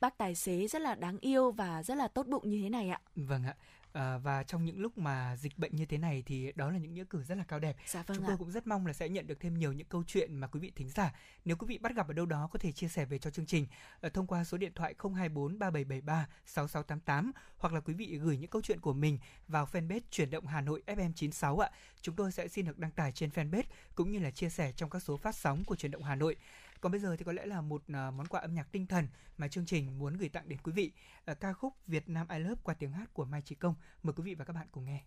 bác 0.00 0.18
tài 0.18 0.34
xế 0.34 0.68
rất 0.68 0.82
là 0.82 0.94
đáng 0.94 1.18
yêu 1.20 1.50
và 1.50 1.82
rất 1.82 1.94
là 1.94 2.08
tốt 2.08 2.26
bụng 2.26 2.50
như 2.50 2.62
thế 2.62 2.68
này 2.68 2.88
ạ. 2.88 3.00
Vâng 3.16 3.44
ạ. 3.44 3.54
À, 3.92 4.18
và 4.18 4.42
trong 4.42 4.64
những 4.64 4.80
lúc 4.80 4.98
mà 4.98 5.36
dịch 5.36 5.58
bệnh 5.58 5.76
như 5.76 5.86
thế 5.86 5.98
này 5.98 6.22
thì 6.26 6.52
đó 6.54 6.70
là 6.70 6.78
những 6.78 6.94
nghĩa 6.94 7.04
cử 7.10 7.22
rất 7.22 7.38
là 7.38 7.44
cao 7.44 7.58
đẹp. 7.58 7.76
Dạ 7.86 8.02
vâng 8.06 8.16
Chúng 8.16 8.26
ạ. 8.26 8.28
tôi 8.28 8.36
cũng 8.36 8.50
rất 8.50 8.66
mong 8.66 8.86
là 8.86 8.92
sẽ 8.92 9.08
nhận 9.08 9.26
được 9.26 9.40
thêm 9.40 9.58
nhiều 9.58 9.72
những 9.72 9.86
câu 9.86 10.04
chuyện 10.06 10.36
mà 10.36 10.46
quý 10.46 10.60
vị 10.60 10.72
thính 10.76 10.88
giả 10.88 11.14
nếu 11.44 11.56
quý 11.56 11.66
vị 11.66 11.78
bắt 11.78 11.92
gặp 11.94 12.08
ở 12.08 12.14
đâu 12.14 12.26
đó 12.26 12.48
có 12.52 12.58
thể 12.58 12.72
chia 12.72 12.88
sẻ 12.88 13.04
về 13.04 13.18
cho 13.18 13.30
chương 13.30 13.46
trình 13.46 13.66
ờ, 14.00 14.08
thông 14.08 14.26
qua 14.26 14.44
số 14.44 14.58
điện 14.58 14.72
thoại 14.74 14.94
024 14.98 15.58
3773 15.58 16.26
6688 16.46 17.32
hoặc 17.58 17.74
là 17.74 17.80
quý 17.80 17.94
vị 17.94 18.18
gửi 18.18 18.36
những 18.36 18.50
câu 18.50 18.62
chuyện 18.62 18.80
của 18.80 18.92
mình 18.92 19.18
vào 19.48 19.68
fanpage 19.72 20.00
chuyển 20.10 20.30
động 20.30 20.46
Hà 20.46 20.60
Nội 20.60 20.82
FM96 20.86 21.58
ạ. 21.58 21.70
Chúng 22.00 22.16
tôi 22.16 22.32
sẽ 22.32 22.48
xin 22.48 22.66
được 22.66 22.78
đăng 22.78 22.90
tải 22.90 23.12
trên 23.12 23.30
fanpage 23.30 23.62
cũng 23.94 24.12
như 24.12 24.18
là 24.18 24.30
chia 24.30 24.48
sẻ 24.48 24.72
trong 24.76 24.90
các 24.90 25.02
số 25.02 25.16
phát 25.16 25.34
sóng 25.34 25.64
của 25.64 25.76
chuyển 25.76 25.92
động 25.92 26.02
Hà 26.02 26.14
Nội. 26.14 26.36
Còn 26.82 26.92
bây 26.92 27.00
giờ 27.00 27.16
thì 27.16 27.24
có 27.24 27.32
lẽ 27.32 27.46
là 27.46 27.60
một 27.60 27.82
à, 27.92 28.10
món 28.10 28.26
quà 28.26 28.40
âm 28.40 28.54
nhạc 28.54 28.72
tinh 28.72 28.86
thần 28.86 29.08
mà 29.38 29.48
chương 29.48 29.66
trình 29.66 29.98
muốn 29.98 30.16
gửi 30.16 30.28
tặng 30.28 30.48
đến 30.48 30.58
quý 30.62 30.72
vị. 30.72 30.92
Ờ, 31.24 31.34
ca 31.34 31.52
khúc 31.52 31.74
Việt 31.86 32.08
Nam 32.08 32.26
I 32.28 32.38
Love 32.38 32.60
qua 32.62 32.74
tiếng 32.74 32.92
hát 32.92 33.14
của 33.14 33.24
Mai 33.24 33.42
Trí 33.42 33.54
Công. 33.54 33.74
Mời 34.02 34.12
quý 34.16 34.22
vị 34.22 34.34
và 34.34 34.44
các 34.44 34.52
bạn 34.52 34.66
cùng 34.72 34.84
nghe. 34.84 35.04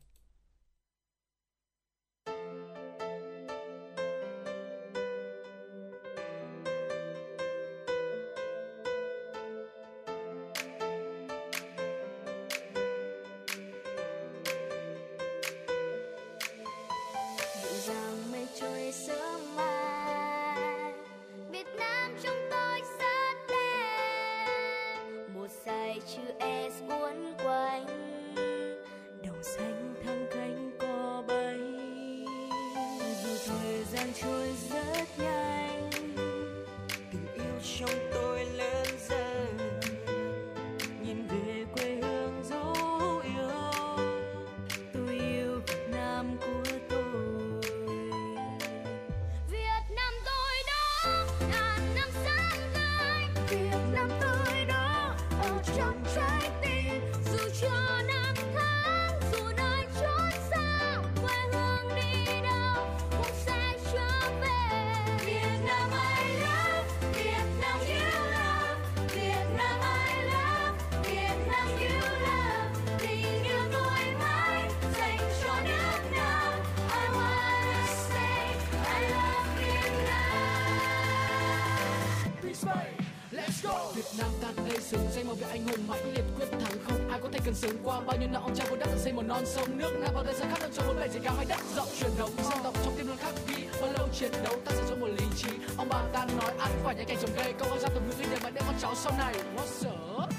Xứng 84.95 85.11
Xây 85.11 85.23
một 85.23 85.33
vị 85.39 85.45
anh 85.49 85.67
hùng 85.67 85.87
mãnh 85.87 86.13
liệt 86.13 86.23
quyết 86.37 86.47
thắng 86.51 86.77
không? 86.85 87.09
Ai 87.11 87.19
có 87.23 87.29
thể 87.33 87.39
cần 87.45 87.55
sướng 87.55 87.77
qua? 87.83 87.99
Bao 87.99 88.17
nhiêu 88.17 88.29
năm 88.31 88.41
ông 88.41 88.55
cha 88.55 88.65
vun 88.69 88.79
đắp 88.79 88.89
xây 88.97 89.13
một 89.13 89.25
non 89.25 89.45
sông 89.45 89.77
nước 89.77 89.91
nam 89.99 90.13
vào 90.13 90.23
đời 90.23 90.35
sẽ 90.39 90.45
khắp 90.49 90.59
Đang 90.61 90.71
cho 90.73 90.83
một 90.87 90.93
bề 90.99 91.07
dày 91.07 91.21
cao 91.23 91.33
hay 91.37 91.45
đất 91.45 91.59
rộng 91.75 91.87
truyền 91.99 92.11
thống. 92.17 92.29
Dân 92.37 92.59
tộc 92.63 92.73
trong 92.83 92.93
tim 92.97 93.07
luôn 93.07 93.17
khắc 93.17 93.33
ghi, 93.47 93.63
bao 93.81 93.91
lâu 93.91 94.07
chiến 94.19 94.31
đấu 94.43 94.53
ta 94.65 94.71
sẽ 94.71 94.83
cho 94.89 94.95
một 94.95 95.07
lý 95.07 95.25
trí. 95.37 95.49
Ông 95.77 95.89
bà 95.89 96.01
ta 96.13 96.25
nói, 96.25 96.51
ăn 96.59 96.71
phải 96.83 96.95
những 96.95 97.05
cảnh 97.05 97.17
trồng 97.21 97.31
cây 97.35 97.53
câu 97.59 97.69
ra 97.81 97.89
từ 97.95 98.01
ngữ 98.01 98.25
để 98.31 98.37
mà 98.43 98.49
để 98.49 98.61
con 98.65 98.75
cháu 98.81 98.95
sau 98.95 99.13
này. 99.17 99.33
What's 99.55 99.89
up 99.89 100.29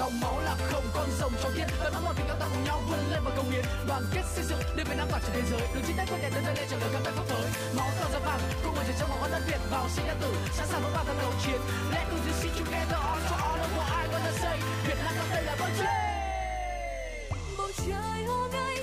dòng 0.00 0.20
máu 0.20 0.40
là 0.40 0.56
không 0.70 0.84
con 0.94 1.08
rồng 1.20 1.32
trong 1.42 1.52
thiên. 1.56 1.66
Vẫn 1.82 1.92
mong 1.94 2.04
mọi 2.04 2.14
tình 2.16 2.26
yêu 2.26 2.36
ta 2.40 2.46
cùng 2.52 2.64
nhau 2.64 2.80
vươn 2.88 3.00
lên 3.10 3.20
và 3.24 3.30
công 3.36 3.50
hiến. 3.50 3.64
Đoàn 3.88 4.02
kết 4.14 4.22
xây 4.34 4.44
dựng, 4.44 4.58
đưa 4.76 4.84
việt 4.84 4.96
nam 4.96 5.08
tỏa 5.10 5.20
trên 5.20 5.32
thế 5.34 5.42
giới. 5.50 5.60
Đường 5.74 5.84
chính 5.86 5.96
tay 5.96 6.06
quyết 6.06 6.18
đẹp 6.22 6.30
đến 6.34 6.44
đây 6.46 6.66
trở 6.70 6.76
lời 6.78 6.90
cảm 6.92 7.02
tạ 7.04 7.10
pháp 7.16 7.24
tới. 7.28 7.46
Máu 7.76 7.90
cờ 7.98 8.06
ra 8.12 8.18
vàng, 8.18 8.40
cùng 8.64 8.74
một 8.74 8.82
trong 8.98 9.10
máu 9.10 9.28
đất 9.32 9.42
việt 9.46 9.60
vào 9.70 9.88
sinh 9.88 10.06
ra 10.06 10.14
tử. 10.20 10.30
Sẵn 10.52 10.66
sàng 10.66 10.82
bước 10.82 10.90
vào 10.94 11.04
tham 11.04 11.16
đấu 11.18 11.32
chiến. 11.44 11.60
Let 11.92 12.06
us 12.14 12.20
just 12.26 12.42
sit 12.42 12.52
together. 12.58 13.09
I 14.42 14.56
việt 14.86 14.94
nam 15.04 15.12
trong 15.16 15.30
đây 15.30 15.42
là 15.42 15.56
bầu 15.60 15.68
trời 15.78 15.86
bầu 17.58 17.68
trời 17.86 18.24
hôm 18.26 18.50
nay 18.52 18.76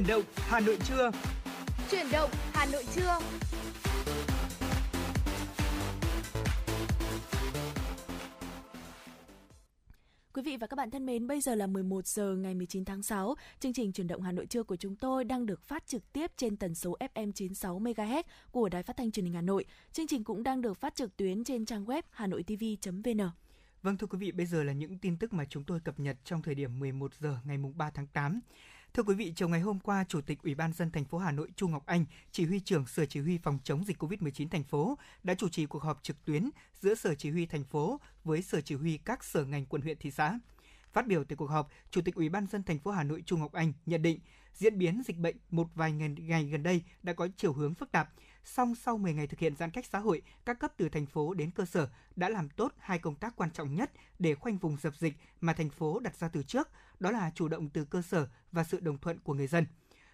Chuyển 0.00 0.08
động 0.08 0.22
Hà 0.36 0.60
Nội 0.60 0.78
trưa. 0.84 1.10
Chuyển 1.90 2.06
động 2.12 2.30
Hà 2.52 2.66
Nội 2.66 2.84
trưa. 2.94 3.18
Quý 10.32 10.42
vị 10.42 10.56
và 10.56 10.66
các 10.66 10.76
bạn 10.76 10.90
thân 10.90 11.06
mến, 11.06 11.26
bây 11.26 11.40
giờ 11.40 11.54
là 11.54 11.66
11 11.66 12.06
giờ 12.06 12.34
ngày 12.36 12.54
19 12.54 12.84
tháng 12.84 13.02
6. 13.02 13.34
Chương 13.58 13.72
trình 13.72 13.92
chuyển 13.92 14.06
động 14.06 14.22
Hà 14.22 14.32
Nội 14.32 14.46
trưa 14.46 14.62
của 14.62 14.76
chúng 14.76 14.96
tôi 14.96 15.24
đang 15.24 15.46
được 15.46 15.62
phát 15.62 15.86
trực 15.86 16.12
tiếp 16.12 16.30
trên 16.36 16.56
tần 16.56 16.74
số 16.74 16.96
FM 17.14 17.32
96 17.32 17.80
MHz 17.80 18.22
của 18.50 18.68
Đài 18.68 18.82
Phát 18.82 18.96
thanh 18.96 19.10
Truyền 19.10 19.24
hình 19.24 19.34
Hà 19.34 19.42
Nội. 19.42 19.64
Chương 19.92 20.06
trình 20.06 20.24
cũng 20.24 20.42
đang 20.42 20.60
được 20.60 20.76
phát 20.76 20.94
trực 20.94 21.16
tuyến 21.16 21.44
trên 21.44 21.66
trang 21.66 21.84
web 21.84 22.02
hanoitv.vn. 22.10 23.30
Vâng 23.82 23.96
thưa 23.96 24.06
quý 24.06 24.18
vị, 24.18 24.32
bây 24.32 24.46
giờ 24.46 24.64
là 24.64 24.72
những 24.72 24.98
tin 24.98 25.16
tức 25.16 25.32
mà 25.32 25.44
chúng 25.44 25.64
tôi 25.64 25.80
cập 25.80 26.00
nhật 26.00 26.16
trong 26.24 26.42
thời 26.42 26.54
điểm 26.54 26.78
11 26.78 27.14
giờ 27.14 27.36
ngày 27.44 27.58
mùng 27.58 27.78
3 27.78 27.90
tháng 27.90 28.06
8. 28.06 28.40
Thưa 28.94 29.02
quý 29.02 29.14
vị, 29.14 29.32
chiều 29.36 29.48
ngày 29.48 29.60
hôm 29.60 29.78
qua, 29.80 30.04
Chủ 30.08 30.20
tịch 30.20 30.42
Ủy 30.42 30.54
ban 30.54 30.72
dân 30.72 30.90
thành 30.90 31.04
phố 31.04 31.18
Hà 31.18 31.32
Nội 31.32 31.52
Chu 31.56 31.68
Ngọc 31.68 31.86
Anh, 31.86 32.04
chỉ 32.32 32.44
huy 32.46 32.60
trưởng 32.60 32.86
Sở 32.86 33.06
Chỉ 33.06 33.20
huy 33.20 33.38
phòng 33.38 33.58
chống 33.64 33.84
dịch 33.84 34.02
COVID-19 34.02 34.48
thành 34.48 34.64
phố 34.64 34.98
đã 35.22 35.34
chủ 35.34 35.48
trì 35.48 35.66
cuộc 35.66 35.82
họp 35.82 36.02
trực 36.02 36.24
tuyến 36.24 36.50
giữa 36.80 36.94
Sở 36.94 37.14
Chỉ 37.14 37.30
huy 37.30 37.46
thành 37.46 37.64
phố 37.64 38.00
với 38.24 38.42
Sở 38.42 38.60
Chỉ 38.60 38.74
huy 38.74 38.98
các 38.98 39.24
sở 39.24 39.44
ngành 39.44 39.66
quận 39.66 39.82
huyện 39.82 39.96
thị 40.00 40.10
xã. 40.10 40.38
Phát 40.92 41.06
biểu 41.06 41.24
tại 41.24 41.36
cuộc 41.36 41.46
họp, 41.46 41.70
Chủ 41.90 42.00
tịch 42.00 42.14
Ủy 42.14 42.28
ban 42.28 42.46
dân 42.46 42.62
thành 42.62 42.78
phố 42.78 42.90
Hà 42.90 43.02
Nội 43.02 43.22
Chu 43.26 43.36
Ngọc 43.36 43.52
Anh 43.52 43.72
nhận 43.86 44.02
định 44.02 44.18
diễn 44.54 44.78
biến 44.78 45.02
dịch 45.06 45.16
bệnh 45.16 45.36
một 45.50 45.68
vài 45.74 45.92
ngày, 45.92 46.08
ngày 46.08 46.44
gần 46.44 46.62
đây 46.62 46.82
đã 47.02 47.12
có 47.12 47.28
chiều 47.36 47.52
hướng 47.52 47.74
phức 47.74 47.92
tạp. 47.92 48.10
Song 48.44 48.74
sau 48.74 48.98
10 48.98 49.14
ngày 49.14 49.26
thực 49.26 49.40
hiện 49.40 49.56
giãn 49.56 49.70
cách 49.70 49.86
xã 49.86 49.98
hội, 49.98 50.22
các 50.44 50.58
cấp 50.58 50.72
từ 50.76 50.88
thành 50.88 51.06
phố 51.06 51.34
đến 51.34 51.50
cơ 51.50 51.64
sở 51.64 51.88
đã 52.16 52.28
làm 52.28 52.48
tốt 52.48 52.72
hai 52.78 52.98
công 52.98 53.14
tác 53.14 53.36
quan 53.36 53.50
trọng 53.50 53.74
nhất 53.74 53.92
để 54.18 54.34
khoanh 54.34 54.58
vùng 54.58 54.76
dập 54.76 54.96
dịch 54.96 55.14
mà 55.40 55.52
thành 55.52 55.70
phố 55.70 55.98
đặt 55.98 56.16
ra 56.16 56.28
từ 56.28 56.42
trước, 56.42 56.68
đó 57.00 57.10
là 57.10 57.30
chủ 57.34 57.48
động 57.48 57.68
từ 57.68 57.84
cơ 57.84 58.02
sở 58.02 58.28
và 58.52 58.64
sự 58.64 58.80
đồng 58.80 58.98
thuận 58.98 59.18
của 59.20 59.34
người 59.34 59.46
dân. 59.46 59.66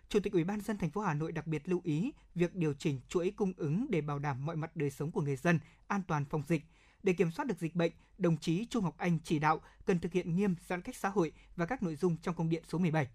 Chủ 0.08 0.20
tịch 0.20 0.32
Ủy 0.32 0.44
ban 0.44 0.60
dân 0.60 0.78
thành 0.78 0.90
phố 0.90 1.00
Hà 1.00 1.14
Nội 1.14 1.32
đặc 1.32 1.46
biệt 1.46 1.68
lưu 1.68 1.80
ý 1.84 2.12
việc 2.34 2.54
điều 2.54 2.74
chỉnh 2.74 3.00
chuỗi 3.08 3.32
cung 3.36 3.52
ứng 3.56 3.86
để 3.90 4.00
bảo 4.00 4.18
đảm 4.18 4.46
mọi 4.46 4.56
mặt 4.56 4.76
đời 4.76 4.90
sống 4.90 5.10
của 5.10 5.20
người 5.20 5.36
dân 5.36 5.60
an 5.86 6.02
toàn 6.08 6.24
phòng 6.24 6.42
dịch. 6.48 6.62
Để 7.02 7.12
kiểm 7.12 7.30
soát 7.30 7.44
được 7.44 7.58
dịch 7.58 7.74
bệnh, 7.74 7.92
đồng 8.18 8.36
chí 8.36 8.66
Trung 8.70 8.84
Ngọc 8.84 8.98
Anh 8.98 9.18
chỉ 9.24 9.38
đạo 9.38 9.60
cần 9.84 9.98
thực 9.98 10.12
hiện 10.12 10.36
nghiêm 10.36 10.54
giãn 10.66 10.82
cách 10.82 10.96
xã 10.96 11.08
hội 11.08 11.32
và 11.56 11.66
các 11.66 11.82
nội 11.82 11.96
dung 11.96 12.16
trong 12.22 12.34
công 12.34 12.48
điện 12.48 12.62
số 12.68 12.78
17 12.78 13.08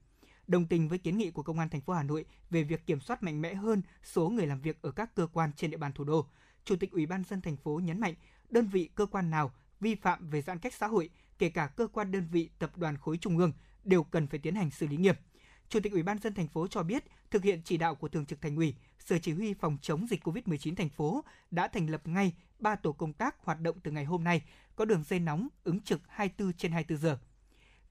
đồng 0.51 0.65
tình 0.65 0.89
với 0.89 0.97
kiến 0.97 1.17
nghị 1.17 1.32
của 1.32 1.43
Công 1.43 1.59
an 1.59 1.69
thành 1.69 1.82
phố 1.82 1.93
Hà 1.93 2.03
Nội 2.03 2.26
về 2.49 2.63
việc 2.63 2.86
kiểm 2.86 2.99
soát 2.99 3.24
mạnh 3.24 3.41
mẽ 3.41 3.53
hơn 3.53 3.82
số 4.03 4.30
người 4.30 4.47
làm 4.47 4.61
việc 4.61 4.82
ở 4.82 4.91
các 4.91 5.15
cơ 5.15 5.28
quan 5.34 5.51
trên 5.55 5.72
địa 5.72 5.78
bàn 5.78 5.91
thủ 5.93 6.03
đô. 6.03 6.26
Chủ 6.65 6.76
tịch 6.76 6.91
Ủy 6.91 7.05
ban 7.05 7.24
dân 7.24 7.41
thành 7.41 7.57
phố 7.57 7.80
nhấn 7.84 7.99
mạnh, 7.99 8.13
đơn 8.49 8.67
vị 8.67 8.89
cơ 8.95 9.05
quan 9.05 9.30
nào 9.30 9.51
vi 9.80 9.95
phạm 9.95 10.30
về 10.30 10.41
giãn 10.41 10.59
cách 10.59 10.74
xã 10.74 10.88
hội, 10.88 11.09
kể 11.42 11.50
cả 11.50 11.68
cơ 11.68 11.88
quan 11.88 12.12
đơn 12.12 12.28
vị 12.32 12.50
tập 12.60 12.78
đoàn 12.78 12.98
khối 12.98 13.18
trung 13.18 13.38
ương 13.38 13.52
đều 13.84 14.04
cần 14.04 14.28
phải 14.28 14.39
tiến 14.39 14.56
hành 14.56 14.72
xử 14.72 14.88
lý 14.88 14.98
nghiêm. 14.98 15.16
Chủ 15.70 15.80
tịch 15.80 15.92
Ủy 15.92 16.04
ban 16.04 16.20
dân 16.20 16.34
thành 16.34 16.48
phố 16.48 16.68
cho 16.68 16.84
biết, 16.84 17.04
thực 17.32 17.44
hiện 17.44 17.62
chỉ 17.66 17.78
đạo 17.78 17.96
của 17.96 18.08
Thường 18.08 18.26
trực 18.26 18.42
Thành 18.42 18.56
ủy, 18.56 18.76
Sở 19.00 19.18
Chỉ 19.18 19.34
huy 19.34 19.54
phòng 19.54 19.78
chống 19.82 20.08
dịch 20.08 20.28
COVID-19 20.28 20.76
thành 20.76 20.89
phố 20.89 21.24
đã 21.52 21.68
thành 21.68 21.89
lập 21.89 22.08
ngay 22.08 22.34
3 22.60 22.76
tổ 22.76 22.92
công 22.92 23.14
tác 23.14 23.36
hoạt 23.44 23.62
động 23.62 23.80
từ 23.84 23.92
ngày 23.92 24.06
hôm 24.06 24.24
nay, 24.24 24.42
có 24.76 24.86
đường 24.86 25.04
dây 25.04 25.20
nóng 25.20 25.48
ứng 25.64 25.80
trực 25.80 26.02
24 26.08 26.54
trên 26.54 26.72
24 26.72 27.02
giờ. 27.02 27.18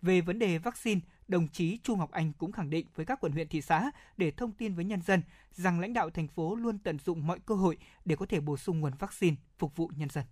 Về 0.02 0.20
vấn 0.20 0.38
đề 0.38 0.58
vaccine, 0.58 1.00
đồng 1.28 1.48
chí 1.48 1.78
Chu 1.82 1.96
Ngọc 1.96 2.10
Anh 2.10 2.32
cũng 2.32 2.52
khẳng 2.52 2.70
định 2.70 2.86
với 2.94 3.06
các 3.06 3.20
quận 3.20 3.32
huyện 3.32 3.48
thị 3.48 3.60
xã 3.60 3.90
để 4.16 4.30
thông 4.30 4.52
tin 4.52 4.74
với 4.74 4.84
nhân 4.84 5.02
dân 5.02 5.22
rằng 5.52 5.80
lãnh 5.80 5.92
đạo 5.92 6.10
thành 6.10 6.28
phố 6.28 6.54
luôn 6.54 6.78
tận 6.78 6.98
dụng 6.98 7.26
mọi 7.26 7.38
cơ 7.46 7.54
hội 7.54 7.78
để 8.04 8.16
có 8.16 8.26
thể 8.26 8.40
bổ 8.40 8.56
sung 8.56 8.80
nguồn 8.80 8.92
vaccine 8.98 9.36
phục 9.58 9.76
vụ 9.76 9.90
nhân 9.96 10.08
dân. 10.08 10.24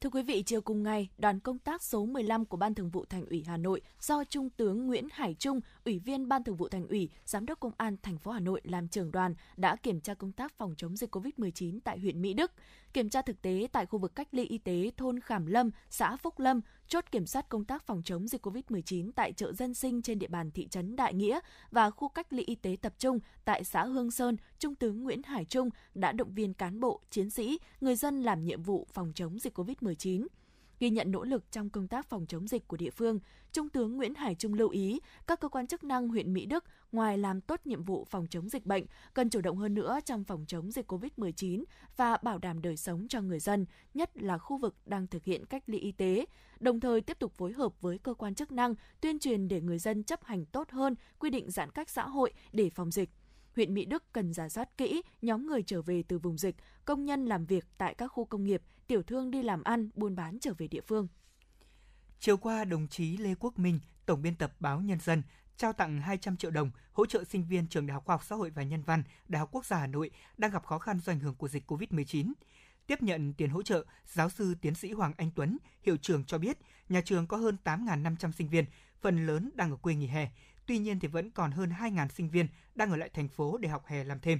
Thưa 0.00 0.10
quý 0.10 0.22
vị, 0.22 0.42
chiều 0.42 0.60
cùng 0.60 0.82
ngày, 0.82 1.08
đoàn 1.18 1.40
công 1.40 1.58
tác 1.58 1.82
số 1.82 2.06
15 2.06 2.44
của 2.44 2.56
Ban 2.56 2.74
Thường 2.74 2.90
vụ 2.90 3.04
Thành 3.04 3.26
ủy 3.26 3.44
Hà 3.46 3.56
Nội 3.56 3.80
do 4.00 4.24
Trung 4.24 4.50
tướng 4.50 4.86
Nguyễn 4.86 5.08
Hải 5.12 5.34
Trung, 5.34 5.60
Ủy 5.84 5.98
viên 5.98 6.28
Ban 6.28 6.44
Thường 6.44 6.56
vụ 6.56 6.68
Thành 6.68 6.88
ủy, 6.88 7.10
Giám 7.24 7.46
đốc 7.46 7.60
Công 7.60 7.72
an 7.76 7.96
thành 8.02 8.18
phố 8.18 8.30
Hà 8.30 8.40
Nội 8.40 8.60
làm 8.64 8.88
trưởng 8.88 9.12
đoàn 9.12 9.34
đã 9.56 9.76
kiểm 9.76 10.00
tra 10.00 10.14
công 10.14 10.32
tác 10.32 10.52
phòng 10.58 10.74
chống 10.76 10.96
dịch 10.96 11.16
COVID-19 11.16 11.78
tại 11.84 11.98
huyện 11.98 12.22
Mỹ 12.22 12.34
Đức. 12.34 12.52
Kiểm 12.92 13.08
tra 13.08 13.22
thực 13.22 13.42
tế 13.42 13.68
tại 13.72 13.86
khu 13.86 13.98
vực 13.98 14.14
cách 14.14 14.28
ly 14.32 14.44
y 14.44 14.58
tế 14.58 14.90
thôn 14.96 15.20
Khảm 15.20 15.46
Lâm, 15.46 15.70
xã 15.90 16.16
Phúc 16.16 16.40
Lâm, 16.40 16.60
chốt 16.88 17.04
kiểm 17.12 17.26
soát 17.26 17.48
công 17.48 17.64
tác 17.64 17.86
phòng 17.86 18.02
chống 18.04 18.28
dịch 18.28 18.46
COVID-19 18.46 19.10
tại 19.16 19.32
chợ 19.32 19.52
dân 19.52 19.74
sinh 19.74 20.02
trên 20.02 20.18
địa 20.18 20.28
bàn 20.28 20.50
thị 20.50 20.68
trấn 20.68 20.96
Đại 20.96 21.14
Nghĩa 21.14 21.40
và 21.70 21.90
khu 21.90 22.08
cách 22.08 22.32
ly 22.32 22.42
y 22.42 22.54
tế 22.54 22.76
tập 22.82 22.94
trung 22.98 23.18
tại 23.44 23.64
xã 23.64 23.84
Hương 23.84 24.10
Sơn, 24.10 24.36
Trung 24.58 24.74
tướng 24.74 25.02
Nguyễn 25.02 25.22
Hải 25.22 25.44
Trung 25.44 25.70
đã 25.94 26.12
động 26.12 26.34
viên 26.34 26.54
cán 26.54 26.80
bộ, 26.80 27.00
chiến 27.10 27.30
sĩ, 27.30 27.58
người 27.80 27.96
dân 27.96 28.22
làm 28.22 28.44
nhiệm 28.44 28.62
vụ 28.62 28.86
phòng 28.92 29.12
chống 29.14 29.38
dịch 29.38 29.58
COVID-19 29.58 30.26
ghi 30.80 30.90
nhận 30.90 31.10
nỗ 31.10 31.24
lực 31.24 31.52
trong 31.52 31.70
công 31.70 31.88
tác 31.88 32.06
phòng 32.06 32.26
chống 32.26 32.48
dịch 32.48 32.68
của 32.68 32.76
địa 32.76 32.90
phương, 32.90 33.20
Trung 33.52 33.68
tướng 33.68 33.96
Nguyễn 33.96 34.14
Hải 34.14 34.34
Trung 34.34 34.54
lưu 34.54 34.68
ý 34.68 35.00
các 35.26 35.40
cơ 35.40 35.48
quan 35.48 35.66
chức 35.66 35.84
năng 35.84 36.08
huyện 36.08 36.32
Mỹ 36.32 36.46
Đức 36.46 36.64
ngoài 36.92 37.18
làm 37.18 37.40
tốt 37.40 37.60
nhiệm 37.64 37.84
vụ 37.84 38.04
phòng 38.10 38.26
chống 38.30 38.48
dịch 38.48 38.66
bệnh, 38.66 38.84
cần 39.14 39.30
chủ 39.30 39.40
động 39.40 39.56
hơn 39.56 39.74
nữa 39.74 39.98
trong 40.04 40.24
phòng 40.24 40.44
chống 40.48 40.70
dịch 40.70 40.92
COVID-19 40.92 41.64
và 41.96 42.16
bảo 42.22 42.38
đảm 42.38 42.62
đời 42.62 42.76
sống 42.76 43.08
cho 43.08 43.20
người 43.20 43.40
dân, 43.40 43.66
nhất 43.94 44.10
là 44.14 44.38
khu 44.38 44.56
vực 44.56 44.74
đang 44.86 45.06
thực 45.06 45.24
hiện 45.24 45.46
cách 45.46 45.62
ly 45.66 45.78
y 45.78 45.92
tế, 45.92 46.26
đồng 46.60 46.80
thời 46.80 47.00
tiếp 47.00 47.18
tục 47.18 47.32
phối 47.32 47.52
hợp 47.52 47.80
với 47.80 47.98
cơ 47.98 48.14
quan 48.14 48.34
chức 48.34 48.52
năng 48.52 48.74
tuyên 49.00 49.18
truyền 49.18 49.48
để 49.48 49.60
người 49.60 49.78
dân 49.78 50.04
chấp 50.04 50.24
hành 50.24 50.44
tốt 50.44 50.70
hơn 50.70 50.94
quy 51.18 51.30
định 51.30 51.50
giãn 51.50 51.70
cách 51.70 51.90
xã 51.90 52.08
hội 52.08 52.32
để 52.52 52.70
phòng 52.70 52.90
dịch 52.90 53.10
huyện 53.56 53.74
Mỹ 53.74 53.84
Đức 53.84 54.12
cần 54.12 54.32
giả 54.32 54.48
soát 54.48 54.78
kỹ 54.78 55.02
nhóm 55.22 55.46
người 55.46 55.62
trở 55.62 55.82
về 55.82 56.02
từ 56.08 56.18
vùng 56.18 56.38
dịch, 56.38 56.56
công 56.84 57.04
nhân 57.04 57.26
làm 57.26 57.46
việc 57.46 57.64
tại 57.78 57.94
các 57.94 58.08
khu 58.08 58.24
công 58.24 58.44
nghiệp, 58.44 58.62
tiểu 58.86 59.02
thương 59.02 59.30
đi 59.30 59.42
làm 59.42 59.62
ăn, 59.62 59.90
buôn 59.94 60.16
bán 60.16 60.38
trở 60.40 60.54
về 60.58 60.68
địa 60.68 60.80
phương. 60.80 61.08
Chiều 62.20 62.36
qua, 62.36 62.64
đồng 62.64 62.88
chí 62.88 63.16
Lê 63.16 63.34
Quốc 63.34 63.58
Minh, 63.58 63.80
Tổng 64.06 64.22
biên 64.22 64.34
tập 64.34 64.52
báo 64.60 64.80
Nhân 64.80 65.00
dân, 65.00 65.22
trao 65.56 65.72
tặng 65.72 66.00
200 66.00 66.36
triệu 66.36 66.50
đồng 66.50 66.70
hỗ 66.92 67.06
trợ 67.06 67.24
sinh 67.24 67.44
viên 67.48 67.68
trường 67.68 67.86
Đại 67.86 67.94
học 67.94 68.04
Khoa 68.04 68.14
học 68.14 68.24
Xã 68.24 68.36
hội 68.36 68.50
và 68.50 68.62
Nhân 68.62 68.82
văn, 68.82 69.02
Đại 69.28 69.40
học 69.40 69.48
Quốc 69.52 69.66
gia 69.66 69.78
Hà 69.78 69.86
Nội 69.86 70.10
đang 70.38 70.50
gặp 70.50 70.66
khó 70.66 70.78
khăn 70.78 71.00
do 71.00 71.12
ảnh 71.12 71.20
hưởng 71.20 71.34
của 71.34 71.48
dịch 71.48 71.70
COVID-19. 71.70 72.32
Tiếp 72.86 73.02
nhận 73.02 73.32
tiền 73.32 73.50
hỗ 73.50 73.62
trợ, 73.62 73.84
giáo 74.06 74.30
sư 74.30 74.54
tiến 74.60 74.74
sĩ 74.74 74.92
Hoàng 74.92 75.12
Anh 75.16 75.30
Tuấn, 75.34 75.58
hiệu 75.82 75.96
trưởng 75.96 76.24
cho 76.24 76.38
biết, 76.38 76.58
nhà 76.88 77.00
trường 77.04 77.26
có 77.26 77.36
hơn 77.36 77.56
8.500 77.64 78.32
sinh 78.32 78.48
viên, 78.48 78.64
phần 79.00 79.26
lớn 79.26 79.50
đang 79.54 79.70
ở 79.70 79.76
quê 79.76 79.94
nghỉ 79.94 80.06
hè. 80.06 80.30
Tuy 80.66 80.78
nhiên 80.78 81.00
thì 81.00 81.08
vẫn 81.08 81.30
còn 81.30 81.50
hơn 81.50 81.70
2.000 81.70 82.08
sinh 82.08 82.30
viên 82.30 82.46
đang 82.74 82.90
ở 82.90 82.96
lại 82.96 83.10
thành 83.14 83.28
phố 83.28 83.58
để 83.58 83.68
học 83.68 83.86
hè 83.86 84.04
làm 84.04 84.20
thêm. 84.20 84.38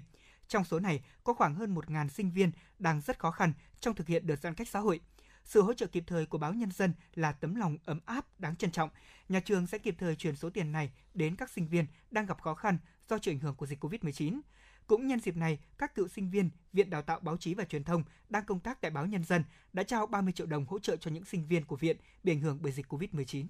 Trong 0.49 0.65
số 0.65 0.81
này, 0.81 1.05
có 1.25 1.35
khoảng 1.35 1.55
hơn 1.55 1.75
1.000 1.75 2.09
sinh 2.09 2.31
viên 2.31 2.51
đang 2.79 3.01
rất 3.01 3.19
khó 3.19 3.31
khăn 3.31 3.53
trong 3.81 3.95
thực 3.95 4.07
hiện 4.07 4.27
đợt 4.27 4.37
giãn 4.37 4.55
cách 4.55 4.69
xã 4.69 4.79
hội. 4.79 5.01
Sự 5.45 5.63
hỗ 5.63 5.75
trợ 5.75 5.87
kịp 5.87 6.05
thời 6.07 6.27
của 6.27 6.39
báo 6.39 6.55
Nhân 6.55 6.71
dân 6.71 6.93
là 7.15 7.33
tấm 7.33 7.55
lòng 7.55 7.79
ấm 7.85 8.01
áp 8.07 8.41
đáng 8.41 8.57
trân 8.57 8.71
trọng. 8.71 8.91
Nhà 9.29 9.41
trường 9.41 9.67
sẽ 9.67 9.79
kịp 9.79 9.97
thời 9.99 10.17
chuyển 10.17 10.37
số 10.37 10.51
tiền 10.51 10.73
này 10.73 10.93
đến 11.15 11.37
các 11.37 11.51
sinh 11.51 11.69
viên 11.69 11.87
đang 12.11 12.27
gặp 12.27 12.43
khó 12.43 12.55
khăn 12.55 12.79
do 13.09 13.19
chịu 13.19 13.35
ảnh 13.35 13.41
hưởng 13.41 13.55
của 13.55 13.67
dịch 13.67 13.85
COVID-19. 13.85 14.41
Cũng 14.87 15.07
nhân 15.07 15.21
dịp 15.21 15.37
này, 15.37 15.59
các 15.79 15.95
cựu 15.95 16.09
sinh 16.09 16.31
viên 16.31 16.51
Viện 16.73 16.91
Đào 16.91 17.03
tạo 17.03 17.21
Báo 17.21 17.37
chí 17.37 17.55
và 17.55 17.65
Truyền 17.65 17.85
thông 17.85 18.03
đang 18.29 18.45
công 18.45 18.61
tác 18.61 18.81
tại 18.81 18.91
báo 18.91 19.07
Nhân 19.07 19.25
dân 19.25 19.45
đã 19.73 19.83
trao 19.83 20.07
30 20.07 20.33
triệu 20.33 20.47
đồng 20.47 20.67
hỗ 20.67 20.79
trợ 20.79 20.97
cho 20.97 21.11
những 21.11 21.25
sinh 21.25 21.47
viên 21.47 21.65
của 21.65 21.77
viện 21.77 21.97
bị 22.23 22.33
ảnh 22.33 22.41
hưởng 22.41 22.59
bởi 22.63 22.73
dịch 22.73 22.93
COVID-19 22.93 23.47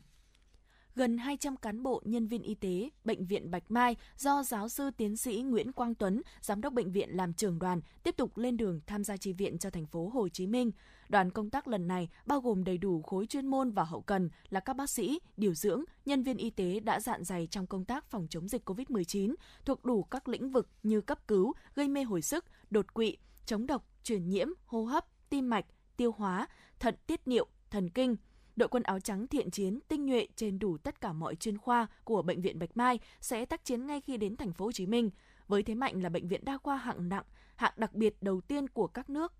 gần 0.97 1.19
200 1.19 1.57
cán 1.57 1.83
bộ, 1.83 2.03
nhân 2.05 2.27
viên 2.27 2.43
y 2.43 2.55
tế, 2.55 2.91
Bệnh 3.05 3.27
viện 3.27 3.51
Bạch 3.51 3.71
Mai 3.71 3.97
do 4.17 4.43
giáo 4.43 4.69
sư 4.69 4.91
tiến 4.97 5.17
sĩ 5.17 5.43
Nguyễn 5.43 5.73
Quang 5.73 5.95
Tuấn, 5.95 6.23
giám 6.41 6.61
đốc 6.61 6.73
bệnh 6.73 6.93
viện 6.93 7.17
làm 7.17 7.33
trưởng 7.33 7.59
đoàn, 7.59 7.81
tiếp 8.03 8.17
tục 8.17 8.39
lên 8.39 8.57
đường 8.57 8.81
tham 8.87 9.05
gia 9.05 9.17
chi 9.17 9.33
viện 9.33 9.59
cho 9.59 9.71
thành 9.71 9.87
phố 9.87 10.09
Hồ 10.09 10.29
Chí 10.29 10.47
Minh. 10.47 10.71
Đoàn 11.09 11.31
công 11.31 11.51
tác 11.51 11.69
lần 11.69 11.89
này 11.89 12.09
bao 12.27 12.41
gồm 12.41 12.65
đầy 12.65 12.79
đủ 12.79 13.03
khối 13.03 13.27
chuyên 13.27 13.47
môn 13.47 13.71
và 13.71 13.85
hậu 13.85 14.01
cần 14.01 14.31
là 14.49 14.61
các 14.61 14.77
bác 14.77 14.91
sĩ, 14.91 15.19
điều 15.37 15.55
dưỡng, 15.55 15.85
nhân 16.07 16.23
viên 16.23 16.37
y 16.37 16.51
tế 16.51 16.81
đã 16.81 17.01
dạn 17.01 17.25
dày 17.25 17.47
trong 17.47 17.67
công 17.67 17.85
tác 17.85 18.11
phòng 18.11 18.27
chống 18.31 18.49
dịch 18.49 18.69
COVID-19 18.69 19.35
thuộc 19.65 19.85
đủ 19.85 20.03
các 20.03 20.29
lĩnh 20.29 20.51
vực 20.51 20.69
như 20.83 21.01
cấp 21.01 21.29
cứu, 21.29 21.53
gây 21.75 21.89
mê 21.89 22.03
hồi 22.03 22.23
sức, 22.23 22.45
đột 22.71 22.95
quỵ, 22.95 23.17
chống 23.47 23.67
độc, 23.67 23.87
truyền 24.03 24.29
nhiễm, 24.29 24.49
hô 24.67 24.85
hấp, 24.85 25.05
tim 25.31 25.51
mạch, 25.51 25.67
tiêu 25.97 26.13
hóa, 26.17 26.47
thận 26.79 26.95
tiết 27.07 27.29
niệu, 27.29 27.47
thần 27.71 27.91
kinh, 27.91 28.17
đội 28.57 28.69
quân 28.69 28.83
áo 28.83 29.01
trắng 29.01 29.27
thiện 29.27 29.51
chiến 29.51 29.79
tinh 29.89 30.07
nhuệ 30.07 30.27
trên 30.37 30.59
đủ 30.59 30.79
tất 30.79 31.01
cả 31.01 31.13
mọi 31.13 31.37
chuyên 31.37 31.59
khoa 31.59 31.87
của 32.05 32.23
bệnh 32.23 32.41
viện 32.41 32.59
Bạch 32.59 32.77
Mai 32.77 32.99
sẽ 33.21 33.45
tác 33.45 33.65
chiến 33.65 33.87
ngay 33.87 34.01
khi 34.01 34.17
đến 34.17 34.37
thành 34.37 34.53
phố 34.53 34.65
Hồ 34.65 34.73
Chí 34.73 34.87
Minh 34.87 35.11
với 35.49 35.63
thế 35.63 35.75
mạnh 35.75 36.03
là 36.03 36.09
bệnh 36.09 36.29
viện 36.29 36.45
đa 36.45 36.59
khoa 36.59 36.77
hạng 36.77 37.09
nặng, 37.09 37.25
hạng 37.57 37.73
đặc 37.77 37.95
biệt 37.95 38.17
đầu 38.21 38.41
tiên 38.41 38.69
của 38.69 38.87
các 38.87 39.11
nước. 39.11 39.33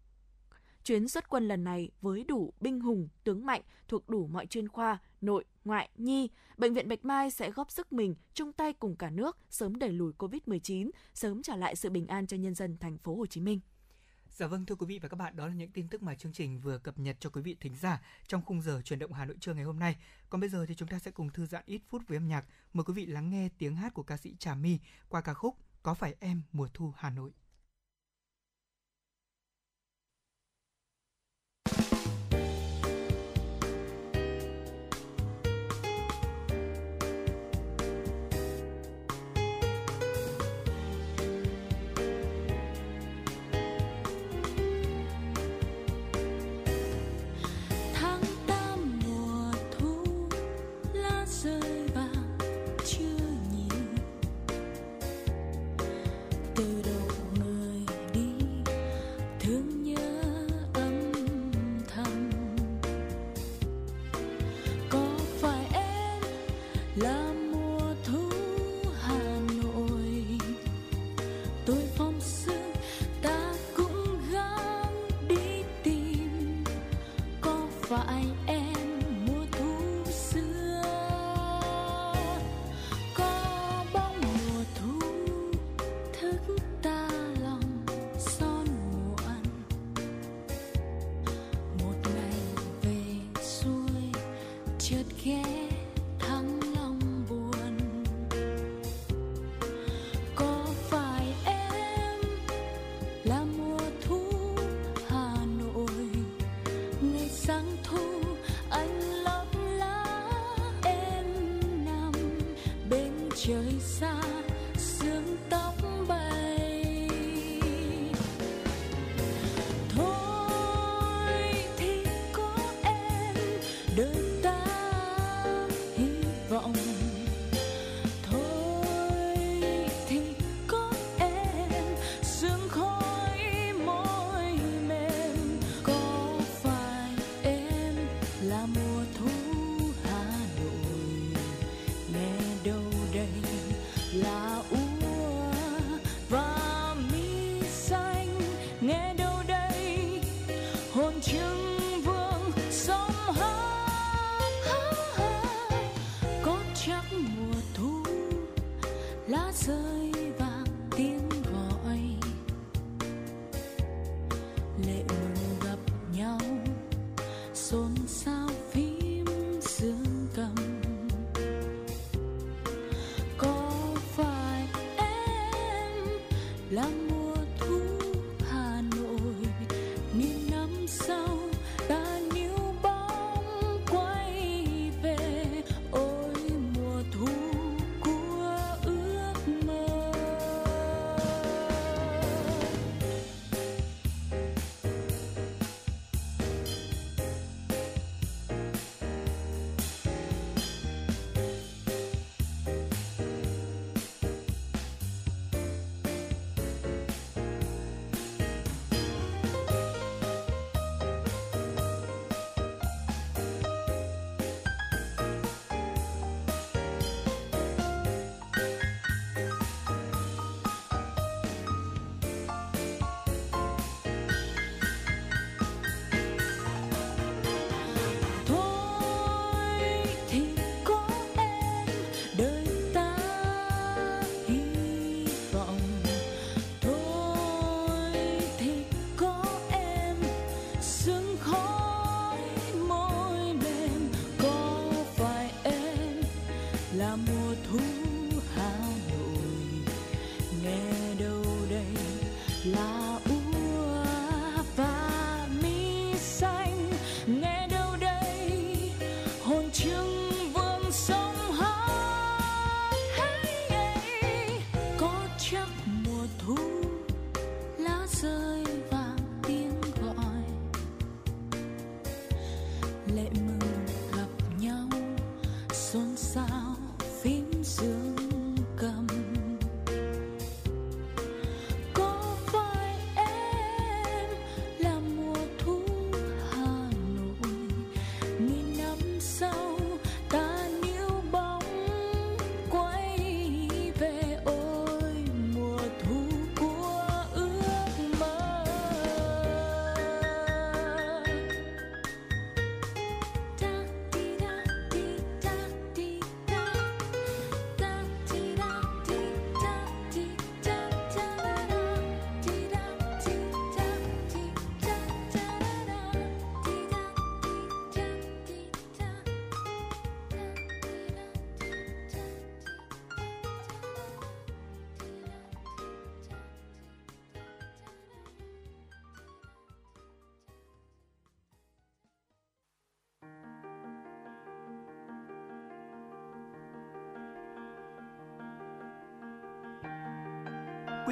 Chuyến 0.85 1.09
xuất 1.09 1.29
quân 1.29 1.49
lần 1.49 1.64
này 1.64 1.91
với 2.01 2.25
đủ 2.25 2.53
binh 2.61 2.81
hùng, 2.81 3.09
tướng 3.25 3.47
mạnh 3.47 3.62
thuộc 3.89 4.09
đủ 4.09 4.27
mọi 4.27 4.47
chuyên 4.47 4.69
khoa, 4.69 4.99
nội, 5.21 5.45
ngoại, 5.64 5.91
nhi, 5.97 6.29
bệnh 6.57 6.75
viện 6.75 6.89
Bạch 6.89 7.05
Mai 7.05 7.31
sẽ 7.31 7.51
góp 7.51 7.71
sức 7.71 7.93
mình 7.93 8.14
chung 8.35 8.53
tay 8.53 8.73
cùng 8.73 8.97
cả 8.97 9.11
nước 9.11 9.39
sớm 9.51 9.79
đẩy 9.79 9.93
lùi 9.93 10.12
Covid-19, 10.12 10.91
sớm 11.14 11.43
trả 11.43 11.57
lại 11.57 11.77
sự 11.77 11.91
bình 11.91 12.07
an 12.07 12.27
cho 12.27 12.37
nhân 12.37 12.55
dân 12.55 12.79
thành 12.79 12.99
phố 12.99 13.14
Hồ 13.14 13.27
Chí 13.27 13.41
Minh. 13.41 13.61
Dạ 14.37 14.47
vâng 14.47 14.66
thưa 14.66 14.74
quý 14.74 14.87
vị 14.87 14.99
và 15.03 15.09
các 15.09 15.16
bạn, 15.16 15.37
đó 15.37 15.47
là 15.47 15.55
những 15.55 15.70
tin 15.70 15.89
tức 15.89 16.03
mà 16.03 16.14
chương 16.14 16.32
trình 16.32 16.61
vừa 16.61 16.78
cập 16.78 16.99
nhật 16.99 17.16
cho 17.20 17.30
quý 17.30 17.43
vị 17.43 17.57
thính 17.61 17.76
giả 17.76 18.03
trong 18.26 18.43
khung 18.43 18.62
giờ 18.62 18.82
chuyển 18.84 18.99
động 18.99 19.12
Hà 19.12 19.24
Nội 19.24 19.37
trưa 19.41 19.55
ngày 19.55 19.64
hôm 19.64 19.78
nay. 19.78 19.97
Còn 20.30 20.41
bây 20.41 20.51
giờ 20.51 20.66
thì 20.68 20.74
chúng 20.74 20.89
ta 20.89 20.99
sẽ 20.99 21.11
cùng 21.11 21.30
thư 21.30 21.47
giãn 21.47 21.62
ít 21.66 21.80
phút 21.89 22.03
với 22.09 22.16
âm 22.16 22.28
nhạc. 22.28 22.45
Mời 22.72 22.84
quý 22.84 22.95
vị 22.95 23.07
lắng 23.07 23.30
nghe 23.30 23.49
tiếng 23.59 23.76
hát 23.76 23.95
của 23.95 24.03
ca 24.03 24.16
sĩ 24.16 24.34
Trà 24.39 24.55
My 24.55 24.78
qua 25.09 25.20
ca 25.20 25.34
khúc 25.34 25.57
Có 25.82 25.95
phải 25.95 26.14
em 26.20 26.43
mùa 26.53 26.68
thu 26.74 26.93
Hà 26.97 27.11
Nội. 27.11 27.30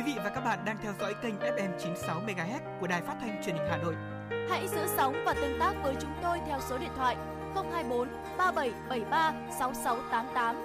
Vị 0.05 0.15
và 0.17 0.31
các 0.31 0.41
bạn 0.41 0.65
đang 0.65 0.77
theo 0.83 0.93
dõi 1.01 1.15
kênh 1.23 1.35
FM 1.35 1.79
96 1.79 2.23
MHz 2.27 2.81
của 2.81 2.87
Đài 2.87 3.03
Phát 3.03 3.17
thanh 3.21 3.43
Truyền 3.45 3.57
hình 3.57 3.67
Hà 3.71 3.77
Nội. 3.77 3.95
Hãy 4.51 4.69
giữ 4.69 4.87
sóng 4.97 5.23
và 5.27 5.35
tương 5.35 5.59
tác 5.61 5.75
với 5.83 5.95
chúng 6.01 6.11
tôi 6.23 6.39
theo 6.47 6.61
số 6.69 6.79
điện 6.79 6.91
thoại 6.97 7.17
024 7.55 8.09
3773 8.39 9.33
6688. 9.59 10.57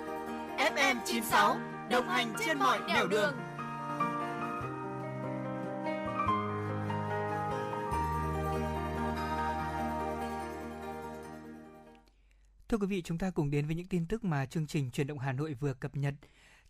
FM 0.57 0.95
96 1.05 1.57
đồng 1.89 2.07
hành 2.07 2.33
trên 2.45 2.59
mọi 2.59 2.79
nẻo 2.87 3.07
đường. 3.07 3.33
Thưa 12.69 12.77
quý 12.77 12.87
vị, 12.87 13.01
chúng 13.01 13.17
ta 13.17 13.29
cùng 13.29 13.51
đến 13.51 13.65
với 13.65 13.75
những 13.75 13.87
tin 13.87 14.05
tức 14.05 14.23
mà 14.23 14.45
chương 14.45 14.67
trình 14.67 14.91
Truyền 14.91 15.07
động 15.07 15.19
Hà 15.19 15.33
Nội 15.33 15.53
vừa 15.53 15.73
cập 15.73 15.95
nhật. 15.95 16.13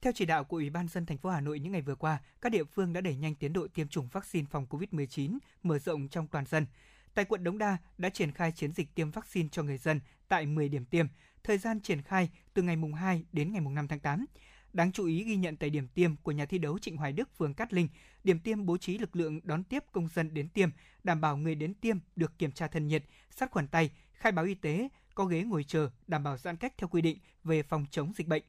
Theo 0.02 0.14
chỉ 0.14 0.26
đạo 0.26 0.44
của 0.44 0.58
Ủy 0.58 0.70
ban 0.70 0.88
dân 0.88 1.06
thành 1.06 1.18
phố 1.18 1.30
Hà 1.30 1.42
Nội 1.42 1.60
những 1.60 1.72
ngày 1.72 1.82
vừa 1.82 1.96
qua, 1.96 2.20
các 2.42 2.52
địa 2.52 2.64
phương 2.64 2.94
đã 2.94 3.02
đẩy 3.02 3.16
nhanh 3.16 3.36
tiến 3.36 3.54
độ 3.54 3.68
tiêm 3.74 3.88
chủng 3.88 4.08
vaccine 4.08 4.48
phòng 4.52 4.66
COVID-19 4.70 5.38
mở 5.64 5.80
rộng 5.80 6.08
trong 6.08 6.28
toàn 6.28 6.46
dân. 6.46 6.66
Tại 7.14 7.26
quận 7.26 7.44
Đống 7.44 7.58
Đa 7.58 7.78
đã 7.98 8.10
triển 8.10 8.32
khai 8.32 8.52
chiến 8.52 8.72
dịch 8.72 8.96
tiêm 8.96 9.12
vaccine 9.12 9.50
cho 9.52 9.64
người 9.64 9.78
dân 9.78 10.00
tại 10.28 10.46
10 10.46 10.70
điểm 10.70 10.86
tiêm, 10.86 11.06
thời 11.44 11.58
gian 11.58 11.80
triển 11.80 12.02
khai 12.02 12.30
từ 12.54 12.62
ngày 12.62 12.76
mùng 12.76 12.94
2 12.94 13.24
đến 13.32 13.52
ngày 13.52 13.62
mùng 13.62 13.76
5 13.76 13.88
tháng 13.88 14.00
8. 14.00 14.26
Đáng 14.74 14.92
chú 14.92 15.06
ý 15.06 15.24
ghi 15.24 15.36
nhận 15.36 15.58
tại 15.58 15.70
điểm 15.70 15.88
tiêm 15.88 16.16
của 16.16 16.32
nhà 16.32 16.46
thi 16.46 16.58
đấu 16.58 16.80
Trịnh 16.80 16.98
Hoài 16.98 17.14
Đức, 17.14 17.30
phường 17.38 17.54
Cát 17.54 17.74
Linh, 17.74 17.88
điểm 18.24 18.40
tiêm 18.40 18.66
bố 18.66 18.78
trí 18.78 18.98
lực 18.98 19.16
lượng 19.16 19.40
đón 19.44 19.64
tiếp 19.64 19.84
công 19.92 20.08
dân 20.08 20.34
đến 20.34 20.50
tiêm, 20.50 20.70
đảm 21.04 21.22
bảo 21.22 21.38
người 21.38 21.56
đến 21.56 21.74
tiêm 21.74 21.98
được 22.16 22.38
kiểm 22.38 22.52
tra 22.52 22.68
thân 22.68 22.88
nhiệt, 22.88 23.04
sát 23.32 23.52
khuẩn 23.52 23.68
tay, 23.68 23.92
khai 24.14 24.32
báo 24.32 24.46
y 24.46 24.54
tế, 24.54 24.90
có 25.16 25.26
ghế 25.26 25.44
ngồi 25.44 25.64
chờ, 25.64 25.90
đảm 26.08 26.24
bảo 26.24 26.38
giãn 26.38 26.58
cách 26.58 26.74
theo 26.78 26.88
quy 26.88 27.02
định 27.02 27.18
về 27.44 27.64
phòng 27.64 27.86
chống 27.92 28.12
dịch 28.16 28.28
bệnh. 28.28 28.44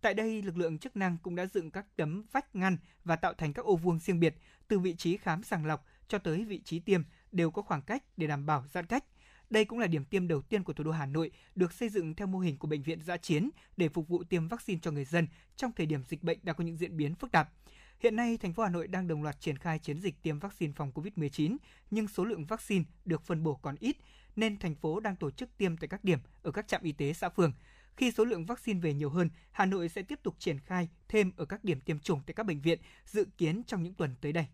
Tại 0.00 0.14
đây, 0.14 0.42
lực 0.42 0.56
lượng 0.56 0.78
chức 0.78 0.96
năng 0.96 1.16
cũng 1.22 1.36
đã 1.36 1.46
dựng 1.46 1.70
các 1.70 1.86
tấm 1.96 2.24
vách 2.32 2.56
ngăn 2.56 2.76
và 3.04 3.16
tạo 3.16 3.34
thành 3.34 3.52
các 3.52 3.64
ô 3.64 3.76
vuông 3.76 3.98
riêng 3.98 4.20
biệt, 4.20 4.34
từ 4.68 4.78
vị 4.78 4.94
trí 4.94 5.16
khám 5.16 5.42
sàng 5.42 5.66
lọc 5.66 5.86
cho 6.08 6.18
tới 6.18 6.44
vị 6.44 6.60
trí 6.64 6.78
tiêm 6.78 7.02
đều 7.32 7.50
có 7.50 7.62
khoảng 7.62 7.82
cách 7.82 8.02
để 8.16 8.26
đảm 8.26 8.46
bảo 8.46 8.64
giãn 8.72 8.86
cách. 8.86 9.04
Đây 9.50 9.64
cũng 9.64 9.78
là 9.78 9.86
điểm 9.86 10.04
tiêm 10.04 10.28
đầu 10.28 10.42
tiên 10.42 10.62
của 10.62 10.72
thủ 10.72 10.84
đô 10.84 10.90
Hà 10.90 11.06
Nội 11.06 11.30
được 11.54 11.72
xây 11.72 11.88
dựng 11.88 12.14
theo 12.14 12.26
mô 12.26 12.38
hình 12.38 12.56
của 12.56 12.68
bệnh 12.68 12.82
viện 12.82 13.02
giã 13.02 13.16
chiến 13.16 13.50
để 13.76 13.88
phục 13.88 14.08
vụ 14.08 14.24
tiêm 14.24 14.48
vaccine 14.48 14.80
cho 14.82 14.90
người 14.90 15.04
dân 15.04 15.28
trong 15.56 15.72
thời 15.72 15.86
điểm 15.86 16.02
dịch 16.04 16.22
bệnh 16.22 16.38
đang 16.42 16.56
có 16.56 16.64
những 16.64 16.76
diễn 16.76 16.96
biến 16.96 17.14
phức 17.14 17.32
tạp. 17.32 17.52
Hiện 18.00 18.16
nay, 18.16 18.36
thành 18.36 18.52
phố 18.52 18.62
Hà 18.62 18.68
Nội 18.68 18.88
đang 18.88 19.08
đồng 19.08 19.22
loạt 19.22 19.40
triển 19.40 19.58
khai 19.58 19.78
chiến 19.78 20.00
dịch 20.00 20.22
tiêm 20.22 20.38
vaccine 20.38 20.72
phòng 20.76 20.92
COVID-19, 20.94 21.56
nhưng 21.90 22.08
số 22.08 22.24
lượng 22.24 22.44
vaccine 22.44 22.84
được 23.04 23.22
phân 23.22 23.42
bổ 23.42 23.54
còn 23.54 23.76
ít, 23.80 23.96
nên 24.36 24.58
thành 24.58 24.74
phố 24.74 25.00
đang 25.00 25.16
tổ 25.16 25.30
chức 25.30 25.56
tiêm 25.56 25.76
tại 25.76 25.88
các 25.88 26.04
điểm 26.04 26.18
ở 26.42 26.50
các 26.50 26.68
trạm 26.68 26.82
y 26.82 26.92
tế 26.92 27.12
xã 27.12 27.28
phường. 27.28 27.52
Khi 27.96 28.10
số 28.10 28.24
lượng 28.24 28.46
vaccine 28.46 28.80
về 28.80 28.94
nhiều 28.94 29.10
hơn, 29.10 29.30
Hà 29.52 29.66
Nội 29.66 29.88
sẽ 29.88 30.02
tiếp 30.02 30.22
tục 30.22 30.34
triển 30.38 30.58
khai 30.58 30.88
thêm 31.08 31.32
ở 31.36 31.44
các 31.44 31.64
điểm 31.64 31.80
tiêm 31.80 31.98
chủng 31.98 32.20
tại 32.26 32.34
các 32.34 32.46
bệnh 32.46 32.60
viện, 32.60 32.78
dự 33.06 33.26
kiến 33.38 33.62
trong 33.66 33.82
những 33.82 33.94
tuần 33.94 34.14
tới 34.20 34.32
đây. 34.32 34.46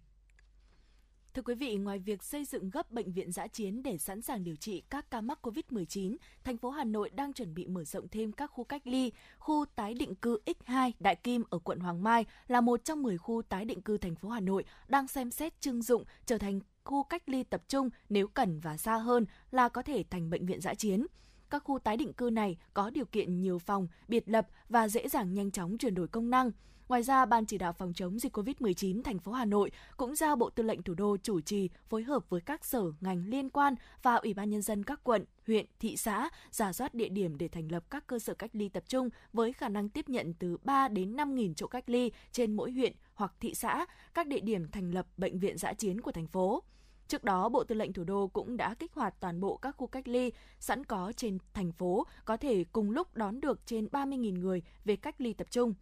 Thưa 1.35 1.43
quý 1.43 1.55
vị, 1.55 1.77
ngoài 1.77 1.99
việc 1.99 2.23
xây 2.23 2.45
dựng 2.45 2.71
gấp 2.71 2.91
bệnh 2.91 3.13
viện 3.13 3.33
giã 3.33 3.47
chiến 3.47 3.83
để 3.83 3.99
sẵn 3.99 4.23
sàng 4.23 4.45
điều 4.45 4.57
trị 4.57 4.83
các 4.91 5.11
ca 5.11 5.21
mắc 5.21 5.39
COVID-19, 5.43 6.17
thành 6.45 6.57
phố 6.57 6.71
Hà 6.71 6.85
Nội 6.85 7.11
đang 7.11 7.33
chuẩn 7.33 7.55
bị 7.55 7.67
mở 7.67 7.85
rộng 7.85 8.09
thêm 8.09 8.33
các 8.33 8.47
khu 8.47 8.65
cách 8.65 8.87
ly. 8.87 9.13
Khu 9.39 9.65
tái 9.77 9.95
định 9.95 10.15
cư 10.15 10.39
X2 10.47 10.93
Đại 11.01 11.17
Kim 11.17 11.45
ở 11.51 11.59
quận 11.59 11.81
Hoàng 11.81 12.03
Mai 12.03 12.25
là 12.49 12.61
một 12.61 12.85
trong 12.85 13.03
10 13.03 13.19
khu 13.19 13.43
tái 13.43 13.65
định 13.65 13.83
cư 13.83 13.99
thành 13.99 14.15
phố 14.15 14.29
Hà 14.29 14.41
Nội 14.41 14.65
đang 14.89 15.09
xem 15.09 15.31
xét 15.31 15.61
trưng 15.61 15.83
dụng 15.83 16.05
trở 16.27 16.39
thành 16.39 16.61
khu 16.85 17.03
cách 17.03 17.29
ly 17.29 17.43
tập 17.43 17.63
trung 17.69 17.91
nếu 18.09 18.29
cần 18.29 18.61
và 18.61 18.77
xa 18.77 18.97
hơn 18.97 19.27
là 19.51 19.69
có 19.69 19.83
thể 19.83 20.05
thành 20.11 20.31
bệnh 20.31 20.47
viện 20.47 20.61
giã 20.61 20.75
chiến 20.75 21.07
các 21.53 21.65
khu 21.65 21.79
tái 21.79 21.97
định 21.97 22.13
cư 22.13 22.31
này 22.31 22.57
có 22.75 22.91
điều 22.91 23.05
kiện 23.05 23.41
nhiều 23.41 23.59
phòng, 23.59 23.89
biệt 24.09 24.29
lập 24.29 24.47
và 24.69 24.89
dễ 24.89 25.09
dàng 25.09 25.35
nhanh 25.35 25.51
chóng 25.51 25.79
chuyển 25.79 25.95
đổi 25.95 26.09
công 26.09 26.31
năng. 26.31 26.51
Ngoài 26.89 27.03
ra, 27.03 27.27
Ban 27.27 27.47
chỉ 27.47 27.59
đạo 27.59 27.73
phòng 27.73 27.93
chống 27.95 28.19
dịch 28.19 28.37
COVID-19 28.37 29.03
thành 29.03 29.19
phố 29.19 29.33
Hà 29.33 29.45
Nội 29.45 29.71
cũng 29.97 30.15
giao 30.15 30.37
Bộ 30.37 30.51
Tư 30.51 30.63
lệnh 30.63 30.83
Thủ 30.83 30.95
đô 30.95 31.17
chủ 31.23 31.41
trì 31.41 31.71
phối 31.89 32.03
hợp 32.03 32.31
với 32.31 32.41
các 32.41 32.65
sở 32.65 32.83
ngành 33.01 33.27
liên 33.27 33.51
quan 33.51 33.75
và 34.03 34.15
Ủy 34.15 34.35
ban 34.35 34.51
nhân 34.51 34.63
dân 34.63 34.85
các 34.85 35.01
quận, 35.05 35.25
huyện, 35.47 35.67
thị 35.79 35.97
xã 35.97 36.31
giả 36.51 36.73
soát 36.73 36.95
địa 36.95 37.09
điểm 37.09 37.39
để 37.39 37.49
thành 37.49 37.73
lập 37.73 37.85
các 37.91 38.07
cơ 38.07 38.19
sở 38.19 38.35
cách 38.35 38.51
ly 38.53 38.69
tập 38.69 38.83
trung 38.89 39.09
với 39.33 39.53
khả 39.53 39.69
năng 39.69 39.89
tiếp 39.89 40.09
nhận 40.09 40.35
từ 40.39 40.57
3 40.65 40.89
đến 40.89 41.17
5 41.17 41.35
nghìn 41.35 41.55
chỗ 41.55 41.67
cách 41.67 41.91
ly 41.91 42.13
trên 42.33 42.53
mỗi 42.57 42.73
huyện 42.73 42.93
hoặc 43.15 43.33
thị 43.41 43.55
xã, 43.55 43.87
các 44.15 44.27
địa 44.27 44.41
điểm 44.41 44.69
thành 44.69 44.95
lập 44.95 45.07
bệnh 45.17 45.39
viện 45.39 45.59
giã 45.59 45.73
chiến 45.73 46.01
của 46.01 46.13
thành 46.13 46.27
phố. 46.27 46.63
Trước 47.09 47.25
đó, 47.25 47.49
Bộ 47.49 47.65
Tư 47.65 47.75
lệnh 47.75 47.93
Thủ 47.93 48.05
đô 48.05 48.29
cũng 48.29 48.57
đã 48.57 48.75
kích 48.75 48.93
hoạt 48.93 49.15
toàn 49.21 49.41
bộ 49.41 49.57
các 49.57 49.77
khu 49.77 49.87
cách 49.87 50.09
ly 50.09 50.33
sẵn 50.61 50.85
có 50.85 51.13
trên 51.17 51.39
thành 51.55 51.73
phố, 51.73 52.07
có 52.25 52.37
thể 52.37 52.65
cùng 52.73 52.91
lúc 52.91 53.15
đón 53.15 53.41
được 53.41 53.67
trên 53.67 53.87
30.000 53.87 54.39
người 54.39 54.63
về 54.85 54.97
cách 54.97 55.21
ly 55.21 55.33
tập 55.33 55.47
trung. 55.51 55.75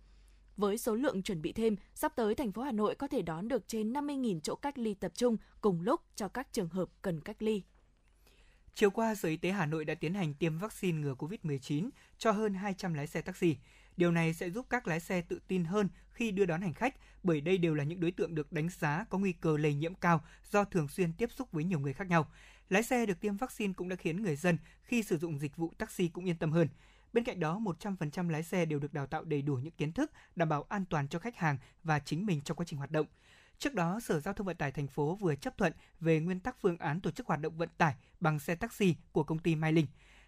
Với 0.57 0.79
số 0.79 0.95
lượng 0.95 1.23
chuẩn 1.23 1.43
bị 1.43 1.53
thêm, 1.53 1.77
sắp 1.95 2.13
tới 2.17 2.35
thành 2.35 2.53
phố 2.53 2.63
Hà 2.63 2.73
Nội 2.73 2.95
có 2.95 3.09
thể 3.09 3.23
đón 3.23 3.49
được 3.49 3.69
trên 3.69 3.93
50.000 3.93 4.41
chỗ 4.41 4.55
cách 4.55 4.79
ly 4.79 4.95
tập 4.95 5.13
trung 5.15 5.37
cùng 5.61 5.81
lúc 5.81 6.01
cho 6.17 6.29
các 6.29 6.53
trường 6.53 6.69
hợp 6.69 6.89
cần 7.03 7.21
cách 7.21 7.43
ly. 7.43 7.63
Chiều 8.75 8.91
qua, 8.91 9.15
Sở 9.15 9.29
Y 9.29 9.37
tế 9.37 9.51
Hà 9.51 9.67
Nội 9.67 9.85
đã 9.85 9.95
tiến 9.95 10.15
hành 10.15 10.35
tiêm 10.35 10.59
vaccine 10.59 10.99
ngừa 10.99 11.15
COVID-19 11.15 11.91
cho 12.19 12.33
hơn 12.33 12.55
200 12.55 12.95
lái 12.95 13.07
xe 13.07 13.23
taxi. 13.23 13.57
Điều 14.01 14.11
này 14.11 14.35
sẽ 14.35 14.51
giúp 14.51 14.67
các 14.71 14.89
lái 14.89 15.01
xe 15.01 15.23
tự 15.23 15.41
tin 15.49 15.65
hơn 15.65 15.89
khi 16.11 16.31
đưa 16.31 16.45
đón 16.45 16.61
hành 16.61 16.75
khách, 16.75 16.95
bởi 17.23 17.41
đây 17.41 17.59
đều 17.59 17.75
là 17.75 17.85
những 17.85 18.01
đối 18.01 18.11
tượng 18.11 18.35
được 18.35 18.53
đánh 18.53 18.69
giá 18.69 19.05
có 19.11 19.19
nguy 19.19 19.33
cơ 19.33 19.57
lây 19.57 19.75
nhiễm 19.75 19.95
cao 19.95 20.25
do 20.51 20.65
thường 20.65 20.89
xuyên 20.89 21.13
tiếp 21.13 21.31
xúc 21.33 21.53
với 21.53 21.65
nhiều 21.65 21.81
người 21.81 21.93
khác 21.93 22.09
nhau. 22.09 22.31
Lái 22.69 22.83
xe 22.83 23.07
được 23.07 23.21
tiêm 23.21 23.37
vaccine 23.37 23.73
cũng 23.73 23.89
đã 23.89 23.97
khiến 23.97 24.23
người 24.23 24.37
dân 24.37 24.59
khi 24.83 25.03
sử 25.03 25.19
dụng 25.19 25.39
dịch 25.39 25.57
vụ 25.57 25.73
taxi 25.79 26.09
cũng 26.09 26.25
yên 26.25 26.37
tâm 26.37 26.53
hơn. 26.53 26.69
Bên 27.13 27.25
cạnh 27.25 27.41
đó, 27.41 27.61
100% 27.81 28.29
lái 28.29 28.43
xe 28.43 28.65
đều 28.65 28.79
được 28.79 28.93
đào 28.93 29.07
tạo 29.07 29.25
đầy 29.25 29.43
đủ 29.43 29.55
những 29.55 29.73
kiến 29.73 29.93
thức 29.93 30.13
đảm 30.37 30.49
bảo 30.49 30.63
an 30.69 30.85
toàn 30.91 31.09
cho 31.09 31.19
khách 31.19 31.37
hàng 31.37 31.57
và 31.85 31.99
chính 31.99 32.27
mình 32.27 32.41
trong 32.41 32.57
quá 32.57 32.67
trình 32.69 32.79
hoạt 32.79 32.91
động. 32.91 33.07
Trước 33.59 33.75
đó, 33.75 34.01
Sở 34.01 34.21
Giao 34.21 34.35
thông 34.35 34.47
Vận 34.47 34.57
tải 34.57 34.73
thành 34.73 34.89
phố 34.89 35.15
vừa 35.15 35.35
chấp 35.35 35.59
thuận 35.59 35.73
về 36.01 36.21
nguyên 36.21 36.41
tắc 36.41 36.57
phương 36.61 36.79
án 36.79 37.01
tổ 37.01 37.11
chức 37.11 37.27
hoạt 37.27 37.41
động 37.41 37.57
vận 37.57 37.69
tải 37.79 37.95
bằng 38.21 38.39
xe 38.39 38.55
taxi 38.55 38.95
của 39.13 39.25
công 39.25 39.39
ty 39.39 39.55
Mai 39.55 39.73
Linh. 39.73 39.87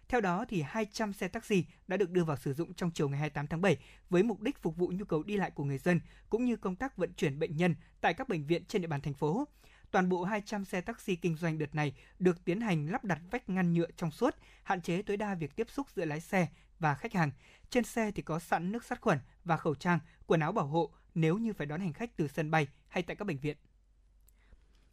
Theo 0.09 0.21
đó, 0.21 0.45
thì 0.49 0.61
200 0.61 1.13
xe 1.13 1.27
taxi 1.27 1.65
đã 1.87 1.97
được 1.97 2.11
đưa 2.11 2.23
vào 2.23 2.37
sử 2.37 2.53
dụng 2.53 2.73
trong 2.73 2.91
chiều 2.91 3.09
ngày 3.09 3.19
28 3.19 3.47
tháng 3.47 3.61
7 3.61 3.77
với 4.09 4.23
mục 4.23 4.41
đích 4.41 4.61
phục 4.61 4.77
vụ 4.77 4.91
nhu 4.95 5.05
cầu 5.05 5.23
đi 5.23 5.37
lại 5.37 5.51
của 5.51 5.63
người 5.63 5.77
dân 5.77 5.99
cũng 6.29 6.45
như 6.45 6.55
công 6.55 6.75
tác 6.75 6.97
vận 6.97 7.13
chuyển 7.13 7.39
bệnh 7.39 7.57
nhân 7.57 7.75
tại 8.01 8.13
các 8.13 8.29
bệnh 8.29 8.45
viện 8.45 8.65
trên 8.65 8.81
địa 8.81 8.87
bàn 8.87 9.01
thành 9.01 9.13
phố. 9.13 9.47
Toàn 9.91 10.09
bộ 10.09 10.23
200 10.23 10.65
xe 10.65 10.81
taxi 10.81 11.15
kinh 11.15 11.37
doanh 11.37 11.57
đợt 11.57 11.75
này 11.75 11.93
được 12.19 12.45
tiến 12.45 12.61
hành 12.61 12.91
lắp 12.91 13.03
đặt 13.05 13.19
vách 13.31 13.49
ngăn 13.49 13.73
nhựa 13.73 13.87
trong 13.97 14.11
suốt, 14.11 14.35
hạn 14.63 14.81
chế 14.81 15.01
tối 15.01 15.17
đa 15.17 15.35
việc 15.35 15.55
tiếp 15.55 15.67
xúc 15.69 15.87
giữa 15.95 16.05
lái 16.05 16.19
xe 16.19 16.47
và 16.79 16.95
khách 16.95 17.13
hàng. 17.13 17.31
Trên 17.69 17.83
xe 17.83 18.11
thì 18.11 18.21
có 18.21 18.39
sẵn 18.39 18.71
nước 18.71 18.83
sát 18.83 19.01
khuẩn 19.01 19.19
và 19.45 19.57
khẩu 19.57 19.75
trang, 19.75 19.99
quần 20.27 20.39
áo 20.39 20.51
bảo 20.51 20.67
hộ 20.67 20.91
nếu 21.15 21.37
như 21.37 21.53
phải 21.53 21.67
đón 21.67 21.79
hành 21.79 21.93
khách 21.93 22.17
từ 22.17 22.27
sân 22.27 22.51
bay 22.51 22.67
hay 22.87 23.03
tại 23.03 23.15
các 23.15 23.25
bệnh 23.25 23.37
viện. 23.37 23.57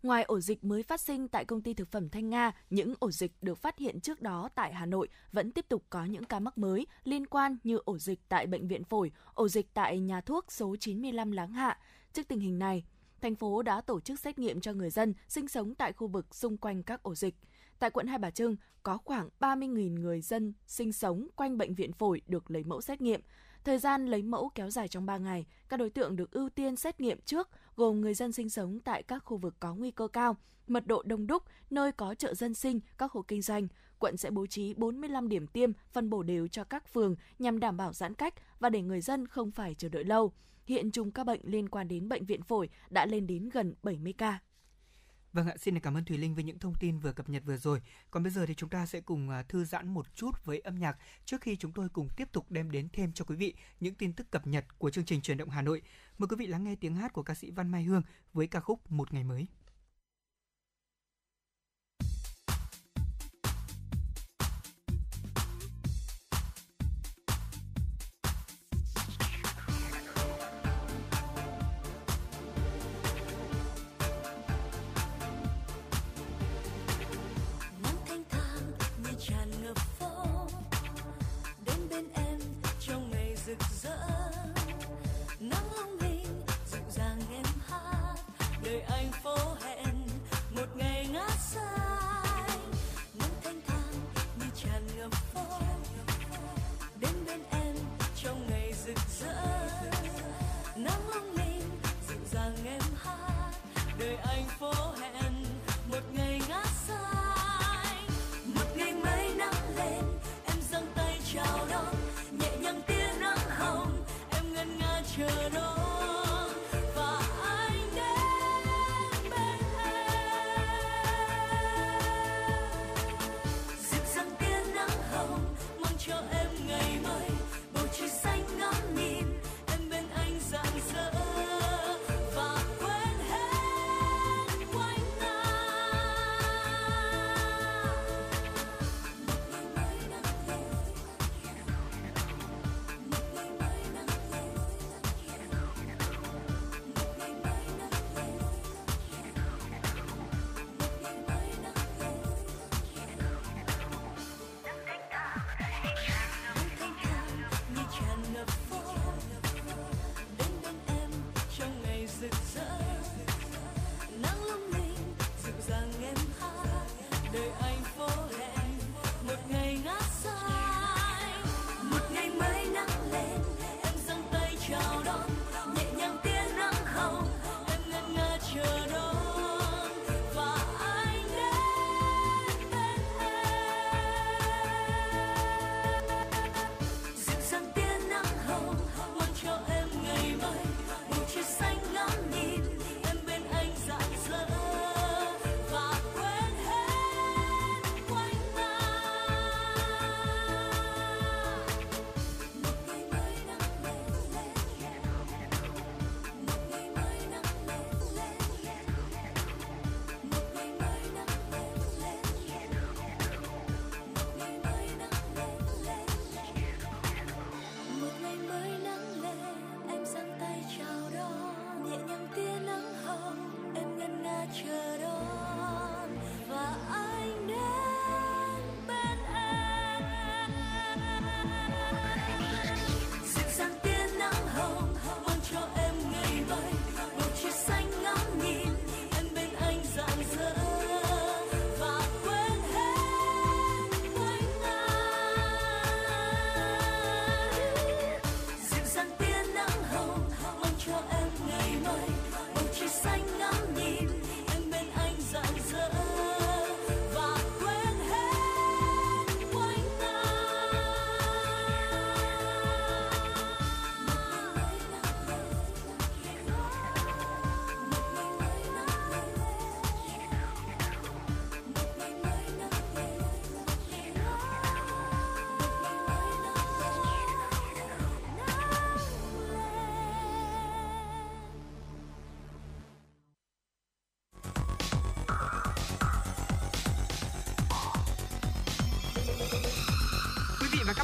Ngoài 0.02 0.22
ổ 0.22 0.40
dịch 0.40 0.64
mới 0.64 0.82
phát 0.82 1.01
sinh 1.01 1.28
tại 1.28 1.44
công 1.44 1.62
ty 1.62 1.74
thực 1.74 1.90
phẩm 1.90 2.09
Thanh 2.09 2.31
Nga, 2.31 2.52
những 2.70 2.94
ổ 2.98 3.10
dịch 3.10 3.32
được 3.43 3.59
phát 3.59 3.78
hiện 3.78 4.01
trước 4.01 4.22
đó 4.22 4.48
tại 4.55 4.74
Hà 4.74 4.86
Nội 4.86 5.09
vẫn 5.32 5.52
tiếp 5.52 5.66
tục 5.68 5.85
có 5.90 6.05
những 6.05 6.24
ca 6.24 6.40
mắc 6.40 6.59
mới 6.59 6.86
liên 7.05 7.27
quan 7.27 7.56
như 7.64 7.78
ổ 7.85 7.98
dịch 7.98 8.20
tại 8.28 8.47
bệnh 8.47 8.68
viện 8.68 8.85
phổi, 8.85 9.12
ổ 9.35 9.48
dịch 9.48 9.74
tại 9.74 9.98
nhà 9.98 10.20
thuốc 10.20 10.52
số 10.52 10.77
95 10.81 11.32
Láng 11.32 11.52
Hạ. 11.52 11.78
Trước 12.12 12.28
tình 12.28 12.40
hình 12.40 12.59
này, 12.59 12.85
thành 13.20 13.35
phố 13.35 13.62
đã 13.62 13.81
tổ 13.81 14.01
chức 14.01 14.20
xét 14.20 14.39
nghiệm 14.39 14.60
cho 14.60 14.72
người 14.72 14.90
dân 14.90 15.14
sinh 15.28 15.48
sống 15.48 15.74
tại 15.74 15.93
khu 15.93 16.06
vực 16.06 16.35
xung 16.35 16.56
quanh 16.56 16.82
các 16.82 17.02
ổ 17.02 17.14
dịch. 17.14 17.35
Tại 17.78 17.90
quận 17.90 18.06
Hai 18.06 18.18
Bà 18.18 18.31
Trưng, 18.31 18.56
có 18.82 18.98
khoảng 19.05 19.28
30.000 19.40 20.01
người 20.01 20.20
dân 20.20 20.52
sinh 20.66 20.93
sống 20.93 21.28
quanh 21.36 21.59
bệnh 21.59 21.74
viện 21.74 21.93
phổi 21.93 22.20
được 22.27 22.51
lấy 22.51 22.64
mẫu 22.64 22.81
xét 22.81 23.01
nghiệm. 23.01 23.20
Thời 23.70 23.78
gian 23.78 24.06
lấy 24.06 24.22
mẫu 24.22 24.51
kéo 24.55 24.70
dài 24.70 24.88
trong 24.88 25.06
3 25.06 25.16
ngày, 25.16 25.47
các 25.68 25.76
đối 25.76 25.90
tượng 25.90 26.16
được 26.16 26.30
ưu 26.30 26.48
tiên 26.48 26.76
xét 26.76 27.01
nghiệm 27.01 27.20
trước, 27.24 27.48
gồm 27.76 28.01
người 28.01 28.14
dân 28.14 28.32
sinh 28.32 28.51
sống 28.51 28.80
tại 28.80 29.02
các 29.02 29.24
khu 29.24 29.36
vực 29.36 29.55
có 29.60 29.74
nguy 29.74 29.90
cơ 29.90 30.09
cao, 30.09 30.36
mật 30.66 30.86
độ 30.86 31.02
đông 31.02 31.26
đúc, 31.26 31.42
nơi 31.70 31.92
có 31.92 32.14
chợ 32.14 32.34
dân 32.34 32.55
sinh, 32.55 32.80
các 32.98 33.12
hộ 33.12 33.22
kinh 33.22 33.42
doanh. 33.42 33.68
Quận 33.98 34.16
sẽ 34.16 34.30
bố 34.30 34.47
trí 34.47 34.74
45 34.74 35.28
điểm 35.28 35.47
tiêm, 35.47 35.70
phân 35.92 36.10
bổ 36.10 36.22
đều 36.22 36.48
cho 36.48 36.64
các 36.64 36.92
phường 36.92 37.16
nhằm 37.38 37.60
đảm 37.60 37.76
bảo 37.76 37.92
giãn 37.92 38.14
cách 38.14 38.34
và 38.60 38.68
để 38.68 38.82
người 38.82 39.01
dân 39.01 39.26
không 39.26 39.51
phải 39.51 39.74
chờ 39.74 39.88
đợi 39.88 40.05
lâu. 40.05 40.32
Hiện 40.64 40.90
chùm 40.90 41.10
các 41.10 41.24
bệnh 41.24 41.40
liên 41.44 41.68
quan 41.68 41.88
đến 41.88 42.09
bệnh 42.09 42.24
viện 42.24 42.42
phổi 42.42 42.68
đã 42.90 43.06
lên 43.06 43.26
đến 43.26 43.48
gần 43.48 43.74
70 43.82 44.12
ca. 44.12 44.38
Vâng 45.32 45.47
ạ, 45.47 45.55
xin 45.59 45.81
cảm 45.81 45.97
ơn 45.97 46.05
Thùy 46.05 46.19
Linh 46.19 46.35
với 46.35 46.44
những 46.44 46.59
thông 46.59 46.74
tin 46.74 46.98
vừa 46.98 47.12
cập 47.12 47.28
nhật 47.28 47.43
vừa 47.47 47.57
rồi. 47.57 47.82
Còn 48.11 48.23
bây 48.23 48.32
giờ 48.32 48.47
thì 48.47 48.55
chúng 48.55 48.70
ta 48.70 48.86
sẽ 48.86 49.01
cùng 49.01 49.31
à, 49.31 49.43
thư 49.43 49.65
giãn 49.65 49.89
một 49.89 50.07
chút 50.15 50.44
với 50.44 50.59
âm 50.59 50.78
nhạc 50.78 50.97
trước 51.24 51.40
khi 51.40 51.57
chúng 51.57 51.73
tôi 51.73 51.89
cùng 51.89 52.09
tiếp 52.16 52.32
tục 52.32 52.51
đem 52.51 52.70
đến 52.70 52.89
thêm 52.93 53.12
cho 53.12 53.24
quý 53.24 53.36
vị 53.36 53.55
những 53.81 53.94
tin 53.94 54.12
tức 54.12 54.31
cập 54.31 54.47
nhật 54.47 54.78
của 54.78 54.90
chương 54.90 55.05
trình 55.05 55.20
truyền 55.20 55.36
động 55.36 55.51
Hà 55.51 55.62
Nội. 55.62 55.82
Mời 56.19 56.28
quý 56.28 56.36
vị 56.39 56.47
lắng 56.47 56.65
nghe 56.65 56.74
tiếng 56.77 56.94
hát 56.94 57.12
của 57.12 57.23
ca 57.23 57.35
sĩ 57.35 57.51
Văn 57.51 57.70
Mai 57.70 57.82
Hương 57.82 58.02
với 58.32 58.47
ca 58.47 58.61
khúc 58.61 58.93
Một 58.93 59.12
ngày 59.12 59.24
mới. 59.24 59.47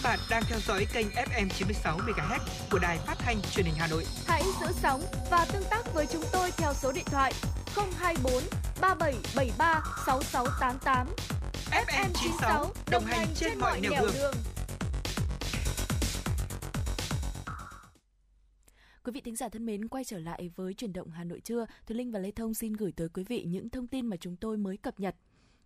Bạn 0.06 0.18
đang 0.30 0.42
theo 0.48 0.58
dõi 0.66 0.86
kênh 0.92 1.06
FM 1.06 1.48
96 1.48 1.98
MHz 1.98 2.38
của 2.70 2.78
đài 2.78 2.98
phát 2.98 3.14
thanh 3.18 3.36
truyền 3.50 3.66
hình 3.66 3.74
Hà 3.78 3.86
Nội. 3.86 4.04
Hãy 4.26 4.42
giữ 4.60 4.66
sóng 4.82 5.02
và 5.30 5.46
tương 5.52 5.64
tác 5.70 5.94
với 5.94 6.06
chúng 6.12 6.22
tôi 6.32 6.50
theo 6.56 6.74
số 6.74 6.92
điện 6.92 7.04
thoại 7.06 7.32
024 7.98 8.42
3773 8.80 9.82
6688. 10.06 11.06
FM 11.70 12.10
96 12.14 12.72
đồng 12.90 13.04
hành 13.04 13.26
trên 13.34 13.58
mọi 13.58 13.80
nẻo 13.80 13.92
đường. 14.02 14.10
đường. 14.14 14.34
Quý 19.04 19.12
vị 19.12 19.20
thính 19.20 19.36
giả 19.36 19.48
thân 19.48 19.66
mến, 19.66 19.88
quay 19.88 20.04
trở 20.04 20.18
lại 20.18 20.50
với 20.56 20.74
chuyển 20.74 20.92
động 20.92 21.10
Hà 21.10 21.24
Nội 21.24 21.40
trưa, 21.40 21.66
Thùy 21.86 21.96
Linh 21.96 22.12
và 22.12 22.18
Lê 22.18 22.30
Thông 22.30 22.54
xin 22.54 22.72
gửi 22.72 22.92
tới 22.92 23.08
quý 23.08 23.24
vị 23.28 23.44
những 23.44 23.70
thông 23.70 23.86
tin 23.86 24.06
mà 24.06 24.16
chúng 24.16 24.36
tôi 24.36 24.56
mới 24.56 24.76
cập 24.76 25.00
nhật. 25.00 25.16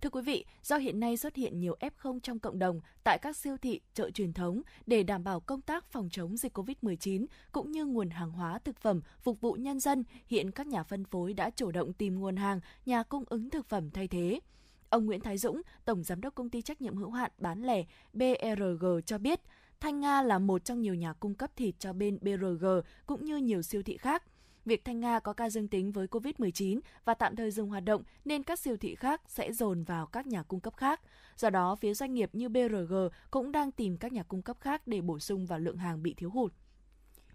Thưa 0.01 0.11
quý 0.11 0.23
vị, 0.23 0.45
do 0.63 0.77
hiện 0.77 1.01
nay 1.01 1.17
xuất 1.17 1.37
hiện 1.37 1.61
nhiều 1.61 1.77
F0 1.81 2.21
trong 2.21 2.39
cộng 2.39 2.59
đồng 2.59 2.81
tại 3.05 3.19
các 3.19 3.37
siêu 3.37 3.57
thị, 3.57 3.81
chợ 3.95 4.11
truyền 4.11 4.33
thống 4.33 4.63
để 4.87 5.03
đảm 5.03 5.25
bảo 5.25 5.41
công 5.41 5.61
tác 5.61 5.85
phòng 5.85 6.09
chống 6.13 6.37
dịch 6.37 6.59
COVID-19 6.59 7.27
cũng 7.53 7.71
như 7.71 7.87
nguồn 7.87 8.11
hàng 8.11 8.31
hóa 8.31 8.59
thực 8.59 8.79
phẩm 8.79 9.01
phục 9.21 9.41
vụ 9.41 9.53
nhân 9.53 9.81
dân, 9.81 10.05
hiện 10.27 10.51
các 10.51 10.67
nhà 10.67 10.83
phân 10.83 11.05
phối 11.05 11.35
đã 11.35 11.51
chủ 11.51 11.71
động 11.71 11.93
tìm 11.93 12.21
nguồn 12.21 12.37
hàng, 12.37 12.61
nhà 12.87 13.03
cung 13.03 13.25
ứng 13.29 13.51
thực 13.51 13.69
phẩm 13.69 13.91
thay 13.91 14.09
thế. 14.09 14.41
Ông 14.89 15.07
Nguyễn 15.07 15.21
Thái 15.21 15.39
Dũng, 15.39 15.63
Tổng 15.85 16.05
Giám 16.05 16.21
đốc 16.21 16.35
Công 16.35 16.51
ty 16.51 16.63
Trách 16.63 16.81
nhiệm 16.81 16.97
hữu 16.97 17.11
hạn 17.11 17.31
bán 17.39 17.63
lẻ 17.63 17.85
BRG 18.13 18.85
cho 19.07 19.19
biết, 19.19 19.41
Thanh 19.81 20.01
Nga 20.01 20.23
là 20.23 20.39
một 20.39 20.65
trong 20.65 20.81
nhiều 20.81 20.95
nhà 20.95 21.13
cung 21.13 21.35
cấp 21.35 21.51
thịt 21.57 21.75
cho 21.79 21.93
bên 21.93 22.19
BRG 22.21 22.67
cũng 23.07 23.25
như 23.25 23.37
nhiều 23.37 23.63
siêu 23.63 23.83
thị 23.83 23.97
khác. 23.97 24.23
Việc 24.65 24.85
Thanh 24.85 25.01
Nga 25.01 25.21
có 25.21 25.33
ca 25.33 25.51
dương 25.51 25.69
tính 25.69 25.93
với 25.93 26.07
COVID-19 26.07 26.81
và 27.05 27.15
tạm 27.15 27.37
thời 27.37 27.51
dừng 27.51 27.69
hoạt 27.69 27.85
động 27.85 28.03
nên 28.25 28.43
các 28.43 28.59
siêu 28.59 28.77
thị 28.77 28.95
khác 28.95 29.23
sẽ 29.29 29.53
dồn 29.53 29.85
vào 29.85 30.07
các 30.07 30.27
nhà 30.27 30.43
cung 30.43 30.61
cấp 30.61 30.77
khác. 30.77 31.01
Do 31.37 31.51
đó, 31.51 31.77
phía 31.77 31.95
doanh 31.95 32.15
nghiệp 32.15 32.31
như 32.33 32.49
BRG 32.49 32.95
cũng 33.31 33.53
đang 33.53 33.73
tìm 33.73 33.97
các 33.97 34.13
nhà 34.13 34.23
cung 34.23 34.43
cấp 34.43 34.57
khác 34.61 34.87
để 34.87 35.01
bổ 35.01 35.19
sung 35.19 35.47
vào 35.47 35.59
lượng 35.59 35.77
hàng 35.77 36.03
bị 36.03 36.15
thiếu 36.15 36.31
hụt. 36.31 36.53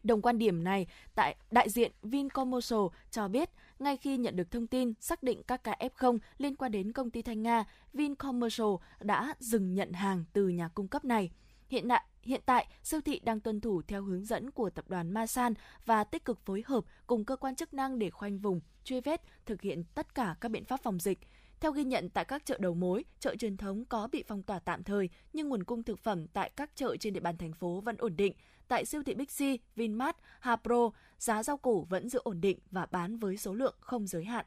Đồng 0.04 0.22
quan 0.22 0.38
điểm 0.38 0.64
này, 0.64 0.88
tại 1.16 1.36
đại 1.52 1.70
diện 1.70 1.92
Vincommercial 2.04 2.80
cho 3.12 3.28
biết, 3.28 3.50
ngay 3.80 3.98
khi 3.98 4.18
nhận 4.18 4.36
được 4.36 4.52
thông 4.52 4.68
tin 4.68 4.94
xác 5.00 5.24
định 5.24 5.44
các 5.44 5.64
ca 5.64 5.78
F0 5.80 6.18
liên 6.38 6.56
quan 6.56 6.72
đến 6.72 6.92
công 6.92 7.10
ty 7.10 7.22
Thanh 7.22 7.44
Nga, 7.44 7.66
Vincommercial 7.94 8.68
đã 9.00 9.34
dừng 9.40 9.74
nhận 9.74 9.94
hàng 9.94 10.24
từ 10.34 10.48
nhà 10.48 10.68
cung 10.68 10.88
cấp 10.88 11.06
này. 11.06 11.32
Hiện 11.68 11.88
tại, 11.88 12.04
hiện 12.22 12.42
tại, 12.46 12.68
siêu 12.84 13.02
thị 13.02 13.20
đang 13.24 13.40
tuân 13.40 13.62
thủ 13.62 13.82
theo 13.88 14.04
hướng 14.04 14.26
dẫn 14.26 14.52
của 14.52 14.70
tập 14.70 14.86
đoàn 14.88 15.12
Masan 15.12 15.54
và 15.86 16.04
tích 16.04 16.26
cực 16.26 16.40
phối 16.46 16.64
hợp 16.66 16.84
cùng 17.08 17.26
cơ 17.26 17.36
quan 17.36 17.56
chức 17.56 17.74
năng 17.74 18.00
để 18.00 18.10
khoanh 18.10 18.40
vùng, 18.40 18.62
truy 18.84 19.02
vết, 19.02 19.22
thực 19.46 19.62
hiện 19.62 19.84
tất 19.96 20.16
cả 20.16 20.36
các 20.42 20.50
biện 20.50 20.66
pháp 20.66 20.80
phòng 20.84 21.00
dịch. 21.00 21.20
Theo 21.60 21.72
ghi 21.72 21.84
nhận 21.84 22.10
tại 22.10 22.26
các 22.26 22.46
chợ 22.46 22.58
đầu 22.62 22.74
mối, 22.74 23.04
chợ 23.20 23.36
truyền 23.36 23.58
thống 23.58 23.86
có 23.86 24.08
bị 24.12 24.24
phong 24.28 24.44
tỏa 24.44 24.60
tạm 24.60 24.84
thời, 24.84 25.10
nhưng 25.34 25.50
nguồn 25.50 25.64
cung 25.64 25.84
thực 25.84 26.00
phẩm 26.00 26.28
tại 26.28 26.52
các 26.56 26.72
chợ 26.76 26.98
trên 27.00 27.14
địa 27.14 27.20
bàn 27.20 27.38
thành 27.38 27.54
phố 27.54 27.82
vẫn 27.82 27.96
ổn 27.98 28.16
định. 28.16 28.34
Tại 28.68 28.86
siêu 28.86 29.04
thị 29.04 29.14
Bixi, 29.14 29.60
Vinmart, 29.76 30.16
Hapro, 30.40 30.90
giá 31.18 31.44
rau 31.44 31.58
củ 31.58 31.86
vẫn 31.90 32.10
giữ 32.10 32.20
ổn 32.24 32.42
định 32.42 32.60
và 32.72 32.86
bán 32.86 33.18
với 33.18 33.38
số 33.38 33.54
lượng 33.54 33.76
không 33.80 34.08
giới 34.08 34.26
hạn. 34.26 34.46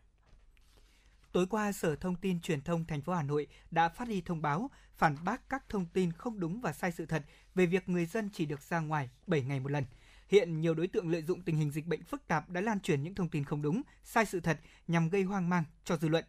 Tối 1.39 1.47
qua, 1.47 1.73
Sở 1.73 1.97
Thông 1.97 2.17
tin 2.17 2.41
Truyền 2.41 2.61
thông 2.61 2.85
thành 2.85 3.03
phố 3.03 3.13
Hà 3.13 3.23
Nội 3.23 3.47
đã 3.71 3.89
phát 3.89 4.09
đi 4.09 4.23
thông 4.27 4.43
báo 4.43 4.71
phản 4.97 5.17
bác 5.25 5.49
các 5.49 5.69
thông 5.69 5.87
tin 5.87 6.13
không 6.13 6.41
đúng 6.41 6.61
và 6.61 6.73
sai 6.73 6.93
sự 6.93 7.07
thật 7.07 7.25
về 7.55 7.67
việc 7.67 7.89
người 7.89 8.07
dân 8.07 8.31
chỉ 8.33 8.47
được 8.47 8.63
ra 8.63 8.81
ngoài 8.81 9.11
7 9.27 9.43
ngày 9.43 9.61
một 9.61 9.71
lần. 9.71 9.85
Hiện 10.29 10.61
nhiều 10.61 10.75
đối 10.75 10.87
tượng 10.87 11.11
lợi 11.11 11.23
dụng 11.23 11.43
tình 11.43 11.57
hình 11.57 11.71
dịch 11.71 11.87
bệnh 11.87 12.05
phức 12.05 12.27
tạp 12.29 12.51
đã 12.51 12.61
lan 12.61 12.81
truyền 12.81 13.03
những 13.03 13.15
thông 13.15 13.29
tin 13.29 13.45
không 13.45 13.63
đúng, 13.63 13.83
sai 14.05 14.27
sự 14.27 14.41
thật 14.41 14.61
nhằm 14.89 15.09
gây 15.09 15.23
hoang 15.23 15.49
mang 15.49 15.65
cho 15.85 15.97
dư 15.97 16.09
luận. 16.09 16.25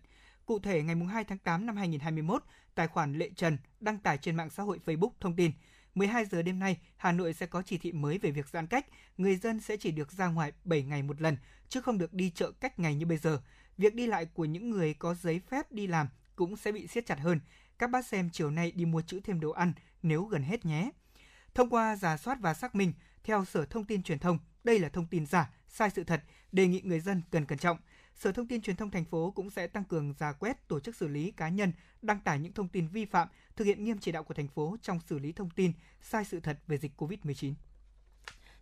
Cụ 0.45 0.60
thể, 0.60 0.84
ngày 0.84 0.95
2 0.95 1.23
tháng 1.23 1.38
8 1.38 1.65
năm 1.65 1.77
2021, 1.77 2.44
tài 2.76 2.88
khoản 2.88 3.14
Lệ 3.14 3.30
Trần 3.36 3.57
đăng 3.80 3.99
tải 3.99 4.18
trên 4.18 4.36
mạng 4.36 4.49
xã 4.49 4.64
hội 4.64 4.80
Facebook 4.86 5.11
thông 5.19 5.36
tin 5.36 5.52
12 5.95 6.26
giờ 6.26 6.41
đêm 6.41 6.60
nay, 6.60 6.77
Hà 6.98 7.11
Nội 7.11 7.34
sẽ 7.34 7.45
có 7.45 7.61
chỉ 7.61 7.77
thị 7.77 7.91
mới 7.91 8.18
về 8.18 8.31
việc 8.31 8.49
giãn 8.49 8.68
cách. 8.68 8.86
Người 9.18 9.36
dân 9.36 9.60
sẽ 9.60 9.77
chỉ 9.77 9.91
được 9.91 10.11
ra 10.11 10.27
ngoài 10.27 10.52
7 10.64 10.84
ngày 10.84 11.03
một 11.03 11.22
lần, 11.22 11.38
chứ 11.69 11.81
không 11.81 11.98
được 11.98 12.14
đi 12.14 12.31
chợ 12.36 12.52
cách 12.52 12.80
ngày 12.80 12.95
như 12.95 13.06
bây 13.06 13.18
giờ. 13.18 13.41
Việc 13.80 13.95
đi 13.95 14.07
lại 14.07 14.26
của 14.26 14.45
những 14.45 14.69
người 14.69 14.93
có 14.93 15.14
giấy 15.14 15.41
phép 15.49 15.72
đi 15.72 15.88
làm 15.88 16.07
cũng 16.35 16.57
sẽ 16.57 16.72
bị 16.72 16.88
siết 16.88 17.06
chặt 17.06 17.19
hơn. 17.19 17.39
Các 17.77 17.89
bác 17.89 18.06
xem 18.06 18.30
chiều 18.34 18.51
nay 18.51 18.72
đi 18.72 18.85
mua 18.85 19.01
chữ 19.01 19.19
thêm 19.23 19.39
đồ 19.39 19.51
ăn 19.51 19.73
nếu 20.03 20.23
gần 20.23 20.43
hết 20.43 20.65
nhé. 20.65 20.89
Thông 21.53 21.69
qua 21.69 21.95
giả 21.95 22.18
soát 22.18 22.38
và 22.41 22.53
xác 22.53 22.76
minh, 22.76 22.93
theo 23.23 23.45
Sở 23.45 23.65
Thông 23.65 23.85
tin 23.85 24.03
Truyền 24.03 24.19
thông, 24.19 24.38
đây 24.64 24.80
là 24.80 24.89
thông 24.89 25.06
tin 25.06 25.26
giả, 25.26 25.53
sai 25.68 25.89
sự 25.89 26.03
thật, 26.03 26.23
đề 26.51 26.68
nghị 26.68 26.81
người 26.81 26.99
dân 26.99 27.22
cần 27.31 27.45
cẩn 27.45 27.57
trọng. 27.57 27.77
Sở 28.15 28.31
Thông 28.31 28.47
tin 28.47 28.61
Truyền 28.61 28.76
thông 28.76 28.91
thành 28.91 29.06
phố 29.06 29.31
cũng 29.31 29.49
sẽ 29.49 29.68
tăng 29.68 29.84
cường 29.84 30.14
giả 30.19 30.31
quét 30.31 30.68
tổ 30.68 30.80
chức 30.80 30.95
xử 30.95 31.07
lý 31.07 31.31
cá 31.31 31.49
nhân 31.49 31.73
đăng 32.01 32.19
tải 32.19 32.39
những 32.39 32.53
thông 32.53 32.68
tin 32.68 32.88
vi 32.88 33.06
phạm, 33.06 33.27
thực 33.56 33.65
hiện 33.65 33.84
nghiêm 33.84 33.97
chỉ 33.97 34.11
đạo 34.11 34.23
của 34.23 34.34
thành 34.34 34.47
phố 34.47 34.77
trong 34.81 34.99
xử 35.07 35.19
lý 35.19 35.31
thông 35.31 35.49
tin 35.49 35.72
sai 36.01 36.26
sự 36.26 36.39
thật 36.39 36.60
về 36.68 36.77
dịch 36.77 37.01
COVID-19. 37.01 37.53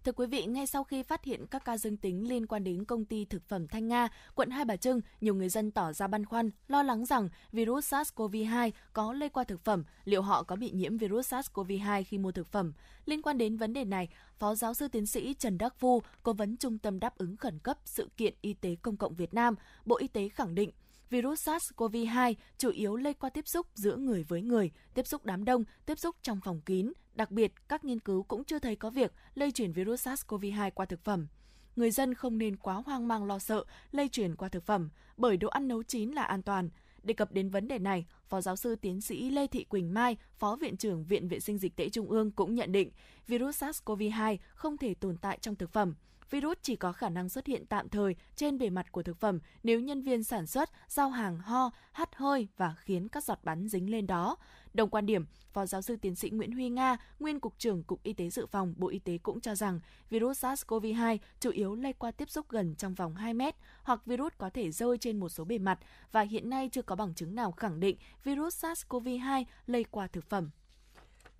Thưa 0.07 0.13
quý 0.13 0.25
vị, 0.27 0.45
ngay 0.45 0.67
sau 0.67 0.83
khi 0.83 1.03
phát 1.03 1.25
hiện 1.25 1.47
các 1.47 1.65
ca 1.65 1.77
dương 1.77 1.97
tính 1.97 2.29
liên 2.29 2.47
quan 2.47 2.63
đến 2.63 2.85
công 2.85 3.05
ty 3.05 3.25
thực 3.25 3.43
phẩm 3.47 3.67
Thanh 3.67 3.87
Nga, 3.87 4.07
quận 4.35 4.49
Hai 4.49 4.65
Bà 4.65 4.75
Trưng, 4.75 5.01
nhiều 5.21 5.35
người 5.35 5.49
dân 5.49 5.71
tỏ 5.71 5.93
ra 5.93 6.07
băn 6.07 6.25
khoăn, 6.25 6.49
lo 6.67 6.83
lắng 6.83 7.05
rằng 7.05 7.29
virus 7.51 7.93
SARS-CoV-2 7.93 8.71
có 8.93 9.13
lây 9.13 9.29
qua 9.29 9.43
thực 9.43 9.63
phẩm, 9.63 9.83
liệu 10.05 10.21
họ 10.21 10.43
có 10.43 10.55
bị 10.55 10.71
nhiễm 10.71 10.97
virus 10.97 11.33
SARS-CoV-2 11.33 12.03
khi 12.07 12.17
mua 12.17 12.31
thực 12.31 12.51
phẩm. 12.51 12.73
Liên 13.05 13.21
quan 13.21 13.37
đến 13.37 13.57
vấn 13.57 13.73
đề 13.73 13.85
này, 13.85 14.09
Phó 14.39 14.55
giáo 14.55 14.73
sư 14.73 14.87
tiến 14.87 15.05
sĩ 15.05 15.33
Trần 15.33 15.57
Đắc 15.57 15.75
Phu, 15.79 16.01
cố 16.23 16.33
vấn 16.33 16.57
Trung 16.57 16.77
tâm 16.77 16.99
đáp 16.99 17.17
ứng 17.17 17.37
khẩn 17.37 17.59
cấp 17.59 17.77
sự 17.85 18.09
kiện 18.17 18.33
y 18.41 18.53
tế 18.53 18.75
công 18.81 18.97
cộng 18.97 19.15
Việt 19.15 19.33
Nam, 19.33 19.55
Bộ 19.85 19.97
Y 19.97 20.07
tế 20.07 20.29
khẳng 20.29 20.55
định 20.55 20.71
virus 21.09 21.49
SARS-CoV-2 21.49 22.35
chủ 22.57 22.69
yếu 22.69 22.95
lây 22.95 23.13
qua 23.13 23.29
tiếp 23.29 23.47
xúc 23.47 23.67
giữa 23.73 23.95
người 23.95 24.23
với 24.23 24.41
người, 24.41 24.71
tiếp 24.93 25.07
xúc 25.07 25.25
đám 25.25 25.45
đông, 25.45 25.63
tiếp 25.85 25.99
xúc 25.99 26.15
trong 26.21 26.39
phòng 26.43 26.61
kín. 26.61 26.93
Đặc 27.13 27.31
biệt, 27.31 27.53
các 27.67 27.85
nghiên 27.85 27.99
cứu 27.99 28.23
cũng 28.23 28.43
chưa 28.43 28.59
thấy 28.59 28.75
có 28.75 28.89
việc 28.89 29.13
lây 29.35 29.51
chuyển 29.51 29.71
virus 29.71 30.07
SARS-CoV-2 30.07 30.71
qua 30.71 30.85
thực 30.85 31.03
phẩm. 31.03 31.27
Người 31.75 31.91
dân 31.91 32.13
không 32.13 32.37
nên 32.37 32.55
quá 32.55 32.75
hoang 32.85 33.07
mang 33.07 33.25
lo 33.25 33.39
sợ 33.39 33.63
lây 33.91 34.09
truyền 34.09 34.35
qua 34.35 34.49
thực 34.49 34.65
phẩm, 34.65 34.89
bởi 35.17 35.37
đồ 35.37 35.47
ăn 35.47 35.67
nấu 35.67 35.83
chín 35.83 36.11
là 36.11 36.23
an 36.23 36.41
toàn. 36.41 36.69
Đề 37.03 37.13
cập 37.13 37.31
đến 37.31 37.49
vấn 37.49 37.67
đề 37.67 37.79
này, 37.79 38.05
Phó 38.27 38.41
giáo 38.41 38.55
sư 38.55 38.75
tiến 38.75 39.01
sĩ 39.01 39.29
Lê 39.29 39.47
Thị 39.47 39.63
Quỳnh 39.63 39.93
Mai, 39.93 40.17
Phó 40.39 40.55
Viện 40.55 40.77
trưởng 40.77 41.03
Viện 41.03 41.27
Vệ 41.27 41.39
sinh 41.39 41.57
Dịch 41.57 41.75
tễ 41.75 41.89
Trung 41.89 42.09
ương 42.09 42.31
cũng 42.31 42.55
nhận 42.55 42.71
định 42.71 42.91
virus 43.27 43.63
SARS-CoV-2 43.63 44.37
không 44.53 44.77
thể 44.77 44.93
tồn 44.93 45.17
tại 45.17 45.37
trong 45.41 45.55
thực 45.55 45.71
phẩm 45.71 45.95
virus 46.29 46.57
chỉ 46.61 46.75
có 46.75 46.91
khả 46.91 47.09
năng 47.09 47.29
xuất 47.29 47.47
hiện 47.47 47.65
tạm 47.65 47.89
thời 47.89 48.15
trên 48.35 48.57
bề 48.57 48.69
mặt 48.69 48.91
của 48.91 49.03
thực 49.03 49.17
phẩm 49.17 49.39
nếu 49.63 49.79
nhân 49.79 50.01
viên 50.01 50.23
sản 50.23 50.47
xuất, 50.47 50.69
giao 50.87 51.09
hàng 51.09 51.37
ho, 51.37 51.71
hắt 51.91 52.15
hơi 52.15 52.47
và 52.57 52.75
khiến 52.79 53.07
các 53.07 53.23
giọt 53.23 53.39
bắn 53.43 53.67
dính 53.67 53.89
lên 53.89 54.07
đó. 54.07 54.37
Đồng 54.73 54.89
quan 54.89 55.05
điểm, 55.05 55.25
Phó 55.53 55.65
giáo 55.65 55.81
sư 55.81 55.95
tiến 56.01 56.15
sĩ 56.15 56.29
Nguyễn 56.29 56.51
Huy 56.51 56.69
Nga, 56.69 56.97
nguyên 57.19 57.39
cục 57.39 57.53
trưởng 57.57 57.83
Cục 57.83 58.03
Y 58.03 58.13
tế 58.13 58.29
Dự 58.29 58.45
phòng 58.45 58.73
Bộ 58.77 58.87
Y 58.87 58.99
tế 58.99 59.17
cũng 59.17 59.41
cho 59.41 59.55
rằng 59.55 59.79
virus 60.09 60.45
SARS-CoV-2 60.45 61.17
chủ 61.39 61.49
yếu 61.49 61.75
lây 61.75 61.93
qua 61.93 62.11
tiếp 62.11 62.29
xúc 62.29 62.45
gần 62.49 62.75
trong 62.75 62.95
vòng 62.95 63.15
2 63.15 63.33
mét 63.33 63.55
hoặc 63.83 64.05
virus 64.05 64.33
có 64.37 64.49
thể 64.49 64.71
rơi 64.71 64.97
trên 64.97 65.19
một 65.19 65.29
số 65.29 65.45
bề 65.45 65.57
mặt 65.57 65.79
và 66.11 66.21
hiện 66.21 66.49
nay 66.49 66.69
chưa 66.71 66.81
có 66.81 66.95
bằng 66.95 67.13
chứng 67.13 67.35
nào 67.35 67.51
khẳng 67.51 67.79
định 67.79 67.97
virus 68.23 68.65
SARS-CoV-2 68.65 69.43
lây 69.67 69.83
qua 69.83 70.07
thực 70.07 70.25
phẩm. 70.25 70.49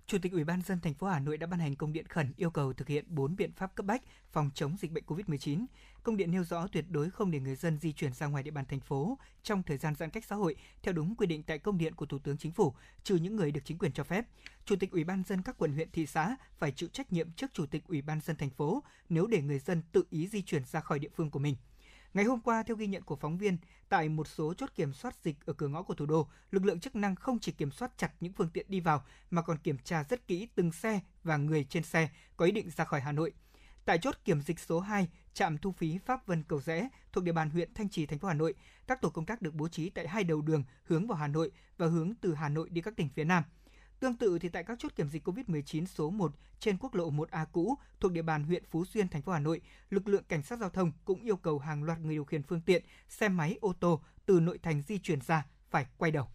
Chủ 0.08 0.18
tịch 0.18 0.32
Ủy 0.32 0.44
ban 0.44 0.62
dân 0.62 0.80
thành 0.80 0.94
phố 0.94 1.06
Hà 1.06 1.20
Nội 1.20 1.38
đã 1.38 1.46
ban 1.46 1.60
hành 1.60 1.76
công 1.76 1.92
điện 1.92 2.06
khẩn 2.08 2.32
yêu 2.36 2.50
cầu 2.50 2.72
thực 2.72 2.88
hiện 2.88 3.04
4 3.08 3.36
biện 3.36 3.52
pháp 3.52 3.74
cấp 3.74 3.86
bách 3.86 4.02
phòng 4.32 4.50
chống 4.54 4.76
dịch 4.80 4.92
bệnh 4.92 5.04
COVID-19. 5.06 5.64
Công 6.02 6.16
điện 6.16 6.30
nêu 6.30 6.44
rõ 6.44 6.66
tuyệt 6.72 6.84
đối 6.90 7.10
không 7.10 7.30
để 7.30 7.40
người 7.40 7.56
dân 7.56 7.78
di 7.78 7.92
chuyển 7.92 8.12
ra 8.12 8.26
ngoài 8.26 8.42
địa 8.42 8.50
bàn 8.50 8.64
thành 8.68 8.80
phố 8.80 9.18
trong 9.42 9.62
thời 9.62 9.76
gian 9.76 9.94
giãn 9.94 10.10
cách 10.10 10.24
xã 10.24 10.36
hội 10.36 10.56
theo 10.82 10.92
đúng 10.92 11.14
quy 11.14 11.26
định 11.26 11.42
tại 11.42 11.58
công 11.58 11.78
điện 11.78 11.94
của 11.94 12.06
Thủ 12.06 12.18
tướng 12.18 12.38
Chính 12.38 12.52
phủ, 12.52 12.74
trừ 13.04 13.16
những 13.16 13.36
người 13.36 13.50
được 13.50 13.60
chính 13.64 13.78
quyền 13.78 13.92
cho 13.92 14.04
phép. 14.04 14.26
Chủ 14.64 14.76
tịch 14.76 14.90
Ủy 14.90 15.04
ban 15.04 15.22
dân 15.24 15.42
các 15.42 15.58
quận 15.58 15.72
huyện 15.72 15.90
thị 15.90 16.06
xã 16.06 16.36
phải 16.58 16.72
chịu 16.72 16.88
trách 16.92 17.12
nhiệm 17.12 17.32
trước 17.32 17.54
Chủ 17.54 17.66
tịch 17.66 17.84
Ủy 17.88 18.02
ban 18.02 18.20
dân 18.20 18.36
thành 18.36 18.50
phố 18.50 18.82
nếu 19.08 19.26
để 19.26 19.42
người 19.42 19.58
dân 19.58 19.82
tự 19.92 20.04
ý 20.10 20.28
di 20.28 20.42
chuyển 20.42 20.64
ra 20.64 20.80
khỏi 20.80 20.98
địa 20.98 21.10
phương 21.16 21.30
của 21.30 21.38
mình. 21.38 21.56
Ngày 22.14 22.24
hôm 22.24 22.40
qua, 22.40 22.62
theo 22.62 22.76
ghi 22.76 22.86
nhận 22.86 23.02
của 23.02 23.16
phóng 23.16 23.38
viên, 23.38 23.56
tại 23.88 24.08
một 24.08 24.28
số 24.28 24.54
chốt 24.54 24.70
kiểm 24.74 24.92
soát 24.92 25.14
dịch 25.24 25.36
ở 25.46 25.52
cửa 25.52 25.68
ngõ 25.68 25.82
của 25.82 25.94
thủ 25.94 26.06
đô, 26.06 26.28
lực 26.50 26.64
lượng 26.64 26.80
chức 26.80 26.96
năng 26.96 27.16
không 27.16 27.38
chỉ 27.38 27.52
kiểm 27.52 27.70
soát 27.70 27.92
chặt 27.96 28.12
những 28.20 28.32
phương 28.32 28.50
tiện 28.50 28.66
đi 28.68 28.80
vào 28.80 29.04
mà 29.30 29.42
còn 29.42 29.58
kiểm 29.58 29.78
tra 29.84 30.04
rất 30.04 30.26
kỹ 30.26 30.48
từng 30.54 30.72
xe 30.72 31.00
và 31.24 31.36
người 31.36 31.64
trên 31.64 31.82
xe 31.82 32.08
có 32.36 32.44
ý 32.44 32.52
định 32.52 32.70
ra 32.76 32.84
khỏi 32.84 33.00
Hà 33.00 33.12
Nội. 33.12 33.32
Tại 33.84 33.98
chốt 33.98 34.14
kiểm 34.24 34.40
dịch 34.40 34.60
số 34.60 34.80
2, 34.80 35.08
trạm 35.34 35.58
thu 35.58 35.72
phí 35.72 35.98
Pháp 35.98 36.26
Vân 36.26 36.42
Cầu 36.42 36.60
Rẽ 36.60 36.88
thuộc 37.12 37.24
địa 37.24 37.32
bàn 37.32 37.50
huyện 37.50 37.74
Thanh 37.74 37.88
Trì, 37.88 38.06
thành 38.06 38.18
phố 38.18 38.28
Hà 38.28 38.34
Nội, 38.34 38.54
các 38.86 39.00
tổ 39.00 39.10
công 39.10 39.26
tác 39.26 39.42
được 39.42 39.54
bố 39.54 39.68
trí 39.68 39.90
tại 39.90 40.08
hai 40.08 40.24
đầu 40.24 40.40
đường 40.40 40.64
hướng 40.84 41.06
vào 41.06 41.18
Hà 41.18 41.26
Nội 41.26 41.50
và 41.76 41.86
hướng 41.86 42.12
từ 42.20 42.34
Hà 42.34 42.48
Nội 42.48 42.68
đi 42.68 42.80
các 42.80 42.96
tỉnh 42.96 43.08
phía 43.08 43.24
Nam– 43.24 43.44
Tương 44.00 44.16
tự 44.16 44.38
thì 44.38 44.48
tại 44.48 44.64
các 44.64 44.78
chốt 44.78 44.92
kiểm 44.96 45.08
dịch 45.08 45.28
COVID-19 45.28 45.86
số 45.86 46.10
1 46.10 46.32
trên 46.60 46.78
quốc 46.78 46.94
lộ 46.94 47.10
1A 47.10 47.46
cũ 47.52 47.74
thuộc 48.00 48.12
địa 48.12 48.22
bàn 48.22 48.44
huyện 48.44 48.64
Phú 48.70 48.84
Xuyên, 48.84 49.08
thành 49.08 49.22
phố 49.22 49.32
Hà 49.32 49.38
Nội, 49.38 49.60
lực 49.90 50.08
lượng 50.08 50.22
cảnh 50.28 50.42
sát 50.42 50.58
giao 50.58 50.70
thông 50.70 50.92
cũng 51.04 51.22
yêu 51.22 51.36
cầu 51.36 51.58
hàng 51.58 51.82
loạt 51.82 52.00
người 52.00 52.14
điều 52.14 52.24
khiển 52.24 52.42
phương 52.42 52.60
tiện, 52.60 52.84
xe 53.08 53.28
máy, 53.28 53.58
ô 53.60 53.72
tô 53.80 54.00
từ 54.26 54.40
nội 54.40 54.58
thành 54.58 54.82
di 54.82 54.98
chuyển 54.98 55.20
ra 55.20 55.46
phải 55.70 55.86
quay 55.98 56.10
đầu. 56.10 56.26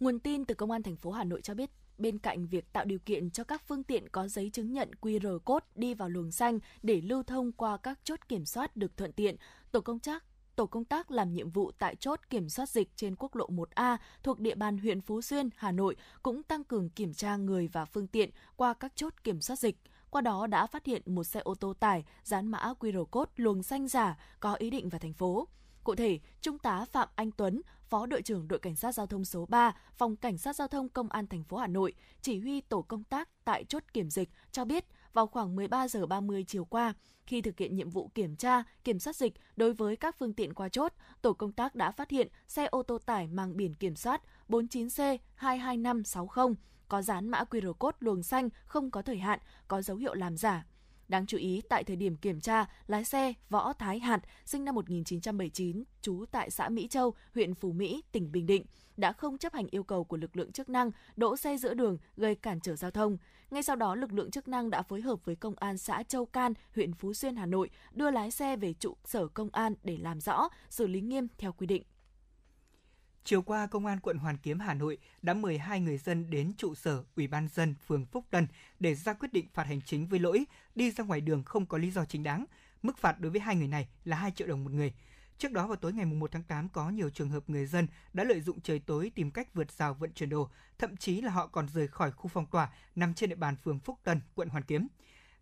Nguồn 0.00 0.20
tin 0.20 0.44
từ 0.44 0.54
Công 0.54 0.70
an 0.70 0.82
thành 0.82 0.96
phố 0.96 1.10
Hà 1.10 1.24
Nội 1.24 1.42
cho 1.42 1.54
biết, 1.54 1.70
bên 1.98 2.18
cạnh 2.18 2.46
việc 2.46 2.72
tạo 2.72 2.84
điều 2.84 2.98
kiện 2.98 3.30
cho 3.30 3.44
các 3.44 3.62
phương 3.68 3.84
tiện 3.84 4.08
có 4.08 4.28
giấy 4.28 4.50
chứng 4.50 4.72
nhận 4.72 4.90
QR 5.00 5.38
code 5.38 5.66
đi 5.74 5.94
vào 5.94 6.08
luồng 6.08 6.32
xanh 6.32 6.58
để 6.82 7.00
lưu 7.00 7.22
thông 7.22 7.52
qua 7.52 7.76
các 7.76 7.98
chốt 8.04 8.20
kiểm 8.28 8.44
soát 8.44 8.76
được 8.76 8.96
thuận 8.96 9.12
tiện, 9.12 9.36
tổ 9.72 9.80
công 9.80 9.98
tác 9.98 10.24
tổ 10.56 10.66
công 10.66 10.84
tác 10.84 11.10
làm 11.10 11.32
nhiệm 11.32 11.50
vụ 11.50 11.70
tại 11.78 11.96
chốt 11.96 12.20
kiểm 12.30 12.48
soát 12.48 12.68
dịch 12.68 12.88
trên 12.96 13.16
quốc 13.18 13.36
lộ 13.36 13.46
1A 13.46 13.96
thuộc 14.22 14.40
địa 14.40 14.54
bàn 14.54 14.78
huyện 14.78 15.00
Phú 15.00 15.20
Xuyên, 15.20 15.48
Hà 15.56 15.72
Nội 15.72 15.96
cũng 16.22 16.42
tăng 16.42 16.64
cường 16.64 16.88
kiểm 16.88 17.14
tra 17.14 17.36
người 17.36 17.68
và 17.68 17.84
phương 17.84 18.06
tiện 18.06 18.30
qua 18.56 18.74
các 18.74 18.92
chốt 18.96 19.14
kiểm 19.24 19.40
soát 19.40 19.56
dịch. 19.56 19.76
Qua 20.10 20.20
đó 20.20 20.46
đã 20.46 20.66
phát 20.66 20.86
hiện 20.86 21.02
một 21.06 21.24
xe 21.24 21.40
ô 21.40 21.54
tô 21.54 21.72
tải 21.72 22.04
dán 22.22 22.48
mã 22.48 22.72
QR 22.80 23.04
code 23.04 23.30
luồng 23.36 23.62
xanh 23.62 23.88
giả 23.88 24.18
có 24.40 24.54
ý 24.54 24.70
định 24.70 24.88
vào 24.88 24.98
thành 24.98 25.12
phố. 25.12 25.48
Cụ 25.84 25.94
thể, 25.94 26.18
Trung 26.40 26.58
tá 26.58 26.84
Phạm 26.84 27.08
Anh 27.14 27.30
Tuấn, 27.30 27.62
Phó 27.88 28.06
đội 28.06 28.22
trưởng 28.22 28.48
đội 28.48 28.58
cảnh 28.58 28.76
sát 28.76 28.92
giao 28.92 29.06
thông 29.06 29.24
số 29.24 29.46
3, 29.46 29.74
Phòng 29.96 30.16
Cảnh 30.16 30.38
sát 30.38 30.56
giao 30.56 30.68
thông 30.68 30.88
Công 30.88 31.08
an 31.08 31.26
thành 31.26 31.44
phố 31.44 31.56
Hà 31.56 31.66
Nội, 31.66 31.94
chỉ 32.22 32.38
huy 32.38 32.60
tổ 32.60 32.82
công 32.82 33.04
tác 33.04 33.28
tại 33.44 33.64
chốt 33.64 33.82
kiểm 33.92 34.10
dịch 34.10 34.28
cho 34.52 34.64
biết 34.64 34.84
vào 35.16 35.26
khoảng 35.26 35.56
13 35.56 35.88
giờ 35.88 36.06
30 36.06 36.44
chiều 36.48 36.64
qua, 36.64 36.94
khi 37.26 37.42
thực 37.42 37.58
hiện 37.58 37.76
nhiệm 37.76 37.90
vụ 37.90 38.10
kiểm 38.14 38.36
tra, 38.36 38.62
kiểm 38.84 38.98
soát 38.98 39.16
dịch 39.16 39.32
đối 39.56 39.74
với 39.74 39.96
các 39.96 40.16
phương 40.18 40.32
tiện 40.32 40.54
qua 40.54 40.68
chốt, 40.68 40.92
tổ 41.22 41.32
công 41.32 41.52
tác 41.52 41.74
đã 41.74 41.90
phát 41.90 42.10
hiện 42.10 42.28
xe 42.48 42.66
ô 42.66 42.82
tô 42.82 42.98
tải 42.98 43.26
mang 43.26 43.56
biển 43.56 43.74
kiểm 43.74 43.96
soát 43.96 44.22
49C 44.48 45.18
22560 45.34 46.54
có 46.88 47.02
dán 47.02 47.28
mã 47.28 47.44
QR 47.50 47.72
code 47.72 47.96
luồng 48.00 48.22
xanh 48.22 48.48
không 48.64 48.90
có 48.90 49.02
thời 49.02 49.18
hạn, 49.18 49.38
có 49.68 49.82
dấu 49.82 49.96
hiệu 49.96 50.14
làm 50.14 50.36
giả. 50.36 50.64
Đáng 51.08 51.26
chú 51.26 51.38
ý, 51.38 51.62
tại 51.68 51.84
thời 51.84 51.96
điểm 51.96 52.16
kiểm 52.16 52.40
tra, 52.40 52.66
lái 52.86 53.04
xe 53.04 53.32
Võ 53.50 53.72
Thái 53.72 53.98
Hạt, 53.98 54.20
sinh 54.44 54.64
năm 54.64 54.74
1979, 54.74 55.84
trú 56.02 56.24
tại 56.30 56.50
xã 56.50 56.68
Mỹ 56.68 56.88
Châu, 56.88 57.14
huyện 57.34 57.54
Phú 57.54 57.72
Mỹ, 57.72 58.02
tỉnh 58.12 58.32
Bình 58.32 58.46
Định, 58.46 58.64
đã 58.96 59.12
không 59.12 59.38
chấp 59.38 59.52
hành 59.52 59.66
yêu 59.70 59.82
cầu 59.82 60.04
của 60.04 60.16
lực 60.16 60.36
lượng 60.36 60.52
chức 60.52 60.68
năng 60.68 60.90
đỗ 61.16 61.36
xe 61.36 61.56
giữa 61.56 61.74
đường 61.74 61.98
gây 62.16 62.34
cản 62.34 62.60
trở 62.60 62.76
giao 62.76 62.90
thông. 62.90 63.16
Ngay 63.50 63.62
sau 63.62 63.76
đó, 63.76 63.94
lực 63.94 64.12
lượng 64.12 64.30
chức 64.30 64.48
năng 64.48 64.70
đã 64.70 64.82
phối 64.82 65.00
hợp 65.00 65.24
với 65.24 65.36
công 65.36 65.54
an 65.56 65.78
xã 65.78 66.02
Châu 66.02 66.26
Can, 66.26 66.54
huyện 66.74 66.94
Phú 66.94 67.14
Xuyên, 67.14 67.36
Hà 67.36 67.46
Nội 67.46 67.70
đưa 67.92 68.10
lái 68.10 68.30
xe 68.30 68.56
về 68.56 68.72
trụ 68.72 68.96
sở 69.04 69.26
công 69.28 69.48
an 69.52 69.74
để 69.82 69.96
làm 69.96 70.20
rõ, 70.20 70.48
xử 70.70 70.86
lý 70.86 71.00
nghiêm 71.00 71.28
theo 71.38 71.52
quy 71.52 71.66
định. 71.66 71.82
Chiều 73.26 73.42
qua, 73.42 73.66
Công 73.66 73.86
an 73.86 74.00
quận 74.00 74.18
Hoàn 74.18 74.36
Kiếm 74.36 74.60
Hà 74.60 74.74
Nội 74.74 74.98
đã 75.22 75.34
mời 75.34 75.58
hai 75.58 75.80
người 75.80 75.98
dân 75.98 76.30
đến 76.30 76.52
trụ 76.56 76.74
sở 76.74 77.04
Ủy 77.16 77.26
ban 77.26 77.48
dân 77.48 77.74
phường 77.86 78.06
Phúc 78.06 78.24
Tân 78.30 78.46
để 78.80 78.94
ra 78.94 79.12
quyết 79.12 79.32
định 79.32 79.46
phạt 79.54 79.66
hành 79.66 79.80
chính 79.80 80.06
với 80.06 80.18
lỗi 80.18 80.44
đi 80.74 80.90
ra 80.90 81.04
ngoài 81.04 81.20
đường 81.20 81.42
không 81.42 81.66
có 81.66 81.78
lý 81.78 81.90
do 81.90 82.04
chính 82.04 82.22
đáng. 82.22 82.44
Mức 82.82 82.98
phạt 82.98 83.20
đối 83.20 83.30
với 83.30 83.40
hai 83.40 83.56
người 83.56 83.68
này 83.68 83.88
là 84.04 84.16
2 84.16 84.30
triệu 84.30 84.48
đồng 84.48 84.64
một 84.64 84.72
người. 84.72 84.92
Trước 85.38 85.52
đó 85.52 85.66
vào 85.66 85.76
tối 85.76 85.92
ngày 85.92 86.04
1 86.04 86.32
tháng 86.32 86.42
8 86.42 86.68
có 86.68 86.90
nhiều 86.90 87.10
trường 87.10 87.30
hợp 87.30 87.50
người 87.50 87.66
dân 87.66 87.86
đã 88.12 88.24
lợi 88.24 88.40
dụng 88.40 88.60
trời 88.60 88.78
tối 88.78 89.12
tìm 89.14 89.30
cách 89.30 89.54
vượt 89.54 89.72
rào 89.72 89.94
vận 89.94 90.12
chuyển 90.12 90.28
đồ, 90.28 90.50
thậm 90.78 90.96
chí 90.96 91.20
là 91.20 91.30
họ 91.30 91.46
còn 91.46 91.68
rời 91.68 91.88
khỏi 91.88 92.12
khu 92.12 92.28
phong 92.28 92.46
tỏa 92.46 92.70
nằm 92.94 93.14
trên 93.14 93.30
địa 93.30 93.36
bàn 93.36 93.56
phường 93.56 93.78
Phúc 93.78 93.98
Tân, 94.04 94.20
quận 94.34 94.48
Hoàn 94.48 94.64
Kiếm. 94.64 94.86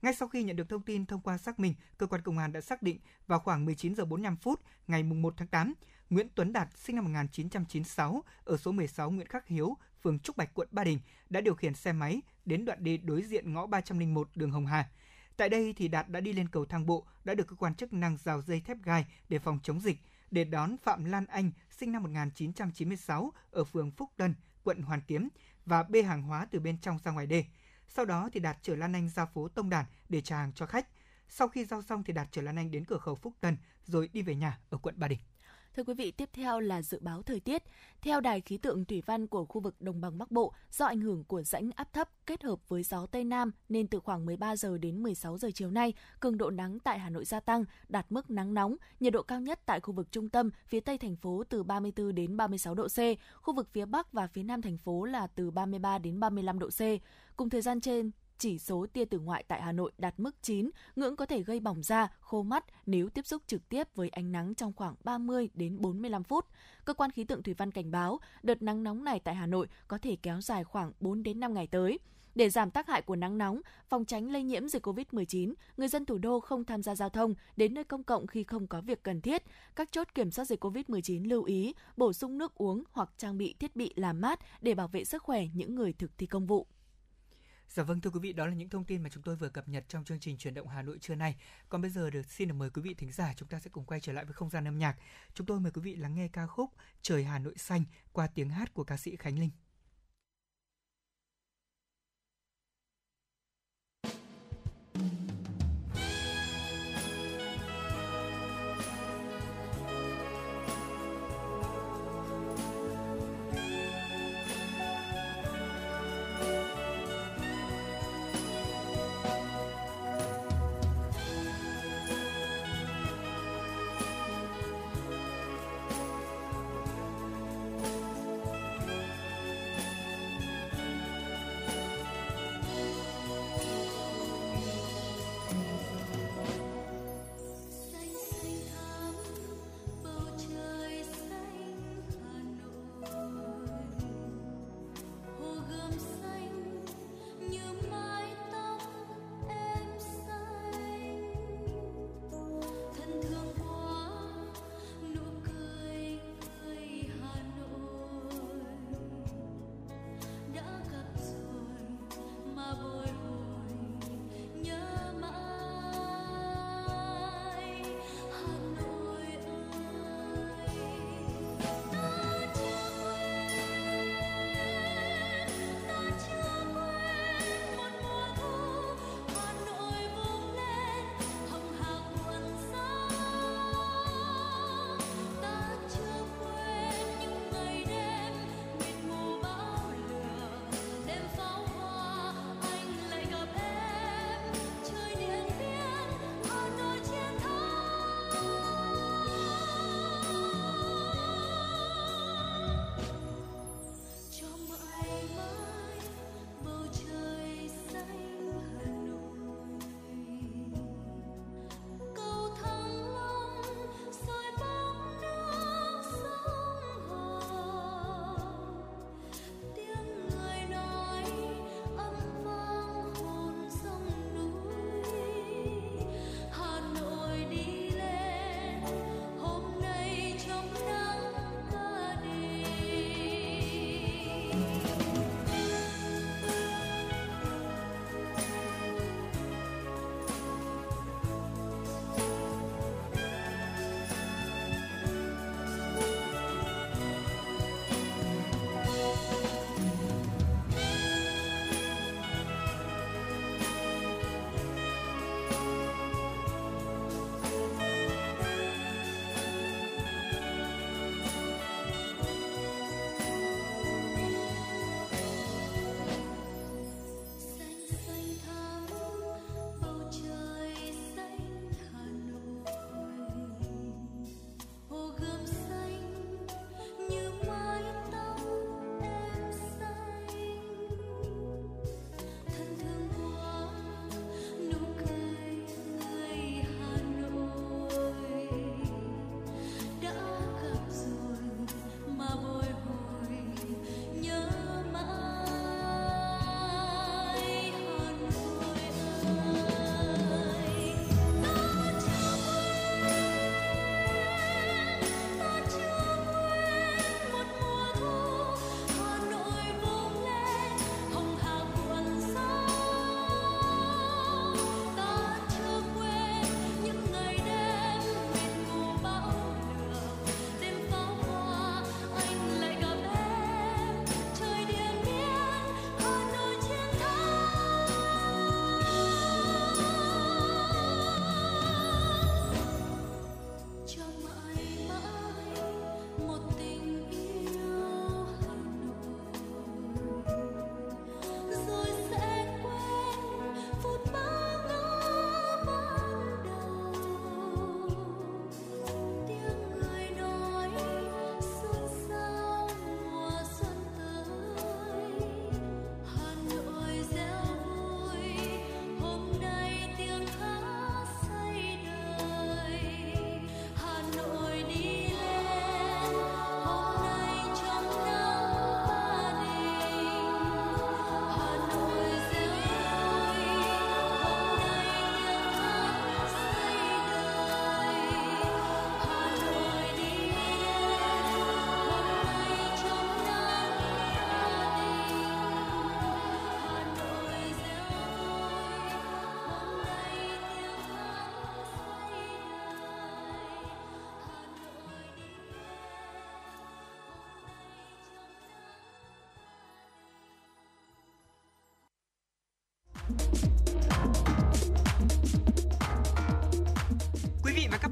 Ngay 0.02 0.14
sau 0.14 0.28
khi 0.28 0.42
nhận 0.42 0.56
được 0.56 0.68
thông 0.68 0.82
tin 0.82 1.06
thông 1.06 1.20
qua 1.20 1.38
xác 1.38 1.60
minh, 1.60 1.74
cơ 1.98 2.06
quan 2.06 2.22
công 2.22 2.38
an 2.38 2.52
đã 2.52 2.60
xác 2.60 2.82
định 2.82 2.98
vào 3.26 3.38
khoảng 3.38 3.64
19 3.64 3.94
giờ 3.94 4.04
45 4.04 4.36
phút 4.36 4.60
ngày 4.86 5.02
1 5.02 5.34
tháng 5.36 5.48
8, 5.48 5.74
Nguyễn 6.14 6.28
Tuấn 6.34 6.52
Đạt, 6.52 6.68
sinh 6.76 6.96
năm 6.96 7.04
1996, 7.04 8.22
ở 8.44 8.56
số 8.56 8.72
16 8.72 9.10
Nguyễn 9.10 9.26
Khắc 9.26 9.46
Hiếu, 9.46 9.76
phường 10.02 10.18
Trúc 10.18 10.36
Bạch, 10.36 10.54
quận 10.54 10.68
Ba 10.70 10.84
Đình, 10.84 10.98
đã 11.30 11.40
điều 11.40 11.54
khiển 11.54 11.74
xe 11.74 11.92
máy 11.92 12.22
đến 12.44 12.64
đoạn 12.64 12.84
đi 12.84 12.98
đối 12.98 13.22
diện 13.22 13.52
ngõ 13.52 13.66
301 13.66 14.28
đường 14.34 14.50
Hồng 14.50 14.66
Hà. 14.66 14.90
Tại 15.36 15.48
đây 15.48 15.74
thì 15.76 15.88
Đạt 15.88 16.08
đã 16.08 16.20
đi 16.20 16.32
lên 16.32 16.48
cầu 16.48 16.64
thang 16.64 16.86
bộ, 16.86 17.06
đã 17.24 17.34
được 17.34 17.48
cơ 17.48 17.56
quan 17.56 17.74
chức 17.74 17.92
năng 17.92 18.16
rào 18.16 18.42
dây 18.42 18.60
thép 18.60 18.82
gai 18.82 19.06
để 19.28 19.38
phòng 19.38 19.58
chống 19.62 19.80
dịch, 19.80 19.98
để 20.30 20.44
đón 20.44 20.76
Phạm 20.76 21.04
Lan 21.04 21.26
Anh, 21.26 21.50
sinh 21.70 21.92
năm 21.92 22.02
1996, 22.02 23.32
ở 23.50 23.64
phường 23.64 23.90
Phúc 23.90 24.10
Tân, 24.16 24.34
quận 24.64 24.82
Hoàn 24.82 25.00
Kiếm, 25.00 25.28
và 25.66 25.82
bê 25.82 26.02
hàng 26.02 26.22
hóa 26.22 26.46
từ 26.50 26.60
bên 26.60 26.78
trong 26.78 26.98
ra 27.04 27.10
ngoài 27.10 27.26
đê. 27.26 27.44
Sau 27.88 28.04
đó 28.04 28.30
thì 28.32 28.40
Đạt 28.40 28.56
chở 28.62 28.76
Lan 28.76 28.92
Anh 28.92 29.08
ra 29.08 29.26
phố 29.26 29.48
Tông 29.48 29.70
Đàn 29.70 29.84
để 30.08 30.20
trả 30.20 30.36
hàng 30.36 30.52
cho 30.52 30.66
khách. 30.66 30.88
Sau 31.28 31.48
khi 31.48 31.64
giao 31.64 31.82
xong 31.82 32.04
thì 32.04 32.12
Đạt 32.12 32.28
chở 32.30 32.42
Lan 32.42 32.56
Anh 32.56 32.70
đến 32.70 32.84
cửa 32.84 32.98
khẩu 32.98 33.14
Phúc 33.14 33.32
Tân 33.40 33.56
rồi 33.84 34.10
đi 34.12 34.22
về 34.22 34.34
nhà 34.34 34.58
ở 34.70 34.78
quận 34.78 34.94
Ba 34.98 35.08
Đình. 35.08 35.18
Thưa 35.76 35.84
quý 35.84 35.94
vị, 35.94 36.10
tiếp 36.10 36.28
theo 36.32 36.60
là 36.60 36.82
dự 36.82 36.98
báo 37.00 37.22
thời 37.22 37.40
tiết. 37.40 37.62
Theo 38.02 38.20
Đài 38.20 38.40
khí 38.40 38.56
tượng 38.56 38.84
thủy 38.84 39.02
văn 39.06 39.26
của 39.26 39.44
khu 39.44 39.60
vực 39.60 39.80
Đồng 39.80 40.00
bằng 40.00 40.18
Bắc 40.18 40.30
Bộ, 40.30 40.52
do 40.70 40.86
ảnh 40.86 41.00
hưởng 41.00 41.24
của 41.24 41.42
rãnh 41.42 41.70
áp 41.76 41.92
thấp 41.92 42.08
kết 42.26 42.42
hợp 42.42 42.68
với 42.68 42.82
gió 42.82 43.06
Tây 43.06 43.24
Nam 43.24 43.50
nên 43.68 43.86
từ 43.86 44.00
khoảng 44.00 44.26
13 44.26 44.56
giờ 44.56 44.78
đến 44.78 45.02
16 45.02 45.38
giờ 45.38 45.50
chiều 45.54 45.70
nay, 45.70 45.92
cường 46.20 46.38
độ 46.38 46.50
nắng 46.50 46.78
tại 46.78 46.98
Hà 46.98 47.10
Nội 47.10 47.24
gia 47.24 47.40
tăng, 47.40 47.64
đạt 47.88 48.06
mức 48.10 48.30
nắng 48.30 48.54
nóng, 48.54 48.76
nhiệt 49.00 49.12
độ 49.12 49.22
cao 49.22 49.40
nhất 49.40 49.60
tại 49.66 49.80
khu 49.80 49.92
vực 49.94 50.12
trung 50.12 50.28
tâm, 50.28 50.50
phía 50.66 50.80
Tây 50.80 50.98
thành 50.98 51.16
phố 51.16 51.44
từ 51.48 51.62
34 51.62 52.14
đến 52.14 52.36
36 52.36 52.74
độ 52.74 52.88
C, 52.88 52.98
khu 53.42 53.54
vực 53.54 53.68
phía 53.72 53.84
Bắc 53.84 54.12
và 54.12 54.26
phía 54.26 54.42
Nam 54.42 54.62
thành 54.62 54.78
phố 54.78 55.04
là 55.04 55.26
từ 55.26 55.50
33 55.50 55.98
đến 55.98 56.20
35 56.20 56.58
độ 56.58 56.68
C. 56.68 56.80
Cùng 57.36 57.50
thời 57.50 57.60
gian 57.60 57.80
trên, 57.80 58.10
chỉ 58.38 58.58
số 58.58 58.86
tia 58.92 59.04
tử 59.04 59.18
ngoại 59.18 59.44
tại 59.48 59.62
Hà 59.62 59.72
Nội 59.72 59.92
đạt 59.98 60.14
mức 60.16 60.42
9, 60.42 60.70
ngưỡng 60.96 61.16
có 61.16 61.26
thể 61.26 61.42
gây 61.42 61.60
bỏng 61.60 61.82
da, 61.82 62.08
khô 62.20 62.42
mắt 62.42 62.64
nếu 62.86 63.08
tiếp 63.08 63.26
xúc 63.26 63.42
trực 63.46 63.68
tiếp 63.68 63.88
với 63.94 64.08
ánh 64.08 64.32
nắng 64.32 64.54
trong 64.54 64.72
khoảng 64.72 64.94
30 65.04 65.48
đến 65.54 65.80
45 65.80 66.24
phút. 66.24 66.46
Cơ 66.84 66.94
quan 66.94 67.10
khí 67.10 67.24
tượng 67.24 67.42
thủy 67.42 67.54
văn 67.54 67.70
cảnh 67.70 67.90
báo, 67.90 68.20
đợt 68.42 68.62
nắng 68.62 68.82
nóng 68.82 69.04
này 69.04 69.20
tại 69.20 69.34
Hà 69.34 69.46
Nội 69.46 69.66
có 69.88 69.98
thể 69.98 70.16
kéo 70.22 70.40
dài 70.40 70.64
khoảng 70.64 70.92
4 71.00 71.22
đến 71.22 71.40
5 71.40 71.54
ngày 71.54 71.66
tới. 71.66 71.98
Để 72.34 72.50
giảm 72.50 72.70
tác 72.70 72.86
hại 72.86 73.02
của 73.02 73.16
nắng 73.16 73.38
nóng, 73.38 73.60
phòng 73.88 74.04
tránh 74.04 74.30
lây 74.30 74.42
nhiễm 74.42 74.68
dịch 74.68 74.86
COVID-19, 74.86 75.54
người 75.76 75.88
dân 75.88 76.06
thủ 76.06 76.18
đô 76.18 76.40
không 76.40 76.64
tham 76.64 76.82
gia 76.82 76.94
giao 76.94 77.08
thông 77.08 77.34
đến 77.56 77.74
nơi 77.74 77.84
công 77.84 78.04
cộng 78.04 78.26
khi 78.26 78.44
không 78.44 78.66
có 78.66 78.80
việc 78.80 79.02
cần 79.02 79.20
thiết. 79.20 79.42
Các 79.76 79.92
chốt 79.92 80.08
kiểm 80.14 80.30
soát 80.30 80.44
dịch 80.44 80.64
COVID-19 80.64 81.28
lưu 81.28 81.44
ý 81.44 81.74
bổ 81.96 82.12
sung 82.12 82.38
nước 82.38 82.54
uống 82.54 82.82
hoặc 82.92 83.10
trang 83.18 83.38
bị 83.38 83.54
thiết 83.58 83.76
bị 83.76 83.92
làm 83.96 84.20
mát 84.20 84.38
để 84.60 84.74
bảo 84.74 84.88
vệ 84.88 85.04
sức 85.04 85.22
khỏe 85.22 85.46
những 85.54 85.74
người 85.74 85.92
thực 85.92 86.18
thi 86.18 86.26
công 86.26 86.46
vụ. 86.46 86.66
Dạ 87.68 87.82
vâng 87.82 88.00
thưa 88.00 88.10
quý 88.10 88.20
vị, 88.20 88.32
đó 88.32 88.46
là 88.46 88.54
những 88.54 88.68
thông 88.68 88.84
tin 88.84 89.02
mà 89.02 89.08
chúng 89.08 89.22
tôi 89.22 89.36
vừa 89.36 89.48
cập 89.48 89.68
nhật 89.68 89.84
trong 89.88 90.04
chương 90.04 90.20
trình 90.20 90.38
chuyển 90.38 90.54
động 90.54 90.68
Hà 90.68 90.82
Nội 90.82 90.98
trưa 91.00 91.14
nay. 91.14 91.36
Còn 91.68 91.82
bây 91.82 91.90
giờ 91.90 92.10
được 92.10 92.30
xin 92.30 92.48
được 92.48 92.54
mời 92.54 92.70
quý 92.70 92.82
vị 92.82 92.94
thính 92.94 93.12
giả 93.12 93.34
chúng 93.36 93.48
ta 93.48 93.60
sẽ 93.60 93.70
cùng 93.70 93.84
quay 93.84 94.00
trở 94.00 94.12
lại 94.12 94.24
với 94.24 94.34
không 94.34 94.50
gian 94.50 94.68
âm 94.68 94.78
nhạc. 94.78 94.96
Chúng 95.34 95.46
tôi 95.46 95.60
mời 95.60 95.72
quý 95.72 95.82
vị 95.82 95.94
lắng 95.96 96.14
nghe 96.14 96.28
ca 96.28 96.46
khúc 96.46 96.70
Trời 97.02 97.24
Hà 97.24 97.38
Nội 97.38 97.54
xanh 97.56 97.84
qua 98.12 98.26
tiếng 98.26 98.48
hát 98.48 98.74
của 98.74 98.84
ca 98.84 98.96
sĩ 98.96 99.16
Khánh 99.16 99.38
Linh. 99.38 99.50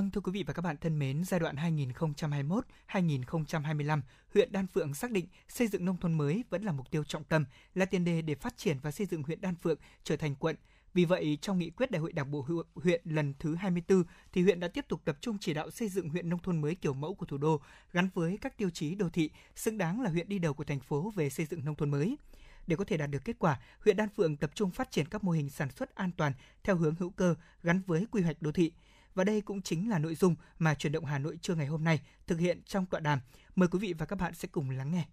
Vâng 0.00 0.10
thưa 0.10 0.20
quý 0.20 0.32
vị 0.32 0.44
và 0.46 0.52
các 0.52 0.62
bạn 0.62 0.76
thân 0.76 0.98
mến, 0.98 1.24
giai 1.24 1.40
đoạn 1.40 1.56
2021-2025, 2.88 4.00
huyện 4.34 4.52
Đan 4.52 4.66
Phượng 4.66 4.94
xác 4.94 5.10
định 5.10 5.26
xây 5.48 5.68
dựng 5.68 5.84
nông 5.84 5.96
thôn 5.96 6.12
mới 6.12 6.44
vẫn 6.50 6.62
là 6.62 6.72
mục 6.72 6.90
tiêu 6.90 7.04
trọng 7.04 7.24
tâm, 7.24 7.44
là 7.74 7.84
tiền 7.84 8.04
đề 8.04 8.22
để 8.22 8.34
phát 8.34 8.56
triển 8.56 8.78
và 8.82 8.90
xây 8.90 9.06
dựng 9.06 9.22
huyện 9.22 9.40
Đan 9.40 9.54
Phượng 9.54 9.78
trở 10.04 10.16
thành 10.16 10.34
quận. 10.34 10.56
Vì 10.94 11.04
vậy, 11.04 11.38
trong 11.40 11.58
nghị 11.58 11.70
quyết 11.70 11.90
Đại 11.90 12.00
hội 12.00 12.12
Đảng 12.12 12.30
bộ 12.30 12.46
huyện 12.74 13.00
lần 13.04 13.34
thứ 13.38 13.54
24 13.54 14.04
thì 14.32 14.42
huyện 14.42 14.60
đã 14.60 14.68
tiếp 14.68 14.84
tục 14.88 15.00
tập 15.04 15.16
trung 15.20 15.38
chỉ 15.40 15.54
đạo 15.54 15.70
xây 15.70 15.88
dựng 15.88 16.08
huyện 16.08 16.28
nông 16.28 16.42
thôn 16.42 16.60
mới 16.60 16.74
kiểu 16.74 16.94
mẫu 16.94 17.14
của 17.14 17.26
thủ 17.26 17.38
đô 17.38 17.60
gắn 17.92 18.08
với 18.14 18.38
các 18.40 18.58
tiêu 18.58 18.70
chí 18.70 18.94
đô 18.94 19.08
thị, 19.08 19.30
xứng 19.56 19.78
đáng 19.78 20.00
là 20.00 20.10
huyện 20.10 20.28
đi 20.28 20.38
đầu 20.38 20.54
của 20.54 20.64
thành 20.64 20.80
phố 20.80 21.12
về 21.14 21.30
xây 21.30 21.46
dựng 21.46 21.64
nông 21.64 21.74
thôn 21.74 21.90
mới. 21.90 22.16
Để 22.66 22.76
có 22.76 22.84
thể 22.84 22.96
đạt 22.96 23.10
được 23.10 23.24
kết 23.24 23.36
quả, 23.38 23.60
huyện 23.84 23.96
Đan 23.96 24.08
Phượng 24.16 24.36
tập 24.36 24.50
trung 24.54 24.70
phát 24.70 24.90
triển 24.90 25.08
các 25.08 25.24
mô 25.24 25.32
hình 25.32 25.50
sản 25.50 25.70
xuất 25.70 25.94
an 25.94 26.10
toàn 26.16 26.32
theo 26.64 26.76
hướng 26.76 26.94
hữu 26.94 27.10
cơ 27.10 27.34
gắn 27.62 27.82
với 27.86 28.06
quy 28.10 28.22
hoạch 28.22 28.42
đô 28.42 28.52
thị. 28.52 28.72
Và 29.14 29.24
đây 29.24 29.40
cũng 29.40 29.62
chính 29.62 29.90
là 29.90 29.98
nội 29.98 30.14
dung 30.14 30.34
mà 30.58 30.74
chuyển 30.74 30.92
động 30.92 31.04
Hà 31.04 31.18
Nội 31.18 31.38
trưa 31.42 31.54
ngày 31.54 31.66
hôm 31.66 31.84
nay 31.84 32.00
thực 32.26 32.38
hiện 32.38 32.62
trong 32.66 32.86
tọa 32.86 33.00
đàm. 33.00 33.20
Mời 33.54 33.68
quý 33.68 33.78
vị 33.78 33.94
và 33.98 34.06
các 34.06 34.16
bạn 34.16 34.34
sẽ 34.34 34.48
cùng 34.52 34.70
lắng 34.70 34.92
nghe. 34.92 35.04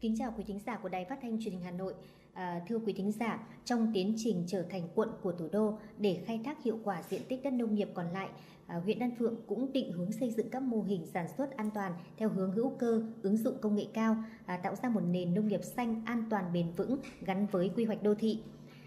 Kính 0.00 0.14
chào 0.18 0.34
quý 0.36 0.44
thính 0.46 0.60
giả 0.66 0.78
của 0.82 0.88
Đài 0.88 1.04
Phát 1.08 1.18
thanh 1.22 1.40
Truyền 1.40 1.54
hình 1.54 1.62
Hà 1.62 1.70
Nội. 1.70 1.94
À, 2.32 2.60
thưa 2.68 2.78
quý 2.78 2.92
thính 2.92 3.12
giả, 3.12 3.48
trong 3.64 3.90
tiến 3.94 4.14
trình 4.18 4.44
trở 4.48 4.62
thành 4.62 4.88
quận 4.94 5.08
của 5.22 5.32
thủ 5.32 5.48
đô 5.52 5.78
để 5.98 6.22
khai 6.26 6.40
thác 6.44 6.62
hiệu 6.62 6.78
quả 6.84 7.02
diện 7.02 7.22
tích 7.28 7.40
đất 7.42 7.52
nông 7.52 7.74
nghiệp 7.74 7.88
còn 7.94 8.12
lại, 8.12 8.28
à, 8.66 8.76
huyện 8.76 8.98
Đan 8.98 9.10
Phượng 9.18 9.36
cũng 9.46 9.72
định 9.72 9.92
hướng 9.92 10.12
xây 10.12 10.30
dựng 10.30 10.50
các 10.50 10.62
mô 10.62 10.82
hình 10.82 11.06
sản 11.14 11.26
xuất 11.36 11.56
an 11.56 11.70
toàn 11.74 11.92
theo 12.16 12.28
hướng 12.28 12.52
hữu 12.52 12.76
cơ, 12.78 13.02
ứng 13.22 13.36
dụng 13.36 13.58
công 13.60 13.76
nghệ 13.76 13.86
cao, 13.94 14.16
à, 14.46 14.56
tạo 14.56 14.76
ra 14.76 14.88
một 14.88 15.00
nền 15.00 15.34
nông 15.34 15.48
nghiệp 15.48 15.64
xanh 15.64 16.02
an 16.04 16.24
toàn 16.30 16.52
bền 16.52 16.72
vững 16.72 16.98
gắn 17.20 17.46
với 17.46 17.70
quy 17.76 17.84
hoạch 17.84 18.02
đô 18.02 18.14
thị. 18.14 18.42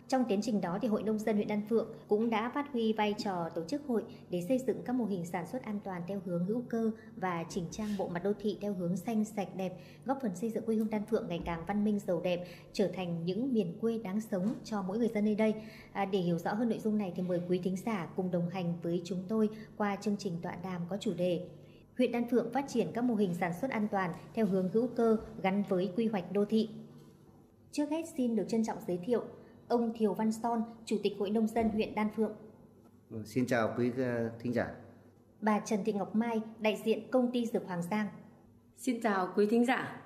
Trong 0.08 0.26
tiến 0.30 0.40
trình 0.42 0.62
đó 0.62 0.80
thì 0.82 0.88
Hội 0.88 1.04
nông 1.04 1.20
dân 1.20 1.36
huyện 1.36 1.48
Đan 1.48 1.62
Phượng 1.70 1.94
cũng 2.08 2.30
đã 2.30 2.50
phát 2.50 2.72
huy 2.72 2.94
vai 2.94 3.14
trò 3.18 3.50
tổ 3.56 3.62
chức 3.68 3.82
hội 3.88 4.04
để 4.30 4.42
xây 4.48 4.60
dựng 4.60 4.84
các 4.86 4.94
mô 4.94 5.06
hình 5.06 5.26
sản 5.26 5.46
xuất 5.48 5.64
an 5.64 5.80
toàn 5.84 6.02
theo 6.08 6.22
hướng 6.26 6.46
hữu 6.46 6.64
cơ 6.70 6.92
và 7.16 7.46
chỉnh 7.50 7.66
trang 7.72 7.90
bộ 7.98 8.08
mặt 8.08 8.24
đô 8.24 8.34
thị 8.40 8.58
theo 8.62 8.74
hướng 8.74 8.98
xanh 8.98 9.26
sạch 9.26 9.48
đẹp, 9.56 9.74
góp 10.06 10.18
phần 10.22 10.36
xây 10.36 10.50
dựng 10.50 10.66
quê 10.66 10.76
hương 10.76 10.90
Đan 10.90 11.06
Phượng 11.06 11.28
ngày 11.28 11.42
càng 11.46 11.64
văn 11.68 11.84
minh 11.84 12.00
giàu 12.00 12.22
đẹp, 12.22 12.48
trở 12.74 12.88
thành 12.88 13.26
những 13.26 13.54
miền 13.54 13.78
quê 13.82 13.98
đáng 13.98 14.22
sống 14.22 14.54
cho 14.64 14.82
mỗi 14.82 14.98
người 14.98 15.08
dân 15.08 15.26
nơi 15.26 15.36
đây. 15.36 15.54
À, 15.94 16.06
để 16.06 16.20
hiểu 16.20 16.38
rõ 16.38 16.54
hơn 16.54 16.70
nội 16.70 16.80
dung 16.80 16.98
này 16.98 17.14
thì 17.16 17.24
mời 17.24 17.42
quý 17.50 17.60
thính 17.64 17.76
giả 17.86 18.08
cùng 18.16 18.32
đồng 18.32 18.50
hành 18.50 18.74
với 18.82 19.02
chúng 19.06 19.24
tôi 19.28 19.50
qua 19.78 19.96
chương 19.96 20.18
trình 20.18 20.40
tọa 20.42 20.56
đàm 20.64 20.82
có 20.90 20.98
chủ 20.98 21.14
đề 21.14 21.48
huyện 21.98 22.12
Đan 22.12 22.30
Phượng 22.30 22.54
phát 22.54 22.66
triển 22.68 22.88
các 22.94 23.04
mô 23.04 23.16
hình 23.16 23.34
sản 23.34 23.54
xuất 23.62 23.72
an 23.72 23.88
toàn 23.92 24.14
theo 24.34 24.46
hướng 24.46 24.70
hữu 24.70 24.88
cơ 24.88 25.18
gắn 25.44 25.64
với 25.70 25.92
quy 25.96 26.08
hoạch 26.08 26.32
đô 26.32 26.46
thị. 26.46 26.70
Trước 27.72 27.90
hết 27.90 28.06
xin 28.18 28.36
được 28.36 28.46
trân 28.48 28.66
trọng 28.66 28.78
giới 28.88 28.98
thiệu 28.98 29.24
ông 29.68 29.94
Thiều 29.96 30.14
Văn 30.14 30.32
Son, 30.32 30.64
Chủ 30.86 30.98
tịch 31.04 31.14
Hội 31.20 31.30
Nông 31.30 31.48
dân 31.48 31.70
huyện 31.70 31.96
Đan 31.96 32.08
Phượng. 32.16 32.36
Vâng, 33.10 33.26
xin 33.26 33.48
chào 33.48 33.74
quý 33.78 33.92
ờ, 33.98 34.32
thính 34.40 34.54
giả. 34.54 34.68
Bà 35.42 35.60
Trần 35.60 35.80
Thị 35.86 35.94
Ngọc 35.94 36.16
Mai, 36.16 36.42
đại 36.60 36.82
diện 36.86 37.12
công 37.12 37.32
ty 37.32 37.46
Dược 37.46 37.66
Hoàng 37.66 37.82
Giang. 37.82 38.08
Xin 38.78 39.02
chào 39.02 39.30
quý 39.36 39.48
thính 39.50 39.66
giả. 39.66 40.02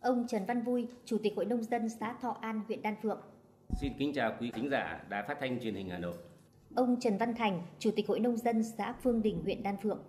Ông 0.00 0.26
Trần 0.28 0.42
Văn 0.48 0.62
Vui, 0.62 0.88
Chủ 1.04 1.18
tịch 1.22 1.32
Hội 1.36 1.44
Nông 1.44 1.62
dân 1.62 1.88
xã 1.88 2.16
Thọ 2.20 2.36
An, 2.40 2.60
huyện 2.66 2.82
Đan 2.82 2.94
Phượng. 3.02 3.20
Xin 3.80 3.92
kính 3.98 4.12
chào 4.14 4.36
quý 4.40 4.50
thính 4.54 4.68
giả 4.70 5.04
Đài 5.08 5.24
Phát 5.28 5.36
thanh 5.40 5.60
Truyền 5.60 5.74
hình 5.74 5.88
Hà 5.90 5.98
Nội. 5.98 6.14
Ông 6.74 7.00
Trần 7.00 7.18
Văn 7.18 7.34
Thành, 7.34 7.62
Chủ 7.78 7.90
tịch 7.96 8.08
Hội 8.08 8.20
Nông 8.20 8.36
dân 8.36 8.64
xã 8.64 8.94
Phương 9.02 9.22
Đình, 9.22 9.42
huyện 9.42 9.62
Đan 9.62 9.76
Phượng. 9.82 10.02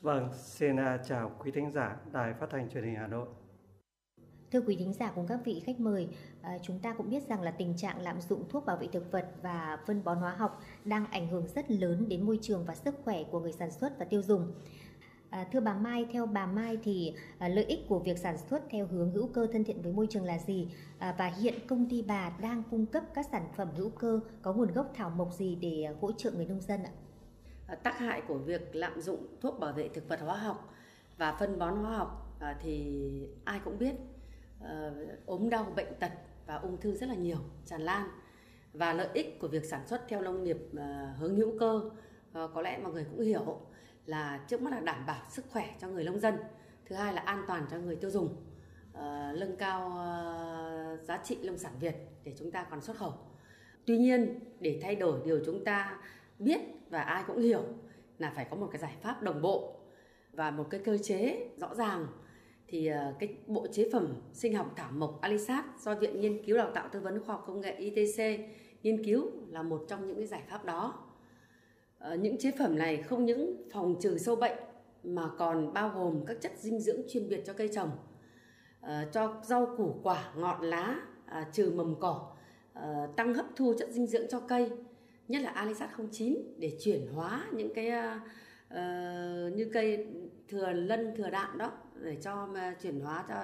Vâng, 0.00 0.28
xin 0.32 0.76
chào 1.08 1.32
quý 1.38 1.50
thính 1.50 1.70
giả 1.70 1.96
Đài 2.12 2.34
Phát 2.40 2.46
thanh 2.50 2.70
Truyền 2.70 2.84
hình 2.84 2.94
Hà 2.94 3.06
Nội. 3.06 3.28
Thưa 4.52 4.60
quý 4.60 4.76
thính 4.76 4.92
giả 4.92 5.12
cùng 5.14 5.26
các 5.26 5.40
vị 5.44 5.62
khách 5.66 5.80
mời, 5.80 6.08
à, 6.48 6.58
chúng 6.62 6.78
ta 6.78 6.92
cũng 6.92 7.10
biết 7.10 7.28
rằng 7.28 7.42
là 7.42 7.50
tình 7.50 7.76
trạng 7.76 8.02
lạm 8.02 8.20
dụng 8.20 8.44
thuốc 8.48 8.66
bảo 8.66 8.76
vệ 8.76 8.86
thực 8.86 9.12
vật 9.12 9.30
và 9.42 9.78
phân 9.86 10.04
bón 10.04 10.18
hóa 10.18 10.34
học 10.34 10.62
đang 10.84 11.06
ảnh 11.06 11.28
hưởng 11.28 11.48
rất 11.54 11.70
lớn 11.70 12.08
đến 12.08 12.26
môi 12.26 12.38
trường 12.42 12.64
và 12.64 12.74
sức 12.74 12.94
khỏe 13.04 13.22
của 13.30 13.40
người 13.40 13.52
sản 13.52 13.70
xuất 13.70 13.98
và 13.98 14.04
tiêu 14.04 14.22
dùng. 14.22 14.52
À, 15.30 15.46
thưa 15.52 15.60
bà 15.60 15.74
Mai, 15.74 16.06
theo 16.12 16.26
bà 16.26 16.46
Mai 16.46 16.78
thì 16.82 17.14
à, 17.38 17.48
lợi 17.48 17.64
ích 17.64 17.78
của 17.88 17.98
việc 17.98 18.18
sản 18.18 18.36
xuất 18.50 18.62
theo 18.70 18.86
hướng 18.86 19.10
hữu 19.10 19.26
cơ 19.26 19.46
thân 19.52 19.64
thiện 19.64 19.82
với 19.82 19.92
môi 19.92 20.06
trường 20.10 20.24
là 20.24 20.38
gì? 20.38 20.68
À, 20.98 21.14
và 21.18 21.26
hiện 21.26 21.54
công 21.66 21.88
ty 21.88 22.02
bà 22.02 22.32
đang 22.40 22.62
cung 22.70 22.86
cấp 22.86 23.04
các 23.14 23.26
sản 23.32 23.48
phẩm 23.56 23.68
hữu 23.76 23.90
cơ 23.90 24.20
có 24.42 24.52
nguồn 24.52 24.72
gốc 24.72 24.92
thảo 24.94 25.10
mộc 25.10 25.32
gì 25.32 25.54
để 25.54 25.86
hỗ 26.00 26.12
trợ 26.12 26.30
người 26.30 26.46
nông 26.46 26.60
dân 26.60 26.82
ạ? 26.84 26.92
À, 27.66 27.74
tác 27.74 27.98
hại 27.98 28.22
của 28.28 28.38
việc 28.38 28.76
lạm 28.76 29.00
dụng 29.00 29.26
thuốc 29.40 29.58
bảo 29.60 29.72
vệ 29.72 29.88
thực 29.88 30.08
vật 30.08 30.20
hóa 30.20 30.36
học 30.36 30.74
và 31.16 31.36
phân 31.40 31.58
bón 31.58 31.76
hóa 31.76 31.96
học 31.96 32.36
à, 32.40 32.58
thì 32.62 33.02
ai 33.44 33.60
cũng 33.64 33.78
biết 33.78 33.94
à, 34.60 34.90
ốm 35.26 35.50
đau 35.50 35.72
bệnh 35.76 35.94
tật 36.00 36.12
và 36.48 36.54
ung 36.54 36.76
thư 36.80 36.94
rất 36.94 37.08
là 37.08 37.14
nhiều, 37.14 37.38
tràn 37.64 37.80
lan. 37.80 38.08
Và 38.72 38.92
lợi 38.92 39.08
ích 39.14 39.38
của 39.40 39.48
việc 39.48 39.64
sản 39.64 39.86
xuất 39.86 40.08
theo 40.08 40.20
nông 40.20 40.44
nghiệp 40.44 40.58
ờ, 40.76 41.12
hướng 41.18 41.36
hữu 41.36 41.58
cơ 41.58 41.80
ờ, 42.32 42.50
có 42.54 42.62
lẽ 42.62 42.78
mọi 42.82 42.92
người 42.92 43.04
cũng 43.04 43.20
hiểu 43.20 43.60
là 44.06 44.44
trước 44.48 44.62
mắt 44.62 44.70
là 44.70 44.80
đảm 44.80 45.06
bảo 45.06 45.22
sức 45.30 45.44
khỏe 45.50 45.76
cho 45.80 45.88
người 45.88 46.04
nông 46.04 46.20
dân, 46.20 46.34
thứ 46.86 46.96
hai 46.96 47.12
là 47.14 47.20
an 47.20 47.44
toàn 47.48 47.66
cho 47.70 47.76
người 47.78 47.96
tiêu 47.96 48.10
dùng 48.10 48.36
ờ, 48.92 49.32
nâng 49.38 49.56
cao 49.56 49.90
giá 51.02 51.20
trị 51.24 51.38
nông 51.42 51.58
sản 51.58 51.72
Việt 51.80 51.94
để 52.24 52.34
chúng 52.38 52.50
ta 52.50 52.66
còn 52.70 52.80
xuất 52.80 52.96
khẩu. 52.96 53.14
Tuy 53.86 53.98
nhiên, 53.98 54.40
để 54.60 54.80
thay 54.82 54.96
đổi 54.96 55.20
điều 55.24 55.40
chúng 55.46 55.64
ta 55.64 55.98
biết 56.38 56.60
và 56.90 57.02
ai 57.02 57.24
cũng 57.26 57.38
hiểu 57.38 57.62
là 58.18 58.32
phải 58.36 58.46
có 58.50 58.56
một 58.56 58.68
cái 58.72 58.80
giải 58.80 58.96
pháp 59.02 59.22
đồng 59.22 59.42
bộ 59.42 59.76
và 60.32 60.50
một 60.50 60.66
cái 60.70 60.80
cơ 60.84 60.98
chế 60.98 61.50
rõ 61.56 61.74
ràng 61.74 62.06
thì 62.68 62.86
ờ, 62.86 63.14
cái 63.18 63.34
bộ 63.46 63.66
chế 63.72 63.88
phẩm 63.92 64.14
sinh 64.32 64.54
học 64.54 64.72
thảo 64.76 64.90
mộc 64.92 65.20
Alisat 65.20 65.64
do 65.80 65.94
Viện 65.94 66.20
Nghiên 66.20 66.44
cứu 66.44 66.56
Đào 66.56 66.70
tạo 66.74 66.88
Tư 66.92 67.00
vấn 67.00 67.24
Khoa 67.24 67.34
học 67.34 67.44
Công 67.46 67.60
nghệ 67.60 67.74
ITC 67.74 68.40
nghiên 68.82 69.04
cứu 69.04 69.30
là 69.48 69.62
một 69.62 69.84
trong 69.88 70.06
những 70.06 70.16
cái 70.16 70.26
giải 70.26 70.42
pháp 70.48 70.64
đó. 70.64 70.94
Ờ, 71.98 72.14
những 72.14 72.38
chế 72.38 72.50
phẩm 72.58 72.78
này 72.78 72.96
không 72.96 73.24
những 73.24 73.68
phòng 73.72 73.96
trừ 74.00 74.18
sâu 74.18 74.36
bệnh 74.36 74.58
mà 75.04 75.30
còn 75.38 75.72
bao 75.72 75.92
gồm 75.94 76.24
các 76.26 76.36
chất 76.40 76.52
dinh 76.58 76.80
dưỡng 76.80 77.00
chuyên 77.08 77.28
biệt 77.28 77.42
cho 77.46 77.52
cây 77.52 77.68
trồng, 77.74 77.90
ờ, 78.80 79.04
cho 79.12 79.40
rau 79.42 79.74
củ 79.76 80.00
quả, 80.02 80.32
ngọn 80.36 80.62
lá, 80.62 81.00
à, 81.26 81.46
trừ 81.52 81.72
mầm 81.74 81.94
cỏ, 82.00 82.30
tăng 83.16 83.34
hấp 83.34 83.46
thu 83.56 83.74
chất 83.78 83.90
dinh 83.90 84.06
dưỡng 84.06 84.28
cho 84.28 84.40
cây, 84.40 84.70
nhất 85.28 85.42
là 85.42 85.50
Alisat 85.50 85.90
09 86.12 86.36
để 86.58 86.72
chuyển 86.80 87.06
hóa 87.14 87.46
những 87.52 87.74
cái 87.74 87.92
uh, 88.74 89.56
như 89.56 89.70
cây 89.72 90.06
thừa 90.48 90.72
lân 90.72 91.14
thừa 91.16 91.30
đạm 91.30 91.58
đó, 91.58 91.72
để 91.94 92.16
cho 92.22 92.46
mà 92.46 92.74
chuyển 92.82 93.00
hóa 93.00 93.24
cho 93.28 93.34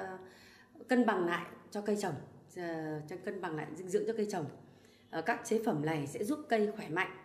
cân 0.88 1.06
bằng 1.06 1.26
lại 1.26 1.46
cho 1.70 1.80
cây 1.80 1.96
trồng 1.96 2.14
ờ, 2.56 3.00
cho 3.08 3.16
cân 3.24 3.40
bằng 3.40 3.56
lại 3.56 3.66
dinh 3.74 3.88
dưỡng 3.88 4.04
cho 4.06 4.12
cây 4.16 4.26
trồng. 4.30 4.46
Ờ, 5.10 5.22
các 5.22 5.40
chế 5.44 5.62
phẩm 5.64 5.86
này 5.86 6.06
sẽ 6.06 6.24
giúp 6.24 6.38
cây 6.48 6.72
khỏe 6.76 6.88
mạnh, 6.88 7.16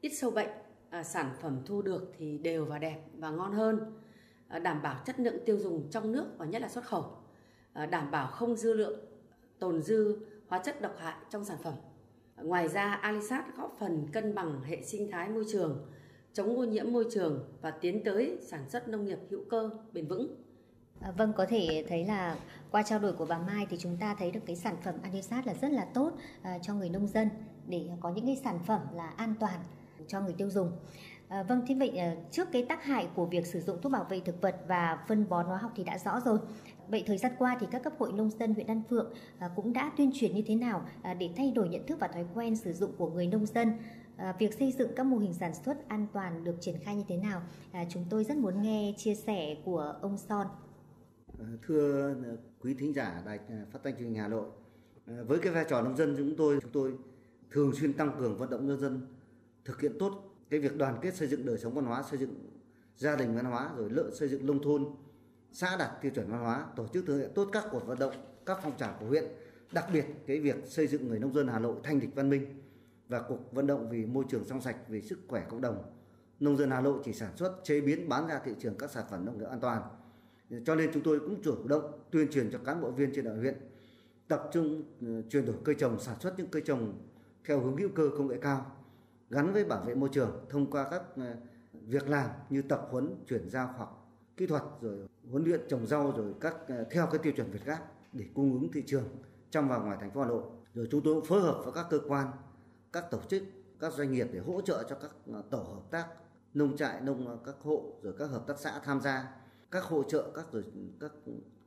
ít 0.00 0.10
sâu 0.10 0.30
bệnh 0.30 0.50
ờ, 0.90 1.02
sản 1.02 1.30
phẩm 1.40 1.62
thu 1.66 1.82
được 1.82 2.12
thì 2.18 2.38
đều 2.38 2.64
và 2.64 2.78
đẹp 2.78 3.00
và 3.14 3.30
ngon 3.30 3.52
hơn. 3.52 4.00
Đảm 4.62 4.82
bảo 4.82 5.02
chất 5.04 5.20
lượng 5.20 5.44
tiêu 5.46 5.58
dùng 5.58 5.90
trong 5.90 6.12
nước 6.12 6.24
và 6.38 6.46
nhất 6.46 6.62
là 6.62 6.68
xuất 6.68 6.84
khẩu. 6.84 7.16
Đảm 7.90 8.10
bảo 8.10 8.26
không 8.26 8.56
dư 8.56 8.72
lượng, 8.72 9.00
tồn 9.58 9.82
dư 9.82 10.18
hóa 10.48 10.58
chất 10.58 10.80
độc 10.80 10.94
hại 10.98 11.14
trong 11.30 11.44
sản 11.44 11.58
phẩm. 11.62 11.74
Ngoài 12.36 12.68
ra, 12.68 12.92
alisat 12.92 13.44
góp 13.56 13.76
phần 13.78 14.06
cân 14.12 14.34
bằng 14.34 14.60
hệ 14.62 14.82
sinh 14.82 15.10
thái 15.10 15.28
môi 15.28 15.44
trường 15.52 15.86
chống 16.38 16.56
ô 16.56 16.64
nhiễm 16.64 16.92
môi 16.92 17.06
trường 17.10 17.44
và 17.62 17.70
tiến 17.70 18.04
tới 18.04 18.38
sản 18.42 18.70
xuất 18.70 18.88
nông 18.88 19.04
nghiệp 19.04 19.18
hữu 19.30 19.40
cơ 19.50 19.70
bền 19.92 20.06
vững 20.06 20.36
À, 21.00 21.10
vâng, 21.10 21.32
có 21.36 21.46
thể 21.46 21.84
thấy 21.88 22.04
là 22.04 22.36
qua 22.70 22.82
trao 22.82 22.98
đổi 22.98 23.12
của 23.12 23.26
bà 23.26 23.38
Mai 23.38 23.66
thì 23.70 23.76
chúng 23.80 23.96
ta 23.96 24.16
thấy 24.18 24.30
được 24.30 24.40
cái 24.46 24.56
sản 24.56 24.76
phẩm 24.84 24.94
Anisat 25.02 25.46
là 25.46 25.54
rất 25.54 25.72
là 25.72 25.86
tốt 25.94 26.12
à, 26.42 26.58
cho 26.62 26.74
người 26.74 26.88
nông 26.88 27.06
dân 27.06 27.28
để 27.66 27.88
có 28.00 28.10
những 28.10 28.26
cái 28.26 28.36
sản 28.36 28.58
phẩm 28.66 28.80
là 28.94 29.06
an 29.06 29.34
toàn 29.40 29.60
cho 30.08 30.20
người 30.20 30.32
tiêu 30.32 30.50
dùng. 30.50 30.72
À, 31.28 31.42
vâng, 31.42 31.62
thế 31.68 31.74
vậy 31.74 31.88
à, 31.88 32.14
trước 32.30 32.48
cái 32.52 32.64
tác 32.68 32.84
hại 32.84 33.08
của 33.14 33.26
việc 33.26 33.46
sử 33.46 33.60
dụng 33.60 33.82
thuốc 33.82 33.92
bảo 33.92 34.04
vệ 34.04 34.20
thực 34.20 34.42
vật 34.42 34.56
và 34.68 35.04
phân 35.08 35.28
bón 35.28 35.46
hóa 35.46 35.58
học 35.58 35.72
thì 35.76 35.84
đã 35.84 35.98
rõ 35.98 36.20
rồi. 36.24 36.38
Vậy 36.88 37.04
thời 37.06 37.18
gian 37.18 37.32
qua 37.38 37.56
thì 37.60 37.66
các 37.70 37.82
cấp 37.82 37.92
hội 37.98 38.12
nông 38.12 38.30
dân 38.30 38.54
huyện 38.54 38.66
Đan 38.66 38.82
Phượng 38.90 39.12
à, 39.38 39.50
cũng 39.56 39.72
đã 39.72 39.92
tuyên 39.96 40.10
truyền 40.14 40.34
như 40.34 40.42
thế 40.46 40.54
nào 40.54 40.82
à, 41.02 41.14
để 41.14 41.30
thay 41.36 41.50
đổi 41.50 41.68
nhận 41.68 41.86
thức 41.86 41.98
và 42.00 42.08
thói 42.08 42.24
quen 42.34 42.56
sử 42.56 42.72
dụng 42.72 42.92
của 42.98 43.10
người 43.10 43.26
nông 43.26 43.46
dân 43.46 43.72
À, 44.18 44.34
việc 44.38 44.54
xây 44.54 44.72
dựng 44.72 44.90
các 44.96 45.06
mô 45.06 45.18
hình 45.18 45.34
sản 45.34 45.54
xuất 45.64 45.88
an 45.88 46.06
toàn 46.12 46.44
được 46.44 46.54
triển 46.60 46.76
khai 46.84 46.96
như 46.96 47.04
thế 47.08 47.16
nào? 47.16 47.42
À, 47.72 47.84
chúng 47.90 48.04
tôi 48.10 48.24
rất 48.24 48.36
muốn 48.36 48.62
nghe 48.62 48.94
chia 48.96 49.14
sẻ 49.14 49.56
của 49.64 49.94
ông 50.02 50.18
Son. 50.18 50.46
Ờ, 51.38 51.46
thưa 51.66 52.14
ờ, 52.24 52.36
quý 52.60 52.74
thính 52.74 52.94
giả 52.94 53.22
đài 53.26 53.38
phát 53.72 53.78
thanh 53.84 53.96
truyền 53.96 54.08
hình 54.08 54.14
Hà 54.14 54.28
Nội, 54.28 54.46
với 55.06 55.38
cái 55.38 55.52
vai 55.52 55.64
trò 55.68 55.82
nông 55.82 55.96
dân 55.96 56.14
chúng 56.18 56.36
tôi 56.36 56.58
chúng 56.62 56.72
tôi 56.72 56.94
thường 57.50 57.72
xuyên 57.74 57.92
tăng 57.92 58.16
cường 58.18 58.38
vận 58.38 58.50
động 58.50 58.66
nhân 58.66 58.80
dân 58.80 59.06
thực 59.64 59.80
hiện 59.80 59.92
tốt 59.98 60.12
cái 60.50 60.60
việc 60.60 60.76
đoàn 60.76 60.98
kết 61.02 61.14
xây 61.14 61.28
dựng 61.28 61.46
đời 61.46 61.58
sống 61.58 61.74
văn 61.74 61.84
hóa 61.84 62.02
xây 62.10 62.18
dựng 62.18 62.34
gia 62.96 63.16
đình 63.16 63.36
văn 63.36 63.44
hóa 63.44 63.70
rồi 63.76 63.90
lợi 63.90 64.10
xây 64.14 64.28
dựng 64.28 64.46
nông 64.46 64.62
thôn 64.62 64.84
xã 65.52 65.76
đạt 65.76 65.90
tiêu 66.02 66.12
chuẩn 66.14 66.30
văn 66.30 66.40
hóa 66.40 66.66
tổ 66.76 66.86
chức 66.86 67.06
thực 67.06 67.18
hiện 67.18 67.30
tốt 67.34 67.48
các 67.52 67.64
cuộc 67.70 67.86
vận 67.86 67.98
động 67.98 68.12
các 68.46 68.58
phong 68.62 68.76
trào 68.76 68.96
của 69.00 69.06
huyện 69.06 69.24
đặc 69.72 69.84
biệt 69.92 70.04
cái 70.26 70.40
việc 70.40 70.56
xây 70.64 70.86
dựng 70.86 71.08
người 71.08 71.18
nông 71.18 71.32
dân 71.32 71.48
Hà 71.48 71.58
Nội 71.58 71.76
thanh 71.82 71.98
lịch 71.98 72.14
văn 72.14 72.30
minh 72.30 72.62
và 73.08 73.22
cuộc 73.28 73.52
vận 73.52 73.66
động 73.66 73.88
vì 73.90 74.06
môi 74.06 74.24
trường 74.28 74.44
trong 74.44 74.60
sạch 74.60 74.76
vì 74.88 75.02
sức 75.02 75.18
khỏe 75.28 75.46
cộng 75.48 75.60
đồng 75.60 75.82
nông 76.40 76.56
dân 76.56 76.70
Hà 76.70 76.80
Nội 76.80 77.00
chỉ 77.04 77.12
sản 77.12 77.36
xuất 77.36 77.60
chế 77.64 77.80
biến 77.80 78.08
bán 78.08 78.28
ra 78.28 78.40
thị 78.44 78.52
trường 78.58 78.78
các 78.78 78.90
sản 78.90 79.04
phẩm 79.10 79.24
nông 79.24 79.38
nghiệp 79.38 79.46
an 79.50 79.60
toàn 79.60 79.82
cho 80.64 80.74
nên 80.74 80.90
chúng 80.94 81.02
tôi 81.02 81.20
cũng 81.20 81.42
chủ 81.42 81.68
động 81.68 82.00
tuyên 82.10 82.30
truyền 82.30 82.50
cho 82.52 82.58
cán 82.58 82.80
bộ 82.80 82.90
viên 82.90 83.12
trên 83.14 83.24
địa 83.24 83.34
huyện 83.34 83.54
tập 84.28 84.50
trung 84.52 84.82
ờ, 85.02 85.22
chuyển 85.30 85.46
đổi 85.46 85.56
cây 85.64 85.74
trồng 85.74 86.00
sản 86.00 86.20
xuất 86.20 86.34
những 86.38 86.48
cây 86.48 86.62
trồng 86.66 86.92
theo 87.44 87.60
hướng 87.60 87.76
hữu 87.76 87.88
cơ 87.94 88.10
công 88.18 88.28
nghệ 88.28 88.36
cao 88.42 88.76
gắn 89.30 89.52
với 89.52 89.64
bảo 89.64 89.84
vệ 89.84 89.94
môi 89.94 90.08
trường 90.12 90.46
thông 90.50 90.70
qua 90.70 90.88
các 90.90 91.02
ờ, 91.16 91.36
việc 91.72 92.08
làm 92.08 92.30
như 92.50 92.62
tập 92.62 92.88
huấn 92.90 93.14
chuyển 93.28 93.48
giao 93.48 93.66
khoa 93.66 93.78
học 93.78 93.98
kỹ 94.36 94.46
thuật 94.46 94.62
rồi 94.80 95.08
huấn 95.30 95.44
luyện 95.44 95.60
trồng 95.68 95.86
rau 95.86 96.12
rồi 96.16 96.34
các 96.40 96.56
ờ, 96.68 96.84
theo 96.90 97.06
cái 97.06 97.18
tiêu 97.18 97.32
chuẩn 97.36 97.50
Việt 97.50 97.64
Gáp 97.64 97.78
để 98.12 98.24
cung 98.34 98.52
ứng 98.52 98.72
thị 98.72 98.82
trường 98.86 99.04
trong 99.50 99.68
và 99.68 99.78
ngoài 99.78 99.98
thành 100.00 100.10
phố 100.10 100.20
Hà 100.20 100.28
Nội. 100.28 100.42
Rồi 100.74 100.88
chúng 100.90 101.00
tôi 101.04 101.14
cũng 101.14 101.24
phối 101.24 101.40
hợp 101.40 101.60
với 101.64 101.72
các 101.72 101.86
cơ 101.90 102.00
quan, 102.08 102.26
các 103.00 103.10
tổ 103.10 103.20
chức, 103.28 103.42
các 103.80 103.92
doanh 103.92 104.12
nghiệp 104.12 104.28
để 104.32 104.38
hỗ 104.38 104.60
trợ 104.60 104.84
cho 104.88 104.96
các 104.96 105.10
ờ, 105.32 105.42
tổ 105.50 105.58
hợp 105.58 105.90
tác 105.90 106.06
nông 106.54 106.76
trại, 106.76 107.00
nông 107.00 107.26
ờ, 107.26 107.38
các 107.44 107.54
hộ 107.60 107.92
rồi 108.02 108.14
các 108.18 108.26
hợp 108.26 108.44
tác 108.46 108.58
xã 108.58 108.80
tham 108.84 109.00
gia, 109.00 109.34
các 109.70 109.84
hỗ 109.84 110.02
trợ 110.02 110.30
các 110.34 110.52
rồi 110.52 110.64
các 111.00 111.12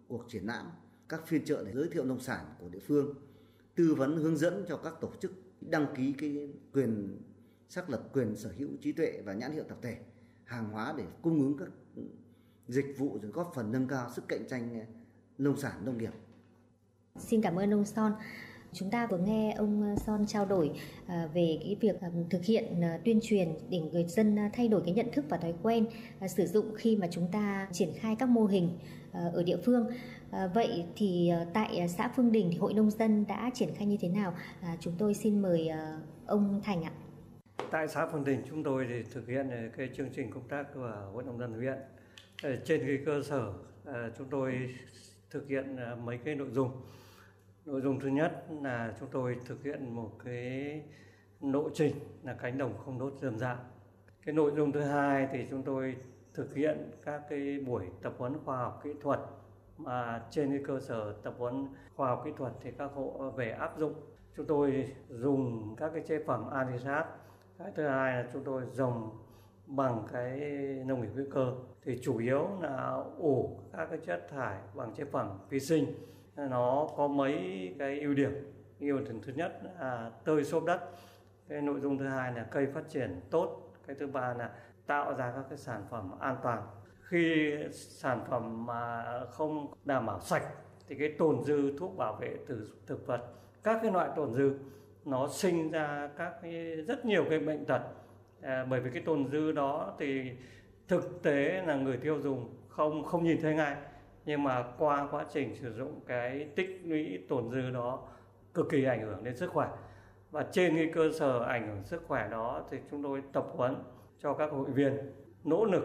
cuộc 0.07 0.25
triển 0.29 0.45
lãm, 0.45 0.69
các 1.09 1.27
phiên 1.27 1.45
chợ 1.45 1.63
để 1.65 1.71
giới 1.75 1.89
thiệu 1.89 2.05
nông 2.05 2.19
sản 2.19 2.45
của 2.59 2.69
địa 2.69 2.79
phương, 2.79 3.15
tư 3.75 3.95
vấn 3.97 4.17
hướng 4.17 4.37
dẫn 4.37 4.65
cho 4.67 4.77
các 4.77 4.93
tổ 5.01 5.11
chức 5.19 5.31
đăng 5.61 5.95
ký 5.95 6.13
cái 6.17 6.53
quyền 6.73 7.21
xác 7.69 7.89
lập 7.89 8.03
quyền 8.13 8.35
sở 8.35 8.53
hữu 8.57 8.69
trí 8.81 8.91
tuệ 8.91 9.21
và 9.25 9.33
nhãn 9.33 9.51
hiệu 9.51 9.63
tập 9.69 9.77
thể 9.81 9.97
hàng 10.43 10.69
hóa 10.69 10.93
để 10.97 11.05
cung 11.21 11.39
ứng 11.39 11.57
các 11.57 11.69
dịch 12.67 12.95
vụ 12.97 13.19
rồi 13.21 13.31
góp 13.31 13.51
phần 13.55 13.71
nâng 13.71 13.87
cao 13.87 14.11
sức 14.15 14.27
cạnh 14.27 14.47
tranh 14.49 14.79
ờ, 14.79 14.85
nông 15.37 15.57
sản 15.57 15.85
nông 15.85 15.97
nghiệp. 15.97 16.13
Xin 17.15 17.41
cảm 17.41 17.55
ơn 17.55 17.73
ông 17.73 17.85
Son. 17.85 18.13
Chúng 18.73 18.89
ta 18.89 19.07
vừa 19.07 19.18
nghe 19.18 19.53
ông 19.57 19.81
ờ, 19.81 19.95
Son 19.95 20.26
trao 20.27 20.45
đổi 20.45 20.72
ờ, 21.07 21.30
về 21.34 21.60
cái 21.64 21.76
việc 21.81 22.02
ờ, 22.02 22.07
thực 22.30 22.45
hiện 22.45 22.81
tuyên 23.06 23.19
truyền 23.23 23.53
để 23.69 23.80
người 23.80 24.03
dân 24.03 24.38
thay 24.53 24.68
đổi 24.68 24.81
cái 24.85 24.93
nhận 24.93 25.11
thức 25.11 25.26
và 25.30 25.38
thói 25.38 25.53
quen 25.64 25.85
sử 26.27 26.45
dụng 26.45 26.65
khi 26.76 26.95
mà 26.95 27.07
chúng 27.11 27.27
ta 27.31 27.68
triển 27.72 27.89
khai 27.95 28.15
các 28.19 28.30
mô 28.30 28.45
hình 28.45 28.69
ở 29.11 29.43
địa 29.43 29.57
phương. 29.65 29.88
Vậy 30.53 30.85
thì 30.95 31.31
tại 31.53 31.88
xã 31.89 32.11
Phương 32.15 32.31
Đình 32.31 32.49
thì 32.52 32.57
hội 32.57 32.73
nông 32.73 32.91
dân 32.91 33.26
đã 33.27 33.52
triển 33.53 33.69
khai 33.76 33.88
như 33.88 33.98
thế 34.02 34.10
nào? 34.10 34.34
À, 34.61 34.77
chúng 34.80 34.93
tôi 34.98 35.14
xin 35.14 35.41
mời 35.41 35.69
ông 36.26 36.61
Thành 36.64 36.84
ạ. 36.84 36.91
Tại 37.72 37.88
xã 37.88 38.07
Phương 38.11 38.23
Đình 38.23 38.41
chúng 38.49 38.64
tôi 38.64 38.85
thì 38.89 39.03
thực 39.14 39.27
hiện 39.27 39.49
cái 39.77 39.89
chương 39.98 40.10
trình 40.15 40.31
công 40.31 40.48
tác 40.48 40.73
của 40.73 41.10
hội 41.14 41.23
nông 41.23 41.39
dân 41.39 41.53
huyện. 41.53 41.77
Trên 42.65 42.81
cái 42.88 42.98
cơ 43.06 43.22
sở 43.23 43.53
chúng 44.18 44.27
tôi 44.30 44.53
thực 45.30 45.48
hiện 45.48 45.76
mấy 46.06 46.18
cái 46.18 46.35
nội 46.35 46.49
dung 46.52 46.72
nội 47.65 47.81
dung 47.81 47.99
thứ 47.99 48.07
nhất 48.07 48.45
là 48.61 48.93
chúng 48.99 49.09
tôi 49.11 49.38
thực 49.45 49.63
hiện 49.63 49.95
một 49.95 50.09
cái 50.25 50.81
lộ 51.41 51.69
trình 51.73 51.95
là 52.23 52.33
cánh 52.33 52.57
đồng 52.57 52.77
không 52.85 52.99
đốt 52.99 53.13
rơm 53.21 53.38
rạ 53.38 53.55
dạ. 53.55 53.63
cái 54.25 54.35
nội 54.35 54.51
dung 54.55 54.71
thứ 54.71 54.81
hai 54.81 55.27
thì 55.31 55.45
chúng 55.49 55.63
tôi 55.63 55.95
thực 56.33 56.55
hiện 56.55 56.91
các 57.05 57.21
cái 57.29 57.59
buổi 57.67 57.85
tập 58.01 58.13
huấn 58.17 58.33
khoa 58.45 58.57
học 58.57 58.81
kỹ 58.83 58.89
thuật. 59.01 59.19
Mà 59.77 60.23
trên 60.29 60.49
cái 60.49 60.59
cơ 60.67 60.79
sở 60.79 61.13
tập 61.23 61.33
huấn 61.38 61.67
khoa 61.95 62.07
học 62.07 62.21
kỹ 62.25 62.31
thuật 62.38 62.51
thì 62.61 62.71
các 62.71 62.91
hộ 62.95 63.31
về 63.35 63.51
áp 63.51 63.77
dụng. 63.77 63.93
Chúng 64.38 64.45
tôi 64.45 64.93
dùng 65.09 65.75
các 65.77 65.91
cái 65.93 66.03
chế 66.07 66.23
phẩm 66.23 66.49
anisat. 66.49 67.05
Cái 67.57 67.71
thứ 67.75 67.88
hai 67.88 68.23
là 68.23 68.29
chúng 68.33 68.43
tôi 68.43 68.63
dùng 68.71 69.09
bằng 69.67 70.03
cái 70.11 70.39
nông 70.85 71.01
nghiệp 71.01 71.11
hữu 71.15 71.25
cơ. 71.31 71.53
Thì 71.83 71.99
chủ 72.01 72.17
yếu 72.17 72.47
là 72.61 73.03
ủ 73.17 73.59
các 73.73 73.85
cái 73.89 73.99
chất 74.05 74.27
thải 74.29 74.57
bằng 74.75 74.93
chế 74.95 75.05
phẩm 75.05 75.39
vi 75.49 75.59
sinh 75.59 75.85
nó 76.35 76.87
có 76.97 77.07
mấy 77.07 77.75
cái 77.79 77.99
ưu 77.99 78.13
điểm. 78.13 78.31
Ưu 78.79 78.99
điểm 78.99 79.21
thứ 79.23 79.33
nhất 79.35 79.61
là 79.79 80.11
tơi 80.25 80.43
xốp 80.43 80.65
đất. 80.65 80.81
Cái 81.47 81.61
nội 81.61 81.79
dung 81.79 81.97
thứ 81.97 82.07
hai 82.07 82.33
là 82.33 82.43
cây 82.43 82.67
phát 82.73 82.89
triển 82.89 83.21
tốt. 83.29 83.73
Cái 83.87 83.95
thứ 83.99 84.07
ba 84.07 84.33
là 84.33 84.49
tạo 84.85 85.13
ra 85.13 85.31
các 85.35 85.45
cái 85.49 85.57
sản 85.57 85.83
phẩm 85.89 86.11
an 86.19 86.35
toàn. 86.43 86.61
Khi 87.01 87.55
sản 87.71 88.25
phẩm 88.29 88.65
mà 88.65 89.05
không 89.29 89.73
đảm 89.85 90.05
bảo 90.05 90.19
sạch 90.19 90.43
thì 90.87 90.95
cái 90.95 91.15
tồn 91.17 91.43
dư 91.43 91.77
thuốc 91.77 91.97
bảo 91.97 92.13
vệ 92.21 92.37
từ 92.47 92.73
thực 92.87 93.07
vật 93.07 93.21
các 93.63 93.79
cái 93.81 93.91
loại 93.91 94.09
tồn 94.15 94.33
dư 94.33 94.53
nó 95.05 95.27
sinh 95.27 95.71
ra 95.71 96.09
các 96.17 96.33
cái 96.41 96.75
rất 96.75 97.05
nhiều 97.05 97.25
cái 97.29 97.39
bệnh 97.39 97.65
tật. 97.65 97.81
À, 98.41 98.65
bởi 98.69 98.81
vì 98.81 98.91
cái 98.91 99.01
tồn 99.05 99.27
dư 99.31 99.51
đó 99.51 99.95
thì 99.99 100.31
thực 100.87 101.23
tế 101.23 101.63
là 101.65 101.75
người 101.75 101.97
tiêu 101.97 102.19
dùng 102.19 102.55
không 102.69 103.03
không 103.03 103.23
nhìn 103.23 103.41
thấy 103.41 103.55
ngay 103.55 103.75
nhưng 104.26 104.43
mà 104.43 104.64
qua 104.77 105.07
quá 105.11 105.26
trình 105.34 105.56
sử 105.56 105.73
dụng 105.73 105.99
cái 106.07 106.49
tích 106.56 106.81
lũy 106.84 107.26
tồn 107.30 107.52
dư 107.52 107.69
đó 107.69 108.07
cực 108.53 108.69
kỳ 108.69 108.84
ảnh 108.84 109.02
hưởng 109.02 109.23
đến 109.23 109.38
sức 109.38 109.52
khỏe 109.52 109.69
và 110.31 110.45
trên 110.52 110.76
cái 110.76 110.91
cơ 110.93 111.10
sở 111.19 111.43
ảnh 111.43 111.68
hưởng 111.68 111.84
sức 111.84 112.03
khỏe 112.07 112.30
đó 112.30 112.64
thì 112.72 112.77
chúng 112.91 113.03
tôi 113.03 113.23
tập 113.34 113.45
huấn 113.56 113.76
cho 114.19 114.34
các 114.34 114.52
hội 114.52 114.72
viên 114.72 114.98
nỗ 115.43 115.65
lực 115.65 115.84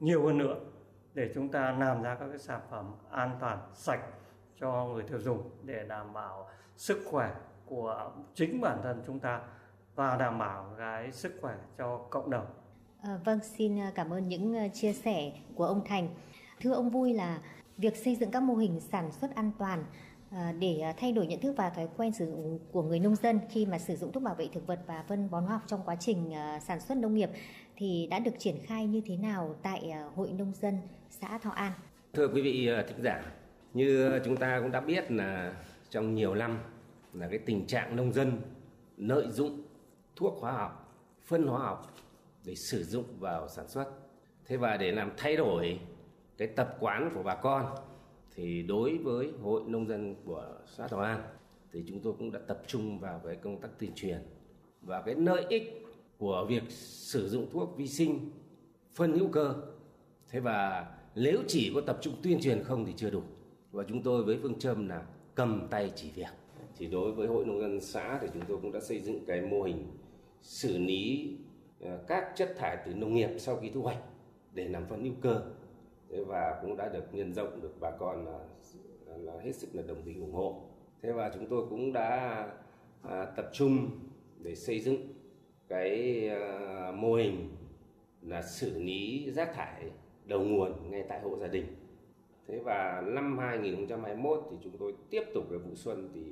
nhiều 0.00 0.26
hơn 0.26 0.38
nữa 0.38 0.56
để 1.14 1.30
chúng 1.34 1.48
ta 1.48 1.72
làm 1.72 2.02
ra 2.02 2.14
các 2.14 2.28
cái 2.28 2.38
sản 2.38 2.60
phẩm 2.70 2.94
an 3.10 3.36
toàn 3.40 3.58
sạch 3.74 4.00
cho 4.60 4.84
người 4.84 5.02
tiêu 5.02 5.20
dùng 5.20 5.50
để 5.62 5.84
đảm 5.88 6.12
bảo 6.12 6.48
sức 6.76 6.98
khỏe 7.10 7.34
của 7.66 8.10
chính 8.34 8.60
bản 8.60 8.78
thân 8.82 9.02
chúng 9.06 9.20
ta 9.20 9.40
và 9.94 10.16
đảm 10.16 10.38
bảo 10.38 10.74
cái 10.78 11.12
sức 11.12 11.32
khỏe 11.40 11.54
cho 11.78 11.98
cộng 12.10 12.30
đồng. 12.30 12.46
À, 13.02 13.18
vâng, 13.24 13.38
xin 13.42 13.78
cảm 13.94 14.12
ơn 14.12 14.28
những 14.28 14.54
ờ, 14.54 14.68
chia 14.72 14.92
sẻ 14.92 15.32
của 15.54 15.66
ông 15.66 15.82
Thành. 15.84 16.08
Thưa 16.60 16.72
ông 16.72 16.90
Vui 16.90 17.14
là 17.14 17.38
việc 17.78 17.96
xây 17.96 18.16
dựng 18.16 18.30
các 18.30 18.42
mô 18.42 18.54
hình 18.54 18.80
sản 18.80 19.12
xuất 19.12 19.34
an 19.34 19.50
toàn 19.58 19.84
à, 20.30 20.52
để 20.58 20.80
à, 20.80 20.94
thay 20.96 21.12
đổi 21.12 21.26
nhận 21.26 21.40
thức 21.40 21.54
và 21.56 21.70
thói 21.70 21.88
quen 21.96 22.12
sử 22.12 22.26
dụng 22.26 22.58
của 22.72 22.82
người 22.82 22.98
nông 22.98 23.16
dân 23.16 23.40
khi 23.50 23.66
mà 23.66 23.78
sử 23.78 23.96
dụng 23.96 24.12
thuốc 24.12 24.22
bảo 24.22 24.34
vệ 24.34 24.48
thực 24.52 24.66
vật 24.66 24.80
và 24.86 25.04
phân 25.08 25.30
bón 25.30 25.44
hóa 25.44 25.52
học 25.52 25.62
trong 25.66 25.80
quá 25.84 25.96
trình 26.00 26.34
à, 26.34 26.60
sản 26.60 26.80
xuất 26.80 26.98
nông 26.98 27.14
nghiệp 27.14 27.30
thì 27.76 28.08
đã 28.10 28.18
được 28.18 28.38
triển 28.38 28.56
khai 28.66 28.86
như 28.86 29.00
thế 29.06 29.16
nào 29.16 29.56
tại 29.62 29.92
hội 30.14 30.32
nông 30.32 30.52
dân 30.54 30.78
xã 31.10 31.38
Thọ 31.38 31.50
An? 31.50 31.72
Thưa 32.12 32.28
quý 32.28 32.42
vị 32.42 32.70
thính 32.88 33.02
giả, 33.02 33.32
như 33.74 34.18
chúng 34.24 34.36
ta 34.36 34.60
cũng 34.62 34.70
đã 34.70 34.80
biết 34.80 35.10
là 35.10 35.54
trong 35.90 36.14
nhiều 36.14 36.34
năm 36.34 36.58
là 37.12 37.28
cái 37.28 37.38
tình 37.38 37.66
trạng 37.66 37.96
nông 37.96 38.12
dân 38.12 38.40
lợi 38.96 39.26
dụng 39.30 39.62
thuốc 40.16 40.34
hóa 40.40 40.52
học, 40.52 40.94
phân 41.24 41.46
hóa 41.46 41.60
học 41.60 41.94
để 42.44 42.54
sử 42.54 42.84
dụng 42.84 43.04
vào 43.18 43.48
sản 43.48 43.68
xuất. 43.68 43.86
Thế 44.46 44.56
và 44.56 44.76
để 44.76 44.92
làm 44.92 45.12
thay 45.16 45.36
đổi 45.36 45.80
cái 46.38 46.48
tập 46.48 46.76
quán 46.80 47.10
của 47.14 47.22
bà 47.22 47.34
con. 47.34 47.66
Thì 48.34 48.62
đối 48.62 48.98
với 48.98 49.32
hội 49.42 49.62
nông 49.66 49.88
dân 49.88 50.14
của 50.24 50.44
xã 50.66 50.88
Thọ 50.88 51.00
An, 51.00 51.22
thì 51.72 51.84
chúng 51.88 52.00
tôi 52.00 52.12
cũng 52.18 52.32
đã 52.32 52.40
tập 52.46 52.62
trung 52.66 52.98
vào 52.98 53.20
cái 53.26 53.36
công 53.36 53.60
tác 53.60 53.68
tuyên 53.78 53.90
truyền 53.94 54.18
và 54.82 55.02
cái 55.02 55.14
lợi 55.14 55.44
ích 55.48 55.86
của 56.18 56.46
việc 56.48 56.62
sử 56.70 57.28
dụng 57.28 57.46
thuốc 57.52 57.76
vi 57.76 57.86
sinh, 57.86 58.30
phân 58.92 59.18
hữu 59.18 59.28
cơ. 59.28 59.54
Thế 60.28 60.40
và 60.40 60.86
nếu 61.14 61.38
chỉ 61.48 61.72
có 61.74 61.80
tập 61.80 61.98
trung 62.00 62.14
tuyên 62.22 62.40
truyền 62.40 62.62
không 62.64 62.84
thì 62.84 62.92
chưa 62.96 63.10
đủ. 63.10 63.22
Và 63.72 63.84
chúng 63.88 64.02
tôi 64.02 64.24
với 64.24 64.38
phương 64.42 64.58
châm 64.58 64.88
là 64.88 65.06
cầm 65.34 65.68
tay 65.70 65.92
chỉ 65.96 66.10
việc. 66.10 66.28
Thì 66.76 66.86
đối 66.86 67.12
với 67.12 67.28
hội 67.28 67.44
nông 67.44 67.60
dân 67.60 67.80
xã 67.80 68.18
thì 68.22 68.28
chúng 68.34 68.42
tôi 68.48 68.58
cũng 68.62 68.72
đã 68.72 68.80
xây 68.80 69.00
dựng 69.00 69.24
cái 69.26 69.40
mô 69.40 69.62
hình 69.62 69.86
xử 70.42 70.78
lý 70.78 71.36
à, 71.80 71.98
các 72.08 72.32
chất 72.36 72.54
thải 72.58 72.76
từ 72.86 72.94
nông 72.94 73.14
nghiệp 73.14 73.30
sau 73.38 73.56
khi 73.56 73.70
thu 73.70 73.82
hoạch 73.82 73.98
để 74.52 74.68
làm 74.68 74.86
phân 74.86 75.04
hữu 75.04 75.14
cơ 75.20 75.42
thế 76.10 76.24
và 76.26 76.58
cũng 76.62 76.76
đã 76.76 76.88
được 76.88 77.04
nhân 77.12 77.34
rộng 77.34 77.62
được 77.62 77.72
bà 77.80 77.90
con 77.90 78.26
là, 78.26 78.38
là 79.16 79.32
hết 79.42 79.52
sức 79.52 79.68
là 79.72 79.82
đồng 79.82 80.02
tình 80.04 80.20
ủng 80.20 80.34
hộ. 80.34 80.62
Thế 81.02 81.12
và 81.12 81.30
chúng 81.34 81.46
tôi 81.46 81.66
cũng 81.70 81.92
đã 81.92 82.46
à, 83.02 83.24
tập 83.36 83.50
trung 83.52 83.90
để 84.42 84.54
xây 84.54 84.80
dựng 84.80 85.14
cái 85.68 86.28
à, 86.28 86.92
mô 86.92 87.14
hình 87.14 87.48
là 88.22 88.42
xử 88.42 88.82
lý 88.82 89.30
rác 89.30 89.54
thải 89.54 89.90
đầu 90.24 90.40
nguồn 90.40 90.90
ngay 90.90 91.04
tại 91.08 91.20
hộ 91.20 91.36
gia 91.36 91.46
đình. 91.46 91.66
Thế 92.48 92.58
và 92.64 93.02
năm 93.06 93.38
2021 93.38 94.46
thì 94.50 94.56
chúng 94.62 94.78
tôi 94.78 94.94
tiếp 95.10 95.22
tục 95.34 95.44
cái 95.50 95.58
vụ 95.58 95.74
xuân 95.74 96.10
thì 96.14 96.22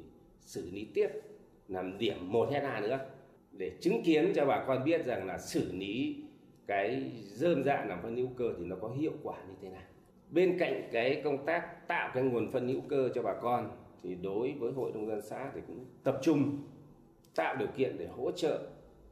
xử 0.41 0.71
lý 0.71 0.87
tiếp 0.95 1.09
làm 1.69 1.99
điểm 1.99 2.33
một 2.33 2.49
hectare 2.51 2.89
nữa 2.89 2.99
để 3.53 3.73
chứng 3.81 4.03
kiến 4.05 4.33
cho 4.35 4.47
bà 4.47 4.65
con 4.67 4.85
biết 4.85 5.05
rằng 5.05 5.27
là 5.27 5.39
xử 5.39 5.73
lý 5.73 6.17
cái 6.67 7.13
dơm 7.25 7.65
dạ 7.65 7.85
làm 7.89 8.03
phân 8.03 8.17
hữu 8.17 8.29
cơ 8.37 8.53
thì 8.59 8.65
nó 8.65 8.77
có 8.81 8.89
hiệu 8.89 9.13
quả 9.23 9.37
như 9.49 9.55
thế 9.63 9.69
nào? 9.69 9.83
Bên 10.31 10.59
cạnh 10.59 10.89
cái 10.93 11.21
công 11.25 11.47
tác 11.47 11.89
tạo 11.89 12.11
cái 12.15 12.23
nguồn 12.23 12.51
phân 12.51 12.69
hữu 12.69 12.81
cơ 12.89 13.09
cho 13.15 13.23
bà 13.23 13.35
con 13.35 13.71
thì 14.03 14.15
đối 14.15 14.53
với 14.53 14.73
hội 14.73 14.91
nông 14.95 15.07
dân 15.07 15.23
xã 15.23 15.51
thì 15.55 15.61
cũng 15.67 15.85
tập 16.05 16.19
trung 16.23 16.59
tạo 17.37 17.57
điều 17.57 17.69
kiện 17.77 17.99
để 17.99 18.07
hỗ 18.07 18.31
trợ 18.31 18.69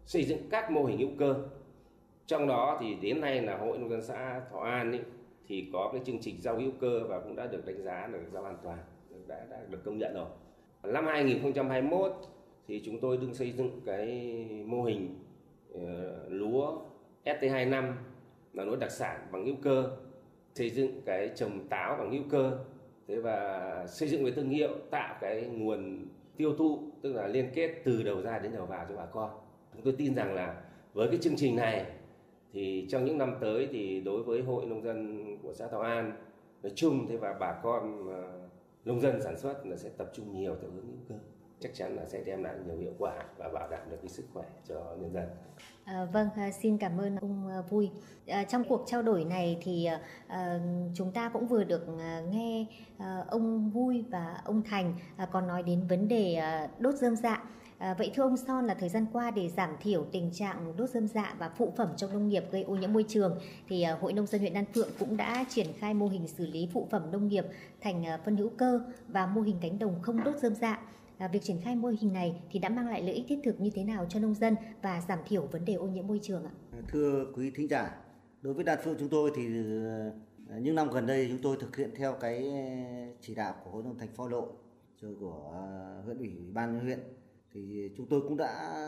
xây 0.07 0.25
dựng 0.25 0.39
các 0.51 0.71
mô 0.71 0.85
hình 0.85 0.99
hữu 0.99 1.11
cơ. 1.19 1.35
Trong 2.27 2.47
đó 2.47 2.79
thì 2.81 2.95
đến 2.95 3.21
nay 3.21 3.43
là 3.43 3.57
hội 3.57 3.79
nông 3.79 3.91
dân 3.91 4.03
xã 4.03 4.41
Thọ 4.51 4.59
An 4.59 4.93
ấy, 4.93 5.01
thì 5.49 5.69
có 5.73 5.91
cái 5.93 6.03
chương 6.05 6.19
trình 6.19 6.41
rau 6.41 6.57
hữu 6.57 6.71
cơ 6.81 7.01
và 7.09 7.21
cũng 7.21 7.37
đã 7.37 7.47
được 7.47 7.67
đánh 7.67 7.83
giá 7.83 8.09
là 8.13 8.19
rau 8.33 8.45
an 8.45 8.57
toàn 8.65 8.79
đã, 9.27 9.47
đã 9.51 9.61
được 9.71 9.85
công 9.85 9.99
nhận 9.99 10.15
rồi. 10.15 10.27
Năm 10.83 11.07
2021 11.07 12.13
thì 12.69 12.83
chúng 12.85 13.01
tôi 13.01 13.17
đương 13.17 13.35
xây 13.35 13.53
dựng 13.53 13.81
cái 13.87 14.33
mô 14.67 14.83
hình 14.83 15.19
uh, 15.75 15.81
lúa 16.29 16.79
ST25 17.25 17.93
là 18.53 18.65
lúa 18.65 18.77
đặc 18.77 18.91
sản 18.91 19.29
bằng 19.33 19.47
hữu 19.47 19.57
cơ, 19.63 19.97
xây 20.55 20.71
dựng 20.71 21.03
cái 21.07 21.31
trồng 21.35 21.69
táo 21.69 21.97
bằng 21.97 22.13
hữu 22.13 22.23
cơ. 22.31 22.59
Thế 23.09 23.17
và 23.17 23.87
xây 23.87 24.09
dựng 24.09 24.25
cái 24.25 24.33
thương 24.33 24.49
hiệu, 24.49 24.71
tạo 24.91 25.19
cái 25.21 25.43
nguồn 25.43 26.07
tiêu 26.37 26.55
thụ, 26.59 26.79
tức 27.03 27.13
là 27.13 27.27
liên 27.27 27.51
kết 27.55 27.75
từ 27.85 28.03
đầu 28.03 28.23
ra 28.23 28.39
đến 28.39 28.53
đầu 28.53 28.67
vào 28.67 28.87
cho 28.89 28.97
bà 28.97 29.07
con. 29.07 29.31
Chúng 29.73 29.83
tôi 29.83 29.95
tin 29.99 30.15
rằng 30.15 30.35
là 30.35 30.63
với 30.93 31.09
cái 31.09 31.19
chương 31.19 31.37
trình 31.37 31.57
này 31.57 31.87
thì 32.53 32.87
trong 32.91 33.05
những 33.05 33.19
năm 33.19 33.35
tới 33.41 33.69
thì 33.71 34.01
đối 34.01 34.23
với 34.23 34.43
hội 34.43 34.67
nông 34.67 34.83
dân 34.83 35.25
của 35.43 35.55
xã 35.55 35.69
Thọ 35.69 35.81
An 35.81 36.13
nói 36.63 36.73
chung, 36.77 37.07
thế 37.09 37.17
và 37.17 37.33
bà 37.41 37.61
con 37.63 38.09
ờ, 38.09 38.49
nông 38.85 39.01
dân 39.01 39.23
sản 39.23 39.39
xuất 39.39 39.67
là 39.67 39.77
sẽ 39.77 39.89
tập 39.89 40.11
trung 40.15 40.33
nhiều 40.33 40.57
theo 40.61 40.71
hướng 40.71 40.87
hữu 40.87 40.97
cơ 41.09 41.15
chắc 41.65 41.75
chắn 41.75 41.97
là 41.97 42.05
sẽ 42.07 42.23
đem 42.25 42.45
lại 42.45 42.55
nhiều 42.67 42.77
hiệu 42.77 42.93
quả 42.99 43.25
và 43.39 43.49
bảo 43.49 43.69
đảm 43.71 43.91
được 43.91 43.97
cái 44.03 44.09
sức 44.09 44.25
khỏe 44.33 44.45
cho 44.69 44.75
nhân 45.01 45.13
dân. 45.13 45.25
À, 45.85 46.05
vâng, 46.13 46.29
à, 46.37 46.51
xin 46.51 46.79
cảm 46.79 47.01
ơn 47.01 47.17
ông 47.17 47.49
à, 47.49 47.61
Vui. 47.71 47.91
À, 48.27 48.45
trong 48.45 48.65
cuộc 48.65 48.85
trao 48.87 49.03
đổi 49.03 49.25
này 49.25 49.59
thì 49.63 49.85
à, 49.85 50.01
à 50.27 50.61
chúng 50.95 51.13
ta 51.13 51.29
cũng 51.29 51.47
vừa 51.47 51.65
được 51.65 51.87
nghe 52.31 52.67
à, 52.99 53.25
ông 53.29 53.71
Vui 53.71 54.05
và 54.11 54.41
ông 54.45 54.63
Thành 54.63 54.95
à, 55.17 55.27
còn 55.33 55.47
nói 55.47 55.63
đến 55.63 55.87
vấn 55.89 56.09
đề 56.09 56.35
à, 56.35 56.69
đốt 56.79 56.95
dơm 56.95 57.17
dạ. 57.17 57.43
À, 57.79 57.95
vậy 57.99 58.13
thưa 58.15 58.23
ông 58.23 58.37
Son 58.37 58.67
là 58.67 58.75
thời 58.75 58.89
gian 58.89 59.07
qua 59.13 59.31
để 59.31 59.49
giảm 59.49 59.71
thiểu 59.81 60.05
tình 60.13 60.31
trạng 60.33 60.77
đốt 60.77 60.91
dơm 60.91 61.09
dạ 61.09 61.35
và 61.39 61.49
phụ 61.49 61.73
phẩm 61.77 61.89
trong 61.97 62.13
nông 62.13 62.29
nghiệp 62.29 62.45
gây 62.51 62.63
ô 62.63 62.75
nhiễm 62.75 62.93
môi 62.93 63.05
trường 63.09 63.39
thì 63.69 63.83
à, 63.83 63.99
Hội 64.01 64.13
nông 64.13 64.27
dân 64.27 64.41
huyện 64.41 64.55
Đan 64.55 64.65
Phượng 64.75 64.89
cũng 64.99 65.17
đã 65.17 65.45
triển 65.49 65.67
khai 65.79 65.95
mô 65.95 66.09
hình 66.09 66.29
xử 66.29 66.47
lý 66.47 66.69
phụ 66.73 66.87
phẩm 66.91 67.11
nông 67.13 67.29
nghiệp 67.29 67.45
thành 67.81 68.07
à, 68.07 68.19
phân 68.25 68.37
hữu 68.37 68.49
cơ 68.49 68.81
và 69.09 69.27
mô 69.27 69.41
hình 69.41 69.57
cánh 69.61 69.79
đồng 69.79 70.03
không 70.03 70.25
đốt 70.25 70.37
dơm 70.37 70.55
dạ. 70.55 70.81
À, 71.19 71.29
việc 71.29 71.43
triển 71.43 71.61
khai 71.65 71.77
mô 71.77 71.89
hình 72.01 72.13
này 72.13 72.43
thì 72.51 72.59
đã 72.59 72.69
mang 72.69 72.89
lại 72.89 73.03
lợi 73.03 73.15
ích 73.15 73.25
thiết 73.29 73.41
thực 73.45 73.61
như 73.61 73.71
thế 73.75 73.85
nào 73.85 74.07
cho 74.09 74.21
nông 74.21 74.35
dân 74.35 74.57
và 74.83 75.01
giảm 75.09 75.19
thiểu 75.27 75.47
vấn 75.47 75.65
đề 75.65 75.75
ô 75.75 75.87
nhiễm 75.87 76.07
môi 76.07 76.21
trường 76.23 76.45
ạ? 76.45 76.51
Thưa 76.89 77.27
quý 77.35 77.51
thính 77.55 77.69
giả, 77.69 77.97
đối 78.43 78.55
với 78.55 78.65
Đạt 78.65 78.81
Phượng 78.85 78.97
chúng 78.99 79.09
tôi 79.09 79.31
thì 79.37 79.47
ờ, 80.49 80.59
những 80.59 80.75
năm 80.75 80.91
gần 80.91 81.07
đây 81.07 81.27
chúng 81.31 81.43
tôi 81.43 81.57
thực 81.61 81.77
hiện 81.77 81.91
theo 81.97 82.13
cái 82.21 82.49
ờ, 82.49 82.57
chỉ 83.21 83.35
đạo 83.35 83.55
của 83.65 83.71
hội 83.71 83.83
đồng 83.83 83.99
thành 83.99 84.13
phố 84.13 84.29
lộ, 84.29 84.49
rồi 85.01 85.17
của 85.21 85.51
ờ, 85.53 86.03
huyện 86.05 86.19
ủy 86.19 86.31
ban 86.53 86.81
huyện 86.81 86.99
thì 87.53 87.91
chúng 87.97 88.07
tôi 88.07 88.21
cũng 88.21 88.37
đã 88.37 88.83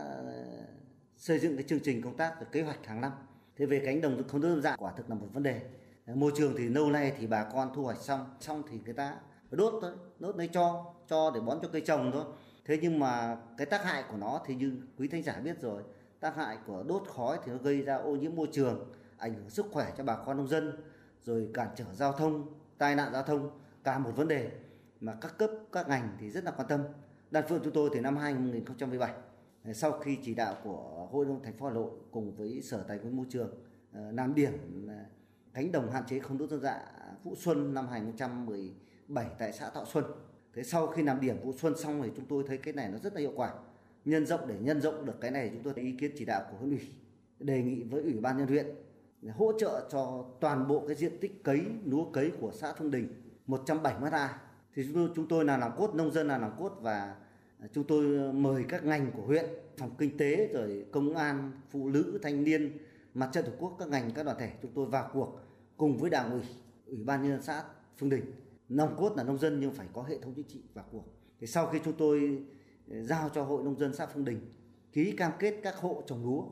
xây 1.16 1.38
dựng 1.38 1.56
cái 1.56 1.64
chương 1.68 1.80
trình 1.80 2.02
công 2.02 2.16
tác 2.16 2.34
và 2.40 2.46
kế 2.52 2.62
hoạch 2.62 2.86
hàng 2.86 3.00
năm. 3.00 3.12
Thế 3.56 3.66
về 3.66 3.82
cánh 3.84 4.00
đồng 4.00 4.28
không 4.28 4.40
đơn 4.40 4.62
giản 4.62 4.78
quả 4.78 4.92
thực 4.96 5.10
là 5.10 5.14
một 5.14 5.26
vấn 5.32 5.42
đề. 5.42 5.60
Môi 6.14 6.32
trường 6.34 6.54
thì 6.58 6.68
lâu 6.68 6.90
nay 6.90 7.12
thì 7.18 7.26
bà 7.26 7.44
con 7.44 7.68
thu 7.74 7.82
hoạch 7.82 7.98
xong, 7.98 8.20
xong 8.40 8.62
thì 8.70 8.78
người 8.84 8.94
ta 8.94 9.16
đốt 9.50 9.74
thôi, 9.82 9.92
đốt 10.18 10.36
lấy 10.36 10.48
cho, 10.48 10.94
cho 11.08 11.30
để 11.34 11.40
bón 11.40 11.58
cho 11.62 11.68
cây 11.68 11.80
trồng 11.80 12.10
thôi. 12.12 12.24
Thế 12.64 12.78
nhưng 12.82 12.98
mà 12.98 13.36
cái 13.56 13.66
tác 13.66 13.84
hại 13.84 14.04
của 14.10 14.16
nó 14.16 14.40
thì 14.46 14.54
như 14.54 14.76
quý 14.98 15.08
thính 15.08 15.22
giả 15.22 15.40
biết 15.44 15.60
rồi, 15.60 15.82
tác 16.20 16.36
hại 16.36 16.58
của 16.66 16.82
đốt 16.82 17.02
khói 17.08 17.38
thì 17.44 17.52
nó 17.52 17.58
gây 17.58 17.82
ra 17.82 17.96
ô 17.96 18.16
nhiễm 18.16 18.34
môi 18.34 18.48
trường, 18.52 18.92
ảnh 19.16 19.34
hưởng 19.34 19.50
sức 19.50 19.66
khỏe 19.72 19.92
cho 19.96 20.04
bà 20.04 20.16
con 20.16 20.36
nông 20.36 20.48
dân, 20.48 20.72
rồi 21.22 21.48
cản 21.54 21.68
trở 21.76 21.84
giao 21.94 22.12
thông, 22.12 22.46
tai 22.78 22.94
nạn 22.94 23.12
giao 23.12 23.22
thông, 23.22 23.50
cả 23.84 23.98
một 23.98 24.12
vấn 24.16 24.28
đề 24.28 24.50
mà 25.00 25.14
các 25.20 25.38
cấp 25.38 25.50
các 25.72 25.88
ngành 25.88 26.16
thì 26.20 26.30
rất 26.30 26.44
là 26.44 26.50
quan 26.50 26.68
tâm. 26.68 26.80
Đan 27.30 27.44
Phượng 27.48 27.60
chúng 27.64 27.72
tôi 27.72 27.90
từ 27.94 28.00
năm 28.00 28.16
2017 28.16 29.12
ờ, 29.64 29.72
sau 29.72 29.92
khi 29.92 30.18
chỉ 30.22 30.34
đạo 30.34 30.56
của 30.64 31.08
Hội 31.12 31.24
đồng 31.24 31.42
thành 31.42 31.56
phố 31.56 31.66
Hà 31.66 31.72
Nội 31.72 31.90
cùng 32.10 32.36
với 32.36 32.62
Sở 32.62 32.84
Tài 32.88 32.98
nguyên 32.98 33.16
Môi 33.16 33.26
trường 33.30 33.50
ờ, 33.92 34.12
làm 34.12 34.34
điểm 34.34 34.86
cánh 35.54 35.66
ờ, 35.66 35.70
đồng 35.72 35.90
hạn 35.90 36.04
chế 36.06 36.18
không 36.18 36.38
đốt 36.38 36.50
dơm 36.50 36.60
dạ 36.60 36.86
vụ 37.24 37.34
xuân 37.36 37.74
năm 37.74 37.88
2017 37.88 39.26
tại 39.38 39.52
xã 39.52 39.70
Thọ 39.70 39.84
Xuân. 39.84 40.04
Thế 40.56 40.62
sau 40.62 40.86
khi 40.86 41.02
làm 41.02 41.20
điểm 41.20 41.36
vụ 41.42 41.52
xuân 41.52 41.76
xong 41.76 42.02
thì 42.02 42.10
chúng 42.16 42.24
tôi 42.24 42.44
thấy 42.46 42.58
cái 42.58 42.74
này 42.74 42.88
nó 42.92 42.98
rất 42.98 43.14
là 43.14 43.20
hiệu 43.20 43.32
quả. 43.36 43.52
Nhân 44.04 44.26
rộng 44.26 44.48
để 44.48 44.54
nhân 44.60 44.80
rộng 44.80 45.06
được 45.06 45.20
cái 45.20 45.30
này 45.30 45.50
chúng 45.52 45.62
tôi 45.62 45.84
ý 45.84 45.92
kiến 45.92 46.10
chỉ 46.18 46.24
đạo 46.24 46.42
của 46.50 46.56
huyện 46.56 46.70
ủy 46.70 46.88
đề 47.40 47.62
nghị 47.62 47.82
với 47.82 48.02
ủy 48.02 48.12
ban 48.20 48.38
nhân 48.38 48.46
huyện 48.46 48.66
để 49.22 49.30
hỗ 49.30 49.52
trợ 49.58 49.88
cho 49.90 50.24
toàn 50.40 50.68
bộ 50.68 50.84
cái 50.86 50.96
diện 50.96 51.18
tích 51.20 51.44
cấy 51.44 51.60
lúa 51.84 52.10
cấy 52.10 52.32
của 52.40 52.52
xã 52.52 52.72
Phương 52.78 52.90
Đình 52.90 53.08
170 53.46 54.10
ha 54.10 54.38
thì 54.74 54.84
chúng 54.84 54.94
tôi, 54.94 55.08
chúng 55.16 55.28
tôi 55.28 55.44
là 55.44 55.56
làm 55.56 55.72
cốt 55.76 55.94
nông 55.94 56.12
dân 56.12 56.28
là 56.28 56.38
làm 56.38 56.52
cốt 56.58 56.78
và 56.80 57.16
chúng 57.72 57.84
tôi 57.84 58.32
mời 58.32 58.64
các 58.68 58.84
ngành 58.84 59.10
của 59.16 59.22
huyện 59.22 59.44
phòng 59.76 59.90
kinh 59.98 60.18
tế 60.18 60.48
rồi 60.52 60.86
công 60.92 61.16
an 61.16 61.52
phụ 61.70 61.88
nữ 61.88 62.18
thanh 62.22 62.44
niên 62.44 62.78
mặt 63.14 63.28
trận 63.32 63.44
tổ 63.44 63.52
quốc 63.58 63.76
các 63.78 63.88
ngành 63.88 64.10
các 64.14 64.26
đoàn 64.26 64.36
thể 64.40 64.50
chúng 64.62 64.72
tôi 64.74 64.86
vào 64.86 65.10
cuộc 65.12 65.40
cùng 65.76 65.98
với 65.98 66.10
đảng 66.10 66.30
ủy 66.30 66.42
ủy 66.86 67.04
ban 67.04 67.22
nhân 67.22 67.32
dân 67.32 67.42
xã 67.42 67.62
phương 67.96 68.10
đình 68.10 68.24
nòng 68.68 68.96
cốt 68.96 69.16
là 69.16 69.22
nông 69.22 69.38
dân 69.38 69.60
nhưng 69.60 69.72
phải 69.72 69.86
có 69.92 70.02
hệ 70.02 70.18
thống 70.18 70.32
chính 70.36 70.48
trị 70.48 70.62
vào 70.74 70.84
cuộc. 70.92 71.04
Thì 71.40 71.46
sau 71.46 71.66
khi 71.66 71.78
chúng 71.84 71.96
tôi 71.98 72.44
ờ, 72.90 73.02
giao 73.02 73.28
cho 73.28 73.42
hội 73.42 73.62
nông 73.62 73.78
dân 73.78 73.94
xã 73.94 74.06
phương 74.06 74.24
đình 74.24 74.40
ký 74.92 75.12
cam 75.12 75.32
kết 75.38 75.60
các 75.62 75.76
hộ 75.76 76.02
trồng 76.06 76.24
lúa 76.24 76.44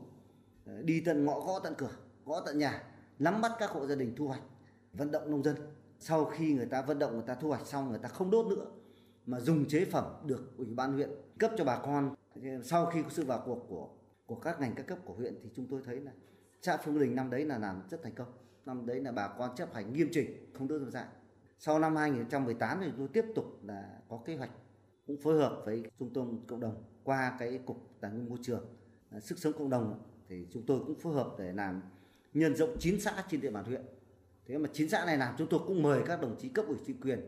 ờ, 0.65 0.81
đi 0.81 1.01
tận 1.05 1.25
ngõ 1.25 1.39
gõ 1.39 1.59
tận 1.59 1.73
cửa, 1.77 1.91
gõ 2.25 2.41
tận 2.45 2.57
nhà, 2.57 2.83
nắm 3.19 3.41
bắt 3.41 3.51
các 3.59 3.69
hộ 3.69 3.87
gia 3.87 3.95
đình 3.95 4.13
thu 4.15 4.27
hoạch, 4.27 4.41
vận 4.93 5.11
động 5.11 5.31
nông 5.31 5.43
dân. 5.43 5.55
Sau 5.99 6.25
khi 6.25 6.53
người 6.53 6.65
ta 6.65 6.81
vận 6.81 6.99
động, 6.99 7.13
người 7.13 7.23
ta 7.27 7.35
thu 7.35 7.47
hoạch 7.47 7.67
xong, 7.67 7.89
người 7.89 7.99
ta 7.99 8.09
không 8.09 8.31
đốt 8.31 8.45
nữa, 8.45 8.65
mà 9.25 9.39
dùng 9.39 9.65
chế 9.65 9.85
phẩm 9.85 10.05
được 10.25 10.57
ủy 10.57 10.67
ban 10.75 10.93
huyện 10.93 11.09
cấp 11.39 11.51
cho 11.57 11.63
bà 11.63 11.79
con 11.79 12.15
sau 12.63 12.85
khi 12.85 13.03
có 13.03 13.09
sự 13.09 13.25
vào 13.25 13.43
cuộc 13.45 13.65
của 13.69 13.89
của 14.25 14.35
các 14.35 14.61
ngành, 14.61 14.75
các 14.75 14.87
cấp 14.87 14.97
của 15.05 15.13
huyện 15.13 15.35
thì 15.43 15.49
chúng 15.55 15.67
tôi 15.67 15.81
thấy 15.85 15.99
là 15.99 16.11
xã 16.61 16.77
Phương 16.77 16.99
Đình 16.99 17.15
năm 17.15 17.29
đấy 17.29 17.45
là 17.45 17.57
làm 17.57 17.81
rất 17.89 18.03
thành 18.03 18.15
công. 18.15 18.27
Năm 18.65 18.85
đấy 18.85 19.01
là 19.01 19.11
bà 19.11 19.27
con 19.27 19.55
chấp 19.55 19.73
hành 19.73 19.93
nghiêm 19.93 20.09
chỉnh, 20.11 20.51
không 20.53 20.67
đốt 20.67 20.81
dâm 20.81 20.91
dạng 20.91 21.07
sau 21.57 21.79
năm 21.79 21.95
2018 21.95 22.79
thì 22.81 22.91
tôi 22.97 23.07
tiếp 23.07 23.25
tục 23.35 23.59
là 23.63 23.99
có 24.09 24.21
kế 24.25 24.35
hoạch, 24.35 24.51
cũng 25.07 25.17
phối 25.17 25.37
hợp 25.37 25.61
với 25.65 25.83
trung 25.99 26.13
tâm 26.13 26.45
cộng 26.47 26.59
đồng 26.59 26.83
qua 27.03 27.35
cái 27.39 27.59
cục 27.65 27.95
tài 28.01 28.11
nguyên 28.11 28.29
môi 28.29 28.37
trường 28.41 28.65
sức 29.19 29.37
sống 29.37 29.53
cộng 29.53 29.69
đồng. 29.69 30.01
Thì 30.29 30.47
chúng 30.51 30.65
tôi 30.65 30.79
cũng 30.87 30.99
phối 30.99 31.13
hợp 31.13 31.35
để 31.39 31.51
làm 31.53 31.81
nhân 32.33 32.55
rộng 32.55 32.75
9 32.79 32.99
xã 32.99 33.23
trên 33.29 33.41
địa 33.41 33.51
bàn 33.51 33.65
huyện. 33.65 33.81
Thế 34.45 34.57
mà 34.57 34.69
chín 34.73 34.89
xã 34.89 35.05
này 35.05 35.17
làm, 35.17 35.35
chúng 35.37 35.47
tôi 35.47 35.59
cũng 35.67 35.83
mời 35.83 36.01
các 36.05 36.21
đồng 36.21 36.35
chí 36.39 36.49
cấp 36.49 36.65
ủy 36.67 36.77
chính 36.85 37.01
quyền. 37.01 37.19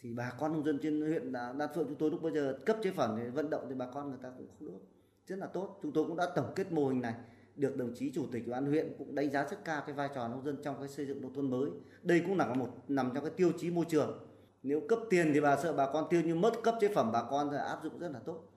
Thì 0.00 0.12
bà 0.12 0.30
con 0.38 0.52
nông 0.52 0.64
dân 0.64 0.78
trên 0.82 1.00
huyện 1.00 1.32
đan 1.32 1.68
phượng 1.74 1.86
chúng 1.88 1.98
tôi 1.98 2.10
lúc 2.10 2.22
bây 2.22 2.32
giờ 2.32 2.58
cấp 2.66 2.76
chế 2.82 2.90
phẩm 2.90 3.18
thì 3.18 3.28
vận 3.28 3.50
động 3.50 3.66
thì 3.68 3.74
bà 3.74 3.86
con 3.94 4.08
người 4.08 4.18
ta 4.22 4.30
cũng 4.36 4.46
không 4.58 4.68
đốt 4.68 4.80
rất 5.26 5.36
là 5.38 5.46
tốt. 5.46 5.78
Chúng 5.82 5.92
tôi 5.92 6.04
cũng 6.04 6.16
đã 6.16 6.26
tổng 6.36 6.52
kết 6.56 6.72
mô 6.72 6.88
hình 6.88 7.00
này 7.00 7.14
được 7.56 7.76
đồng 7.76 7.94
chí 7.94 8.12
chủ 8.14 8.26
tịch 8.32 8.44
ủy 8.44 8.52
ban 8.52 8.66
huyện 8.66 8.92
cũng 8.98 9.14
đánh 9.14 9.30
giá 9.30 9.46
rất 9.50 9.64
cao 9.64 9.82
cái 9.86 9.94
vai 9.94 10.08
trò 10.14 10.28
nông 10.28 10.44
dân 10.44 10.56
trong 10.62 10.76
cái 10.78 10.88
xây 10.88 11.06
dựng 11.06 11.22
nông 11.22 11.34
thôn 11.34 11.50
mới. 11.50 11.70
Đây 12.02 12.22
cũng 12.26 12.36
là 12.36 12.54
một 12.54 12.68
nằm 12.88 13.10
trong 13.14 13.24
cái 13.24 13.32
tiêu 13.36 13.52
chí 13.58 13.70
môi 13.70 13.84
trường. 13.88 14.28
Nếu 14.62 14.80
cấp 14.88 14.98
tiền 15.10 15.30
thì 15.34 15.40
bà 15.40 15.56
sợ 15.56 15.72
bà 15.72 15.92
con 15.92 16.06
tiêu 16.10 16.22
nhưng 16.24 16.40
mất 16.40 16.52
cấp 16.62 16.74
chế 16.80 16.88
phẩm 16.94 17.10
bà 17.12 17.22
con 17.30 17.48
thì 17.50 17.56
áp 17.56 17.80
dụng 17.82 17.98
rất 17.98 18.08
là 18.08 18.18
tốt. 18.18 18.52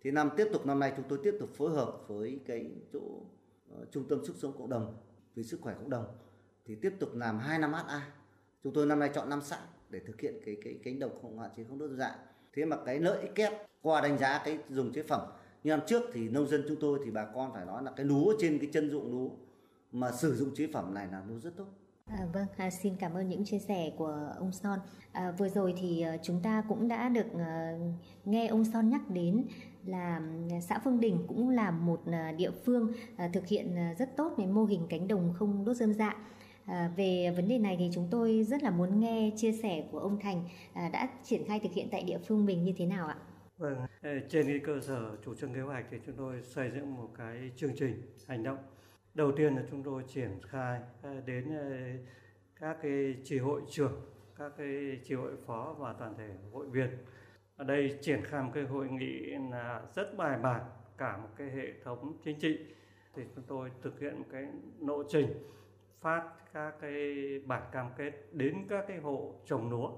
Thì 0.00 0.10
năm 0.10 0.30
tiếp 0.36 0.48
tục 0.52 0.66
năm 0.66 0.80
nay 0.80 0.92
chúng 0.96 1.06
tôi 1.08 1.18
tiếp 1.22 1.36
tục 1.40 1.50
phối 1.54 1.70
hợp 1.70 2.00
với 2.08 2.40
cái 2.46 2.70
chỗ 2.92 2.98
uh, 2.98 3.90
trung 3.90 4.08
tâm 4.08 4.24
sức 4.24 4.36
sống 4.36 4.52
cộng 4.58 4.70
đồng 4.70 4.96
vì 5.34 5.42
sức 5.42 5.60
khỏe 5.60 5.74
cộng 5.74 5.90
đồng 5.90 6.06
thì 6.64 6.74
tiếp 6.74 6.92
tục 7.00 7.14
làm 7.14 7.38
hai 7.38 7.58
năm 7.58 7.72
HA 7.72 8.12
chúng 8.64 8.72
tôi 8.72 8.86
năm 8.86 8.98
nay 8.98 9.10
chọn 9.14 9.30
năm 9.30 9.40
xã 9.42 9.58
để 9.90 10.00
thực 10.06 10.20
hiện 10.20 10.40
cái 10.46 10.56
cái 10.64 10.78
cánh 10.84 10.98
đồng 10.98 11.22
không 11.22 11.38
hạn 11.38 11.50
chế 11.56 11.64
không 11.64 11.78
đốt 11.78 11.90
dạng. 11.90 12.18
thế 12.52 12.64
mà 12.64 12.76
cái 12.86 12.98
lợi 12.98 13.20
ích 13.20 13.34
kép 13.34 13.52
qua 13.82 14.00
đánh 14.00 14.18
giá 14.18 14.42
cái 14.44 14.58
dùng 14.68 14.92
chế 14.92 15.02
phẩm 15.02 15.20
như 15.64 15.70
năm 15.70 15.80
trước 15.86 16.02
thì 16.12 16.28
nông 16.28 16.48
dân 16.48 16.64
chúng 16.68 16.76
tôi 16.80 16.98
thì 17.04 17.10
bà 17.10 17.24
con 17.34 17.52
phải 17.52 17.66
nói 17.66 17.82
là 17.82 17.90
cái 17.96 18.06
lúa 18.06 18.34
trên 18.40 18.58
cái 18.58 18.70
chân 18.72 18.90
ruộng 18.90 19.12
lúa 19.12 19.28
mà 19.92 20.12
sử 20.12 20.34
dụng 20.34 20.54
chế 20.54 20.68
phẩm 20.72 20.94
này 20.94 21.06
là 21.12 21.22
lúa 21.28 21.38
rất 21.38 21.56
tốt 21.56 21.66
À, 22.06 22.26
vâng, 22.32 22.46
à, 22.56 22.70
xin 22.70 22.96
cảm 22.96 23.14
ơn 23.14 23.28
những 23.28 23.44
chia 23.44 23.58
sẻ 23.58 23.92
của 23.96 24.32
ông 24.38 24.52
Son. 24.52 24.78
À, 25.12 25.32
vừa 25.38 25.48
rồi 25.48 25.74
thì 25.80 26.04
uh, 26.14 26.20
chúng 26.22 26.40
ta 26.42 26.62
cũng 26.68 26.88
đã 26.88 27.08
được 27.08 27.26
uh, 27.34 27.80
nghe 28.24 28.46
ông 28.46 28.64
Son 28.64 28.88
nhắc 28.88 29.10
đến 29.10 29.44
là 29.86 30.20
à, 30.50 30.60
xã 30.60 30.80
Phương 30.84 31.00
Đình 31.00 31.24
cũng 31.28 31.48
là 31.48 31.70
một 31.70 32.00
uh, 32.08 32.36
địa 32.36 32.50
phương 32.64 32.92
uh, 33.24 33.32
thực 33.32 33.46
hiện 33.46 33.74
uh, 33.92 33.98
rất 33.98 34.16
tốt 34.16 34.32
về 34.38 34.46
mô 34.46 34.64
hình 34.64 34.86
cánh 34.88 35.08
đồng 35.08 35.34
không 35.38 35.64
đốt 35.64 35.76
dơm 35.76 35.94
dạ. 35.94 36.16
À, 36.66 36.90
về 36.96 37.32
vấn 37.36 37.48
đề 37.48 37.58
này 37.58 37.76
thì 37.78 37.90
chúng 37.94 38.08
tôi 38.10 38.44
rất 38.48 38.62
là 38.62 38.70
muốn 38.70 39.00
nghe 39.00 39.30
chia 39.36 39.52
sẻ 39.52 39.84
của 39.92 39.98
ông 39.98 40.18
Thành 40.20 40.44
à, 40.72 40.88
đã 40.92 41.08
triển 41.24 41.44
khai 41.46 41.60
thực 41.60 41.72
hiện 41.72 41.88
tại 41.90 42.02
địa 42.02 42.18
phương 42.28 42.46
mình 42.46 42.64
như 42.64 42.72
thế 42.76 42.86
nào 42.86 43.06
ạ? 43.06 43.16
Vâng, 43.58 43.76
ờ, 44.02 44.10
trên 44.28 44.46
cái 44.46 44.58
cơ 44.58 44.80
sở 44.80 45.16
chủ 45.24 45.34
trương 45.34 45.54
kế 45.54 45.60
hoạch 45.60 45.86
thì 45.90 45.98
chúng 46.06 46.16
tôi 46.16 46.42
xây 46.42 46.70
dựng 46.70 46.96
một 46.96 47.08
cái 47.18 47.50
chương 47.56 47.76
trình 47.76 48.02
hành 48.26 48.42
động. 48.42 48.58
Đầu 49.14 49.32
tiên 49.32 49.54
là 49.56 49.62
chúng 49.70 49.82
tôi 49.82 50.02
triển 50.08 50.30
khai 50.48 50.80
ờ, 51.02 51.20
đến 51.26 51.56
ờ, 51.58 51.70
các 52.60 52.76
cái 52.82 53.16
chỉ 53.24 53.38
hội 53.38 53.62
trưởng, 53.70 54.00
các 54.38 54.52
cái 54.56 55.00
chỉ 55.04 55.14
hội 55.14 55.36
phó 55.46 55.74
và 55.78 55.92
toàn 55.92 56.14
thể 56.18 56.28
hội 56.52 56.66
viên. 56.66 56.88
Ở 57.56 57.64
đây 57.64 57.98
triển 58.00 58.24
khai 58.24 58.42
một 58.42 58.50
cái 58.54 58.64
hội 58.64 58.88
nghị 58.88 59.20
là 59.50 59.82
rất 59.94 60.16
bài 60.16 60.38
bản 60.38 60.62
cả 60.98 61.16
một 61.16 61.28
cái 61.36 61.50
hệ 61.50 61.72
thống 61.84 62.18
chính 62.24 62.38
trị 62.40 62.58
thì 63.14 63.22
chúng 63.34 63.44
tôi 63.46 63.70
thực 63.82 64.00
hiện 64.00 64.18
một 64.18 64.26
cái 64.32 64.48
lộ 64.80 65.02
trình 65.08 65.26
phát 66.00 66.22
các 66.52 66.74
cái 66.80 67.14
bản 67.46 67.62
cam 67.72 67.86
kết 67.96 68.12
đến 68.32 68.66
các 68.68 68.84
cái 68.88 68.98
hộ 68.98 69.34
trồng 69.46 69.70
lúa 69.70 69.90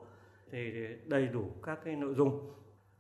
thì 0.50 0.72
đầy 1.04 1.26
đủ 1.28 1.50
các 1.62 1.78
cái 1.84 1.96
nội 1.96 2.14
dung 2.14 2.50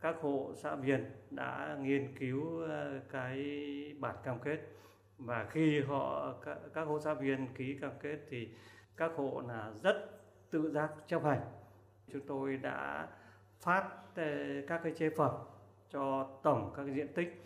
các 0.06 0.16
hộ 0.20 0.52
xã 0.54 0.74
viên 0.74 1.04
đã 1.30 1.76
nghiên 1.80 2.14
cứu 2.18 2.60
ờ, 2.60 3.00
cái 3.10 3.36
bản 3.98 4.16
cam 4.24 4.38
kết. 4.38 4.58
Và 5.18 5.46
khi 5.50 5.80
họ 5.80 6.32
các, 6.44 6.58
các 6.74 6.82
hộ 6.82 7.00
xã 7.00 7.14
viên 7.14 7.46
ký 7.54 7.78
cam 7.80 7.90
kết 8.00 8.18
thì 8.30 8.48
các 8.96 9.12
hộ 9.16 9.42
là 9.48 9.72
rất 9.82 9.96
tự 10.50 10.70
giác 10.70 10.90
chấp 11.06 11.24
hành. 11.24 11.40
Chúng 12.12 12.26
tôi 12.26 12.56
đã 12.56 13.08
phát 13.60 13.88
ờ, 14.16 14.24
các 14.68 14.80
cái 14.84 14.92
chế 14.96 15.10
phẩm 15.10 15.34
cho 15.90 16.28
tổng 16.42 16.72
các 16.76 16.84
cái 16.84 16.94
diện 16.94 17.12
tích. 17.14 17.44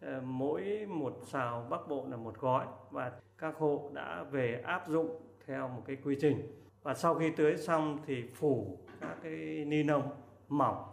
Ờ, 0.00 0.20
mỗi 0.24 0.86
một 0.88 1.20
xào 1.24 1.66
bắc 1.70 1.88
bộ 1.88 2.06
là 2.10 2.16
một 2.16 2.34
gói 2.40 2.66
và 2.90 3.12
các 3.38 3.54
hộ 3.56 3.90
đã 3.94 4.22
về 4.22 4.62
áp 4.64 4.88
dụng 4.88 5.20
theo 5.46 5.68
một 5.68 5.82
cái 5.86 5.96
quy 6.04 6.16
trình. 6.20 6.62
Và 6.82 6.94
sau 6.94 7.14
khi 7.14 7.30
tưới 7.36 7.56
xong 7.56 7.98
thì 8.06 8.22
phủ 8.34 8.78
các 9.00 9.16
cái 9.22 9.64
ni 9.66 9.82
lông 9.82 10.10
mỏng 10.48 10.84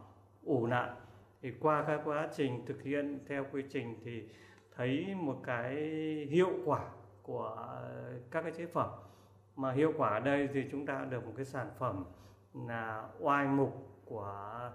ủ 0.44 0.66
lại 0.66 0.90
thì 1.46 1.52
qua 1.60 1.84
các 1.88 2.02
quá 2.06 2.30
trình 2.36 2.66
thực 2.66 2.84
hiện 2.84 3.20
theo 3.28 3.46
quy 3.52 3.64
trình 3.70 3.96
thì 4.04 4.24
thấy 4.76 5.16
một 5.16 5.42
cái 5.44 5.76
hiệu 6.30 6.50
quả 6.66 6.82
của 7.24 7.68
các 8.32 8.42
cái 8.42 8.52
chế 8.52 8.66
phẩm. 8.66 8.90
Mà 9.56 9.72
hiệu 9.72 9.94
quả 9.98 10.10
ở 10.10 10.20
đây 10.20 10.50
thì 10.54 10.66
chúng 10.72 10.86
ta 10.86 11.06
được 11.10 11.26
một 11.26 11.34
cái 11.36 11.46
sản 11.46 11.68
phẩm 11.80 12.06
là 12.68 13.08
oai 13.20 13.48
mục 13.48 14.02
của 14.06 14.72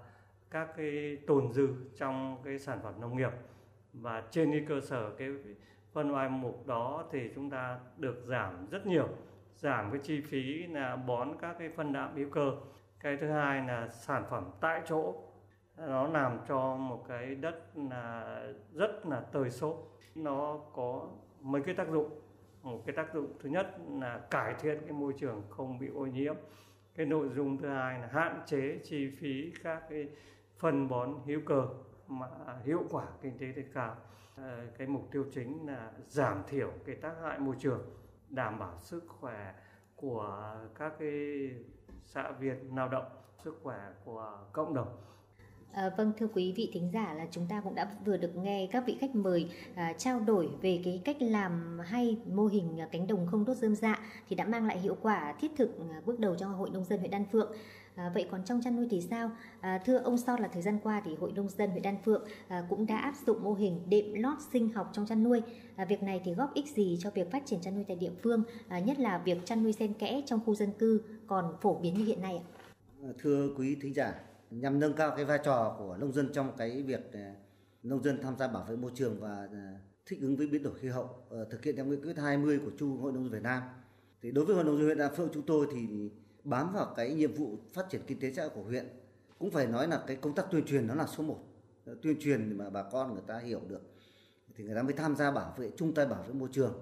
các 0.51 0.69
cái 0.77 1.19
tồn 1.27 1.53
dư 1.53 1.69
trong 1.97 2.37
cái 2.45 2.59
sản 2.59 2.81
phẩm 2.83 3.01
nông 3.01 3.17
nghiệp. 3.17 3.33
Và 3.93 4.23
trên 4.31 4.51
cái 4.51 4.65
cơ 4.69 4.81
sở 4.81 5.11
cái 5.11 5.29
phân 5.93 6.15
oai 6.15 6.29
mục 6.29 6.67
đó 6.67 7.05
thì 7.11 7.31
chúng 7.35 7.51
ta 7.51 7.79
được 7.97 8.23
giảm 8.27 8.67
rất 8.71 8.87
nhiều, 8.87 9.09
giảm 9.57 9.91
cái 9.91 10.01
chi 10.03 10.21
phí 10.21 10.67
là 10.67 10.97
bón 10.97 11.29
các 11.41 11.57
cái 11.59 11.69
phân 11.69 11.93
đạm 11.93 12.17
hữu 12.17 12.31
cơ. 12.31 12.53
Cái 13.01 13.17
thứ 13.17 13.31
hai 13.31 13.69
là 13.69 13.89
sản 13.89 14.25
phẩm 14.31 14.51
tại 14.61 14.83
chỗ 14.87 15.15
nó 15.89 16.07
làm 16.07 16.39
cho 16.49 16.77
một 16.77 17.05
cái 17.09 17.35
đất 17.35 17.57
là 17.75 18.47
rất 18.73 19.07
là 19.07 19.21
tơi 19.21 19.51
xốp. 19.51 19.77
Nó 20.15 20.61
có 20.75 21.09
mấy 21.41 21.63
cái 21.63 21.75
tác 21.75 21.89
dụng. 21.89 22.21
Một 22.63 22.83
cái 22.87 22.97
tác 22.97 23.15
dụng 23.15 23.33
thứ 23.41 23.49
nhất 23.49 23.67
là 23.89 24.19
cải 24.31 24.55
thiện 24.55 24.79
cái 24.83 24.93
môi 24.93 25.13
trường 25.13 25.43
không 25.51 25.79
bị 25.79 25.89
ô 25.89 26.07
nhiễm. 26.07 26.35
Cái 26.95 27.07
nội 27.07 27.29
dung 27.29 27.59
thứ 27.59 27.69
hai 27.69 27.99
là 27.99 28.07
hạn 28.07 28.43
chế 28.47 28.79
chi 28.85 29.11
phí 29.11 29.53
các 29.63 29.83
cái 29.91 30.09
phân 30.59 30.89
bón 30.89 31.15
hữu 31.25 31.41
cơ 31.47 31.67
mà 32.09 32.27
à, 32.47 32.59
hiệu 32.65 32.85
quả 32.91 33.07
kinh 33.23 33.39
tế 33.39 33.47
thì 33.57 33.63
cao. 33.75 33.97
À, 34.37 34.67
cái 34.79 34.87
mục 34.87 35.09
tiêu 35.11 35.25
chính 35.33 35.67
là 35.67 35.93
giảm 36.07 36.43
thiểu 36.49 36.73
cái 36.87 36.97
tác 36.97 37.15
hại 37.23 37.39
môi 37.39 37.57
trường 37.59 37.81
đảm 38.29 38.59
bảo 38.59 38.79
sức 38.79 39.05
khỏe 39.09 39.55
của 39.97 40.57
các 40.75 40.93
cái 40.99 41.51
xã 42.05 42.31
viên 42.31 42.77
lao 42.77 42.89
động 42.89 43.07
sức 43.45 43.61
khỏe 43.63 43.79
của 44.05 44.39
cộng 44.53 44.75
đồng. 44.75 44.89
À, 45.73 45.91
vâng 45.97 46.13
thưa 46.19 46.27
quý 46.35 46.53
vị 46.57 46.71
thính 46.73 46.91
giả 46.93 47.15
là 47.15 47.27
chúng 47.31 47.47
ta 47.49 47.61
cũng 47.61 47.75
đã 47.75 47.89
vừa 48.05 48.17
được 48.17 48.37
nghe 48.37 48.69
các 48.71 48.85
vị 48.87 48.97
khách 49.01 49.15
mời 49.15 49.49
à, 49.75 49.93
trao 49.99 50.21
đổi 50.21 50.49
về 50.63 50.81
cái 50.85 51.01
cách 51.05 51.23
làm 51.23 51.79
hay 51.85 52.19
mô 52.27 52.47
hình 52.47 52.81
à, 52.81 52.89
cánh 52.93 53.07
đồng 53.07 53.27
không 53.27 53.45
đốt 53.45 53.57
rơm 53.57 53.75
dạ 53.75 54.01
thì 54.29 54.37
đã 54.37 54.45
mang 54.45 54.67
lại 54.67 54.79
hiệu 54.79 54.97
quả 55.03 55.35
thiết 55.41 55.51
thực 55.57 55.79
à, 55.91 56.01
bước 56.07 56.19
đầu 56.19 56.35
cho 56.35 56.47
hội 56.47 56.71
nông 56.71 56.85
dân 56.85 56.99
huyện 56.99 57.11
Đan 57.11 57.25
Phượng. 57.33 57.53
À, 57.95 58.11
vậy 58.15 58.27
còn 58.31 58.45
trong 58.45 58.61
chăn 58.63 58.77
nuôi 58.77 58.87
thì 58.91 59.01
sao? 59.01 59.31
À, 59.61 59.83
thưa 59.87 59.99
ông 59.99 60.19
Son 60.19 60.41
là 60.41 60.49
thời 60.49 60.63
gian 60.63 60.79
qua 60.83 61.03
thì 61.05 61.15
hội 61.15 61.33
nông 61.33 61.49
dân 61.49 61.71
huyện 61.71 61.83
Đan 61.83 61.97
Phượng 62.05 62.25
à, 62.49 62.67
cũng 62.69 62.87
đã 62.87 62.99
áp 62.99 63.15
dụng 63.27 63.45
mô 63.45 63.55
hình 63.55 63.81
đệm 63.89 64.15
lót 64.15 64.39
sinh 64.53 64.73
học 64.73 64.91
trong 64.93 65.07
chăn 65.07 65.23
nuôi. 65.23 65.43
À, 65.77 65.85
việc 65.85 66.03
này 66.03 66.21
thì 66.25 66.35
góp 66.35 66.55
ích 66.55 66.69
gì 66.69 66.99
cho 67.01 67.11
việc 67.11 67.31
phát 67.31 67.47
triển 67.47 67.61
chăn 67.61 67.75
nuôi 67.75 67.85
tại 67.89 67.97
địa 67.97 68.13
phương, 68.23 68.43
à, 68.69 68.79
nhất 68.79 68.99
là 68.99 69.19
việc 69.19 69.39
chăn 69.45 69.63
nuôi 69.63 69.73
xen 69.73 69.95
kẽ 69.95 70.23
trong 70.27 70.41
khu 70.47 70.55
dân 70.55 70.73
cư 70.79 71.03
còn 71.27 71.55
phổ 71.61 71.75
biến 71.75 71.95
như 71.95 72.05
hiện 72.05 72.23
nay 72.23 72.37
ạ? 72.37 72.45
Thưa 73.23 73.49
quý 73.57 73.77
thính 73.83 73.95
giả, 73.95 74.15
nhằm 74.51 74.81
nâng 74.81 74.95
cao 74.95 75.13
cái 75.17 75.25
vai 75.25 75.39
trò 75.45 75.77
của 75.79 75.97
nông 75.97 76.13
dân 76.13 76.33
trong 76.33 76.53
cái 76.57 76.83
việc 76.83 77.13
ờ, 77.13 77.21
nông 77.83 78.03
dân 78.03 78.23
tham 78.23 78.37
gia 78.39 78.49
bảo 78.49 78.65
vệ 78.69 78.77
môi 78.77 78.91
trường 78.95 79.21
và 79.21 79.49
ờ, 79.53 79.59
thích 80.07 80.19
ứng 80.23 80.37
với 80.37 80.47
biến 80.47 80.63
đổi 80.63 80.79
khí 80.79 80.89
hậu 80.89 81.09
ờ, 81.29 81.45
thực 81.45 81.65
hiện 81.65 81.77
theo 81.77 81.85
nghị 81.85 81.97
quyết 81.97 82.17
20 82.17 82.59
của 82.65 82.71
trung 82.79 82.97
Hội 82.97 83.13
nông 83.13 83.25
dân 83.25 83.33
Việt 83.33 83.43
Nam. 83.43 83.63
Thì 84.23 84.31
đối 84.31 84.45
với 84.45 84.55
Hội 84.55 84.65
nông 84.65 84.77
dân 84.77 84.85
huyện 84.85 84.99
Đan 84.99 85.15
Phượng 85.15 85.29
chúng 85.35 85.47
tôi 85.47 85.67
thì 85.73 86.11
bám 86.45 86.73
vào 86.73 86.93
cái 86.97 87.15
nhiệm 87.15 87.35
vụ 87.35 87.59
phát 87.73 87.91
triển 87.91 88.01
kinh 88.07 88.21
tế 88.21 88.33
xã 88.33 88.43
hội 88.43 88.51
của 88.55 88.63
huyện 88.63 88.87
cũng 89.39 89.51
phải 89.51 89.67
nói 89.67 89.89
là 89.89 90.05
cái 90.07 90.17
công 90.17 90.35
tác 90.35 90.47
tuyên 90.51 90.65
truyền 90.65 90.87
nó 90.87 90.95
là 90.95 91.07
số 91.07 91.23
1. 91.23 91.39
Tuyên 92.03 92.21
truyền 92.21 92.59
mà 92.59 92.71
bà 92.71 92.83
con 92.83 93.13
người 93.13 93.23
ta 93.27 93.39
hiểu 93.39 93.61
được 93.69 93.83
thì 94.55 94.65
người 94.65 94.75
ta 94.75 94.83
mới 94.83 94.93
tham 94.93 95.17
gia 95.17 95.31
bảo 95.31 95.55
vệ, 95.59 95.71
chung 95.77 95.95
tay 95.95 96.07
bảo 96.07 96.23
vệ 96.23 96.33
môi 96.35 96.49
trường. 96.53 96.73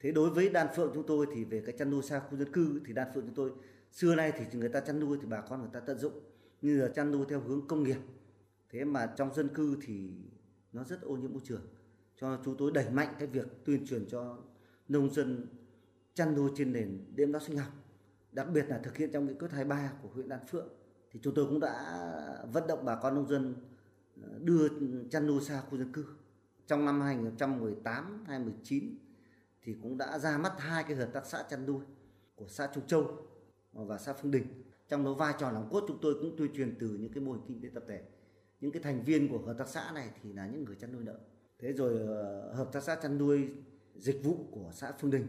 Thế 0.00 0.12
đối 0.12 0.30
với 0.30 0.48
Đan 0.48 0.66
Phượng 0.76 0.90
chúng 0.94 1.06
tôi 1.06 1.26
thì 1.34 1.44
về 1.44 1.62
cái 1.66 1.74
chăn 1.78 1.90
nuôi 1.90 2.02
xa 2.02 2.20
khu 2.20 2.36
dân 2.36 2.52
cư 2.52 2.80
thì 2.86 2.92
Đan 2.92 3.08
Phượng 3.14 3.24
chúng 3.24 3.34
tôi 3.34 3.50
xưa 3.92 4.14
nay 4.14 4.32
thì 4.36 4.58
người 4.58 4.68
ta 4.68 4.80
chăn 4.80 5.00
nuôi 5.00 5.18
thì 5.20 5.26
bà 5.26 5.40
con 5.40 5.60
người 5.60 5.70
ta 5.72 5.80
tận 5.80 5.98
dụng 5.98 6.12
như 6.62 6.82
là 6.82 6.88
chăn 6.88 7.12
nuôi 7.12 7.26
theo 7.28 7.40
hướng 7.40 7.66
công 7.66 7.82
nghiệp. 7.82 7.98
Thế 8.70 8.84
mà 8.84 9.06
trong 9.16 9.34
dân 9.34 9.48
cư 9.48 9.76
thì 9.82 10.10
nó 10.72 10.84
rất 10.84 11.02
ô 11.02 11.16
nhiễm 11.16 11.32
môi 11.32 11.42
trường. 11.44 11.62
Cho 12.16 12.38
chúng 12.44 12.56
tôi 12.56 12.70
đẩy 12.74 12.90
mạnh 12.90 13.14
cái 13.18 13.28
việc 13.28 13.64
tuyên 13.64 13.86
truyền 13.86 14.06
cho 14.08 14.38
nông 14.88 15.10
dân 15.14 15.46
chăn 16.14 16.34
nuôi 16.34 16.50
trên 16.56 16.72
nền 16.72 17.04
đệm 17.14 17.32
lót 17.32 17.42
sinh 17.42 17.56
học. 17.56 17.72
Đặc 18.32 18.46
biệt 18.52 18.68
là 18.68 18.78
thực 18.78 18.96
hiện 18.96 19.10
trong 19.12 19.26
nghị 19.26 19.34
quyết 19.34 19.50
23 19.50 19.92
của 20.02 20.08
huyện 20.08 20.28
Đan 20.28 20.46
Phượng. 20.46 20.68
Thì 21.10 21.20
chúng 21.22 21.34
tôi 21.34 21.46
cũng 21.46 21.60
đã 21.60 21.96
vận 22.52 22.66
động 22.66 22.84
bà 22.84 22.96
con 22.96 23.14
nông 23.14 23.28
dân 23.28 23.54
ờ, 24.22 24.38
đưa 24.38 24.68
chăn 25.10 25.26
nuôi 25.26 25.40
xa 25.40 25.60
khu 25.60 25.78
dân 25.78 25.92
cư. 25.92 26.04
Trong 26.66 26.84
năm 26.84 27.00
2018 27.00 28.24
2019 28.26 28.98
thì 29.62 29.76
cũng 29.82 29.98
đã 29.98 30.18
ra 30.18 30.38
mắt 30.38 30.52
hai 30.58 30.84
cái 30.84 30.96
hợp 30.96 31.10
tác 31.12 31.26
xã 31.26 31.42
chăn 31.50 31.66
nuôi 31.66 31.84
của 32.34 32.48
xã 32.48 32.68
Trung 32.74 32.86
Châu 32.86 33.16
và 33.72 33.98
xã 33.98 34.12
Phương 34.12 34.30
Đình 34.30 34.46
trong 34.92 35.04
đó 35.04 35.14
vai 35.14 35.34
trò 35.38 35.52
nòng 35.52 35.68
cốt 35.70 35.84
chúng 35.88 35.98
tôi 36.02 36.14
cũng 36.14 36.36
tuyên 36.36 36.52
truyền 36.54 36.74
từ 36.80 36.88
những 36.88 37.12
cái 37.12 37.24
mô 37.24 37.32
hình 37.32 37.42
kinh 37.48 37.60
tế 37.60 37.68
tập 37.74 37.84
thể. 37.88 38.02
Những 38.60 38.72
cái 38.72 38.82
thành 38.82 39.04
viên 39.04 39.28
của 39.28 39.38
hợp 39.38 39.54
tác 39.58 39.68
xã 39.68 39.90
này 39.94 40.10
thì 40.22 40.32
là 40.32 40.46
những 40.46 40.64
người 40.64 40.76
chăn 40.76 40.92
nuôi 40.92 41.04
lợn. 41.04 41.16
Thế 41.58 41.72
rồi 41.72 41.98
ờ, 42.06 42.52
hợp 42.52 42.72
tác 42.72 42.82
xã 42.82 42.94
chăn 42.94 43.18
nuôi 43.18 43.48
dịch 43.96 44.24
vụ 44.24 44.36
của 44.50 44.70
xã 44.72 44.92
Phương 44.92 45.10
Đình 45.10 45.26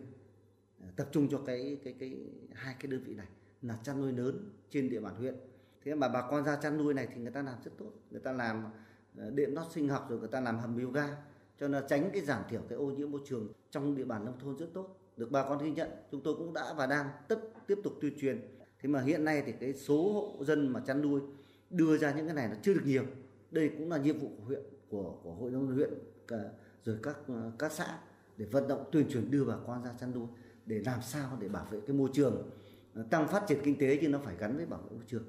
ờ, 0.81 0.87
tập 0.95 1.07
trung 1.11 1.27
cho 1.29 1.41
cái 1.45 1.77
cái 1.83 1.95
cái, 1.99 2.17
hai 2.53 2.75
cái 2.79 2.91
đơn 2.91 3.03
vị 3.03 3.13
này 3.13 3.27
là 3.61 3.77
chăn 3.83 4.01
nuôi 4.01 4.11
lớn 4.11 4.49
trên 4.69 4.89
địa 4.89 4.99
bàn 4.99 5.15
huyện. 5.15 5.35
Thế 5.83 5.95
mà 5.95 6.07
bà 6.09 6.27
con 6.29 6.43
ra 6.43 6.55
chăn 6.55 6.77
nuôi 6.77 6.93
này 6.93 7.07
thì 7.13 7.21
người 7.21 7.31
ta 7.31 7.41
làm 7.41 7.55
rất 7.63 7.71
tốt. 7.77 7.91
Người 8.11 8.21
ta 8.21 8.31
làm 8.31 8.65
đệm 9.13 9.35
điện 9.35 9.53
lót 9.53 9.71
sinh 9.71 9.89
học 9.89 10.05
rồi 10.09 10.19
người 10.19 10.29
ta 10.29 10.41
làm 10.41 10.59
hầm 10.59 10.75
bioga, 10.77 11.17
cho 11.59 11.67
nên 11.67 11.83
tránh 11.89 12.09
cái 12.13 12.21
giảm 12.21 12.43
thiểu 12.49 12.61
cái 12.69 12.77
ô 12.77 12.85
nhiễm 12.85 13.11
môi 13.11 13.21
trường 13.25 13.53
trong 13.71 13.95
địa 13.95 14.05
bàn 14.05 14.25
nông 14.25 14.39
thôn 14.39 14.57
rất 14.57 14.67
tốt. 14.73 14.99
Được 15.17 15.31
bà 15.31 15.43
con 15.43 15.63
ghi 15.63 15.71
nhận, 15.71 15.89
chúng 16.11 16.21
tôi 16.23 16.35
cũng 16.35 16.53
đã 16.53 16.73
và 16.73 16.87
đang 16.87 17.09
tiếp 17.27 17.37
tiếp 17.67 17.77
tục 17.83 17.93
tuyên 18.01 18.13
truyền 18.19 18.41
thế 18.83 18.89
mà 18.89 19.01
hiện 19.01 19.25
nay 19.25 19.43
thì 19.45 19.51
cái 19.51 19.73
số 19.73 20.13
hộ 20.13 20.45
dân 20.45 20.67
mà 20.67 20.79
chăn 20.79 21.01
nuôi 21.01 21.21
đưa 21.69 21.97
ra 21.97 22.13
những 22.13 22.25
cái 22.25 22.35
này 22.35 22.47
nó 22.47 22.55
chưa 22.61 22.73
được 22.73 22.81
nhiều 22.85 23.03
đây 23.51 23.69
cũng 23.69 23.89
là 23.89 23.97
nhiệm 23.97 24.19
vụ 24.19 24.27
của 24.37 24.43
huyện 24.43 24.61
của 24.89 25.15
của 25.23 25.33
hội 25.33 25.51
nông 25.51 25.67
dân 25.67 25.75
huyện 25.75 25.89
cả, 26.27 26.37
rồi 26.83 26.97
các 27.03 27.17
ờ, 27.27 27.51
các 27.59 27.71
xã 27.71 27.99
để 28.37 28.45
vận 28.45 28.67
động 28.67 28.83
tuyên 28.91 29.09
truyền 29.09 29.31
đưa 29.31 29.45
bà 29.45 29.55
con 29.67 29.83
ra 29.83 29.89
chăn 29.99 30.11
nuôi 30.15 30.27
để 30.65 30.81
làm 30.85 30.99
sao 31.01 31.37
để 31.39 31.47
bảo 31.47 31.67
vệ 31.71 31.79
cái 31.87 31.95
môi 31.95 32.09
trường 32.13 32.49
ờ, 32.93 33.03
tăng 33.09 33.27
phát 33.27 33.43
triển 33.47 33.57
kinh 33.63 33.77
tế 33.77 33.99
nhưng 34.01 34.11
nó 34.11 34.19
phải 34.23 34.35
gắn 34.39 34.57
với 34.57 34.65
bảo 34.65 34.81
vệ 34.81 34.89
môi 34.95 35.05
trường 35.07 35.23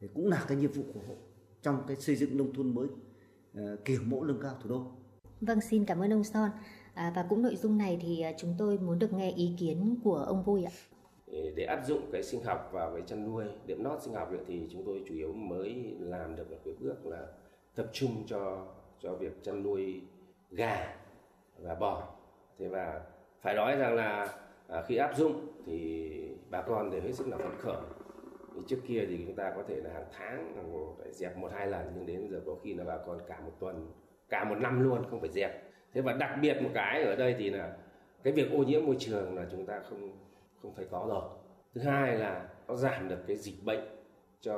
thì 0.00 0.08
cũng 0.14 0.28
là 0.28 0.44
cái 0.48 0.56
nhiệm 0.56 0.72
vụ 0.72 0.82
của 0.94 1.00
hội 1.08 1.16
trong 1.62 1.82
cái 1.86 1.96
xây 1.96 2.16
dựng 2.16 2.36
nông 2.36 2.54
thôn 2.54 2.74
mới 2.74 2.88
ờ, 3.54 3.76
kiểu 3.84 4.00
mẫu 4.04 4.24
lương 4.24 4.40
cao 4.40 4.58
thủ 4.62 4.70
đô. 4.70 4.86
Vâng, 5.40 5.60
xin 5.60 5.84
cảm 5.84 6.00
ơn 6.00 6.12
ông 6.12 6.24
Son. 6.24 6.50
À, 6.94 7.12
và 7.16 7.26
cũng 7.28 7.42
nội 7.42 7.56
dung 7.56 7.78
này 7.78 7.98
thì 8.02 8.24
chúng 8.38 8.54
tôi 8.58 8.78
muốn 8.78 8.98
được 8.98 9.12
nghe 9.12 9.30
ý 9.30 9.54
kiến 9.58 9.96
của 10.04 10.16
ông 10.16 10.44
Vui 10.44 10.64
ạ 10.64 10.72
để 11.54 11.64
áp 11.64 11.84
dụng 11.84 12.10
cái 12.12 12.22
sinh 12.22 12.44
học 12.44 12.70
vào 12.72 12.92
cái 12.92 13.02
chăn 13.06 13.32
nuôi 13.32 13.44
đệm 13.66 13.82
nót 13.82 14.02
sinh 14.02 14.14
học 14.14 14.30
thì 14.46 14.68
chúng 14.72 14.82
tôi 14.86 15.02
chủ 15.08 15.14
yếu 15.14 15.32
mới 15.32 15.96
làm 16.00 16.36
được 16.36 16.50
một 16.50 16.58
cái 16.64 16.74
bước 16.80 17.06
là 17.06 17.26
tập 17.74 17.86
trung 17.92 18.22
cho 18.26 18.66
cho 18.98 19.14
việc 19.14 19.42
chăn 19.42 19.62
nuôi 19.62 20.00
gà 20.50 20.96
và 21.58 21.74
bò. 21.74 22.02
Thế 22.58 22.68
và 22.68 23.00
phải 23.42 23.54
nói 23.54 23.76
rằng 23.76 23.94
là 23.94 24.28
à, 24.68 24.82
khi 24.82 24.96
áp 24.96 25.16
dụng 25.16 25.46
thì 25.66 26.10
bà 26.50 26.62
con 26.62 26.90
đều 26.90 27.00
hết 27.00 27.12
sức 27.12 27.28
là 27.28 27.36
phấn 27.36 27.56
khởi. 27.58 27.82
Trước 28.66 28.78
kia 28.86 29.04
thì 29.08 29.24
chúng 29.26 29.36
ta 29.36 29.52
có 29.56 29.62
thể 29.68 29.76
là 29.76 29.90
hàng 29.92 30.06
tháng 30.12 30.54
phải 30.98 31.12
dẹp 31.12 31.36
một 31.36 31.52
hai 31.52 31.66
lần 31.66 31.92
nhưng 31.94 32.06
đến 32.06 32.20
bây 32.20 32.28
giờ 32.28 32.40
có 32.46 32.56
khi 32.62 32.74
là 32.74 32.84
bà 32.84 32.96
con 33.06 33.18
cả 33.26 33.40
một 33.40 33.52
tuần 33.58 33.92
cả 34.28 34.44
một 34.44 34.54
năm 34.54 34.84
luôn 34.84 35.02
không 35.10 35.20
phải 35.20 35.30
dẹp. 35.30 35.62
Thế 35.92 36.00
và 36.00 36.12
đặc 36.12 36.38
biệt 36.42 36.62
một 36.62 36.70
cái 36.74 37.02
ở 37.02 37.16
đây 37.16 37.34
thì 37.38 37.50
là 37.50 37.76
cái 38.22 38.32
việc 38.32 38.52
ô 38.52 38.58
nhiễm 38.58 38.86
môi 38.86 38.96
trường 38.98 39.36
là 39.36 39.46
chúng 39.50 39.66
ta 39.66 39.80
không 39.90 40.12
không 40.64 40.74
phải 40.74 40.86
có 40.90 41.06
rồi. 41.08 41.22
Thứ 41.74 41.80
hai 41.80 42.18
là 42.18 42.48
nó 42.68 42.76
giảm 42.76 43.08
được 43.08 43.18
cái 43.26 43.36
dịch 43.36 43.64
bệnh 43.64 43.80
cho 44.40 44.56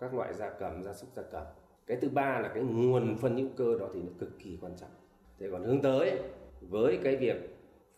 các 0.00 0.14
loại 0.14 0.34
gia 0.34 0.50
cầm 0.50 0.82
gia 0.82 0.92
súc 0.92 1.10
gia 1.16 1.22
cầm. 1.22 1.44
Cái 1.86 1.96
thứ 2.00 2.08
ba 2.08 2.40
là 2.40 2.48
cái 2.54 2.62
nguồn 2.62 3.16
phân 3.16 3.36
hữu 3.36 3.48
cơ 3.56 3.78
đó 3.78 3.88
thì 3.94 4.02
nó 4.02 4.12
cực 4.18 4.38
kỳ 4.38 4.58
quan 4.60 4.72
trọng. 4.76 4.90
Thế 5.38 5.48
còn 5.52 5.64
hướng 5.64 5.82
tới 5.82 6.18
với 6.60 6.98
cái 7.04 7.16
việc 7.16 7.36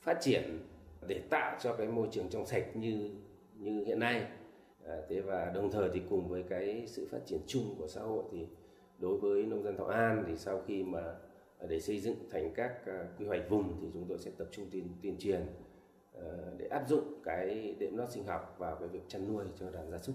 phát 0.01 0.19
triển 0.21 0.59
để 1.09 1.21
tạo 1.31 1.57
cho 1.61 1.75
cái 1.75 1.87
môi 1.87 2.09
trường 2.11 2.29
trong 2.29 2.47
sạch 2.47 2.77
như 2.77 3.11
như 3.57 3.85
hiện 3.85 3.99
nay 3.99 4.27
à, 4.87 4.97
thế 5.09 5.21
và 5.21 5.51
đồng 5.55 5.71
thời 5.71 5.91
thì 5.95 6.03
cùng 6.11 6.29
với 6.29 6.43
cái 6.43 6.85
sự 6.87 7.09
phát 7.11 7.19
triển 7.27 7.41
chung 7.47 7.75
của 7.79 7.89
xã 7.89 8.01
hội 8.01 8.25
thì 8.33 8.47
đối 8.99 9.19
với 9.19 9.47
nông 9.47 9.63
dân 9.63 9.77
Thọ 9.77 9.85
An 9.85 10.25
thì 10.27 10.37
sau 10.37 10.63
khi 10.67 10.83
mà 10.83 11.15
để 11.69 11.81
xây 11.81 12.01
dựng 12.01 12.17
thành 12.31 12.53
các 12.55 12.87
à, 12.87 13.07
quy 13.19 13.27
hoạch 13.27 13.51
vùng 13.51 13.79
thì 13.81 13.89
chúng 13.93 14.05
tôi 14.09 14.19
sẽ 14.19 14.31
tập 14.39 14.49
trung 14.51 14.67
tuyên 14.73 14.89
tuyên 15.03 15.17
truyền 15.19 15.47
để 16.59 16.67
áp 16.67 16.89
dụng 16.89 17.21
cái 17.25 17.77
đệm 17.79 17.97
lót 17.97 18.11
sinh 18.11 18.27
học 18.27 18.57
vào 18.59 18.77
cái 18.77 18.89
việc 18.89 19.09
chăn 19.09 19.29
nuôi 19.29 19.45
cho 19.61 19.71
đàn 19.71 19.91
gia 19.91 19.99
súc. 19.99 20.15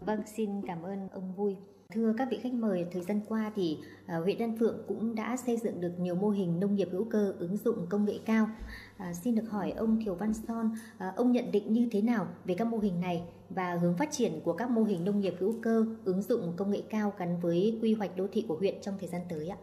Vâng, 0.00 0.20
xin 0.26 0.50
cảm 0.66 0.82
ơn 0.82 1.08
ông 1.08 1.34
Vui. 1.34 1.56
Thưa 1.92 2.14
các 2.18 2.28
vị 2.30 2.38
khách 2.42 2.52
mời, 2.52 2.86
thời 2.92 3.02
gian 3.02 3.20
qua 3.28 3.52
thì 3.56 3.78
uh, 4.04 4.24
huyện 4.24 4.38
Đan 4.38 4.58
Phượng 4.58 4.84
cũng 4.88 5.14
đã 5.14 5.36
xây 5.36 5.56
dựng 5.56 5.80
được 5.80 5.92
nhiều 5.98 6.14
mô 6.14 6.30
hình 6.30 6.60
nông 6.60 6.74
nghiệp 6.74 6.88
hữu 6.92 7.04
cơ 7.04 7.34
ứng 7.38 7.56
dụng 7.56 7.86
công 7.88 8.04
nghệ 8.04 8.18
cao. 8.26 8.48
Uh, 8.96 9.16
xin 9.16 9.34
được 9.34 9.50
hỏi 9.50 9.70
ông 9.70 10.00
Thiều 10.04 10.14
Văn 10.14 10.34
Son, 10.34 10.70
uh, 10.94 11.16
ông 11.16 11.32
nhận 11.32 11.52
định 11.52 11.72
như 11.72 11.88
thế 11.92 12.02
nào 12.02 12.28
về 12.44 12.54
các 12.54 12.64
mô 12.64 12.78
hình 12.78 13.00
này 13.00 13.22
và 13.50 13.74
hướng 13.74 13.96
phát 13.96 14.08
triển 14.10 14.40
của 14.44 14.52
các 14.52 14.70
mô 14.70 14.82
hình 14.82 15.04
nông 15.04 15.20
nghiệp 15.20 15.34
hữu 15.38 15.54
cơ 15.62 15.84
ứng 16.04 16.22
dụng 16.22 16.52
công 16.56 16.70
nghệ 16.70 16.82
cao 16.90 17.12
gắn 17.18 17.40
với 17.40 17.78
quy 17.82 17.94
hoạch 17.94 18.16
đô 18.16 18.26
thị 18.32 18.44
của 18.48 18.56
huyện 18.56 18.80
trong 18.80 18.94
thời 18.98 19.08
gian 19.08 19.22
tới 19.28 19.48
ạ? 19.48 19.56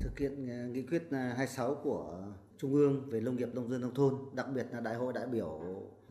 Thực 0.00 0.18
hiện 0.18 0.44
uh, 0.44 0.74
nghị 0.74 0.82
quyết 0.82 1.02
26 1.10 1.74
của 1.74 2.18
Trung 2.58 2.74
ương 2.74 3.08
về 3.10 3.20
nông 3.20 3.36
nghiệp 3.36 3.48
nông 3.54 3.70
dân 3.70 3.80
nông 3.80 3.94
thôn, 3.94 4.14
đặc 4.34 4.46
biệt 4.54 4.66
là 4.72 4.80
Đại 4.80 4.94
hội 4.94 5.12
đại 5.12 5.26
biểu 5.26 5.60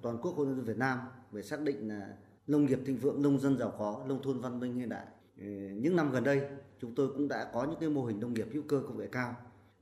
toàn 0.02 0.18
quốc 0.22 0.36
hội 0.36 0.46
nông 0.46 0.56
dân 0.56 0.66
Việt 0.66 0.78
Nam 0.78 1.00
về 1.32 1.44
xác 1.44 1.62
định 1.62 1.88
là 1.88 2.14
nông 2.48 2.66
nghiệp 2.66 2.80
thịnh 2.86 2.98
vượng, 2.98 3.22
nông 3.22 3.40
dân 3.40 3.58
giàu 3.58 3.74
có, 3.80 4.06
nông 4.08 4.22
thôn 4.22 4.42
văn 4.42 4.60
minh 4.60 4.76
hiện 4.76 4.90
đại. 4.90 5.06
Ờ, 5.40 5.46
những 5.82 5.96
năm 5.96 6.12
gần 6.12 6.24
đây, 6.24 6.42
chúng 6.80 6.96
tôi 6.96 7.08
cũng 7.08 7.28
đã 7.28 7.52
có 7.54 7.64
những 7.66 7.80
cái 7.80 7.90
mô 7.90 8.06
hình 8.06 8.20
nông 8.20 8.34
nghiệp 8.34 8.48
hữu 8.54 8.64
cơ 8.68 8.84
công 8.88 8.98
nghệ 8.98 9.08
cao. 9.12 9.36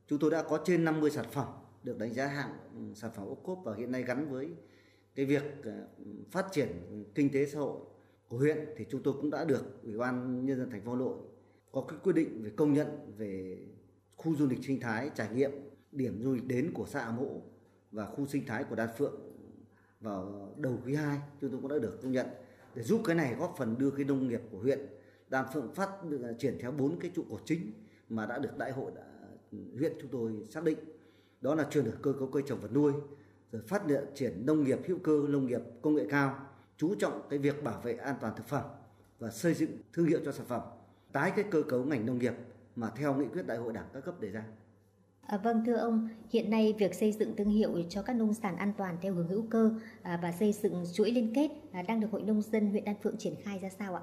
Chúng 0.08 0.20
tôi 0.20 0.32
đã 0.32 0.44
có 0.44 0.60
trên 0.66 0.86
50 0.86 1.10
sản 1.10 1.26
phẩm 1.32 1.48
được 1.84 1.98
đánh 1.98 2.14
giá 2.14 2.28
hạng 2.28 2.54
ừ, 2.76 2.82
sản 2.96 3.12
phẩm 3.16 3.28
ô 3.28 3.36
cốp 3.36 3.60
và 3.64 3.76
hiện 3.76 3.92
nay 3.92 4.04
gắn 4.04 4.30
với 4.30 4.50
cái 5.16 5.26
việc 5.26 5.44
ờ, 5.64 5.88
phát 6.32 6.46
triển 6.52 6.68
kinh 7.16 7.30
tế 7.30 7.46
xã 7.46 7.60
hội 7.60 7.80
của 8.28 8.38
huyện 8.38 8.58
thì 8.78 8.86
chúng 8.90 9.04
tôi 9.04 9.14
cũng 9.14 9.30
đã 9.30 9.46
được 9.46 9.84
ủy 9.84 9.98
ban 9.98 10.46
nhân 10.46 10.58
dân 10.58 10.70
thành 10.70 10.82
phố 10.82 10.92
Hà 10.92 11.00
Nội 11.00 11.18
có 11.72 11.82
cái 11.82 12.00
quyết 12.04 12.14
định 12.14 12.44
về 12.44 12.50
công 12.56 12.74
nhận 12.74 12.88
về 13.18 13.58
khu 14.16 14.36
du 14.36 14.48
lịch 14.48 14.66
sinh 14.66 14.80
thái 14.80 15.12
trải 15.16 15.30
nghiệm 15.34 15.52
điểm 15.96 16.24
du 16.24 16.34
lịch 16.34 16.48
đến 16.48 16.72
của 16.74 16.86
xã 16.86 17.12
Mộ 17.12 17.42
và 17.92 18.06
khu 18.06 18.26
sinh 18.26 18.46
thái 18.46 18.64
của 18.64 18.76
Đan 18.76 18.90
Phượng 18.98 19.16
vào 20.02 20.54
đầu 20.58 20.80
quý 20.86 20.96
2 20.96 21.20
chúng 21.42 21.52
tôi 21.52 21.60
cũng 21.62 21.70
đã 21.70 21.80
được 21.80 22.00
công 22.02 22.12
nhận. 22.12 22.28
Để 22.76 22.84
giúp 22.84 23.02
cái 23.06 23.16
này 23.16 23.36
góp 23.40 23.56
phần 23.58 23.76
đưa 23.78 23.92
cái 23.92 24.06
nông 24.06 24.28
nghiệp 24.28 24.42
của 24.52 24.60
huyện 24.60 24.80
Đan 25.30 25.46
Phượng 25.54 25.74
phát 25.74 25.90
à, 26.24 26.32
triển 26.40 26.58
theo 26.60 26.72
bốn 26.72 27.00
cái 27.00 27.12
trụ 27.16 27.24
cột 27.30 27.42
chính 27.46 27.72
mà 28.10 28.26
đã 28.26 28.38
được 28.38 28.58
đại 28.58 28.72
hội 28.72 28.92
đã, 28.96 29.04
huyện 29.78 29.94
chúng 30.02 30.12
tôi 30.12 30.48
xác 30.50 30.64
định. 30.64 30.78
Đó 31.42 31.56
là 31.56 31.68
chuyển 31.72 31.86
đổi 31.86 31.94
cơ 32.02 32.14
cấu 32.20 32.28
cây 32.28 32.44
trồng 32.48 32.60
vật 32.60 32.72
nuôi 32.74 32.94
rồi 33.52 33.62
phát 33.62 33.82
triển 34.16 34.46
nông 34.46 34.64
nghiệp 34.64 34.80
hữu 34.86 34.98
cơ 35.04 35.22
nông 35.30 35.48
nghiệp 35.48 35.62
công 35.82 35.96
nghệ 35.96 36.06
cao 36.10 36.48
chú 36.78 36.96
trọng 36.96 37.22
cái 37.30 37.40
việc 37.40 37.64
bảo 37.64 37.82
vệ 37.82 37.94
an 37.94 38.16
toàn 38.22 38.34
thực 38.38 38.48
phẩm 38.48 38.64
và 39.20 39.32
xây 39.32 39.54
dựng 39.54 39.72
thương 39.94 40.06
hiệu 40.06 40.20
cho 40.26 40.32
sản 40.32 40.46
phẩm 40.46 40.62
tái 41.12 41.32
cái 41.36 41.46
cơ 41.52 41.64
cấu 41.64 41.84
ngành 41.84 42.06
nông 42.06 42.18
nghiệp 42.18 42.34
mà 42.76 42.90
theo 42.96 43.14
nghị 43.14 43.26
quyết 43.26 43.48
đại 43.48 43.58
hội 43.58 43.74
đảng 43.74 43.90
các 43.94 44.06
cấp 44.06 44.22
đề 44.22 44.30
ra. 44.30 44.44
À, 45.28 45.38
vâng 45.38 45.64
thưa 45.66 45.76
ông, 45.76 46.10
hiện 46.30 46.50
nay 46.50 46.76
việc 46.80 46.96
xây 46.96 47.12
dựng 47.12 47.36
thương 47.36 47.50
hiệu 47.50 47.84
cho 47.90 48.02
các 48.02 48.14
nông 48.14 48.34
sản 48.34 48.58
an 48.58 48.74
toàn 48.78 48.98
theo 49.02 49.14
hướng 49.14 49.28
hữu 49.28 49.46
cơ 49.50 49.72
à, 50.02 50.20
và 50.22 50.32
xây 50.32 50.54
dựng 50.54 50.84
chuỗi 50.94 51.12
liên 51.12 51.34
kết 51.36 51.50
à, 51.72 51.82
đang 51.82 52.00
được 52.00 52.08
Hội 52.12 52.22
nông 52.22 52.42
dân 52.42 52.70
huyện 52.70 52.86
Đan 52.86 52.96
Phượng 53.04 53.18
triển 53.18 53.36
khai 53.44 53.60
ra 53.60 53.70
sao 53.80 53.96
ạ? 53.96 54.02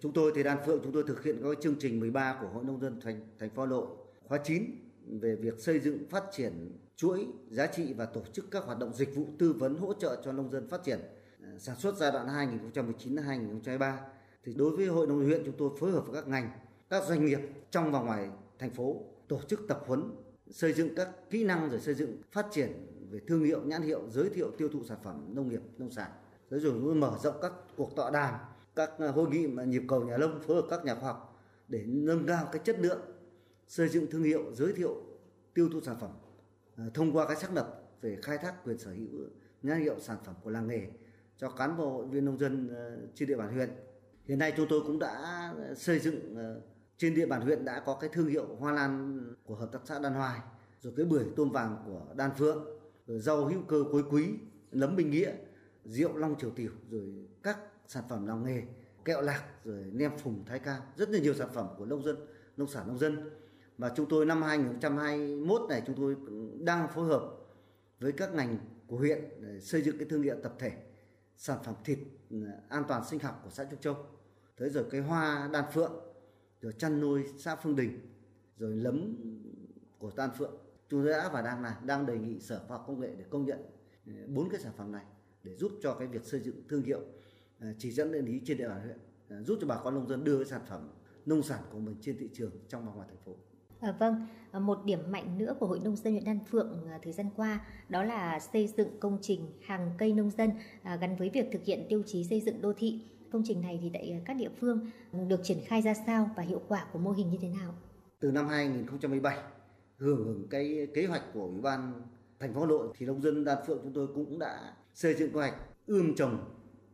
Chúng 0.00 0.12
tôi 0.12 0.32
thì 0.34 0.42
Đan 0.42 0.58
Phượng 0.66 0.80
chúng 0.84 0.92
tôi 0.92 1.04
thực 1.06 1.24
hiện 1.24 1.40
các 1.42 1.58
chương 1.60 1.74
trình 1.78 2.00
13 2.00 2.38
của 2.40 2.48
Hội 2.48 2.64
nông 2.64 2.80
dân 2.80 3.00
thành 3.00 3.20
thành 3.38 3.50
phố 3.50 3.66
lộ 3.66 3.86
khóa 4.28 4.38
9 4.44 4.64
về 5.06 5.36
việc 5.36 5.58
xây 5.58 5.80
dựng 5.80 5.98
phát 6.10 6.24
triển 6.32 6.78
chuỗi 6.96 7.26
giá 7.50 7.66
trị 7.66 7.92
và 7.92 8.06
tổ 8.06 8.20
chức 8.32 8.50
các 8.50 8.64
hoạt 8.64 8.78
động 8.78 8.94
dịch 8.94 9.14
vụ 9.14 9.26
tư 9.38 9.52
vấn 9.52 9.76
hỗ 9.76 9.94
trợ 9.94 10.22
cho 10.24 10.32
nông 10.32 10.50
dân 10.50 10.68
phát 10.68 10.84
triển 10.84 10.98
à, 11.42 11.48
sản 11.58 11.76
xuất 11.76 11.96
giai 11.96 12.12
đoạn 12.12 12.28
2019 12.28 13.16
2023 13.16 14.00
thì 14.44 14.54
đối 14.54 14.76
với 14.76 14.86
hội 14.86 15.06
nông 15.06 15.24
huyện 15.24 15.42
chúng 15.44 15.54
tôi 15.58 15.70
phối 15.80 15.90
hợp 15.90 16.06
với 16.06 16.14
các 16.14 16.28
ngành 16.28 16.50
các 16.90 17.04
doanh 17.04 17.24
nghiệp 17.24 17.40
trong 17.70 17.92
và 17.92 18.00
ngoài 18.00 18.28
thành 18.58 18.70
phố 18.70 18.96
tổ 19.28 19.40
chức 19.48 19.60
tập 19.68 19.82
huấn 19.86 20.02
xây 20.52 20.72
dựng 20.72 20.94
các 20.94 21.08
kỹ 21.30 21.44
năng 21.44 21.70
rồi 21.70 21.80
xây 21.80 21.94
dựng 21.94 22.22
phát 22.32 22.46
triển 22.50 22.86
về 23.10 23.20
thương 23.26 23.44
hiệu, 23.44 23.60
nhãn 23.64 23.82
hiệu, 23.82 24.00
giới 24.10 24.30
thiệu 24.30 24.50
tiêu 24.58 24.68
thụ 24.68 24.84
sản 24.84 24.98
phẩm 25.02 25.34
nông 25.34 25.48
nghiệp, 25.48 25.60
nông 25.78 25.90
sản. 25.90 26.10
Rồi 26.50 26.60
rồi 26.60 26.94
mở 26.94 27.18
rộng 27.22 27.36
các 27.42 27.52
cuộc 27.76 27.96
tọa 27.96 28.10
đàm, 28.10 28.34
các 28.74 28.90
à, 28.98 29.08
hội 29.08 29.30
nghị 29.30 29.46
mà 29.46 29.64
nhịp 29.64 29.82
cầu 29.88 30.04
nhà 30.04 30.16
nông 30.16 30.40
phối 30.46 30.56
hợp 30.56 30.66
các 30.70 30.84
nhà 30.84 30.94
khoa 30.94 31.12
học 31.12 31.42
để 31.68 31.82
nâng 31.86 32.26
cao 32.26 32.48
cái 32.52 32.62
chất 32.64 32.80
lượng 32.80 33.00
xây 33.68 33.88
dựng 33.88 34.10
thương 34.10 34.22
hiệu, 34.22 34.54
giới 34.54 34.72
thiệu 34.72 35.02
tiêu 35.54 35.68
thụ 35.72 35.80
sản 35.80 35.96
phẩm 36.00 36.10
à, 36.76 36.84
thông 36.94 37.12
qua 37.16 37.26
cái 37.26 37.36
xác 37.36 37.54
lập 37.54 37.82
về 38.00 38.18
khai 38.22 38.38
thác 38.38 38.64
quyền 38.64 38.78
sở 38.78 38.90
hữu 38.90 39.08
nhãn 39.62 39.80
hiệu 39.80 40.00
sản 40.00 40.16
phẩm 40.24 40.34
của 40.42 40.50
làng 40.50 40.68
nghề 40.68 40.86
cho 41.38 41.50
cán 41.50 41.76
bộ 41.76 41.90
hội 41.90 42.06
viên 42.06 42.24
nông 42.24 42.38
dân 42.38 42.68
à, 42.74 42.96
trên 43.14 43.28
địa 43.28 43.36
bàn 43.36 43.54
huyện. 43.54 43.70
Hiện 44.24 44.38
nay 44.38 44.52
chúng 44.56 44.66
tôi 44.70 44.80
cũng 44.86 44.98
đã 44.98 45.54
xây 45.76 45.98
dựng 45.98 46.34
trên 47.02 47.14
địa 47.14 47.26
bàn 47.26 47.40
huyện 47.40 47.64
đã 47.64 47.80
có 47.80 47.94
cái 47.94 48.10
thương 48.12 48.26
hiệu 48.26 48.56
hoa 48.58 48.72
lan 48.72 49.20
của 49.44 49.54
hợp 49.54 49.72
tác 49.72 49.78
xã 49.84 49.98
Đan 49.98 50.14
Hoài 50.14 50.40
rồi 50.80 50.92
cái 50.96 51.06
bưởi 51.06 51.24
tôm 51.36 51.50
vàng 51.50 51.82
của 51.86 52.14
Đan 52.16 52.30
Phượng 52.38 52.80
rồi 53.06 53.20
rau 53.20 53.44
hữu 53.44 53.62
cơ 53.62 53.84
cuối 53.92 54.02
quý 54.10 54.28
nấm 54.72 54.96
bình 54.96 55.10
nghĩa 55.10 55.32
rượu 55.84 56.16
long 56.16 56.38
triều 56.38 56.50
tiểu 56.50 56.70
rồi 56.90 57.28
các 57.42 57.58
sản 57.86 58.04
phẩm 58.08 58.26
làng 58.26 58.44
nghề 58.44 58.62
kẹo 59.04 59.20
lạc 59.20 59.44
rồi 59.64 59.84
nem 59.92 60.18
phùng 60.18 60.44
thái 60.44 60.58
Ca, 60.58 60.80
rất 60.96 61.10
là 61.10 61.18
nhiều 61.18 61.34
sản 61.34 61.48
phẩm 61.54 61.66
của 61.78 61.84
nông 61.84 62.02
dân 62.02 62.16
nông 62.56 62.68
sản 62.68 62.88
nông 62.88 62.98
dân 62.98 63.30
và 63.78 63.92
chúng 63.96 64.08
tôi 64.08 64.26
năm 64.26 64.42
2021 64.42 65.60
này 65.68 65.82
chúng 65.86 65.96
tôi 65.96 66.16
đang 66.60 66.88
phối 66.88 67.06
hợp 67.06 67.22
với 68.00 68.12
các 68.12 68.34
ngành 68.34 68.58
của 68.86 68.96
huyện 68.96 69.24
để 69.40 69.60
xây 69.60 69.82
dựng 69.82 69.98
cái 69.98 70.08
thương 70.10 70.22
hiệu 70.22 70.36
tập 70.42 70.54
thể 70.58 70.72
sản 71.36 71.58
phẩm 71.64 71.74
thịt 71.84 71.98
ừ, 72.30 72.36
an 72.68 72.84
toàn 72.88 73.04
sinh 73.04 73.20
học 73.20 73.40
của 73.44 73.50
xã 73.50 73.64
Trúc 73.70 73.80
Châu. 73.80 73.96
Thế 74.56 74.68
rồi 74.68 74.84
cái 74.90 75.00
hoa 75.00 75.48
đan 75.52 75.64
phượng, 75.72 76.11
rồi 76.62 76.72
chăn 76.72 77.00
nuôi 77.00 77.24
xã 77.38 77.56
Phương 77.56 77.76
Đình, 77.76 78.00
rồi 78.58 78.76
lấm 78.76 79.16
của 79.98 80.10
tan 80.10 80.30
Phượng. 80.38 80.54
Chúng 80.88 81.02
tôi 81.02 81.10
đã 81.10 81.30
và 81.32 81.42
đang 81.42 81.62
là 81.62 81.80
đang 81.86 82.06
đề 82.06 82.18
nghị 82.18 82.40
Sở 82.40 82.64
Khoa 82.68 82.76
học 82.76 82.84
Công 82.86 83.00
nghệ 83.00 83.08
để 83.18 83.24
công 83.30 83.44
nhận 83.44 83.58
ừ, 84.06 84.12
bốn 84.28 84.48
cái 84.50 84.60
sản 84.60 84.72
phẩm 84.76 84.92
này 84.92 85.04
để 85.42 85.56
giúp 85.56 85.72
cho 85.82 85.94
cái 85.94 86.08
việc 86.08 86.24
xây 86.24 86.40
dựng 86.40 86.62
thương 86.68 86.82
hiệu 86.82 87.00
à, 87.58 87.72
chỉ 87.78 87.90
dẫn 87.90 88.12
địa 88.12 88.22
lý 88.22 88.40
trên 88.44 88.58
địa 88.58 88.68
bàn 88.68 88.80
huyện, 88.80 88.98
à, 89.28 89.42
giúp 89.42 89.58
cho 89.60 89.66
bà 89.66 89.76
con 89.84 89.94
nông 89.94 90.08
dân 90.08 90.24
đưa 90.24 90.36
cái 90.36 90.46
sản 90.46 90.60
phẩm 90.68 90.88
nông 91.26 91.42
sản 91.42 91.60
của 91.72 91.78
mình 91.78 91.96
trên 92.00 92.18
thị 92.18 92.28
trường 92.32 92.50
trong 92.68 92.86
và 92.86 92.92
ngoài 92.92 93.08
thành 93.08 93.20
phố. 93.24 93.36
À, 93.80 93.96
vâng, 93.98 94.26
à, 94.50 94.60
một 94.60 94.78
điểm 94.84 94.98
mạnh 95.10 95.38
nữa 95.38 95.56
của 95.60 95.66
Hội 95.66 95.80
Nông 95.84 95.96
dân 95.96 96.12
huyện 96.12 96.24
Đan 96.24 96.38
Phượng 96.50 96.86
thời 97.02 97.12
gian 97.12 97.26
qua 97.36 97.66
đó 97.88 98.04
là 98.04 98.40
xây 98.40 98.66
dựng 98.76 99.00
công 99.00 99.18
trình 99.22 99.40
hàng 99.62 99.90
cây 99.98 100.12
nông 100.12 100.30
dân 100.30 100.50
à, 100.82 100.96
gắn 100.96 101.16
với 101.16 101.30
việc 101.30 101.46
thực 101.52 101.64
hiện 101.64 101.86
tiêu 101.88 102.02
chí 102.06 102.24
xây 102.24 102.40
dựng 102.40 102.60
đô 102.60 102.72
thị. 102.72 103.00
Công 103.32 103.42
trình 103.44 103.60
này 103.62 103.78
thì 103.82 103.90
tại 103.92 104.10
à, 104.12 104.20
các 104.24 104.34
địa 104.34 104.50
phương 104.60 104.90
được 105.28 105.40
triển 105.44 105.58
khai 105.66 105.82
ra 105.82 105.94
sao 106.06 106.30
và 106.36 106.42
hiệu 106.42 106.62
quả 106.68 106.86
của 106.92 106.98
mô 106.98 107.10
hình 107.10 107.30
như 107.30 107.38
thế 107.40 107.48
nào? 107.48 107.74
Từ 108.20 108.30
năm 108.30 108.48
2017, 108.48 109.38
hưởng 109.96 110.24
ứng 110.24 110.46
cái 110.50 110.86
kế 110.94 111.06
hoạch 111.06 111.22
của 111.34 111.42
Ủy 111.42 111.60
ban 111.60 112.02
thành 112.40 112.54
phố 112.54 112.60
Hà 112.60 112.66
Nội 112.66 112.88
thì 112.96 113.06
nông 113.06 113.22
dân 113.22 113.44
Đan 113.44 113.58
Phượng 113.66 113.80
chúng 113.82 113.92
tôi 113.92 114.06
cũng 114.14 114.38
đã 114.38 114.74
xây 114.94 115.14
dựng 115.14 115.32
kế 115.32 115.34
hoạch 115.34 115.54
ươm 115.86 116.14
trồng 116.14 116.38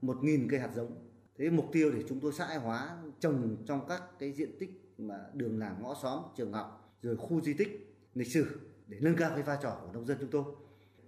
1.000 0.02 0.46
cây 0.50 0.60
hạt 0.60 0.70
giống. 0.74 0.90
Thế 1.38 1.50
mục 1.50 1.66
tiêu 1.72 1.90
để 1.90 2.04
chúng 2.08 2.20
tôi 2.20 2.32
xã 2.32 2.58
hóa 2.58 2.98
trồng 3.20 3.56
trong 3.66 3.80
các 3.88 4.02
cái 4.18 4.32
diện 4.32 4.50
tích 4.58 4.94
mà 4.98 5.14
đường 5.34 5.58
làng 5.58 5.82
ngõ 5.82 5.94
xóm 6.02 6.22
trường 6.36 6.52
học 6.52 6.94
rồi 7.02 7.16
khu 7.16 7.40
di 7.40 7.54
tích 7.54 7.96
lịch 8.14 8.28
sử 8.28 8.46
để 8.86 8.98
nâng 9.00 9.16
cao 9.16 9.30
cái 9.34 9.42
vai 9.42 9.58
trò 9.62 9.78
của 9.82 9.92
nông 9.92 10.06
dân 10.06 10.16
chúng 10.20 10.30
tôi 10.30 10.44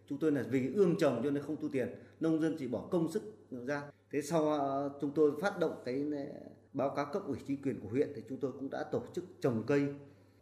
chúng 0.07 0.19
tôi 0.19 0.33
là 0.33 0.43
vì 0.51 0.75
ươm 0.75 0.97
trồng 0.99 1.21
cho 1.25 1.31
nên 1.31 1.43
không 1.43 1.57
thu 1.57 1.69
tiền 1.69 1.89
nông 2.21 2.41
dân 2.41 2.57
chỉ 2.59 2.69
bỏ 2.69 2.89
công 2.91 3.13
sức 3.13 3.23
ra 3.67 3.83
thế 4.13 4.23
sau 4.23 4.51
ờ, 4.51 4.91
chúng 5.01 5.11
tôi 5.15 5.33
phát 5.41 5.59
động 5.59 5.83
cái 5.85 6.05
ờ, 6.13 6.51
báo 6.73 6.95
cáo 6.97 7.07
cấp 7.13 7.23
ủy 7.27 7.39
chính 7.47 7.63
quyền 7.63 7.81
của 7.81 7.89
huyện 7.89 8.13
thì 8.17 8.23
chúng 8.29 8.41
tôi 8.41 8.53
cũng 8.53 8.71
đã 8.71 8.85
tổ 8.93 9.03
chức 9.15 9.25
trồng 9.41 9.63
cây 9.67 9.87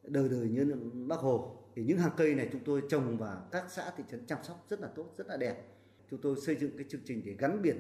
đời 0.03 0.29
đời 0.29 0.49
như 0.49 0.75
bác 1.09 1.19
hồ. 1.19 1.57
Thì 1.75 1.85
những 1.85 1.99
hàng 1.99 2.13
cây 2.17 2.35
này 2.35 2.49
chúng 2.53 2.61
tôi 2.65 2.83
trồng 2.89 3.19
và 3.19 3.43
các 3.53 3.65
xã, 3.71 3.91
thị 3.97 4.05
trấn 4.11 4.27
chăm 4.27 4.39
sóc 4.43 4.67
rất 4.69 4.81
là 4.81 4.89
tốt, 4.89 5.15
rất 5.17 5.27
là 5.27 5.37
đẹp. 5.37 5.65
Chúng 6.11 6.21
tôi 6.21 6.37
xây 6.47 6.57
dựng 6.57 6.71
cái 6.77 6.87
chương 6.89 7.01
trình 7.05 7.23
để 7.25 7.37
gắn 7.39 7.63
biển 7.63 7.77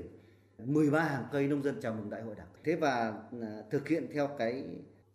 13 0.59 1.01
hàng 1.01 1.25
cây 1.33 1.49
nông 1.49 1.63
dân 1.63 1.81
chào 1.81 1.95
mừng 1.95 2.11
đại 2.11 2.23
hội 2.23 2.35
đảng. 2.35 2.49
Thế 2.65 2.77
và 2.77 3.23
ờ, 3.41 3.65
thực 3.71 3.89
hiện 3.89 4.09
theo 4.13 4.29
cái 4.39 4.65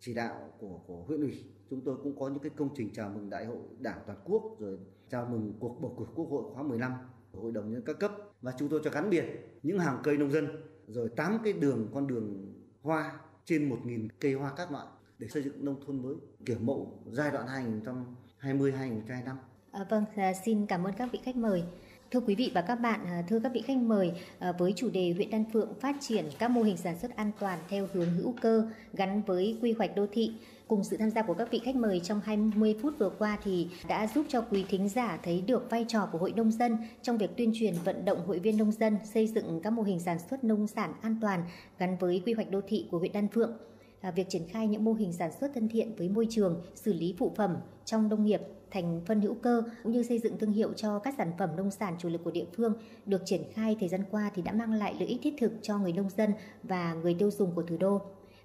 chỉ 0.00 0.14
đạo 0.14 0.52
của 0.58 0.80
của 0.86 1.02
huyện 1.02 1.20
ủy, 1.20 1.44
chúng 1.70 1.80
tôi 1.80 1.96
cũng 2.02 2.18
có 2.18 2.28
những 2.28 2.42
cái 2.42 2.50
công 2.56 2.68
trình 2.76 2.90
chào 2.92 3.08
mừng 3.08 3.30
đại 3.30 3.46
hội 3.46 3.58
đảng 3.78 3.98
toàn 4.06 4.18
quốc, 4.24 4.56
rồi 4.58 4.78
chào 5.08 5.26
mừng 5.26 5.52
cuộc 5.60 5.78
bầu 5.80 5.94
cử 5.98 6.04
quốc 6.14 6.26
hội 6.30 6.54
khóa 6.54 6.62
15 6.62 6.92
hội 7.32 7.52
đồng 7.52 7.72
nhân 7.72 7.82
các 7.86 7.98
cấp 7.98 8.12
và 8.44 8.52
chúng 8.58 8.68
tôi 8.68 8.80
cho 8.84 8.90
gắn 8.90 9.10
biển 9.10 9.24
những 9.62 9.78
hàng 9.78 9.98
cây 10.02 10.16
nông 10.16 10.30
dân 10.30 10.48
rồi 10.88 11.08
tám 11.16 11.38
cái 11.44 11.52
đường 11.52 11.88
con 11.94 12.06
đường 12.06 12.52
hoa 12.82 13.12
trên 13.44 13.70
1.000 13.70 14.08
cây 14.20 14.32
hoa 14.32 14.52
các 14.56 14.72
loại 14.72 14.86
để 15.18 15.28
xây 15.28 15.42
dựng 15.42 15.64
nông 15.64 15.76
thôn 15.86 16.02
mới 16.02 16.14
kiểu 16.46 16.56
mẫu 16.60 17.02
giai 17.06 17.30
đoạn 17.30 17.46
2020 17.46 18.72
2025. 18.72 19.36
À, 19.72 19.86
vâng, 19.90 20.04
à, 20.16 20.32
xin 20.44 20.66
cảm 20.66 20.84
ơn 20.84 20.94
các 20.98 21.08
vị 21.12 21.18
khách 21.24 21.36
mời. 21.36 21.62
Thưa 22.10 22.20
quý 22.20 22.34
vị 22.34 22.50
và 22.54 22.62
các 22.62 22.74
bạn, 22.74 23.00
à, 23.06 23.22
thưa 23.28 23.40
các 23.40 23.52
vị 23.54 23.62
khách 23.66 23.76
mời, 23.76 24.12
à, 24.38 24.52
với 24.52 24.72
chủ 24.76 24.90
đề 24.90 25.12
huyện 25.16 25.30
Đan 25.30 25.44
Phượng 25.52 25.74
phát 25.80 25.96
triển 26.00 26.24
các 26.38 26.50
mô 26.50 26.62
hình 26.62 26.76
sản 26.76 26.98
xuất 26.98 27.16
an 27.16 27.30
toàn 27.40 27.58
theo 27.68 27.88
hướng 27.92 28.10
hữu 28.10 28.34
cơ 28.40 28.66
gắn 28.92 29.22
với 29.22 29.58
quy 29.62 29.72
hoạch 29.72 29.96
đô 29.96 30.06
thị, 30.12 30.32
cùng 30.68 30.84
sự 30.84 30.96
tham 30.96 31.10
gia 31.10 31.22
của 31.22 31.34
các 31.34 31.50
vị 31.50 31.60
khách 31.64 31.76
mời 31.76 32.00
trong 32.00 32.20
20 32.24 32.76
phút 32.82 32.94
vừa 32.98 33.10
qua 33.18 33.38
thì 33.44 33.68
đã 33.88 34.06
giúp 34.14 34.26
cho 34.28 34.40
quý 34.40 34.64
thính 34.68 34.88
giả 34.88 35.18
thấy 35.22 35.40
được 35.46 35.70
vai 35.70 35.84
trò 35.88 36.08
của 36.12 36.18
hội 36.18 36.32
nông 36.36 36.50
dân 36.50 36.76
trong 37.02 37.18
việc 37.18 37.36
tuyên 37.36 37.52
truyền 37.54 37.74
vận 37.84 38.04
động 38.04 38.26
hội 38.26 38.38
viên 38.38 38.58
nông 38.58 38.72
dân 38.72 38.98
xây 39.04 39.26
dựng 39.26 39.60
các 39.62 39.70
mô 39.70 39.82
hình 39.82 40.00
sản 40.00 40.18
xuất 40.30 40.44
nông 40.44 40.66
sản 40.66 40.94
an 41.02 41.18
toàn 41.20 41.44
gắn 41.78 41.96
với 42.00 42.22
quy 42.26 42.32
hoạch 42.32 42.50
đô 42.50 42.60
thị 42.68 42.88
của 42.90 42.98
huyện 42.98 43.12
Đan 43.12 43.28
Phượng. 43.28 43.52
À, 44.00 44.10
việc 44.10 44.26
triển 44.28 44.48
khai 44.48 44.68
những 44.68 44.84
mô 44.84 44.92
hình 44.92 45.12
sản 45.12 45.30
xuất 45.40 45.50
thân 45.54 45.68
thiện 45.68 45.94
với 45.96 46.08
môi 46.08 46.26
trường, 46.30 46.62
xử 46.74 46.92
lý 46.92 47.14
phụ 47.18 47.32
phẩm 47.36 47.56
trong 47.84 48.08
nông 48.08 48.24
nghiệp 48.24 48.40
thành 48.70 49.00
phân 49.06 49.20
hữu 49.20 49.34
cơ 49.34 49.62
cũng 49.82 49.92
như 49.92 50.02
xây 50.02 50.18
dựng 50.18 50.38
thương 50.38 50.52
hiệu 50.52 50.72
cho 50.72 50.98
các 50.98 51.14
sản 51.18 51.32
phẩm 51.38 51.56
nông 51.56 51.70
sản 51.70 51.96
chủ 51.98 52.08
lực 52.08 52.24
của 52.24 52.30
địa 52.30 52.44
phương 52.56 52.74
được 53.06 53.22
triển 53.24 53.42
khai 53.52 53.76
thời 53.80 53.88
gian 53.88 54.04
qua 54.10 54.30
thì 54.34 54.42
đã 54.42 54.52
mang 54.52 54.72
lại 54.72 54.94
lợi 54.98 55.08
ích 55.08 55.20
thiết 55.22 55.34
thực 55.38 55.52
cho 55.62 55.78
người 55.78 55.92
nông 55.92 56.10
dân 56.10 56.32
và 56.62 56.94
người 56.94 57.14
tiêu 57.14 57.30
dùng 57.30 57.54
của 57.54 57.62
thủ 57.62 57.76
đô. 57.76 58.00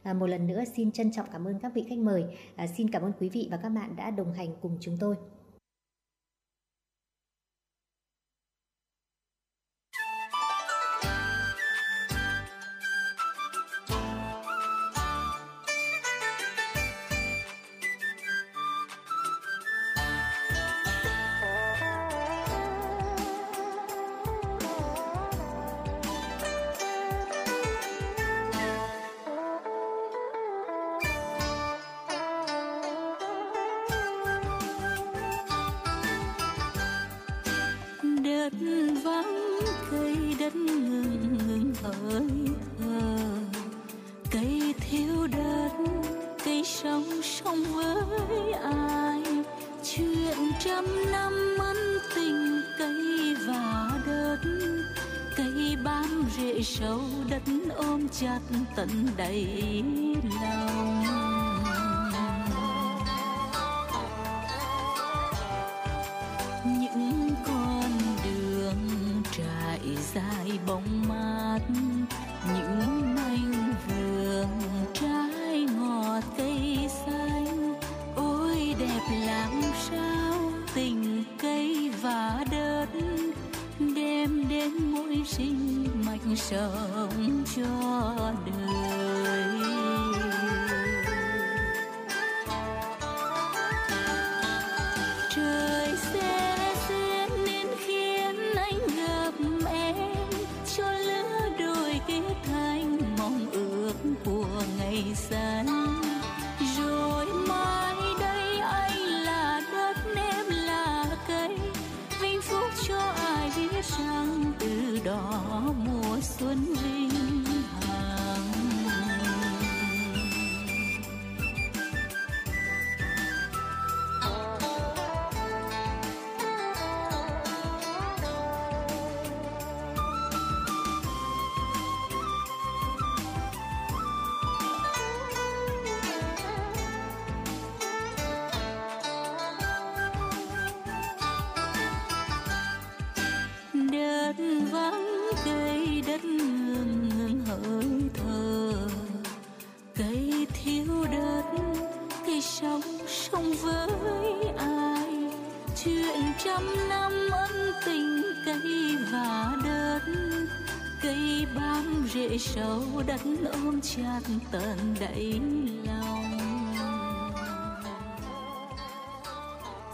À, 0.10 0.14
một 0.14 0.28
lần 0.28 0.48
nữa 0.48 0.64
xin 0.76 0.92
trân 0.92 1.12
trọng 1.12 1.26
cảm 1.32 1.48
ơn 1.48 1.60
các 1.60 1.72
vị 1.76 1.86
khách 1.90 1.98
mời. 1.98 2.24
À, 2.56 2.68
xin 2.68 2.90
cảm 2.90 3.02
ơn 3.02 3.12
quý 3.20 3.30
vị 3.30 3.48
và 3.52 3.58
các 3.58 3.70
bạn 3.70 3.96
đã 3.96 4.12
đồng 4.12 4.34
hành 4.34 4.50
cùng 4.62 4.78
chúng 4.80 4.98
tôi. 5.00 5.16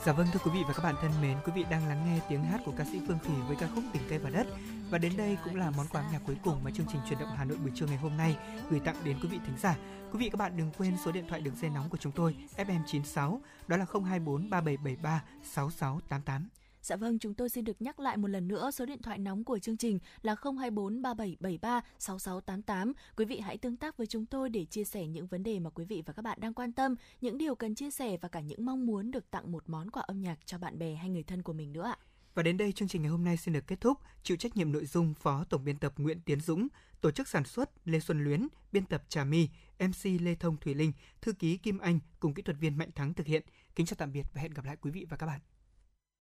Dạ 0.06 0.14
vâng 0.14 0.28
thưa 0.34 0.40
quý 0.44 0.52
vị 0.54 0.64
và 0.68 0.74
các 0.74 0.84
bạn 0.84 0.96
thân 1.02 1.12
mến, 1.22 1.38
quý 1.46 1.52
vị 1.56 1.66
đang 1.70 1.88
lắng 1.88 2.06
nghe 2.06 2.20
tiếng 2.30 2.44
hát 2.44 2.62
của 2.66 2.74
ca 2.78 2.86
sĩ 2.86 3.02
Phương 3.08 3.18
Thủy 3.26 3.36
với 3.48 3.56
ca 3.60 3.68
khúc 3.76 3.84
Tình 3.94 4.02
cây 4.10 4.20
và 4.20 4.30
đất. 4.30 4.48
Và 4.90 4.98
đến 4.98 5.18
đây 5.18 5.38
cũng 5.44 5.56
là 5.56 5.72
món 5.78 5.88
quà 5.88 6.02
âm 6.02 6.12
nhạc 6.12 6.20
cuối 6.26 6.36
cùng 6.44 6.64
mà 6.64 6.72
chương 6.72 6.86
trình 6.92 7.02
truyền 7.10 7.20
động 7.20 7.30
Hà 7.36 7.46
Nội 7.46 7.58
buổi 7.58 7.72
trưa 7.76 7.86
ngày 7.86 7.98
hôm 7.98 8.18
nay 8.18 8.38
gửi 8.70 8.80
tặng 8.80 8.96
đến 9.04 9.18
quý 9.22 9.30
vị 9.30 9.40
thính 9.46 9.58
giả. 9.58 9.76
Quý 10.12 10.20
vị 10.20 10.30
các 10.30 10.38
bạn 10.38 10.58
đừng 10.58 10.72
quên 10.78 10.98
số 11.06 11.12
điện 11.12 11.26
thoại 11.30 11.42
đường 11.42 11.56
dây 11.56 11.70
nóng 11.70 11.90
của 11.90 11.98
chúng 11.98 12.12
tôi 12.12 12.36
FM96 12.58 13.40
đó 13.68 13.78
là 13.78 13.86
024 13.94 14.50
3773 14.50 15.24
6688. 15.44 16.50
Dạ 16.86 16.96
vâng, 16.96 17.20
chúng 17.20 17.34
tôi 17.34 17.50
xin 17.50 17.66
được 17.66 17.82
nhắc 17.82 18.00
lại 18.00 18.18
một 18.18 18.28
lần 18.28 18.48
nữa 18.48 18.72
số 18.72 18.86
điện 18.86 19.02
thoại 19.02 19.18
nóng 19.18 19.44
của 19.44 19.60
chương 19.60 19.78
trình 19.78 20.00
là 20.22 20.36
024 20.44 21.02
3773 21.02 21.82
6688. 22.00 22.94
Quý 23.18 23.26
vị 23.26 23.40
hãy 23.40 23.58
tương 23.58 23.78
tác 23.78 23.98
với 23.98 24.08
chúng 24.08 24.26
tôi 24.26 24.50
để 24.50 24.66
chia 24.66 24.84
sẻ 24.84 25.08
những 25.08 25.28
vấn 25.28 25.44
đề 25.44 25.60
mà 25.60 25.70
quý 25.70 25.86
vị 25.86 26.04
và 26.06 26.14
các 26.14 26.22
bạn 26.22 26.40
đang 26.42 26.54
quan 26.54 26.74
tâm, 26.74 26.96
những 27.22 27.38
điều 27.38 27.56
cần 27.56 27.76
chia 27.76 27.92
sẻ 27.92 28.18
và 28.22 28.28
cả 28.28 28.40
những 28.40 28.66
mong 28.66 28.86
muốn 28.86 29.12
được 29.12 29.32
tặng 29.32 29.52
một 29.52 29.64
món 29.68 29.92
quà 29.92 30.04
âm 30.08 30.22
nhạc 30.22 30.46
cho 30.46 30.58
bạn 30.58 30.80
bè 30.80 30.96
hay 30.96 31.10
người 31.10 31.24
thân 31.24 31.44
của 31.44 31.54
mình 31.54 31.74
nữa 31.74 31.84
ạ. 31.84 31.98
Và 32.34 32.44
đến 32.44 32.58
đây 32.58 32.72
chương 32.72 32.88
trình 32.88 33.02
ngày 33.02 33.12
hôm 33.12 33.24
nay 33.24 33.38
xin 33.38 33.54
được 33.54 33.68
kết 33.68 33.82
thúc. 33.82 33.98
Chịu 34.24 34.38
trách 34.38 34.58
nhiệm 34.58 34.72
nội 34.72 34.86
dung 34.86 35.14
Phó 35.14 35.44
Tổng 35.44 35.64
biên 35.64 35.78
tập 35.78 35.94
Nguyễn 35.98 36.20
Tiến 36.22 36.42
Dũng, 36.42 36.68
tổ 37.02 37.12
chức 37.12 37.28
sản 37.28 37.46
xuất 37.46 37.70
Lê 37.86 38.00
Xuân 38.00 38.24
Luyến, 38.24 38.48
biên 38.72 38.86
tập 38.86 39.04
Trà 39.10 39.24
My, 39.24 39.50
MC 39.80 40.22
Lê 40.22 40.36
Thông 40.36 40.58
Thủy 40.58 40.74
Linh, 40.74 40.92
thư 41.22 41.34
ký 41.34 41.58
Kim 41.58 41.78
Anh 41.78 42.00
cùng 42.20 42.34
kỹ 42.34 42.42
thuật 42.42 42.58
viên 42.60 42.78
Mạnh 42.78 42.90
Thắng 42.96 43.14
thực 43.14 43.28
hiện. 43.28 43.44
Kính 43.76 43.86
chào 43.86 43.96
tạm 43.98 44.12
biệt 44.12 44.26
và 44.34 44.42
hẹn 44.42 44.54
gặp 44.54 44.66
lại 44.66 44.76
quý 44.82 44.92
vị 44.92 45.06
và 45.10 45.18
các 45.18 45.26
bạn. 45.26 45.40